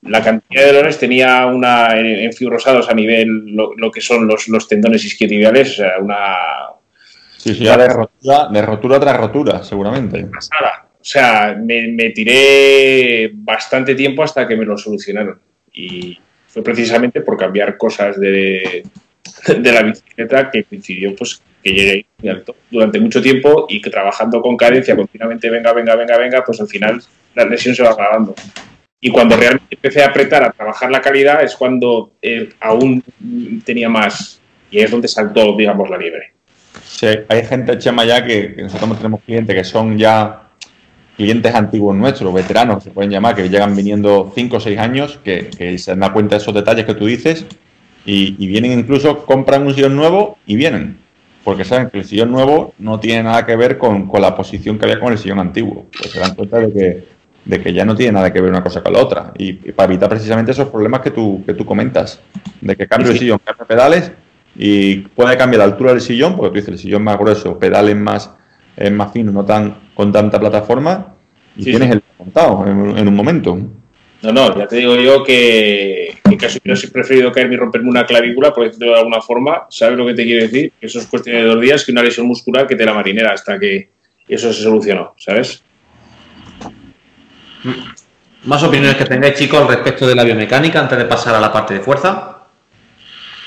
la 0.00 0.24
cantidad 0.24 0.62
de 0.62 0.72
dolores 0.72 0.98
tenía 0.98 1.44
una 1.44 1.98
enfibrosados 2.00 2.88
a 2.88 2.94
nivel 2.94 3.54
lo, 3.54 3.90
que 3.90 4.00
son 4.00 4.26
los, 4.26 4.48
los 4.48 4.66
tendones 4.66 5.04
isquiotibiales, 5.04 5.72
o 5.72 5.74
sea, 5.74 5.98
una... 6.00 6.36
Sí, 7.36 7.54
sí, 7.54 7.64
de 7.64 7.88
rotura, 7.88 8.48
de 8.50 8.62
rotura 8.62 8.98
tras 8.98 9.16
rotura, 9.18 9.62
seguramente. 9.62 10.24
O 10.24 11.04
sea, 11.04 11.54
me, 11.54 12.10
tiré 12.14 13.30
bastante 13.34 13.94
tiempo 13.94 14.22
hasta 14.22 14.48
que 14.48 14.56
me 14.56 14.64
lo 14.64 14.78
solucionaron. 14.78 15.38
Y 15.70 16.18
fue 16.46 16.62
precisamente 16.62 17.20
por 17.20 17.36
cambiar 17.36 17.76
cosas 17.76 18.18
de, 18.18 18.82
de 19.46 19.72
la 19.72 19.82
bicicleta 19.82 20.50
que 20.50 20.64
coincidió 20.64 21.14
pues 21.14 21.42
que 21.62 22.06
muy 22.18 22.30
alto 22.30 22.54
durante 22.70 23.00
mucho 23.00 23.20
tiempo 23.20 23.66
y 23.68 23.80
que 23.80 23.90
trabajando 23.90 24.40
con 24.40 24.56
cadencia 24.56 24.96
continuamente, 24.96 25.50
venga, 25.50 25.72
venga, 25.72 25.94
venga, 25.96 26.18
venga, 26.18 26.44
pues 26.44 26.60
al 26.60 26.68
final 26.68 27.00
la 27.34 27.44
lesión 27.44 27.74
se 27.74 27.82
va 27.82 27.90
acabando. 27.90 28.34
Y 29.00 29.10
cuando 29.10 29.36
realmente 29.36 29.76
empecé 29.76 30.02
a 30.02 30.08
apretar 30.08 30.42
a 30.42 30.50
trabajar 30.50 30.90
la 30.90 31.00
calidad 31.00 31.42
es 31.42 31.54
cuando 31.54 32.12
eh, 32.20 32.48
aún 32.60 33.02
tenía 33.64 33.88
más 33.88 34.40
y 34.70 34.80
es 34.80 34.90
donde 34.90 35.08
saltó, 35.08 35.56
digamos, 35.56 35.88
la 35.88 35.96
liebre. 35.96 36.32
Sí, 36.84 37.06
hay 37.28 37.44
gente, 37.46 37.78
Chema, 37.78 38.04
ya 38.04 38.24
que, 38.24 38.54
nosotros 38.58 38.96
tenemos 38.98 39.20
clientes 39.22 39.54
que 39.54 39.64
son 39.64 39.96
ya 39.96 40.48
clientes 41.16 41.54
antiguos 41.54 41.96
nuestros, 41.96 42.32
veteranos, 42.32 42.84
se 42.84 42.90
pueden 42.90 43.10
llamar, 43.10 43.34
que 43.34 43.48
llegan 43.48 43.74
viniendo 43.74 44.32
5 44.34 44.56
o 44.56 44.60
6 44.60 44.78
años, 44.78 45.18
que, 45.24 45.78
se 45.78 45.94
dan 45.94 46.12
cuenta 46.12 46.36
de 46.36 46.42
esos 46.42 46.54
detalles 46.54 46.86
que 46.86 46.94
tú 46.94 47.06
dices 47.06 47.46
y, 48.04 48.36
y, 48.38 48.46
vienen 48.46 48.72
incluso, 48.72 49.26
compran 49.26 49.66
un 49.66 49.74
sillón 49.74 49.96
nuevo 49.96 50.38
y 50.46 50.56
vienen. 50.56 51.07
Porque 51.48 51.64
saben 51.64 51.88
que 51.88 51.96
el 51.96 52.04
sillón 52.04 52.30
nuevo 52.30 52.74
no 52.78 53.00
tiene 53.00 53.22
nada 53.22 53.46
que 53.46 53.56
ver 53.56 53.78
con, 53.78 54.06
con 54.06 54.20
la 54.20 54.36
posición 54.36 54.78
que 54.78 54.84
había 54.84 55.00
con 55.00 55.14
el 55.14 55.18
sillón 55.18 55.38
antiguo. 55.38 55.86
Pues 55.98 56.10
se 56.10 56.20
dan 56.20 56.34
cuenta 56.34 56.58
de 56.58 56.72
que 56.74 57.04
de 57.48 57.62
que 57.62 57.72
ya 57.72 57.86
no 57.86 57.96
tiene 57.96 58.12
nada 58.12 58.30
que 58.30 58.42
ver 58.42 58.50
una 58.50 58.62
cosa 58.62 58.82
con 58.82 58.92
la 58.92 59.00
otra. 59.00 59.32
Y, 59.38 59.54
para 59.72 59.90
evitar 59.90 60.10
precisamente 60.10 60.52
esos 60.52 60.68
problemas 60.68 61.00
que 61.00 61.10
tú, 61.10 61.42
que 61.46 61.54
tú 61.54 61.64
comentas, 61.64 62.20
de 62.60 62.76
que 62.76 62.86
cambio 62.86 63.12
el 63.12 63.18
sillón, 63.18 63.40
cambia 63.42 63.64
pedales 63.64 64.12
y 64.54 64.96
puede 64.96 65.38
cambiar 65.38 65.60
la 65.60 65.64
altura 65.64 65.92
del 65.92 66.02
sillón, 66.02 66.36
porque 66.36 66.50
tú 66.50 66.54
dices 66.56 66.68
el 66.68 66.78
sillón 66.78 67.02
más 67.02 67.16
grueso, 67.16 67.58
pedales 67.58 67.96
más, 67.96 68.30
es 68.76 68.92
más 68.92 69.10
fino, 69.12 69.32
no 69.32 69.46
tan 69.46 69.78
con 69.94 70.12
tanta 70.12 70.38
plataforma, 70.38 71.14
y 71.56 71.64
tienes 71.64 71.90
el 71.90 72.02
montado 72.18 72.66
en, 72.66 73.08
un 73.08 73.14
momento. 73.14 73.58
No, 74.20 74.32
no, 74.32 74.58
ya 74.58 74.66
te 74.66 74.76
digo 74.76 74.96
yo 74.96 75.22
que, 75.22 76.18
que 76.28 76.36
casi 76.36 76.58
hubiera 76.58 76.80
preferido 76.92 77.30
caerme 77.30 77.54
y 77.54 77.58
romperme 77.58 77.88
una 77.88 78.04
clavícula, 78.04 78.52
por 78.52 78.64
decirlo 78.64 78.92
de 78.92 78.98
alguna 78.98 79.20
forma. 79.20 79.66
¿Sabes 79.70 79.96
lo 79.96 80.06
que 80.06 80.14
te 80.14 80.24
quiero 80.24 80.42
decir? 80.42 80.72
Que 80.80 80.86
eso 80.86 80.98
es 80.98 81.06
cuestión 81.06 81.36
de 81.36 81.44
dos 81.44 81.60
días 81.60 81.84
que 81.84 81.92
una 81.92 82.02
lesión 82.02 82.26
muscular 82.26 82.66
que 82.66 82.74
te 82.74 82.84
la 82.84 82.94
marinera 82.94 83.32
hasta 83.32 83.58
que 83.58 83.90
eso 84.28 84.52
se 84.52 84.62
solucionó, 84.62 85.14
¿sabes? 85.18 85.62
Más 88.44 88.62
opiniones 88.62 88.96
que 88.96 89.04
tengáis, 89.04 89.34
chicos, 89.34 89.66
respecto 89.68 90.06
de 90.06 90.14
la 90.14 90.24
biomecánica 90.24 90.80
antes 90.80 90.98
de 90.98 91.04
pasar 91.04 91.34
a 91.34 91.40
la 91.40 91.52
parte 91.52 91.74
de 91.74 91.80
fuerza. 91.80 92.37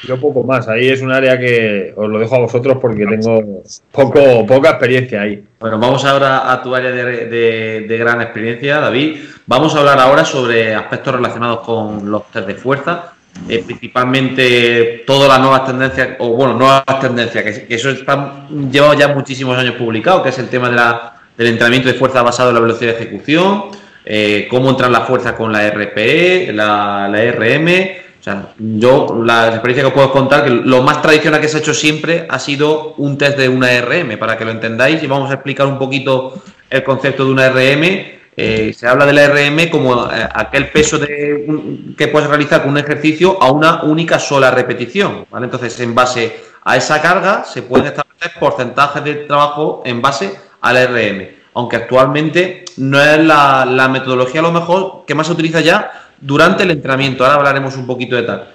Yo 0.03 0.19
poco 0.19 0.43
más, 0.43 0.67
ahí 0.67 0.89
es 0.89 1.01
un 1.01 1.11
área 1.11 1.37
que 1.37 1.93
os 1.95 2.09
lo 2.09 2.19
dejo 2.19 2.35
a 2.35 2.39
vosotros 2.39 2.77
porque 2.81 3.05
tengo 3.05 3.63
poco, 3.91 4.45
poca 4.45 4.71
experiencia 4.71 5.21
ahí. 5.21 5.43
Bueno, 5.59 5.77
vamos 5.77 6.03
ahora 6.05 6.51
a 6.51 6.63
tu 6.63 6.73
área 6.73 6.91
de, 6.91 7.97
gran 7.99 8.21
experiencia, 8.21 8.79
David. 8.79 9.17
Vamos 9.45 9.75
a 9.75 9.79
hablar 9.79 9.99
ahora 9.99 10.25
sobre 10.25 10.73
aspectos 10.73 11.15
relacionados 11.15 11.59
con 11.59 12.09
los 12.09 12.31
test 12.31 12.47
de 12.47 12.55
fuerza, 12.55 13.13
eh, 13.47 13.63
principalmente 13.65 15.03
todas 15.05 15.29
las 15.29 15.39
nuevas 15.39 15.65
tendencias, 15.65 16.09
o 16.17 16.29
bueno, 16.29 16.53
nuevas 16.53 16.83
tendencias, 16.99 17.43
que, 17.43 17.75
eso 17.75 17.91
está 17.91 18.47
llevado 18.71 18.93
ya 18.95 19.09
muchísimos 19.09 19.57
años 19.57 19.75
publicado, 19.75 20.23
que 20.23 20.29
es 20.29 20.39
el 20.39 20.49
tema 20.49 20.69
de 20.69 20.75
la, 20.77 21.13
del 21.37 21.47
entrenamiento 21.47 21.89
de 21.89 21.93
fuerza 21.93 22.23
basado 22.23 22.49
en 22.49 22.55
la 22.55 22.61
velocidad 22.61 22.93
de 22.93 23.03
ejecución, 23.03 23.65
eh, 24.03 24.47
cómo 24.49 24.71
entran 24.71 24.91
las 24.91 25.07
fuerzas 25.07 25.33
con 25.33 25.51
la 25.51 25.69
RPE, 25.69 26.51
la, 26.53 27.07
RM. 27.07 28.00
O 28.21 28.23
sea, 28.23 28.53
yo 28.59 29.19
la 29.25 29.47
experiencia 29.47 29.81
que 29.81 29.87
os 29.87 29.93
puedo 29.93 30.11
contar, 30.11 30.43
que 30.43 30.51
lo 30.51 30.83
más 30.83 31.01
tradicional 31.01 31.41
que 31.41 31.47
se 31.47 31.57
ha 31.57 31.59
hecho 31.59 31.73
siempre 31.73 32.27
ha 32.29 32.37
sido 32.37 32.93
un 32.97 33.17
test 33.17 33.35
de 33.35 33.49
una 33.49 33.81
RM, 33.81 34.19
para 34.19 34.37
que 34.37 34.45
lo 34.45 34.51
entendáis 34.51 35.01
y 35.01 35.07
vamos 35.07 35.31
a 35.31 35.33
explicar 35.33 35.65
un 35.65 35.79
poquito 35.79 36.39
el 36.69 36.83
concepto 36.83 37.25
de 37.25 37.31
una 37.31 37.49
RM. 37.49 38.21
Eh, 38.37 38.73
se 38.77 38.87
habla 38.87 39.07
de 39.07 39.13
la 39.13 39.27
RM 39.27 39.71
como 39.71 40.05
eh, 40.05 40.29
aquel 40.35 40.69
peso 40.69 40.99
de, 40.99 41.93
que 41.97 42.09
puedes 42.09 42.29
realizar 42.29 42.61
con 42.61 42.69
un 42.69 42.77
ejercicio 42.77 43.41
a 43.41 43.51
una 43.51 43.81
única 43.81 44.19
sola 44.19 44.51
repetición. 44.51 45.25
Entonces, 45.33 45.79
en 45.79 45.95
base 45.95 46.41
a 46.63 46.77
esa 46.77 47.01
carga, 47.01 47.43
se 47.43 47.63
pueden 47.63 47.87
establecer 47.87 48.39
porcentajes 48.39 49.03
de 49.03 49.15
trabajo 49.15 49.81
en 49.83 49.99
base 49.99 50.31
a 50.61 50.71
la 50.71 50.85
RM 50.85 51.41
aunque 51.53 51.75
actualmente 51.75 52.63
no 52.77 53.01
es 53.01 53.19
la, 53.19 53.89
metodología 53.91 54.39
a 54.39 54.43
lo 54.43 54.51
mejor 54.51 55.03
que 55.05 55.15
más 55.15 55.27
se 55.27 55.33
utiliza 55.33 55.59
ya 55.59 55.91
durante 56.21 56.63
el 56.63 56.71
entrenamiento. 56.71 57.25
Ahora 57.25 57.37
hablaremos 57.37 57.75
un 57.75 57.85
poquito 57.85 58.15
de 58.15 58.23
tal. 58.23 58.47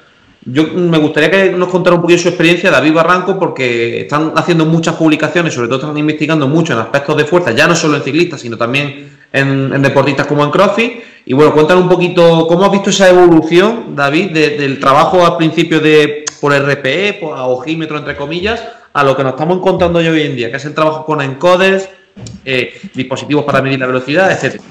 Yo 0.49 0.65
me 0.69 0.99
gustaría 0.99 1.29
que 1.29 1.51
nos 1.51 1.69
contara 1.69 1.97
un 1.97 2.03
poquito 2.03 2.23
su 2.23 2.29
experiencia, 2.29 2.71
David 2.71 2.95
Barranco, 2.95 3.37
porque 3.37 4.03
están 4.03 4.33
haciendo 4.37 4.65
muchas 4.65 4.95
publicaciones, 4.95 5.53
sobre 5.53 5.67
todo 5.67 5.81
están 5.81 5.99
investigando 5.99 6.47
mucho 6.47 6.73
en 6.73 6.79
aspectos 6.79 7.17
de 7.17 7.25
fuerza, 7.25 7.51
ya 7.51 7.67
no 7.67 7.75
solo 7.75 7.97
en 7.97 8.03
ciclistas, 8.05 8.43
sino 8.43 8.57
también 8.57 9.09
en, 9.33 9.83
deportistas 9.83 10.29
como 10.29 10.45
en 10.45 10.51
CrossFit. 10.51 11.01
Y 11.25 11.35
bueno, 11.35 11.53
cuéntanos 11.53 11.83
un 11.83 11.89
poquito 11.89 12.47
cómo 12.47 12.65
has 12.65 12.71
visto 12.71 12.91
esa 12.91 13.11
evolución, 13.11 13.97
David, 13.97 14.31
del 14.31 14.79
trabajo 14.79 15.27
al 15.27 15.37
principio 15.37 15.81
de 15.81 16.25
por 16.41 16.53
RPE, 16.53 17.15
por, 17.15 17.37
ojímetro, 17.37 17.99
entre 17.99 18.15
comillas, 18.15 18.63
a 18.93 19.03
lo 19.03 19.17
que 19.17 19.25
nos 19.25 19.33
estamos 19.33 19.59
encontrando 19.59 19.99
hoy 19.99 20.23
en 20.23 20.37
día, 20.37 20.51
que 20.53 20.59
es 20.59 20.65
el 20.65 20.75
trabajo 20.75 21.05
con 21.05 21.21
encoders, 21.21 21.89
eh, 22.45 22.73
dispositivos 22.95 23.45
para 23.45 23.61
medir 23.61 23.81
la 23.81 23.87
velocidad, 23.87 24.31
etcétera. 24.31 24.63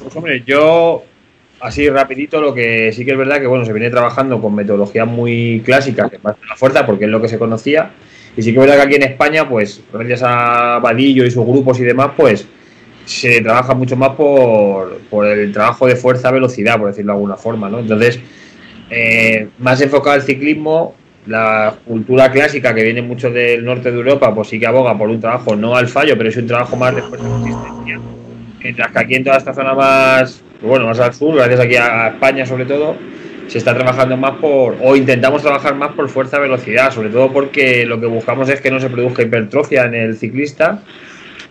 Pues 0.00 0.14
hombre, 0.14 0.44
yo 0.46 1.02
así 1.62 1.88
rapidito 1.88 2.40
lo 2.40 2.52
que 2.52 2.92
sí 2.92 3.04
que 3.04 3.12
es 3.12 3.16
verdad 3.16 3.40
que 3.40 3.46
bueno 3.46 3.64
se 3.64 3.72
viene 3.72 3.88
trabajando 3.88 4.40
con 4.42 4.54
metodologías 4.54 5.06
muy 5.06 5.62
clásicas 5.64 6.10
que 6.10 6.18
más 6.18 6.34
la 6.48 6.56
fuerza 6.56 6.84
porque 6.84 7.04
es 7.04 7.10
lo 7.10 7.22
que 7.22 7.28
se 7.28 7.38
conocía 7.38 7.92
y 8.36 8.42
sí 8.42 8.52
que 8.52 8.58
es 8.58 8.66
verdad 8.66 8.76
que 8.76 8.82
aquí 8.82 8.94
en 8.96 9.04
España 9.04 9.48
pues 9.48 9.80
gracias 9.92 10.22
a 10.24 10.80
Vadillo 10.80 11.24
y 11.24 11.30
sus 11.30 11.46
grupos 11.46 11.78
y 11.78 11.84
demás 11.84 12.10
pues 12.16 12.48
se 13.04 13.40
trabaja 13.40 13.74
mucho 13.74 13.96
más 13.96 14.10
por, 14.10 15.00
el 15.24 15.52
trabajo 15.52 15.86
de 15.86 15.94
fuerza 15.94 16.32
velocidad 16.32 16.78
por 16.78 16.88
decirlo 16.88 17.12
de 17.12 17.16
alguna 17.16 17.36
forma 17.36 17.70
¿no? 17.70 17.78
entonces 17.78 18.18
eh, 18.90 19.48
más 19.58 19.80
enfocado 19.80 20.16
al 20.16 20.22
ciclismo 20.22 20.96
la 21.26 21.76
cultura 21.86 22.32
clásica 22.32 22.74
que 22.74 22.82
viene 22.82 23.00
mucho 23.00 23.30
del 23.30 23.64
norte 23.64 23.92
de 23.92 23.96
Europa, 23.96 24.34
pues 24.34 24.48
sí 24.48 24.58
que 24.58 24.66
aboga 24.66 24.98
por 24.98 25.08
un 25.08 25.20
trabajo 25.20 25.54
no 25.54 25.76
al 25.76 25.86
fallo, 25.86 26.18
pero 26.18 26.30
es 26.30 26.36
un 26.36 26.48
trabajo 26.48 26.74
más 26.74 26.96
de 26.96 27.02
fuerza 27.02 27.28
consistencia. 27.28 28.00
Mientras 28.60 28.90
que 28.90 28.98
aquí 28.98 29.14
en 29.14 29.22
toda 29.22 29.36
esta 29.36 29.54
zona 29.54 29.72
más, 29.72 30.42
bueno, 30.62 30.86
más 30.86 31.00
al 31.00 31.14
sur, 31.14 31.34
gracias 31.34 31.60
aquí 31.60 31.76
a 31.76 32.08
España 32.08 32.46
sobre 32.46 32.64
todo, 32.64 32.96
se 33.48 33.58
está 33.58 33.74
trabajando 33.74 34.16
más 34.16 34.36
por, 34.38 34.76
o 34.80 34.96
intentamos 34.96 35.42
trabajar 35.42 35.74
más 35.74 35.92
por 35.92 36.08
fuerza 36.08 36.38
velocidad, 36.38 36.92
sobre 36.92 37.10
todo 37.10 37.32
porque 37.32 37.84
lo 37.84 38.00
que 38.00 38.06
buscamos 38.06 38.48
es 38.48 38.60
que 38.60 38.70
no 38.70 38.80
se 38.80 38.88
produzca 38.88 39.22
hipertrofia 39.22 39.84
en 39.84 39.94
el 39.94 40.16
ciclista 40.16 40.82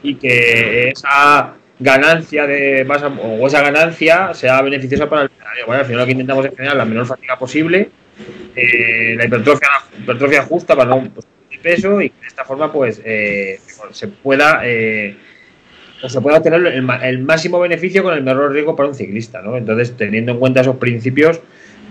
y 0.01 0.15
que 0.15 0.89
esa 0.89 1.53
ganancia 1.79 2.47
de 2.47 2.85
masa 2.85 3.07
o 3.07 3.45
esa 3.47 3.61
ganancia 3.61 4.33
sea 4.33 4.61
beneficiosa 4.61 5.09
para 5.09 5.23
el 5.23 5.29
Bueno, 5.65 5.81
al 5.81 5.85
final 5.85 6.01
lo 6.01 6.05
que 6.05 6.11
intentamos 6.11 6.45
es 6.45 6.55
generar 6.55 6.77
la 6.77 6.85
menor 6.85 7.05
fatiga 7.05 7.37
posible 7.37 7.89
eh, 8.55 9.15
la 9.17 9.25
hipertrofia, 9.25 10.43
justa 10.43 10.75
para 10.75 10.89
no 10.89 11.03
pues, 11.13 11.25
peso 11.61 12.01
y 12.01 12.09
de 12.09 12.27
esta 12.27 12.43
forma 12.43 12.71
pues 12.71 13.01
eh, 13.05 13.59
se 13.91 14.07
pueda 14.07 14.61
eh, 14.63 15.15
se 16.07 16.21
pueda 16.21 16.37
obtener 16.37 16.65
el, 16.65 17.19
máximo 17.19 17.59
beneficio 17.59 18.03
con 18.03 18.13
el 18.13 18.23
menor 18.23 18.51
riesgo 18.51 18.75
para 18.75 18.89
un 18.89 18.95
ciclista 18.95 19.41
¿no? 19.41 19.55
entonces 19.57 19.95
teniendo 19.95 20.31
en 20.31 20.39
cuenta 20.39 20.61
esos 20.61 20.77
principios 20.77 21.39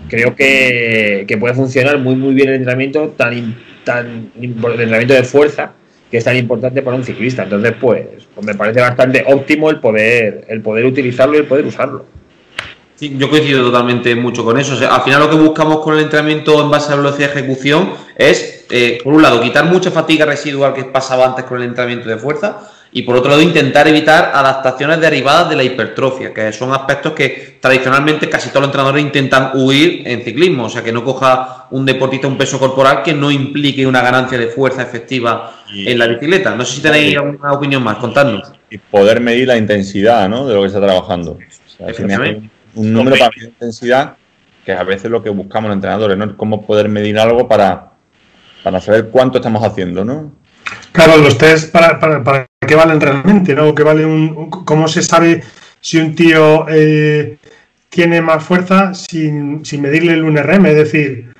creo 0.09 0.35
que, 0.35 1.37
puede 1.39 1.53
funcionar 1.53 1.97
muy 1.97 2.15
muy 2.15 2.33
bien 2.33 2.49
el 2.49 2.55
entrenamiento 2.55 3.09
tan 3.09 3.55
tan 3.83 4.31
entrenamiento 4.39 5.13
de 5.13 5.23
fuerza 5.23 5.73
que 6.09 6.17
es 6.17 6.23
tan 6.23 6.35
importante 6.35 6.81
para 6.81 6.97
un 6.97 7.03
ciclista 7.03 7.43
entonces 7.43 7.73
pues, 7.79 8.05
pues 8.35 8.45
me 8.45 8.55
parece 8.55 8.81
bastante 8.81 9.23
óptimo 9.27 9.69
el 9.69 9.79
poder 9.79 10.45
el 10.49 10.61
poder 10.61 10.85
utilizarlo 10.85 11.35
y 11.35 11.39
el 11.39 11.45
poder 11.45 11.65
usarlo 11.65 12.05
yo 13.09 13.29
coincido 13.29 13.63
totalmente 13.63 14.15
mucho 14.15 14.45
con 14.45 14.59
eso. 14.59 14.73
al 14.87 15.01
final 15.01 15.21
lo 15.21 15.29
que 15.29 15.35
buscamos 15.35 15.79
con 15.79 15.95
el 15.95 16.03
entrenamiento 16.03 16.61
en 16.61 16.69
base 16.69 16.93
a 16.93 16.95
velocidad 16.95 17.33
de 17.33 17.39
ejecución 17.39 17.93
es, 18.15 18.65
eh, 18.69 18.99
por 19.03 19.13
un 19.13 19.23
lado, 19.23 19.41
quitar 19.41 19.65
mucha 19.65 19.89
fatiga 19.89 20.25
residual 20.25 20.73
que 20.73 20.83
pasaba 20.83 21.25
antes 21.25 21.45
con 21.45 21.57
el 21.57 21.69
entrenamiento 21.69 22.09
de 22.09 22.17
fuerza 22.17 22.59
y 22.93 23.03
por 23.03 23.15
otro 23.15 23.29
lado 23.29 23.41
intentar 23.41 23.87
evitar 23.87 24.31
adaptaciones 24.33 24.99
derivadas 24.99 25.49
de 25.49 25.55
la 25.55 25.63
hipertrofia, 25.63 26.33
que 26.33 26.51
son 26.51 26.73
aspectos 26.73 27.13
que 27.13 27.57
tradicionalmente 27.61 28.29
casi 28.29 28.49
todos 28.49 28.61
los 28.61 28.67
entrenadores 28.67 29.03
intentan 29.03 29.51
huir 29.53 30.03
en 30.05 30.21
ciclismo, 30.23 30.65
o 30.65 30.69
sea, 30.69 30.83
que 30.83 30.91
no 30.91 31.03
coja 31.03 31.67
un 31.71 31.85
deportista 31.85 32.27
un 32.27 32.37
peso 32.37 32.59
corporal 32.59 33.01
que 33.01 33.13
no 33.13 33.31
implique 33.31 33.87
una 33.87 34.01
ganancia 34.01 34.37
de 34.37 34.47
fuerza 34.47 34.81
efectiva 34.81 35.53
en 35.73 35.97
la 35.97 36.07
bicicleta. 36.07 36.53
No 36.53 36.65
sé 36.65 36.75
si 36.75 36.81
tenéis 36.81 37.17
alguna 37.17 37.53
opinión 37.53 37.81
más, 37.81 37.97
contadnos. 37.97 38.51
Y 38.69 38.77
poder 38.77 39.21
medir 39.21 39.47
la 39.47 39.57
intensidad 39.57 40.27
¿no? 40.27 40.45
de 40.45 40.55
lo 40.55 40.61
que 40.61 40.67
está 40.67 40.81
trabajando. 40.81 41.37
O 41.79 41.93
un 42.73 42.93
número 42.93 43.17
para 43.17 43.31
medir 43.35 43.49
intensidad, 43.49 44.15
que 44.65 44.73
a 44.73 44.83
veces 44.83 45.09
lo 45.09 45.23
que 45.23 45.29
buscamos 45.29 45.69
los 45.69 45.75
entrenadores, 45.75 46.17
¿no? 46.17 46.37
Cómo 46.37 46.65
poder 46.65 46.87
medir 46.87 47.17
algo 47.19 47.47
para, 47.47 47.91
para 48.63 48.79
saber 48.79 49.09
cuánto 49.09 49.39
estamos 49.39 49.63
haciendo, 49.63 50.05
¿no? 50.05 50.31
Claro, 50.91 51.17
los 51.17 51.37
test, 51.37 51.71
¿para, 51.71 51.99
para, 51.99 52.45
qué 52.59 52.75
valen 52.75 52.99
realmente? 52.99 53.55
¿no? 53.55 53.73
¿Qué 53.73 53.83
vale 53.83 54.05
un, 54.05 54.49
¿Cómo 54.49 54.87
se 54.87 55.01
sabe 55.01 55.41
si 55.79 55.97
un 55.97 56.15
tío 56.15 56.65
eh, 56.69 57.37
tiene 57.89 58.21
más 58.21 58.43
fuerza 58.43 58.93
sin, 58.93 59.63
medirle 59.79 60.13
el 60.13 60.23
1RM, 60.23 60.67
es 60.67 60.75
decir, 60.75 61.33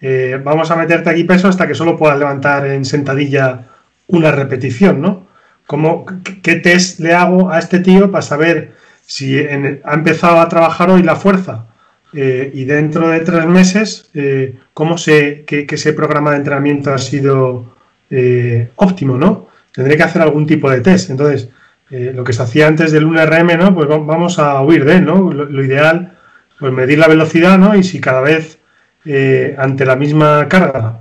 eh, 0.00 0.40
vamos 0.42 0.70
a 0.70 0.76
meterte 0.76 1.10
aquí 1.10 1.24
peso 1.24 1.48
hasta 1.48 1.66
que 1.66 1.74
solo 1.74 1.96
puedas 1.96 2.18
levantar 2.18 2.66
en 2.66 2.84
sentadilla 2.84 3.66
una 4.06 4.30
repetición, 4.30 5.00
¿no? 5.00 5.26
¿Cómo, 5.66 6.06
¿Qué 6.42 6.54
test 6.56 7.00
le 7.00 7.12
hago 7.12 7.50
a 7.50 7.58
este 7.58 7.80
tío 7.80 8.10
para 8.10 8.22
saber 8.22 8.72
si 9.04 9.38
ha 9.38 9.94
empezado 9.94 10.40
a 10.40 10.48
trabajar 10.48 10.90
hoy 10.90 11.02
la 11.02 11.16
fuerza 11.16 11.66
eh, 12.14 12.50
y 12.54 12.64
dentro 12.64 13.08
de 13.08 13.20
tres 13.20 13.46
meses, 13.46 14.10
cómo 14.72 14.96
sé 14.96 15.44
que, 15.46 15.66
ese 15.68 15.92
programa 15.92 16.30
de 16.30 16.38
entrenamiento 16.38 16.92
ha 16.92 16.98
sido 16.98 17.77
óptimo, 18.76 19.16
¿no? 19.18 19.48
Tendré 19.72 19.96
que 19.96 20.02
hacer 20.02 20.22
algún 20.22 20.46
tipo 20.46 20.70
de 20.70 20.80
test. 20.80 21.10
Entonces, 21.10 21.48
eh, 21.90 22.12
lo 22.14 22.22
que 22.22 22.34
se 22.34 22.42
hacía 22.42 22.66
antes 22.66 22.92
del 22.92 23.06
1RM, 23.06 23.56
¿no? 23.56 23.74
Pues 23.74 23.88
vamos 23.88 24.38
a 24.38 24.60
huir 24.62 24.84
de 24.84 24.96
él, 24.96 25.06
¿no? 25.06 25.32
Lo, 25.32 25.64
ideal, 25.64 26.18
pues 26.58 26.72
medir 26.72 26.98
la 26.98 27.08
velocidad, 27.08 27.56
¿no? 27.58 27.74
Y 27.74 27.82
si 27.82 27.98
cada 28.00 28.20
vez 28.20 28.58
eh, 29.06 29.54
ante 29.56 29.86
la 29.86 29.96
misma 29.96 30.48
carga 30.48 31.00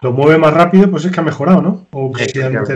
lo 0.00 0.12
mueve 0.12 0.38
más 0.38 0.52
rápido, 0.52 0.90
pues 0.90 1.04
es 1.04 1.12
que 1.12 1.20
ha 1.20 1.22
mejorado, 1.22 1.62
¿no? 1.62 1.86
O, 1.92 2.12
si, 2.16 2.40
ante 2.42 2.72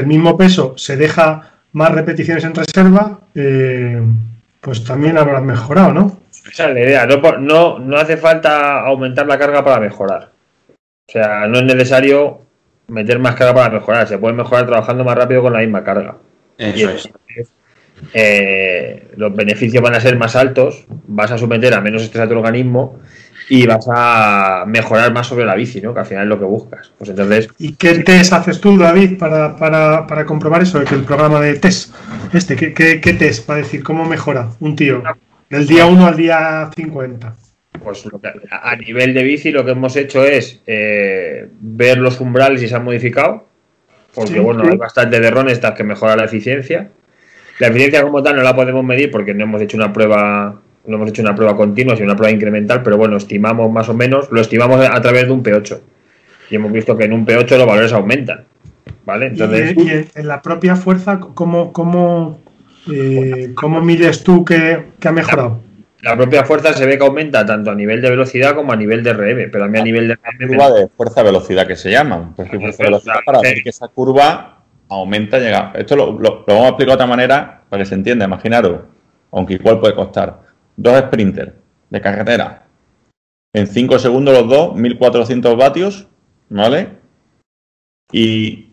el, 0.00 0.06
mismo 0.06 0.36
peso 0.36 0.74
se 0.76 0.96
deja 0.96 1.52
más 1.72 1.92
repeticiones 1.92 2.44
en 2.44 2.54
reserva, 2.54 3.20
eh, 3.34 4.02
pues 4.60 4.82
también 4.82 5.16
habrá 5.16 5.40
mejorado, 5.40 5.92
¿no? 5.92 6.18
Esa 6.50 6.68
es 6.68 6.74
la 6.74 6.80
idea. 6.80 7.06
No, 7.06 7.78
no 7.78 7.96
hace 7.96 8.16
falta 8.16 8.80
aumentar 8.80 9.26
la 9.26 9.38
carga 9.38 9.64
para 9.64 9.80
mejorar. 9.80 10.33
O 11.08 11.12
sea, 11.12 11.46
no 11.46 11.58
es 11.58 11.64
necesario 11.64 12.40
meter 12.88 13.18
más 13.18 13.34
carga 13.34 13.54
para 13.54 13.74
mejorar. 13.74 14.08
Se 14.08 14.18
puede 14.18 14.34
mejorar 14.34 14.66
trabajando 14.66 15.04
más 15.04 15.16
rápido 15.16 15.42
con 15.42 15.52
la 15.52 15.60
misma 15.60 15.84
carga. 15.84 16.16
Eso 16.58 16.90
es. 16.90 17.08
Eh, 18.12 19.08
los 19.16 19.34
beneficios 19.34 19.82
van 19.82 19.94
a 19.94 20.00
ser 20.00 20.18
más 20.18 20.36
altos, 20.36 20.84
vas 20.88 21.30
a 21.30 21.38
someter 21.38 21.72
a 21.74 21.80
menos 21.80 22.02
estrés 22.02 22.24
a 22.24 22.28
tu 22.28 22.34
organismo 22.34 22.98
y 23.48 23.66
vas 23.66 23.86
a 23.88 24.64
mejorar 24.66 25.12
más 25.12 25.26
sobre 25.26 25.44
la 25.44 25.54
bici, 25.54 25.80
¿no? 25.80 25.94
Que 25.94 26.00
al 26.00 26.06
final 26.06 26.24
es 26.24 26.28
lo 26.28 26.38
que 26.38 26.44
buscas. 26.44 26.90
Pues 26.98 27.10
entonces. 27.10 27.48
¿Y 27.58 27.74
qué 27.74 28.00
test 28.00 28.32
haces 28.32 28.60
tú, 28.60 28.76
David, 28.76 29.18
para, 29.18 29.56
para, 29.56 30.06
para 30.06 30.26
comprobar 30.26 30.62
eso? 30.62 30.82
Que 30.84 30.94
el 30.94 31.04
programa 31.04 31.40
de 31.40 31.54
test, 31.54 31.94
este, 32.32 32.56
¿qué, 32.56 32.72
qué, 32.72 33.00
qué 33.00 33.12
test 33.14 33.46
para 33.46 33.60
decir 33.60 33.82
cómo 33.82 34.04
mejora 34.04 34.48
un 34.60 34.74
tío 34.74 35.02
del 35.50 35.66
día 35.66 35.86
1 35.86 36.06
al 36.06 36.16
día 36.16 36.70
50? 36.74 37.34
Pues 37.82 38.04
a 38.50 38.76
nivel 38.76 39.14
de 39.14 39.22
bici 39.22 39.50
lo 39.50 39.64
que 39.64 39.72
hemos 39.72 39.96
hecho 39.96 40.24
es 40.24 40.60
eh, 40.66 41.48
ver 41.60 41.98
los 41.98 42.20
umbrales 42.20 42.60
si 42.60 42.68
se 42.68 42.74
han 42.74 42.84
modificado, 42.84 43.46
porque 44.14 44.40
bueno, 44.40 44.62
hay 44.62 44.76
bastante 44.76 45.20
de 45.20 45.52
estas 45.52 45.72
que 45.72 45.84
mejora 45.84 46.16
la 46.16 46.24
eficiencia. 46.24 46.88
La 47.58 47.68
eficiencia 47.68 48.02
como 48.02 48.22
tal 48.22 48.36
no 48.36 48.42
la 48.42 48.54
podemos 48.54 48.84
medir 48.84 49.10
porque 49.10 49.34
no 49.34 49.44
hemos 49.44 49.60
hecho 49.62 49.76
una 49.76 49.92
prueba, 49.92 50.60
no 50.86 50.96
hemos 50.96 51.08
hecho 51.08 51.22
una 51.22 51.34
prueba 51.34 51.56
continua, 51.56 51.96
sino 51.96 52.06
una 52.06 52.16
prueba 52.16 52.32
incremental, 52.32 52.82
pero 52.82 52.96
bueno, 52.96 53.16
estimamos 53.16 53.70
más 53.70 53.88
o 53.88 53.94
menos, 53.94 54.30
lo 54.30 54.40
estimamos 54.40 54.84
a 54.88 55.00
través 55.00 55.26
de 55.26 55.32
un 55.32 55.42
P8. 55.42 55.78
Y 56.50 56.56
hemos 56.56 56.72
visto 56.72 56.96
que 56.96 57.04
en 57.04 57.12
un 57.12 57.26
P8 57.26 57.56
los 57.58 57.66
valores 57.66 57.92
aumentan. 57.92 58.44
¿Vale? 59.04 59.26
Entonces, 59.28 59.74
¿Y, 59.76 60.18
en 60.18 60.28
la 60.28 60.40
propia 60.42 60.76
fuerza, 60.76 61.20
¿cómo, 61.20 61.72
cómo, 61.72 62.40
eh, 62.90 63.52
cómo 63.54 63.80
mides 63.80 64.24
tú 64.24 64.44
que, 64.44 64.84
que 64.98 65.08
ha 65.08 65.12
mejorado? 65.12 65.60
La 66.04 66.16
propia 66.16 66.44
fuerza 66.44 66.74
se 66.74 66.84
ve 66.84 66.98
que 66.98 67.04
aumenta 67.04 67.46
tanto 67.46 67.70
a 67.70 67.74
nivel 67.74 68.02
de 68.02 68.10
velocidad 68.10 68.54
como 68.54 68.72
a 68.72 68.76
nivel 68.76 69.02
de 69.02 69.14
RM, 69.14 69.50
pero 69.50 69.64
a 69.64 69.68
mí 69.68 69.78
a 69.78 69.82
nivel 69.82 70.08
de 70.08 70.14
RM... 70.14 70.48
Curva 70.48 70.70
de 70.70 70.88
fuerza-velocidad 70.88 71.66
que 71.66 71.76
se 71.76 71.90
llama. 71.90 72.34
Pues 72.36 72.50
fuerza-velocidad 72.50 73.16
para 73.24 73.38
hacer 73.38 73.62
que 73.62 73.70
esa 73.70 73.88
curva 73.88 74.62
aumenta, 74.88 75.38
llega. 75.38 75.72
Esto 75.74 75.96
lo, 75.96 76.12
lo, 76.12 76.44
vamos 76.46 76.64
a 76.64 76.68
explicar 76.68 76.90
de 76.90 76.94
otra 76.94 77.06
manera 77.06 77.62
para 77.70 77.82
que 77.82 77.88
se 77.88 77.94
entienda. 77.94 78.26
Imaginaros, 78.26 78.82
aunque 79.32 79.54
igual 79.54 79.80
puede 79.80 79.94
costar, 79.94 80.42
dos 80.76 80.98
sprinters 81.00 81.52
de 81.88 82.00
carretera. 82.02 82.64
En 83.54 83.66
5 83.66 83.98
segundos 83.98 84.34
los 84.34 84.48
dos, 84.48 84.74
1400 84.74 85.56
vatios, 85.56 86.06
¿vale? 86.50 86.88
Y 88.12 88.72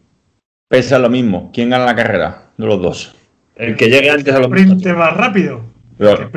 pesa 0.67 0.99
lo 0.99 1.09
mismo. 1.09 1.49
¿Quién 1.53 1.69
gana 1.69 1.85
la 1.85 1.95
carrera 1.95 2.49
de 2.57 2.65
los 2.65 2.81
dos? 2.81 3.15
El 3.55 3.77
que 3.77 3.89
llegue 3.89 4.09
antes 4.09 4.33
a 4.33 4.39
los 4.39 4.47
sprint 4.47 4.85
más 4.87 5.15
rápido. 5.15 5.70
Pero 6.01 6.31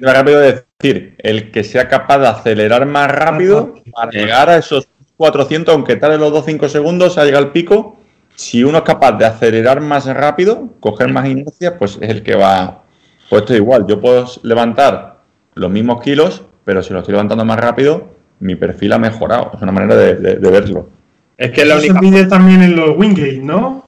más 0.00 0.14
rápido 0.16 0.42
es 0.42 0.64
decir, 0.80 1.14
el 1.18 1.52
que 1.52 1.62
sea 1.62 1.86
capaz 1.86 2.18
de 2.18 2.26
acelerar 2.26 2.84
más 2.84 3.08
rápido 3.08 3.76
para 3.92 4.10
llegar 4.10 4.50
a 4.50 4.56
esos 4.56 4.88
400, 5.16 5.72
aunque 5.72 5.94
tarde 5.94 6.18
los 6.18 6.32
2-5 6.32 6.68
segundos, 6.68 7.16
a 7.16 7.24
llegar 7.24 7.44
al 7.44 7.52
pico. 7.52 7.96
Si 8.34 8.64
uno 8.64 8.78
es 8.78 8.84
capaz 8.84 9.12
de 9.12 9.24
acelerar 9.24 9.80
más 9.80 10.06
rápido, 10.06 10.70
coger 10.80 11.12
más 11.12 11.28
inercia, 11.28 11.78
pues 11.78 11.98
es 12.00 12.10
el 12.10 12.24
que 12.24 12.34
va. 12.34 12.82
Pues 13.30 13.42
esto 13.42 13.52
es 13.52 13.60
igual, 13.60 13.86
yo 13.86 14.00
puedo 14.00 14.26
levantar 14.42 15.18
los 15.54 15.70
mismos 15.70 16.02
kilos, 16.02 16.42
pero 16.64 16.82
si 16.82 16.92
lo 16.92 16.98
estoy 16.98 17.12
levantando 17.12 17.44
más 17.44 17.60
rápido, 17.60 18.14
mi 18.40 18.56
perfil 18.56 18.94
ha 18.94 18.98
mejorado. 18.98 19.52
Es 19.54 19.62
una 19.62 19.70
manera 19.70 19.94
de, 19.94 20.34
verlo. 20.38 20.88
Es 21.36 21.52
que 21.52 21.64
la 21.64 21.76
única... 21.76 22.00
se 22.00 22.24
también 22.26 22.62
en 22.62 22.74
los 22.74 22.96
Wingate, 22.96 23.38
¿no? 23.38 23.84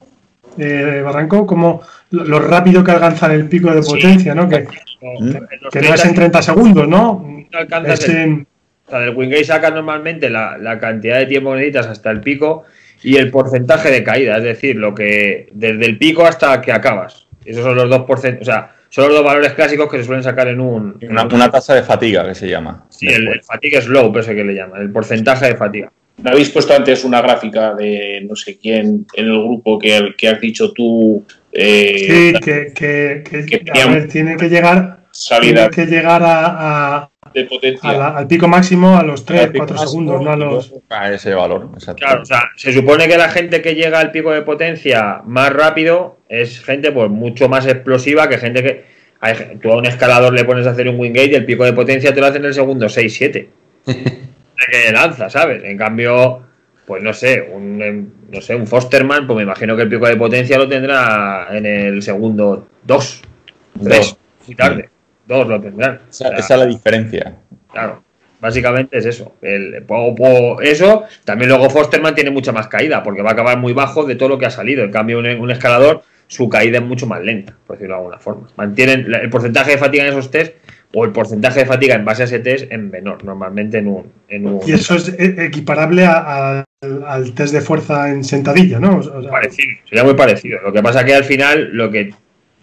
Eh, 0.57 1.01
Barranco, 1.03 1.45
como 1.45 1.81
lo, 2.11 2.39
rápido 2.39 2.81
que 2.83 2.91
alcanzan 2.91 3.31
el 3.31 3.49
pico 3.49 3.73
de 3.73 3.81
potencia, 3.81 4.35
¿no? 4.35 4.47
Que, 4.47 4.67
que 5.71 5.81
no 5.81 5.93
es 5.93 6.05
en 6.05 6.13
30 6.13 6.41
segundos, 6.41 6.87
¿no? 6.87 7.45
es 7.85 8.09
en... 8.09 8.47
o 8.85 8.89
sea, 8.89 8.99
del 8.99 9.15
Wingate 9.15 9.43
sacas 9.43 9.73
normalmente 9.73 10.29
la, 10.29 10.77
cantidad 10.79 11.17
de 11.17 11.25
tiempo 11.25 11.51
que 11.51 11.57
necesitas 11.57 11.87
hasta 11.87 12.11
el 12.11 12.21
pico 12.21 12.63
y 13.03 13.15
el 13.15 13.31
porcentaje 13.31 13.89
de 13.89 14.03
caída, 14.03 14.37
es 14.37 14.43
decir, 14.43 14.75
lo 14.75 14.93
que 14.93 15.47
desde 15.51 15.85
el 15.85 15.97
pico 15.97 16.25
hasta 16.25 16.61
que 16.61 16.71
acabas. 16.71 17.25
Esos 17.43 17.63
son 17.63 17.75
los 17.75 17.89
dos 17.89 18.01
porcentajes, 18.01 18.47
o 18.47 18.51
sea, 18.51 18.75
son 18.89 19.05
los 19.07 19.15
dos 19.15 19.25
valores 19.25 19.53
clásicos 19.53 19.89
que 19.89 19.97
se 19.97 20.03
suelen 20.03 20.23
sacar 20.23 20.47
en 20.47 20.61
un... 20.61 20.99
una, 21.09 21.49
tasa 21.49 21.73
de 21.73 21.81
fatiga 21.81 22.27
que 22.27 22.35
se 22.35 22.47
llama. 22.47 22.85
Sí, 22.89 23.07
el, 23.07 23.41
fatiga 23.43 23.81
slow, 23.81 24.15
eso 24.15 24.31
que 24.31 24.43
le 24.43 24.53
llaman, 24.53 24.81
el 24.81 24.91
porcentaje 24.91 25.47
de 25.47 25.55
fatiga. 25.55 25.91
Me 26.21 26.29
habéis 26.29 26.51
puesto 26.51 26.75
antes 26.75 27.03
una 27.03 27.21
gráfica 27.21 27.73
de 27.73 28.23
no 28.29 28.35
sé 28.35 28.59
quién 28.59 29.07
en 29.15 29.25
el 29.25 29.41
grupo 29.41 29.79
que, 29.79 30.13
que 30.15 30.27
has 30.27 30.39
dicho 30.39 30.71
tú 30.71 31.25
eh, 31.53 32.33
sí, 32.33 32.39
que, 32.39 32.73
que, 32.73 34.07
tiene 34.07 34.37
que 34.37 34.49
llegar, 34.49 35.05
tiene 35.41 35.69
que 35.69 35.85
llegar 35.85 36.21
a, 36.23 37.11
al 37.33 38.27
pico 38.27 38.47
máximo 38.47 38.97
a 38.97 39.03
los 39.03 39.25
3, 39.25 39.51
4 39.55 39.77
segundos, 39.77 40.21
no 40.21 40.31
a 40.31 40.35
los. 40.35 40.73
A 40.89 41.11
ese 41.11 41.33
valor, 41.33 41.69
Claro, 41.95 42.23
o 42.23 42.25
sea, 42.25 42.51
se 42.55 42.73
supone 42.73 43.07
que 43.07 43.17
la 43.17 43.29
gente 43.29 43.61
que 43.61 43.75
llega 43.75 43.99
al 43.99 44.11
pico 44.11 44.31
de 44.31 44.41
potencia 44.41 45.21
más 45.25 45.51
rápido 45.51 46.19
es 46.29 46.63
gente 46.63 46.91
pues 46.91 47.09
mucho 47.09 47.47
más 47.49 47.65
explosiva 47.65 48.27
que 48.27 48.37
gente 48.37 48.63
que. 48.63 49.01
Hay, 49.23 49.59
tú 49.61 49.71
a 49.71 49.77
un 49.77 49.85
escalador 49.85 50.33
le 50.33 50.43
pones 50.45 50.65
a 50.65 50.71
hacer 50.71 50.89
un 50.89 50.99
wingate 50.99 51.31
y 51.31 51.35
el 51.35 51.45
pico 51.45 51.63
de 51.63 51.73
potencia 51.73 52.11
te 52.11 52.19
lo 52.19 52.25
hace 52.25 52.37
en 52.37 52.45
el 52.45 52.55
segundo 52.55 52.89
6, 52.89 53.13
7. 53.13 53.49
que 53.85 54.91
lanza, 54.91 55.29
¿sabes? 55.29 55.63
En 55.63 55.77
cambio 55.77 56.41
pues 56.85 57.03
no 57.03 57.13
sé, 57.13 57.41
un, 57.41 57.81
em, 57.81 58.09
no 58.31 58.41
sé, 58.41 58.55
un 58.55 58.67
Fosterman, 58.67 59.27
pues 59.27 59.37
me 59.37 59.43
imagino 59.43 59.75
que 59.75 59.83
el 59.83 59.89
pico 59.89 60.07
de 60.07 60.15
potencia 60.15 60.57
lo 60.57 60.67
tendrá 60.67 61.47
en 61.51 61.65
el 61.65 62.01
segundo 62.01 62.67
2, 62.83 63.21
3, 63.83 64.17
muy 64.47 64.55
tarde. 64.55 64.89
2 65.27 65.47
lo 65.47 65.61
tendrán. 65.61 65.99
Esa, 66.09 66.29
es 66.29 66.49
la 66.49 66.65
diferencia. 66.65 67.37
Claro, 67.71 68.03
básicamente 68.39 68.97
es 68.97 69.05
eso. 69.05 69.35
El, 69.41 69.85
eso, 70.63 71.03
también 71.23 71.49
luego 71.49 71.69
Fosterman 71.69 72.15
tiene 72.15 72.31
mucha 72.31 72.51
más 72.51 72.67
caída, 72.67 73.03
porque 73.03 73.21
va 73.21 73.29
a 73.29 73.33
acabar 73.33 73.57
muy 73.57 73.73
bajo 73.73 74.03
de 74.03 74.15
todo 74.15 74.29
lo 74.29 74.37
que 74.37 74.47
ha 74.47 74.51
salido. 74.51 74.83
En 74.83 74.91
cambio, 74.91 75.19
un, 75.19 75.51
escalador, 75.51 76.03
su 76.27 76.49
caída 76.49 76.79
es 76.79 76.83
mucho 76.83 77.07
más 77.07 77.21
lenta, 77.21 77.55
por 77.65 77.77
decirlo 77.77 77.95
de 77.95 77.99
alguna 77.99 78.19
forma. 78.19 78.47
Mantienen 78.57 79.13
el 79.13 79.29
porcentaje 79.29 79.71
de 79.71 79.77
fatiga 79.77 80.03
en 80.03 80.09
esos 80.09 80.31
test 80.31 80.55
o 80.93 81.05
el 81.05 81.11
porcentaje 81.11 81.61
de 81.61 81.65
fatiga 81.65 81.95
en 81.95 82.05
base 82.05 82.23
a 82.23 82.25
ese 82.25 82.39
test 82.39 82.71
en 82.71 82.89
menor, 82.89 83.23
normalmente 83.23 83.77
en 83.77 83.87
un... 83.87 84.11
En 84.27 84.47
un... 84.47 84.59
Y 84.67 84.73
eso 84.73 84.95
es 84.95 85.09
e, 85.17 85.45
equiparable 85.45 86.05
a, 86.05 86.65
al 87.07 87.33
test 87.33 87.53
de 87.53 87.61
fuerza 87.61 88.09
en 88.09 88.23
sentadilla, 88.23 88.79
¿no? 88.79 89.01
parecido, 89.29 89.77
sería 89.87 90.03
muy 90.03 90.15
parecido. 90.15 90.59
Lo 90.61 90.73
que 90.73 90.81
pasa 90.81 91.05
que 91.05 91.13
al 91.13 91.23
final 91.23 91.69
lo 91.73 91.91
que 91.91 92.13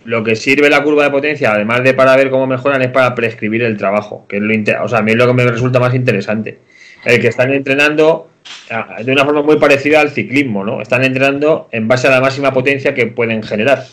lo 0.05 0.25
que 0.25 0.37
sirve 0.37 0.71
la 0.71 0.83
curva 0.83 1.05
de 1.05 1.11
potencia, 1.11 1.53
además 1.53 1.83
de 1.83 1.93
para 1.93 2.17
ver 2.17 2.31
cómo 2.31 2.47
mejoran, 2.47 2.81
es 2.81 2.89
para 2.89 3.15
prescribir 3.15 3.63
el 3.63 3.77
trabajo, 3.77 4.25
que 4.27 4.37
es 4.39 4.43
lo 4.43 4.85
o 4.85 4.89
sea, 4.89 5.01
a 5.01 5.03
mí 5.03 5.11
es 5.11 5.19
lo 5.19 5.27
que 5.27 5.35
me 5.35 5.45
resulta 5.45 5.79
más 5.79 5.95
interesante. 5.95 6.59
El 7.05 7.21
que 7.21 7.29
están 7.29 7.53
entrenando 7.53 8.31
ah, 8.71 8.97
de 9.05 9.13
una 9.13 9.25
forma 9.25 9.43
muy 9.43 9.57
parecida 9.59 10.01
al 10.01 10.11
ciclismo, 10.11 10.65
¿no? 10.65 10.81
Están 10.81 11.05
entrenando 11.05 11.69
en 11.73 11.89
base 11.89 12.07
a 12.07 12.11
la 12.11 12.21
máxima 12.21 12.53
potencia 12.53 12.95
que 12.95 13.07
pueden 13.07 13.43
generar. 13.43 13.85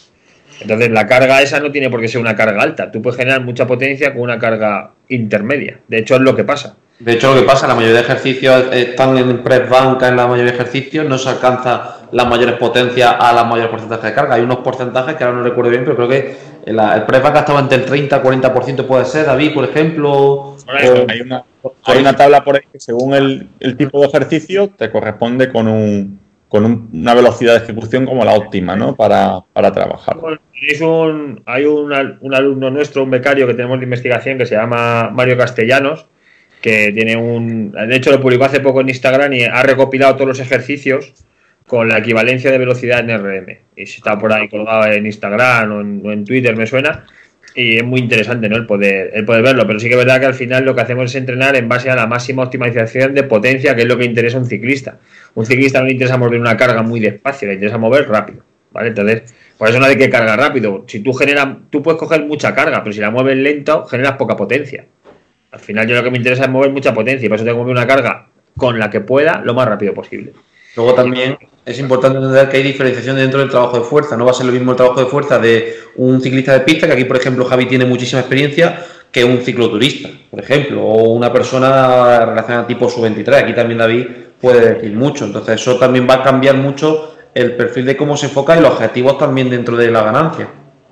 Entonces, 0.61 0.90
la 0.91 1.06
carga 1.06 1.41
esa 1.41 1.60
no 1.60 1.72
tiene 1.72 1.90
por 1.90 2.02
qué 2.02 2.07
ser 2.07 2.22
una 2.22 2.36
carga 2.36 2.61
alta. 2.61 2.91
Tú 2.91 3.02
puedes 3.02 3.18
generar 3.18 3.41
mucha 3.41 3.68
potencia 3.68 4.14
con 4.14 4.22
una 4.22 4.40
carga 4.40 4.91
intermedia. 5.10 5.80
De 5.88 5.99
hecho, 5.99 6.15
es 6.15 6.22
lo 6.22 6.36
que 6.36 6.44
pasa. 6.44 6.77
De 6.99 7.14
hecho, 7.14 7.34
lo 7.34 7.41
que 7.41 7.45
pasa, 7.45 7.68
la 7.68 7.76
mayoría 7.76 7.95
de 7.95 8.02
ejercicios 8.02 8.68
están 8.72 9.18
en 9.18 9.44
press 9.44 9.69
banca, 9.69 10.07
en 10.07 10.15
la 10.15 10.27
mayoría 10.27 10.53
de 10.53 10.57
ejercicios, 10.57 11.06
no 11.06 11.18
se 11.18 11.27
alcanza 11.27 11.98
las 12.11 12.27
mayores 12.27 12.56
potencias 12.56 13.14
a 13.19 13.34
las 13.34 13.45
mayores 13.45 13.69
porcentajes 13.69 14.06
de 14.06 14.14
carga. 14.14 14.36
Hay 14.36 14.44
unos 14.44 14.60
porcentajes 14.60 15.15
que 15.15 15.23
ahora 15.26 15.38
no 15.38 15.44
recuerdo 15.44 15.72
bien, 15.72 15.84
pero 15.84 15.98
creo 15.98 16.07
que 16.07 16.38
el, 16.65 17.03
press 17.06 17.22
banca 17.22 17.40
estaba 17.40 17.60
entre 17.60 17.80
el 17.80 17.86
30 17.86 18.23
40%, 18.23 18.86
puede 18.86 19.03
ser, 19.03 19.26
David, 19.26 19.53
por 19.53 19.65
ejemplo. 19.65 20.56
hay, 20.68 21.99
una, 21.99 22.15
tabla 22.15 22.45
por 22.45 22.56
ahí 22.56 22.61
que 22.72 22.80
según 22.80 23.14
el, 23.14 23.76
tipo 23.76 23.99
de 23.99 24.07
ejercicio 24.07 24.69
te 24.69 24.90
corresponde 24.90 25.52
con 25.52 25.68
un, 25.68 26.19
con 26.47 26.89
una 26.93 27.13
velocidad 27.13 27.57
de 27.57 27.63
ejecución 27.63 28.05
como 28.05 28.23
la 28.23 28.34
óptima, 28.34 28.76
¿no? 28.76 28.95
Para, 28.95 29.43
trabajar. 29.53 30.17
un, 30.81 31.41
hay 31.45 31.65
un, 31.65 31.91
un, 32.22 32.34
alumno 32.34 32.69
nuestro, 32.69 33.03
un 33.03 33.11
becario 33.11 33.47
que 33.47 33.53
tenemos 33.53 33.80
de 33.80 33.85
investigación 33.85 34.38
que 34.38 34.45
se 34.45 34.55
llama 34.55 35.09
Mario 35.11 35.38
Castellanos, 35.38 36.07
que 36.61 36.91
tiene 36.93 37.15
un... 37.15 37.72
De 37.72 37.95
hecho, 37.95 38.11
lo 38.11 38.22
publicó 38.22 38.45
hace 38.45 38.59
poco 38.59 38.81
en 38.81 38.89
Instagram 38.89 39.34
y 39.34 39.43
ha 39.43 39.63
recopilado 39.63 40.15
todos 40.15 40.27
los 40.27 40.39
ejercicios 40.39 41.13
con 41.67 41.89
la 41.89 41.97
equivalencia 41.97 42.51
de 42.51 42.57
velocidad 42.57 42.99
en 42.99 43.17
RM. 43.17 43.57
Y 43.76 43.84
está 43.84 44.17
por 44.17 44.31
ahí 44.31 44.47
colgado 44.47 44.91
en 44.91 45.05
Instagram 45.05 46.03
o 46.05 46.11
en, 46.11 46.26
Twitter, 46.26 46.55
me 46.55 46.67
suena. 46.67 47.05
Y 47.56 47.77
es 47.77 47.86
muy 47.86 48.02
interesante, 48.02 48.49
¿no? 48.49 48.57
El 48.57 48.65
poder, 48.65 49.11
el 49.14 49.23
poder 49.23 49.41
verlo. 49.41 49.65
Pero 49.65 49.80
sí 49.80 49.88
que 49.88 49.94
es 49.94 49.98
verdad 49.98 50.19
que 50.19 50.26
al 50.26 50.34
final 50.34 50.65
lo 50.65 50.76
que 50.76 50.82
hacemos 50.82 51.06
es 51.06 51.15
entrenar 51.15 51.56
en 51.56 51.69
base 51.69 51.90
a 51.90 51.95
la 51.95 52.06
máxima 52.06 52.44
optimización 52.44 53.14
de 53.14 53.23
potencia, 53.23 53.76
que 53.76 53.84
es 53.84 53.88
lo 53.88 53.98
que 53.98 54.06
interesa 54.06 54.38
a 54.38 54.41
un 54.41 54.45
ciclista. 54.45 54.99
Un 55.36 55.45
ciclista 55.45 55.80
no 55.80 55.86
le 55.86 55.94
interesa 55.94 56.18
mover 56.18 56.40
una 56.40 56.57
carga 56.57 56.84
muy 56.84 56.99
despacio, 56.99 57.48
le 57.48 57.53
interesa 57.53 57.77
mover 57.77 58.10
rápido. 58.10 58.44
¿Vale? 58.72 58.90
Entonces, 58.90 59.34
por 59.57 59.69
eso 59.69 59.80
no 59.80 59.86
hay 59.86 59.95
que 59.95 60.10
cargar 60.10 60.38
rápido. 60.38 60.84
Si 60.88 60.99
tú 60.99 61.14
generas, 61.14 61.48
tú 61.69 61.82
puedes 61.82 61.98
coger 61.98 62.26
mucha 62.26 62.53
carga, 62.53 62.84
pero 62.84 62.94
si 62.94 62.99
la 62.99 63.10
mueves 63.10 63.38
lento, 63.38 63.86
generas 63.86 64.18
poca 64.18 64.36
potencia. 64.36 64.86
Al 65.52 65.60
final 65.61 65.88
yo 65.88 65.95
lo 65.95 66.03
que 66.03 66.11
me 66.11 66.18
interesa 66.18 66.44
es 66.44 66.49
mover 66.49 66.72
mucha 66.72 66.94
potencia 66.94 67.26
y 67.26 67.30
por 67.30 67.38
eso 67.38 67.45
tengo 67.45 67.60
que 67.60 67.61
mover 67.61 67.77
una 67.77 67.88
carga 67.88 68.27
con 68.57 68.77
la 68.77 68.90
que 68.90 68.99
pueda 68.99 69.41
lo 69.41 69.53
más 69.53 69.65
rápido 69.65 69.94
posible. 69.94 70.34
Luego 70.76 70.94
también 70.94 71.38
es 71.66 71.80
importante 71.80 72.20
entender 72.20 72.48
que 72.48 72.58
hay 72.58 72.64
diferenciación 72.64 73.16
dentro 73.16 73.40
del 73.40 73.50
trabajo 73.50 73.80
de 73.80 73.84
fuerza. 73.84 74.16
No 74.16 74.26
va 74.26 74.32
a 74.32 74.34
ser 74.36 74.46
lo 74.46 74.52
mismo 74.52 74.72
el 74.72 74.78
trabajo 74.78 75.00
de 75.00 75.08
fuerza 75.08 75.40
de 75.40 75.76
un 75.96 76.22
ciclista 76.22 76.54
de 76.54 76.60
pista, 76.60 76.86
que 76.86 76.94
aquí, 76.94 77.06
por 77.06 77.18
ejemplo, 77.18 77.44
Javi 77.46 77.66
tiene 77.66 77.86
muchísima 77.86 78.20
experiencia, 78.20 78.86
que 79.12 79.24
un 79.24 79.40
cicloturista, 79.40 80.10
por 80.30 80.42
ejemplo, 80.42 80.84
o 80.84 81.10
una 81.14 81.34
persona 81.34 82.26
relacionada 82.26 82.68
tipo 82.68 82.88
sub-23. 82.88 83.44
Aquí 83.44 83.54
también 83.54 83.80
David 83.80 84.08
puede 84.40 84.76
decir 84.76 84.94
mucho. 84.94 85.26
Entonces, 85.26 85.60
eso 85.60 85.78
también 85.78 86.08
va 86.08 86.16
a 86.16 86.24
cambiar 86.24 86.56
mucho 86.56 87.16
el 87.34 87.56
perfil 87.56 87.86
de 87.86 87.98
cómo 87.98 88.16
se 88.16 88.28
enfoca 88.28 88.56
y 88.56 88.62
los 88.62 88.72
objetivos 88.72 89.18
también 89.18 89.50
dentro 89.50 89.76
de 89.76 89.90
la 89.90 90.04
ganancia. 90.04 90.48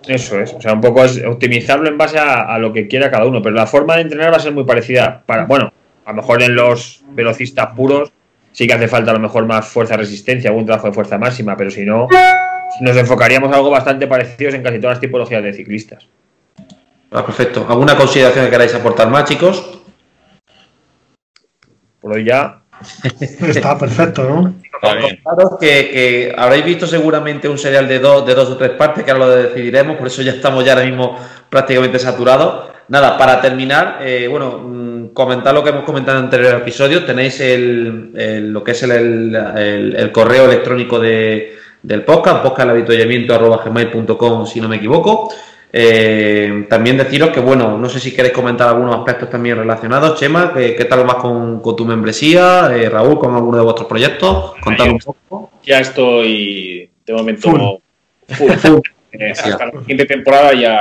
Eso 0.08 0.40
es, 0.40 0.54
o 0.54 0.60
sea, 0.60 0.74
un 0.74 0.82
poco 0.82 1.04
es 1.04 1.24
optimizarlo 1.24 1.88
en 1.88 1.98
base 1.98 2.18
a, 2.20 2.58
lo 2.58 2.74
que 2.74 2.88
quiera 2.88 3.10
cada 3.10 3.26
uno, 3.26 3.42
pero 3.42 3.56
la 3.56 3.68
forma 3.68 3.96
de 3.96 4.02
entrenar 4.02 4.34
va 4.34 4.38
a 4.38 4.42
ser 4.42 4.52
muy 4.52 4.66
parecida. 4.66 5.24
Para, 5.26 5.46
bueno, 5.46 5.72
a 6.04 6.10
lo 6.10 6.16
mejor 6.18 6.42
en 6.42 6.56
los 6.56 7.04
velocistas 7.12 7.68
puros 7.76 8.12
sí 8.54 8.66
que 8.66 8.74
hace 8.74 8.88
falta 8.88 9.12
a 9.12 9.16
lo 9.16 9.20
mejor 9.20 9.46
más 9.46 9.68
fuerza-resistencia, 9.68 10.50
algún 10.50 10.66
trabajo 10.66 10.88
de 10.88 10.94
fuerza 10.94 11.18
máxima, 11.18 11.58
pero 11.58 11.70
si 11.70 11.84
no, 11.84 12.08
nos 12.80 12.96
enfocaríamos 12.96 13.52
a 13.52 13.56
algo 13.58 13.70
bastante 13.70 14.08
parecido 14.08 14.52
en 14.52 14.64
casi 14.64 14.80
todas 14.80 14.96
las 14.96 15.02
tipologías 15.02 15.44
de 15.44 15.54
ciclistas. 15.54 16.08
Ah, 17.12 17.26
perfecto. 17.26 17.66
¿Alguna 17.68 17.98
consideración 17.98 18.46
que 18.46 18.52
queráis 18.52 18.74
aportar 18.74 19.10
más, 19.10 19.26
chicos? 19.26 19.80
Por 22.00 22.14
hoy 22.14 22.24
ya. 22.24 22.62
Está 23.20 23.78
perfecto, 23.78 24.24
¿no? 24.24 24.56
que, 25.60 25.90
que, 25.90 26.36
habréis 26.36 26.66
visto 26.66 26.86
seguramente 26.86 27.48
un 27.48 27.58
serial 27.58 27.88
de 27.88 28.00
dos, 28.00 28.26
de 28.26 28.36
dos 28.36 28.50
o 28.50 28.58
tres 28.58 28.72
partes, 28.72 29.04
que 29.04 29.12
ahora 29.12 29.28
lo 29.28 29.36
decidiremos, 29.36 29.96
por 29.96 30.08
eso 30.08 30.22
ya 30.22 30.34
estamos 30.34 30.66
ya 30.66 30.74
ahora 30.74 30.86
mismo 30.86 31.18
prácticamente 31.50 32.00
saturados. 32.00 32.72
Nada, 32.90 33.18
para 33.18 33.40
terminar, 33.40 34.00
eh, 34.02 34.28
bueno, 34.28 34.60
comentar 35.14 35.54
lo 35.54 35.64
que 35.64 35.70
hemos 35.70 35.84
comentado 35.84 36.20
en 36.20 36.26
anterior 36.26 36.56
episodio. 36.56 37.06
Tenéis 37.06 37.40
el, 37.40 38.52
lo 38.52 38.64
que 38.64 38.72
es 38.72 38.84
el, 38.84 39.36
el 39.36 40.12
correo 40.12 40.46
electrónico 40.46 41.00
de, 41.00 41.54
del 41.84 42.04
podcast, 42.04 42.42
podcastabituallamiento.com, 42.42 44.48
si 44.48 44.62
no 44.62 44.70
me 44.70 44.78
equivoco. 44.78 45.32
Eh, 45.76 46.68
también 46.70 46.98
deciros 46.98 47.32
que, 47.32 47.40
bueno, 47.40 47.78
no 47.78 47.90
sé 47.90 48.00
si 48.00 48.14
queréis 48.14 48.34
comentar 48.34 48.70
algunos 48.70 48.96
aspectos 48.96 49.30
también 49.30 49.58
relacionados. 49.58 50.20
Chema, 50.20 50.54
¿qué, 50.54 50.86
tal 50.88 51.04
más 51.04 51.16
con, 51.16 51.62
tu 51.62 51.86
membresía? 51.86 52.72
Eh, 52.76 52.90
Raúl, 52.90 53.20
con 53.20 53.36
alguno 53.36 53.58
de 53.58 53.64
vuestros 53.64 53.88
proyectos. 53.88 54.54
Contad 54.62 54.88
un 54.88 55.00
poco. 55.00 55.52
Ya 55.64 55.80
estoy, 55.80 56.90
de 57.06 57.14
momento, 57.14 57.50
full. 58.30 58.80
Eh, 59.12 59.32
hasta 59.32 59.66
la 59.66 59.80
siguiente 59.80 60.06
temporada 60.06 60.54
ya, 60.54 60.80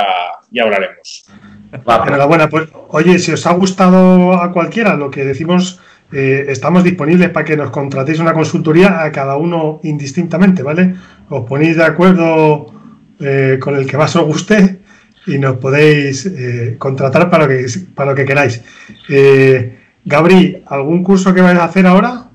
ya 0.49 0.63
hablaremos. 0.63 1.25
Enhorabuena. 1.73 2.49
Pues, 2.49 2.69
oye, 2.89 3.19
si 3.19 3.31
os 3.31 3.45
ha 3.47 3.53
gustado 3.53 4.33
a 4.33 4.51
cualquiera 4.51 4.95
lo 4.95 5.09
que 5.09 5.25
decimos, 5.25 5.79
estamos 6.11 6.83
disponibles 6.83 7.31
para 7.31 7.43
que 7.43 7.57
nos 7.57 7.71
contratéis 7.71 8.19
una 8.19 8.33
consultoría 8.33 9.03
a 9.03 9.11
cada 9.11 9.35
uno 9.35 9.79
indistintamente, 9.83 10.61
¿vale? 10.61 10.95
Os 11.29 11.43
ponéis 11.45 11.75
de 11.77 11.83
acuerdo 11.83 12.71
con 13.59 13.75
el 13.75 13.87
que 13.87 13.97
más 13.97 14.15
os 14.15 14.23
guste 14.23 14.83
y 15.25 15.37
nos 15.37 15.57
podéis 15.57 16.25
eh, 16.25 16.75
contratar 16.77 17.29
para 17.29 17.45
lo 17.45 17.49
que, 17.49 17.65
para 17.95 18.11
lo 18.11 18.15
que 18.15 18.25
queráis. 18.25 18.61
Eh, 19.09 19.79
Gabri, 20.05 20.63
¿algún 20.67 21.03
curso 21.03 21.33
que 21.33 21.41
vais 21.41 21.57
a 21.57 21.65
hacer 21.65 21.87
ahora? 21.87 22.25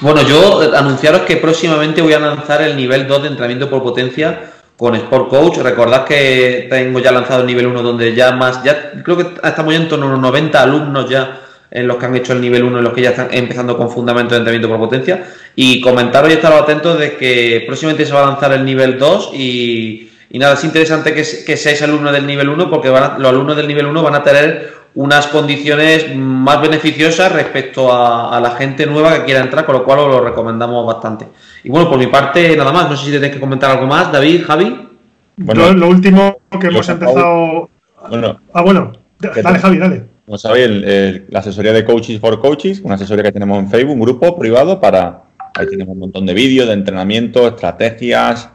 Bueno, 0.00 0.22
yo 0.22 0.62
eh, 0.62 0.70
anunciaros 0.74 1.22
que 1.22 1.36
próximamente 1.36 2.00
voy 2.00 2.14
a 2.14 2.18
lanzar 2.18 2.62
el 2.62 2.76
nivel 2.76 3.06
2 3.06 3.22
de 3.22 3.28
entrenamiento 3.28 3.68
por 3.68 3.82
potencia 3.82 4.52
con 4.80 4.94
Sport 4.94 5.28
Coach. 5.28 5.58
Recordad 5.58 6.06
que 6.06 6.66
tengo 6.70 7.00
ya 7.00 7.12
lanzado 7.12 7.42
el 7.42 7.46
nivel 7.46 7.66
1 7.66 7.82
donde 7.82 8.14
ya 8.14 8.32
más, 8.32 8.64
ya 8.64 8.92
creo 9.04 9.18
que 9.18 9.26
estamos 9.46 9.74
ya 9.74 9.80
en 9.80 9.88
torno 9.88 10.06
a 10.06 10.08
unos 10.08 10.20
90 10.20 10.62
alumnos 10.62 11.06
ya 11.06 11.38
en 11.70 11.86
los 11.86 11.98
que 11.98 12.06
han 12.06 12.16
hecho 12.16 12.32
el 12.32 12.40
nivel 12.40 12.64
1, 12.64 12.78
en 12.78 12.84
los 12.84 12.94
que 12.94 13.02
ya 13.02 13.10
están 13.10 13.28
empezando 13.30 13.76
con 13.76 13.90
fundamentos 13.90 14.30
de 14.32 14.38
entrenamiento 14.38 14.70
por 14.70 14.78
potencia. 14.78 15.22
Y 15.54 15.82
comentaros 15.82 16.30
y 16.30 16.32
estaros 16.32 16.62
atentos 16.62 16.98
de 16.98 17.18
que 17.18 17.62
próximamente 17.66 18.06
se 18.06 18.14
va 18.14 18.22
a 18.22 18.30
lanzar 18.30 18.54
el 18.54 18.64
nivel 18.64 18.98
2 18.98 19.32
y 19.34 20.10
nada, 20.30 20.54
es 20.54 20.64
interesante 20.64 21.12
que, 21.12 21.24
seáis 21.24 21.82
alumnos 21.82 22.14
del 22.14 22.26
nivel 22.26 22.48
1 22.48 22.70
porque 22.70 22.88
los 22.88 23.28
alumnos 23.28 23.56
del 23.56 23.68
nivel 23.68 23.84
1 23.84 24.02
van 24.02 24.14
a 24.14 24.22
tener 24.22 24.79
unas 24.94 25.28
condiciones 25.28 26.14
más 26.16 26.60
beneficiosas 26.60 27.32
respecto 27.32 27.92
a, 27.92 28.40
la 28.40 28.50
gente 28.52 28.86
nueva 28.86 29.14
que 29.14 29.24
quiera 29.24 29.40
entrar, 29.40 29.64
con 29.64 29.76
lo 29.76 29.84
cual 29.84 30.00
os 30.00 30.08
lo 30.08 30.20
recomendamos 30.20 30.86
bastante. 30.86 31.26
Y 31.62 31.70
bueno, 31.70 31.88
por 31.88 31.98
mi 31.98 32.08
parte, 32.08 32.56
nada 32.56 32.72
más. 32.72 32.90
No 32.90 32.96
sé 32.96 33.06
si 33.06 33.12
tenéis 33.12 33.32
que 33.32 33.40
comentar 33.40 33.70
algo 33.70 33.86
más, 33.86 34.10
David, 34.10 34.42
Javi. 34.44 34.88
Bueno, 35.36 35.72
lo, 35.72 35.88
último 35.88 36.38
que 36.60 36.66
hemos 36.66 36.88
empezado. 36.88 37.68
Bueno, 38.08 38.40
ah, 38.52 38.62
bueno, 38.62 38.92
dale, 39.18 39.58
Javi, 39.58 39.78
dale. 39.78 40.04
Como 40.26 40.38
sabéis, 40.38 41.22
la 41.28 41.38
asesoría 41.38 41.72
de 41.72 41.84
Coaches 41.84 42.20
for 42.20 42.40
Coaches, 42.40 42.80
una 42.80 42.94
asesoría 42.96 43.24
que 43.24 43.32
tenemos 43.32 43.58
en 43.58 43.70
Facebook, 43.70 43.94
un 43.94 44.00
grupo 44.00 44.38
privado 44.38 44.80
para. 44.80 45.22
Ahí 45.54 45.66
tenemos 45.66 45.94
un 45.94 46.00
montón 46.00 46.26
de 46.26 46.34
vídeos, 46.34 46.68
de 46.68 46.74
entrenamiento, 46.74 47.48
estrategias, 47.48 48.48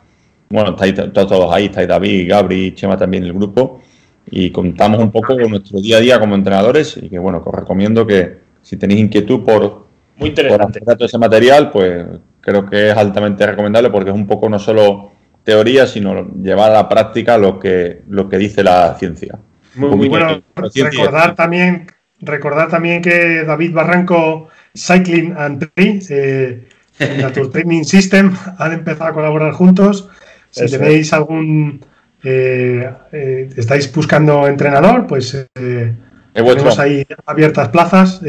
bueno, 0.50 0.72
estáis 0.72 0.94
todos 1.12 1.54
ahí, 1.54 1.66
estáis 1.66 1.88
David, 1.88 2.30
Gabri, 2.30 2.74
Chema 2.74 2.96
también 2.96 3.24
en 3.24 3.30
el 3.30 3.36
grupo 3.36 3.82
y 4.30 4.50
contamos 4.52 5.00
un 5.00 5.12
poco 5.12 5.38
con 5.38 5.50
nuestro 5.50 5.80
día 5.80 5.98
a 5.98 6.02
día 6.02 6.20
como 6.20 6.36
entrenadores 6.36 6.98
y 6.98 7.10
que 7.10 7.20
bueno, 7.20 7.42
os 7.46 7.54
recomiendo 7.54 8.06
que 8.06 8.38
si 8.62 8.78
tenéis 8.78 9.02
inquietud 9.02 9.44
por, 9.44 9.86
Muy 10.18 10.30
interesante. 10.30 10.82
por 10.82 11.04
ese 11.04 11.18
material, 11.18 11.72
pues 11.72 12.06
creo 12.42 12.66
que 12.66 12.90
es 12.90 12.98
altamente 12.98 13.46
recomendable 13.46 13.90
porque 13.90 14.10
es 14.10 14.16
un 14.16 14.28
poco 14.28 14.50
no 14.50 14.60
solo 14.60 15.12
teoría, 15.44 15.86
sino 15.86 16.34
llevar 16.42 16.72
a 16.72 16.74
la 16.74 16.90
práctica 16.90 17.38
lo 17.38 17.60
que, 17.60 18.02
lo 18.10 18.28
que 18.28 18.38
dice 18.38 18.64
la 18.64 18.96
ciencia. 18.96 19.38
Muy, 19.76 20.10
bueno, 20.10 20.42
recordar 20.56 21.36
también, 21.36 21.88
recordar 22.20 22.70
también 22.70 23.02
que 23.02 23.44
David 23.44 23.74
Barranco, 23.74 24.48
Cycling 24.76 25.36
and 25.38 25.70
Training, 25.74 26.02
eh, 26.10 26.68
Nature 27.22 27.50
Training 27.50 27.84
System, 27.84 28.34
han 28.58 28.72
empezado 28.72 29.12
a 29.12 29.14
colaborar 29.14 29.52
juntos 29.54 30.10
si 30.50 30.66
tenéis 30.66 31.14
algún. 31.14 31.82
Eh, 32.28 32.92
eh, 33.12 33.50
estáis 33.56 33.94
buscando 33.94 34.48
entrenador, 34.48 35.06
pues 35.06 35.36
eh, 35.36 35.94
tenemos 36.34 36.80
ahí 36.80 37.06
abiertas 37.24 37.70
plazas. 37.70 38.20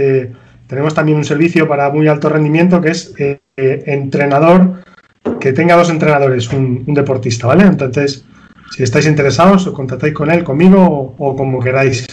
tenemos 0.66 0.92
también 0.92 1.16
un 1.16 1.24
servicio 1.24 1.66
para 1.66 1.88
muy 1.88 2.06
alto 2.06 2.28
rendimiento 2.28 2.78
que 2.82 2.90
es 2.90 3.14
entrenador 3.56 4.82
que 5.40 5.54
tenga 5.54 5.76
dos 5.76 5.88
entrenadores, 5.88 6.52
un, 6.52 6.84
deportista, 6.88 7.46
¿vale? 7.46 7.64
Entonces, 7.64 8.22
si 8.70 8.82
estáis 8.82 9.06
interesados, 9.06 9.66
os 9.66 9.72
contactáis 9.72 10.12
con 10.12 10.30
él, 10.30 10.44
conmigo 10.44 11.14
o, 11.16 11.34
como 11.34 11.58
queráis. 11.58 12.06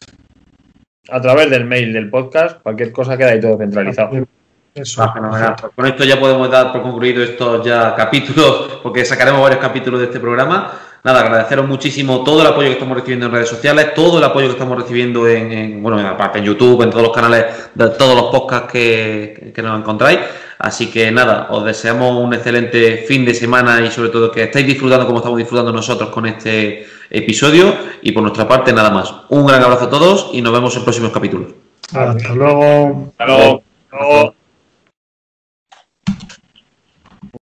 A 1.09 1.19
través 1.19 1.49
del 1.49 1.65
mail 1.65 1.91
del 1.91 2.09
podcast, 2.09 2.61
cualquier 2.61 2.93
cosa 2.93 3.17
queda 3.17 3.31
ahí 3.31 3.41
todo 3.41 3.57
centralizado. 3.57 4.25
Eso. 4.73 5.03
Ah, 5.03 5.55
pues 5.59 5.73
con 5.75 5.85
esto 5.85 6.03
ya 6.05 6.19
podemos 6.19 6.49
dar 6.49 6.71
por 6.71 6.81
concluido 6.81 7.21
estos 7.21 7.63
ya 7.65 7.93
capítulos, 7.93 8.79
porque 8.81 9.03
sacaremos 9.03 9.41
varios 9.41 9.59
capítulos 9.59 9.99
de 9.99 10.05
este 10.07 10.19
programa. 10.19 10.71
Nada, 11.03 11.19
agradeceros 11.19 11.67
muchísimo 11.67 12.23
todo 12.23 12.41
el 12.41 12.47
apoyo 12.47 12.67
que 12.67 12.73
estamos 12.73 12.95
recibiendo 12.95 13.25
en 13.25 13.33
redes 13.33 13.49
sociales, 13.49 13.93
todo 13.93 14.19
el 14.19 14.23
apoyo 14.23 14.47
que 14.47 14.53
estamos 14.53 14.77
recibiendo 14.77 15.27
en, 15.27 15.83
bueno, 15.83 15.99
aparte 16.07 16.39
en 16.39 16.45
YouTube, 16.45 16.81
en 16.81 16.91
todos 16.91 17.03
los 17.03 17.11
canales, 17.11 17.45
de 17.73 17.89
todos 17.89 18.15
los 18.15 18.31
podcasts 18.31 18.71
que, 18.71 19.51
que 19.53 19.61
nos 19.61 19.77
encontráis. 19.77 20.19
Así 20.59 20.89
que 20.89 21.11
nada, 21.11 21.47
os 21.49 21.65
deseamos 21.65 22.23
un 22.23 22.33
excelente 22.33 23.03
fin 23.05 23.25
de 23.25 23.33
semana 23.33 23.81
y 23.81 23.91
sobre 23.91 24.09
todo 24.09 24.31
que 24.31 24.43
estéis 24.43 24.65
disfrutando 24.65 25.05
como 25.05 25.17
estamos 25.17 25.37
disfrutando 25.37 25.73
nosotros 25.73 26.09
con 26.09 26.25
este 26.25 26.87
episodio. 27.09 27.75
Y 28.01 28.13
por 28.13 28.23
nuestra 28.23 28.47
parte, 28.47 28.71
nada 28.71 28.89
más. 28.89 29.13
Un 29.27 29.45
gran 29.45 29.61
abrazo 29.61 29.85
a 29.85 29.89
todos 29.89 30.29
y 30.31 30.41
nos 30.41 30.53
vemos 30.53 30.73
en 30.77 30.83
próximos 30.83 31.11
capítulos. 31.11 31.49
Hasta 31.93 32.33
luego. 32.33 33.13
Hasta 33.17 33.25
luego. 33.25 34.42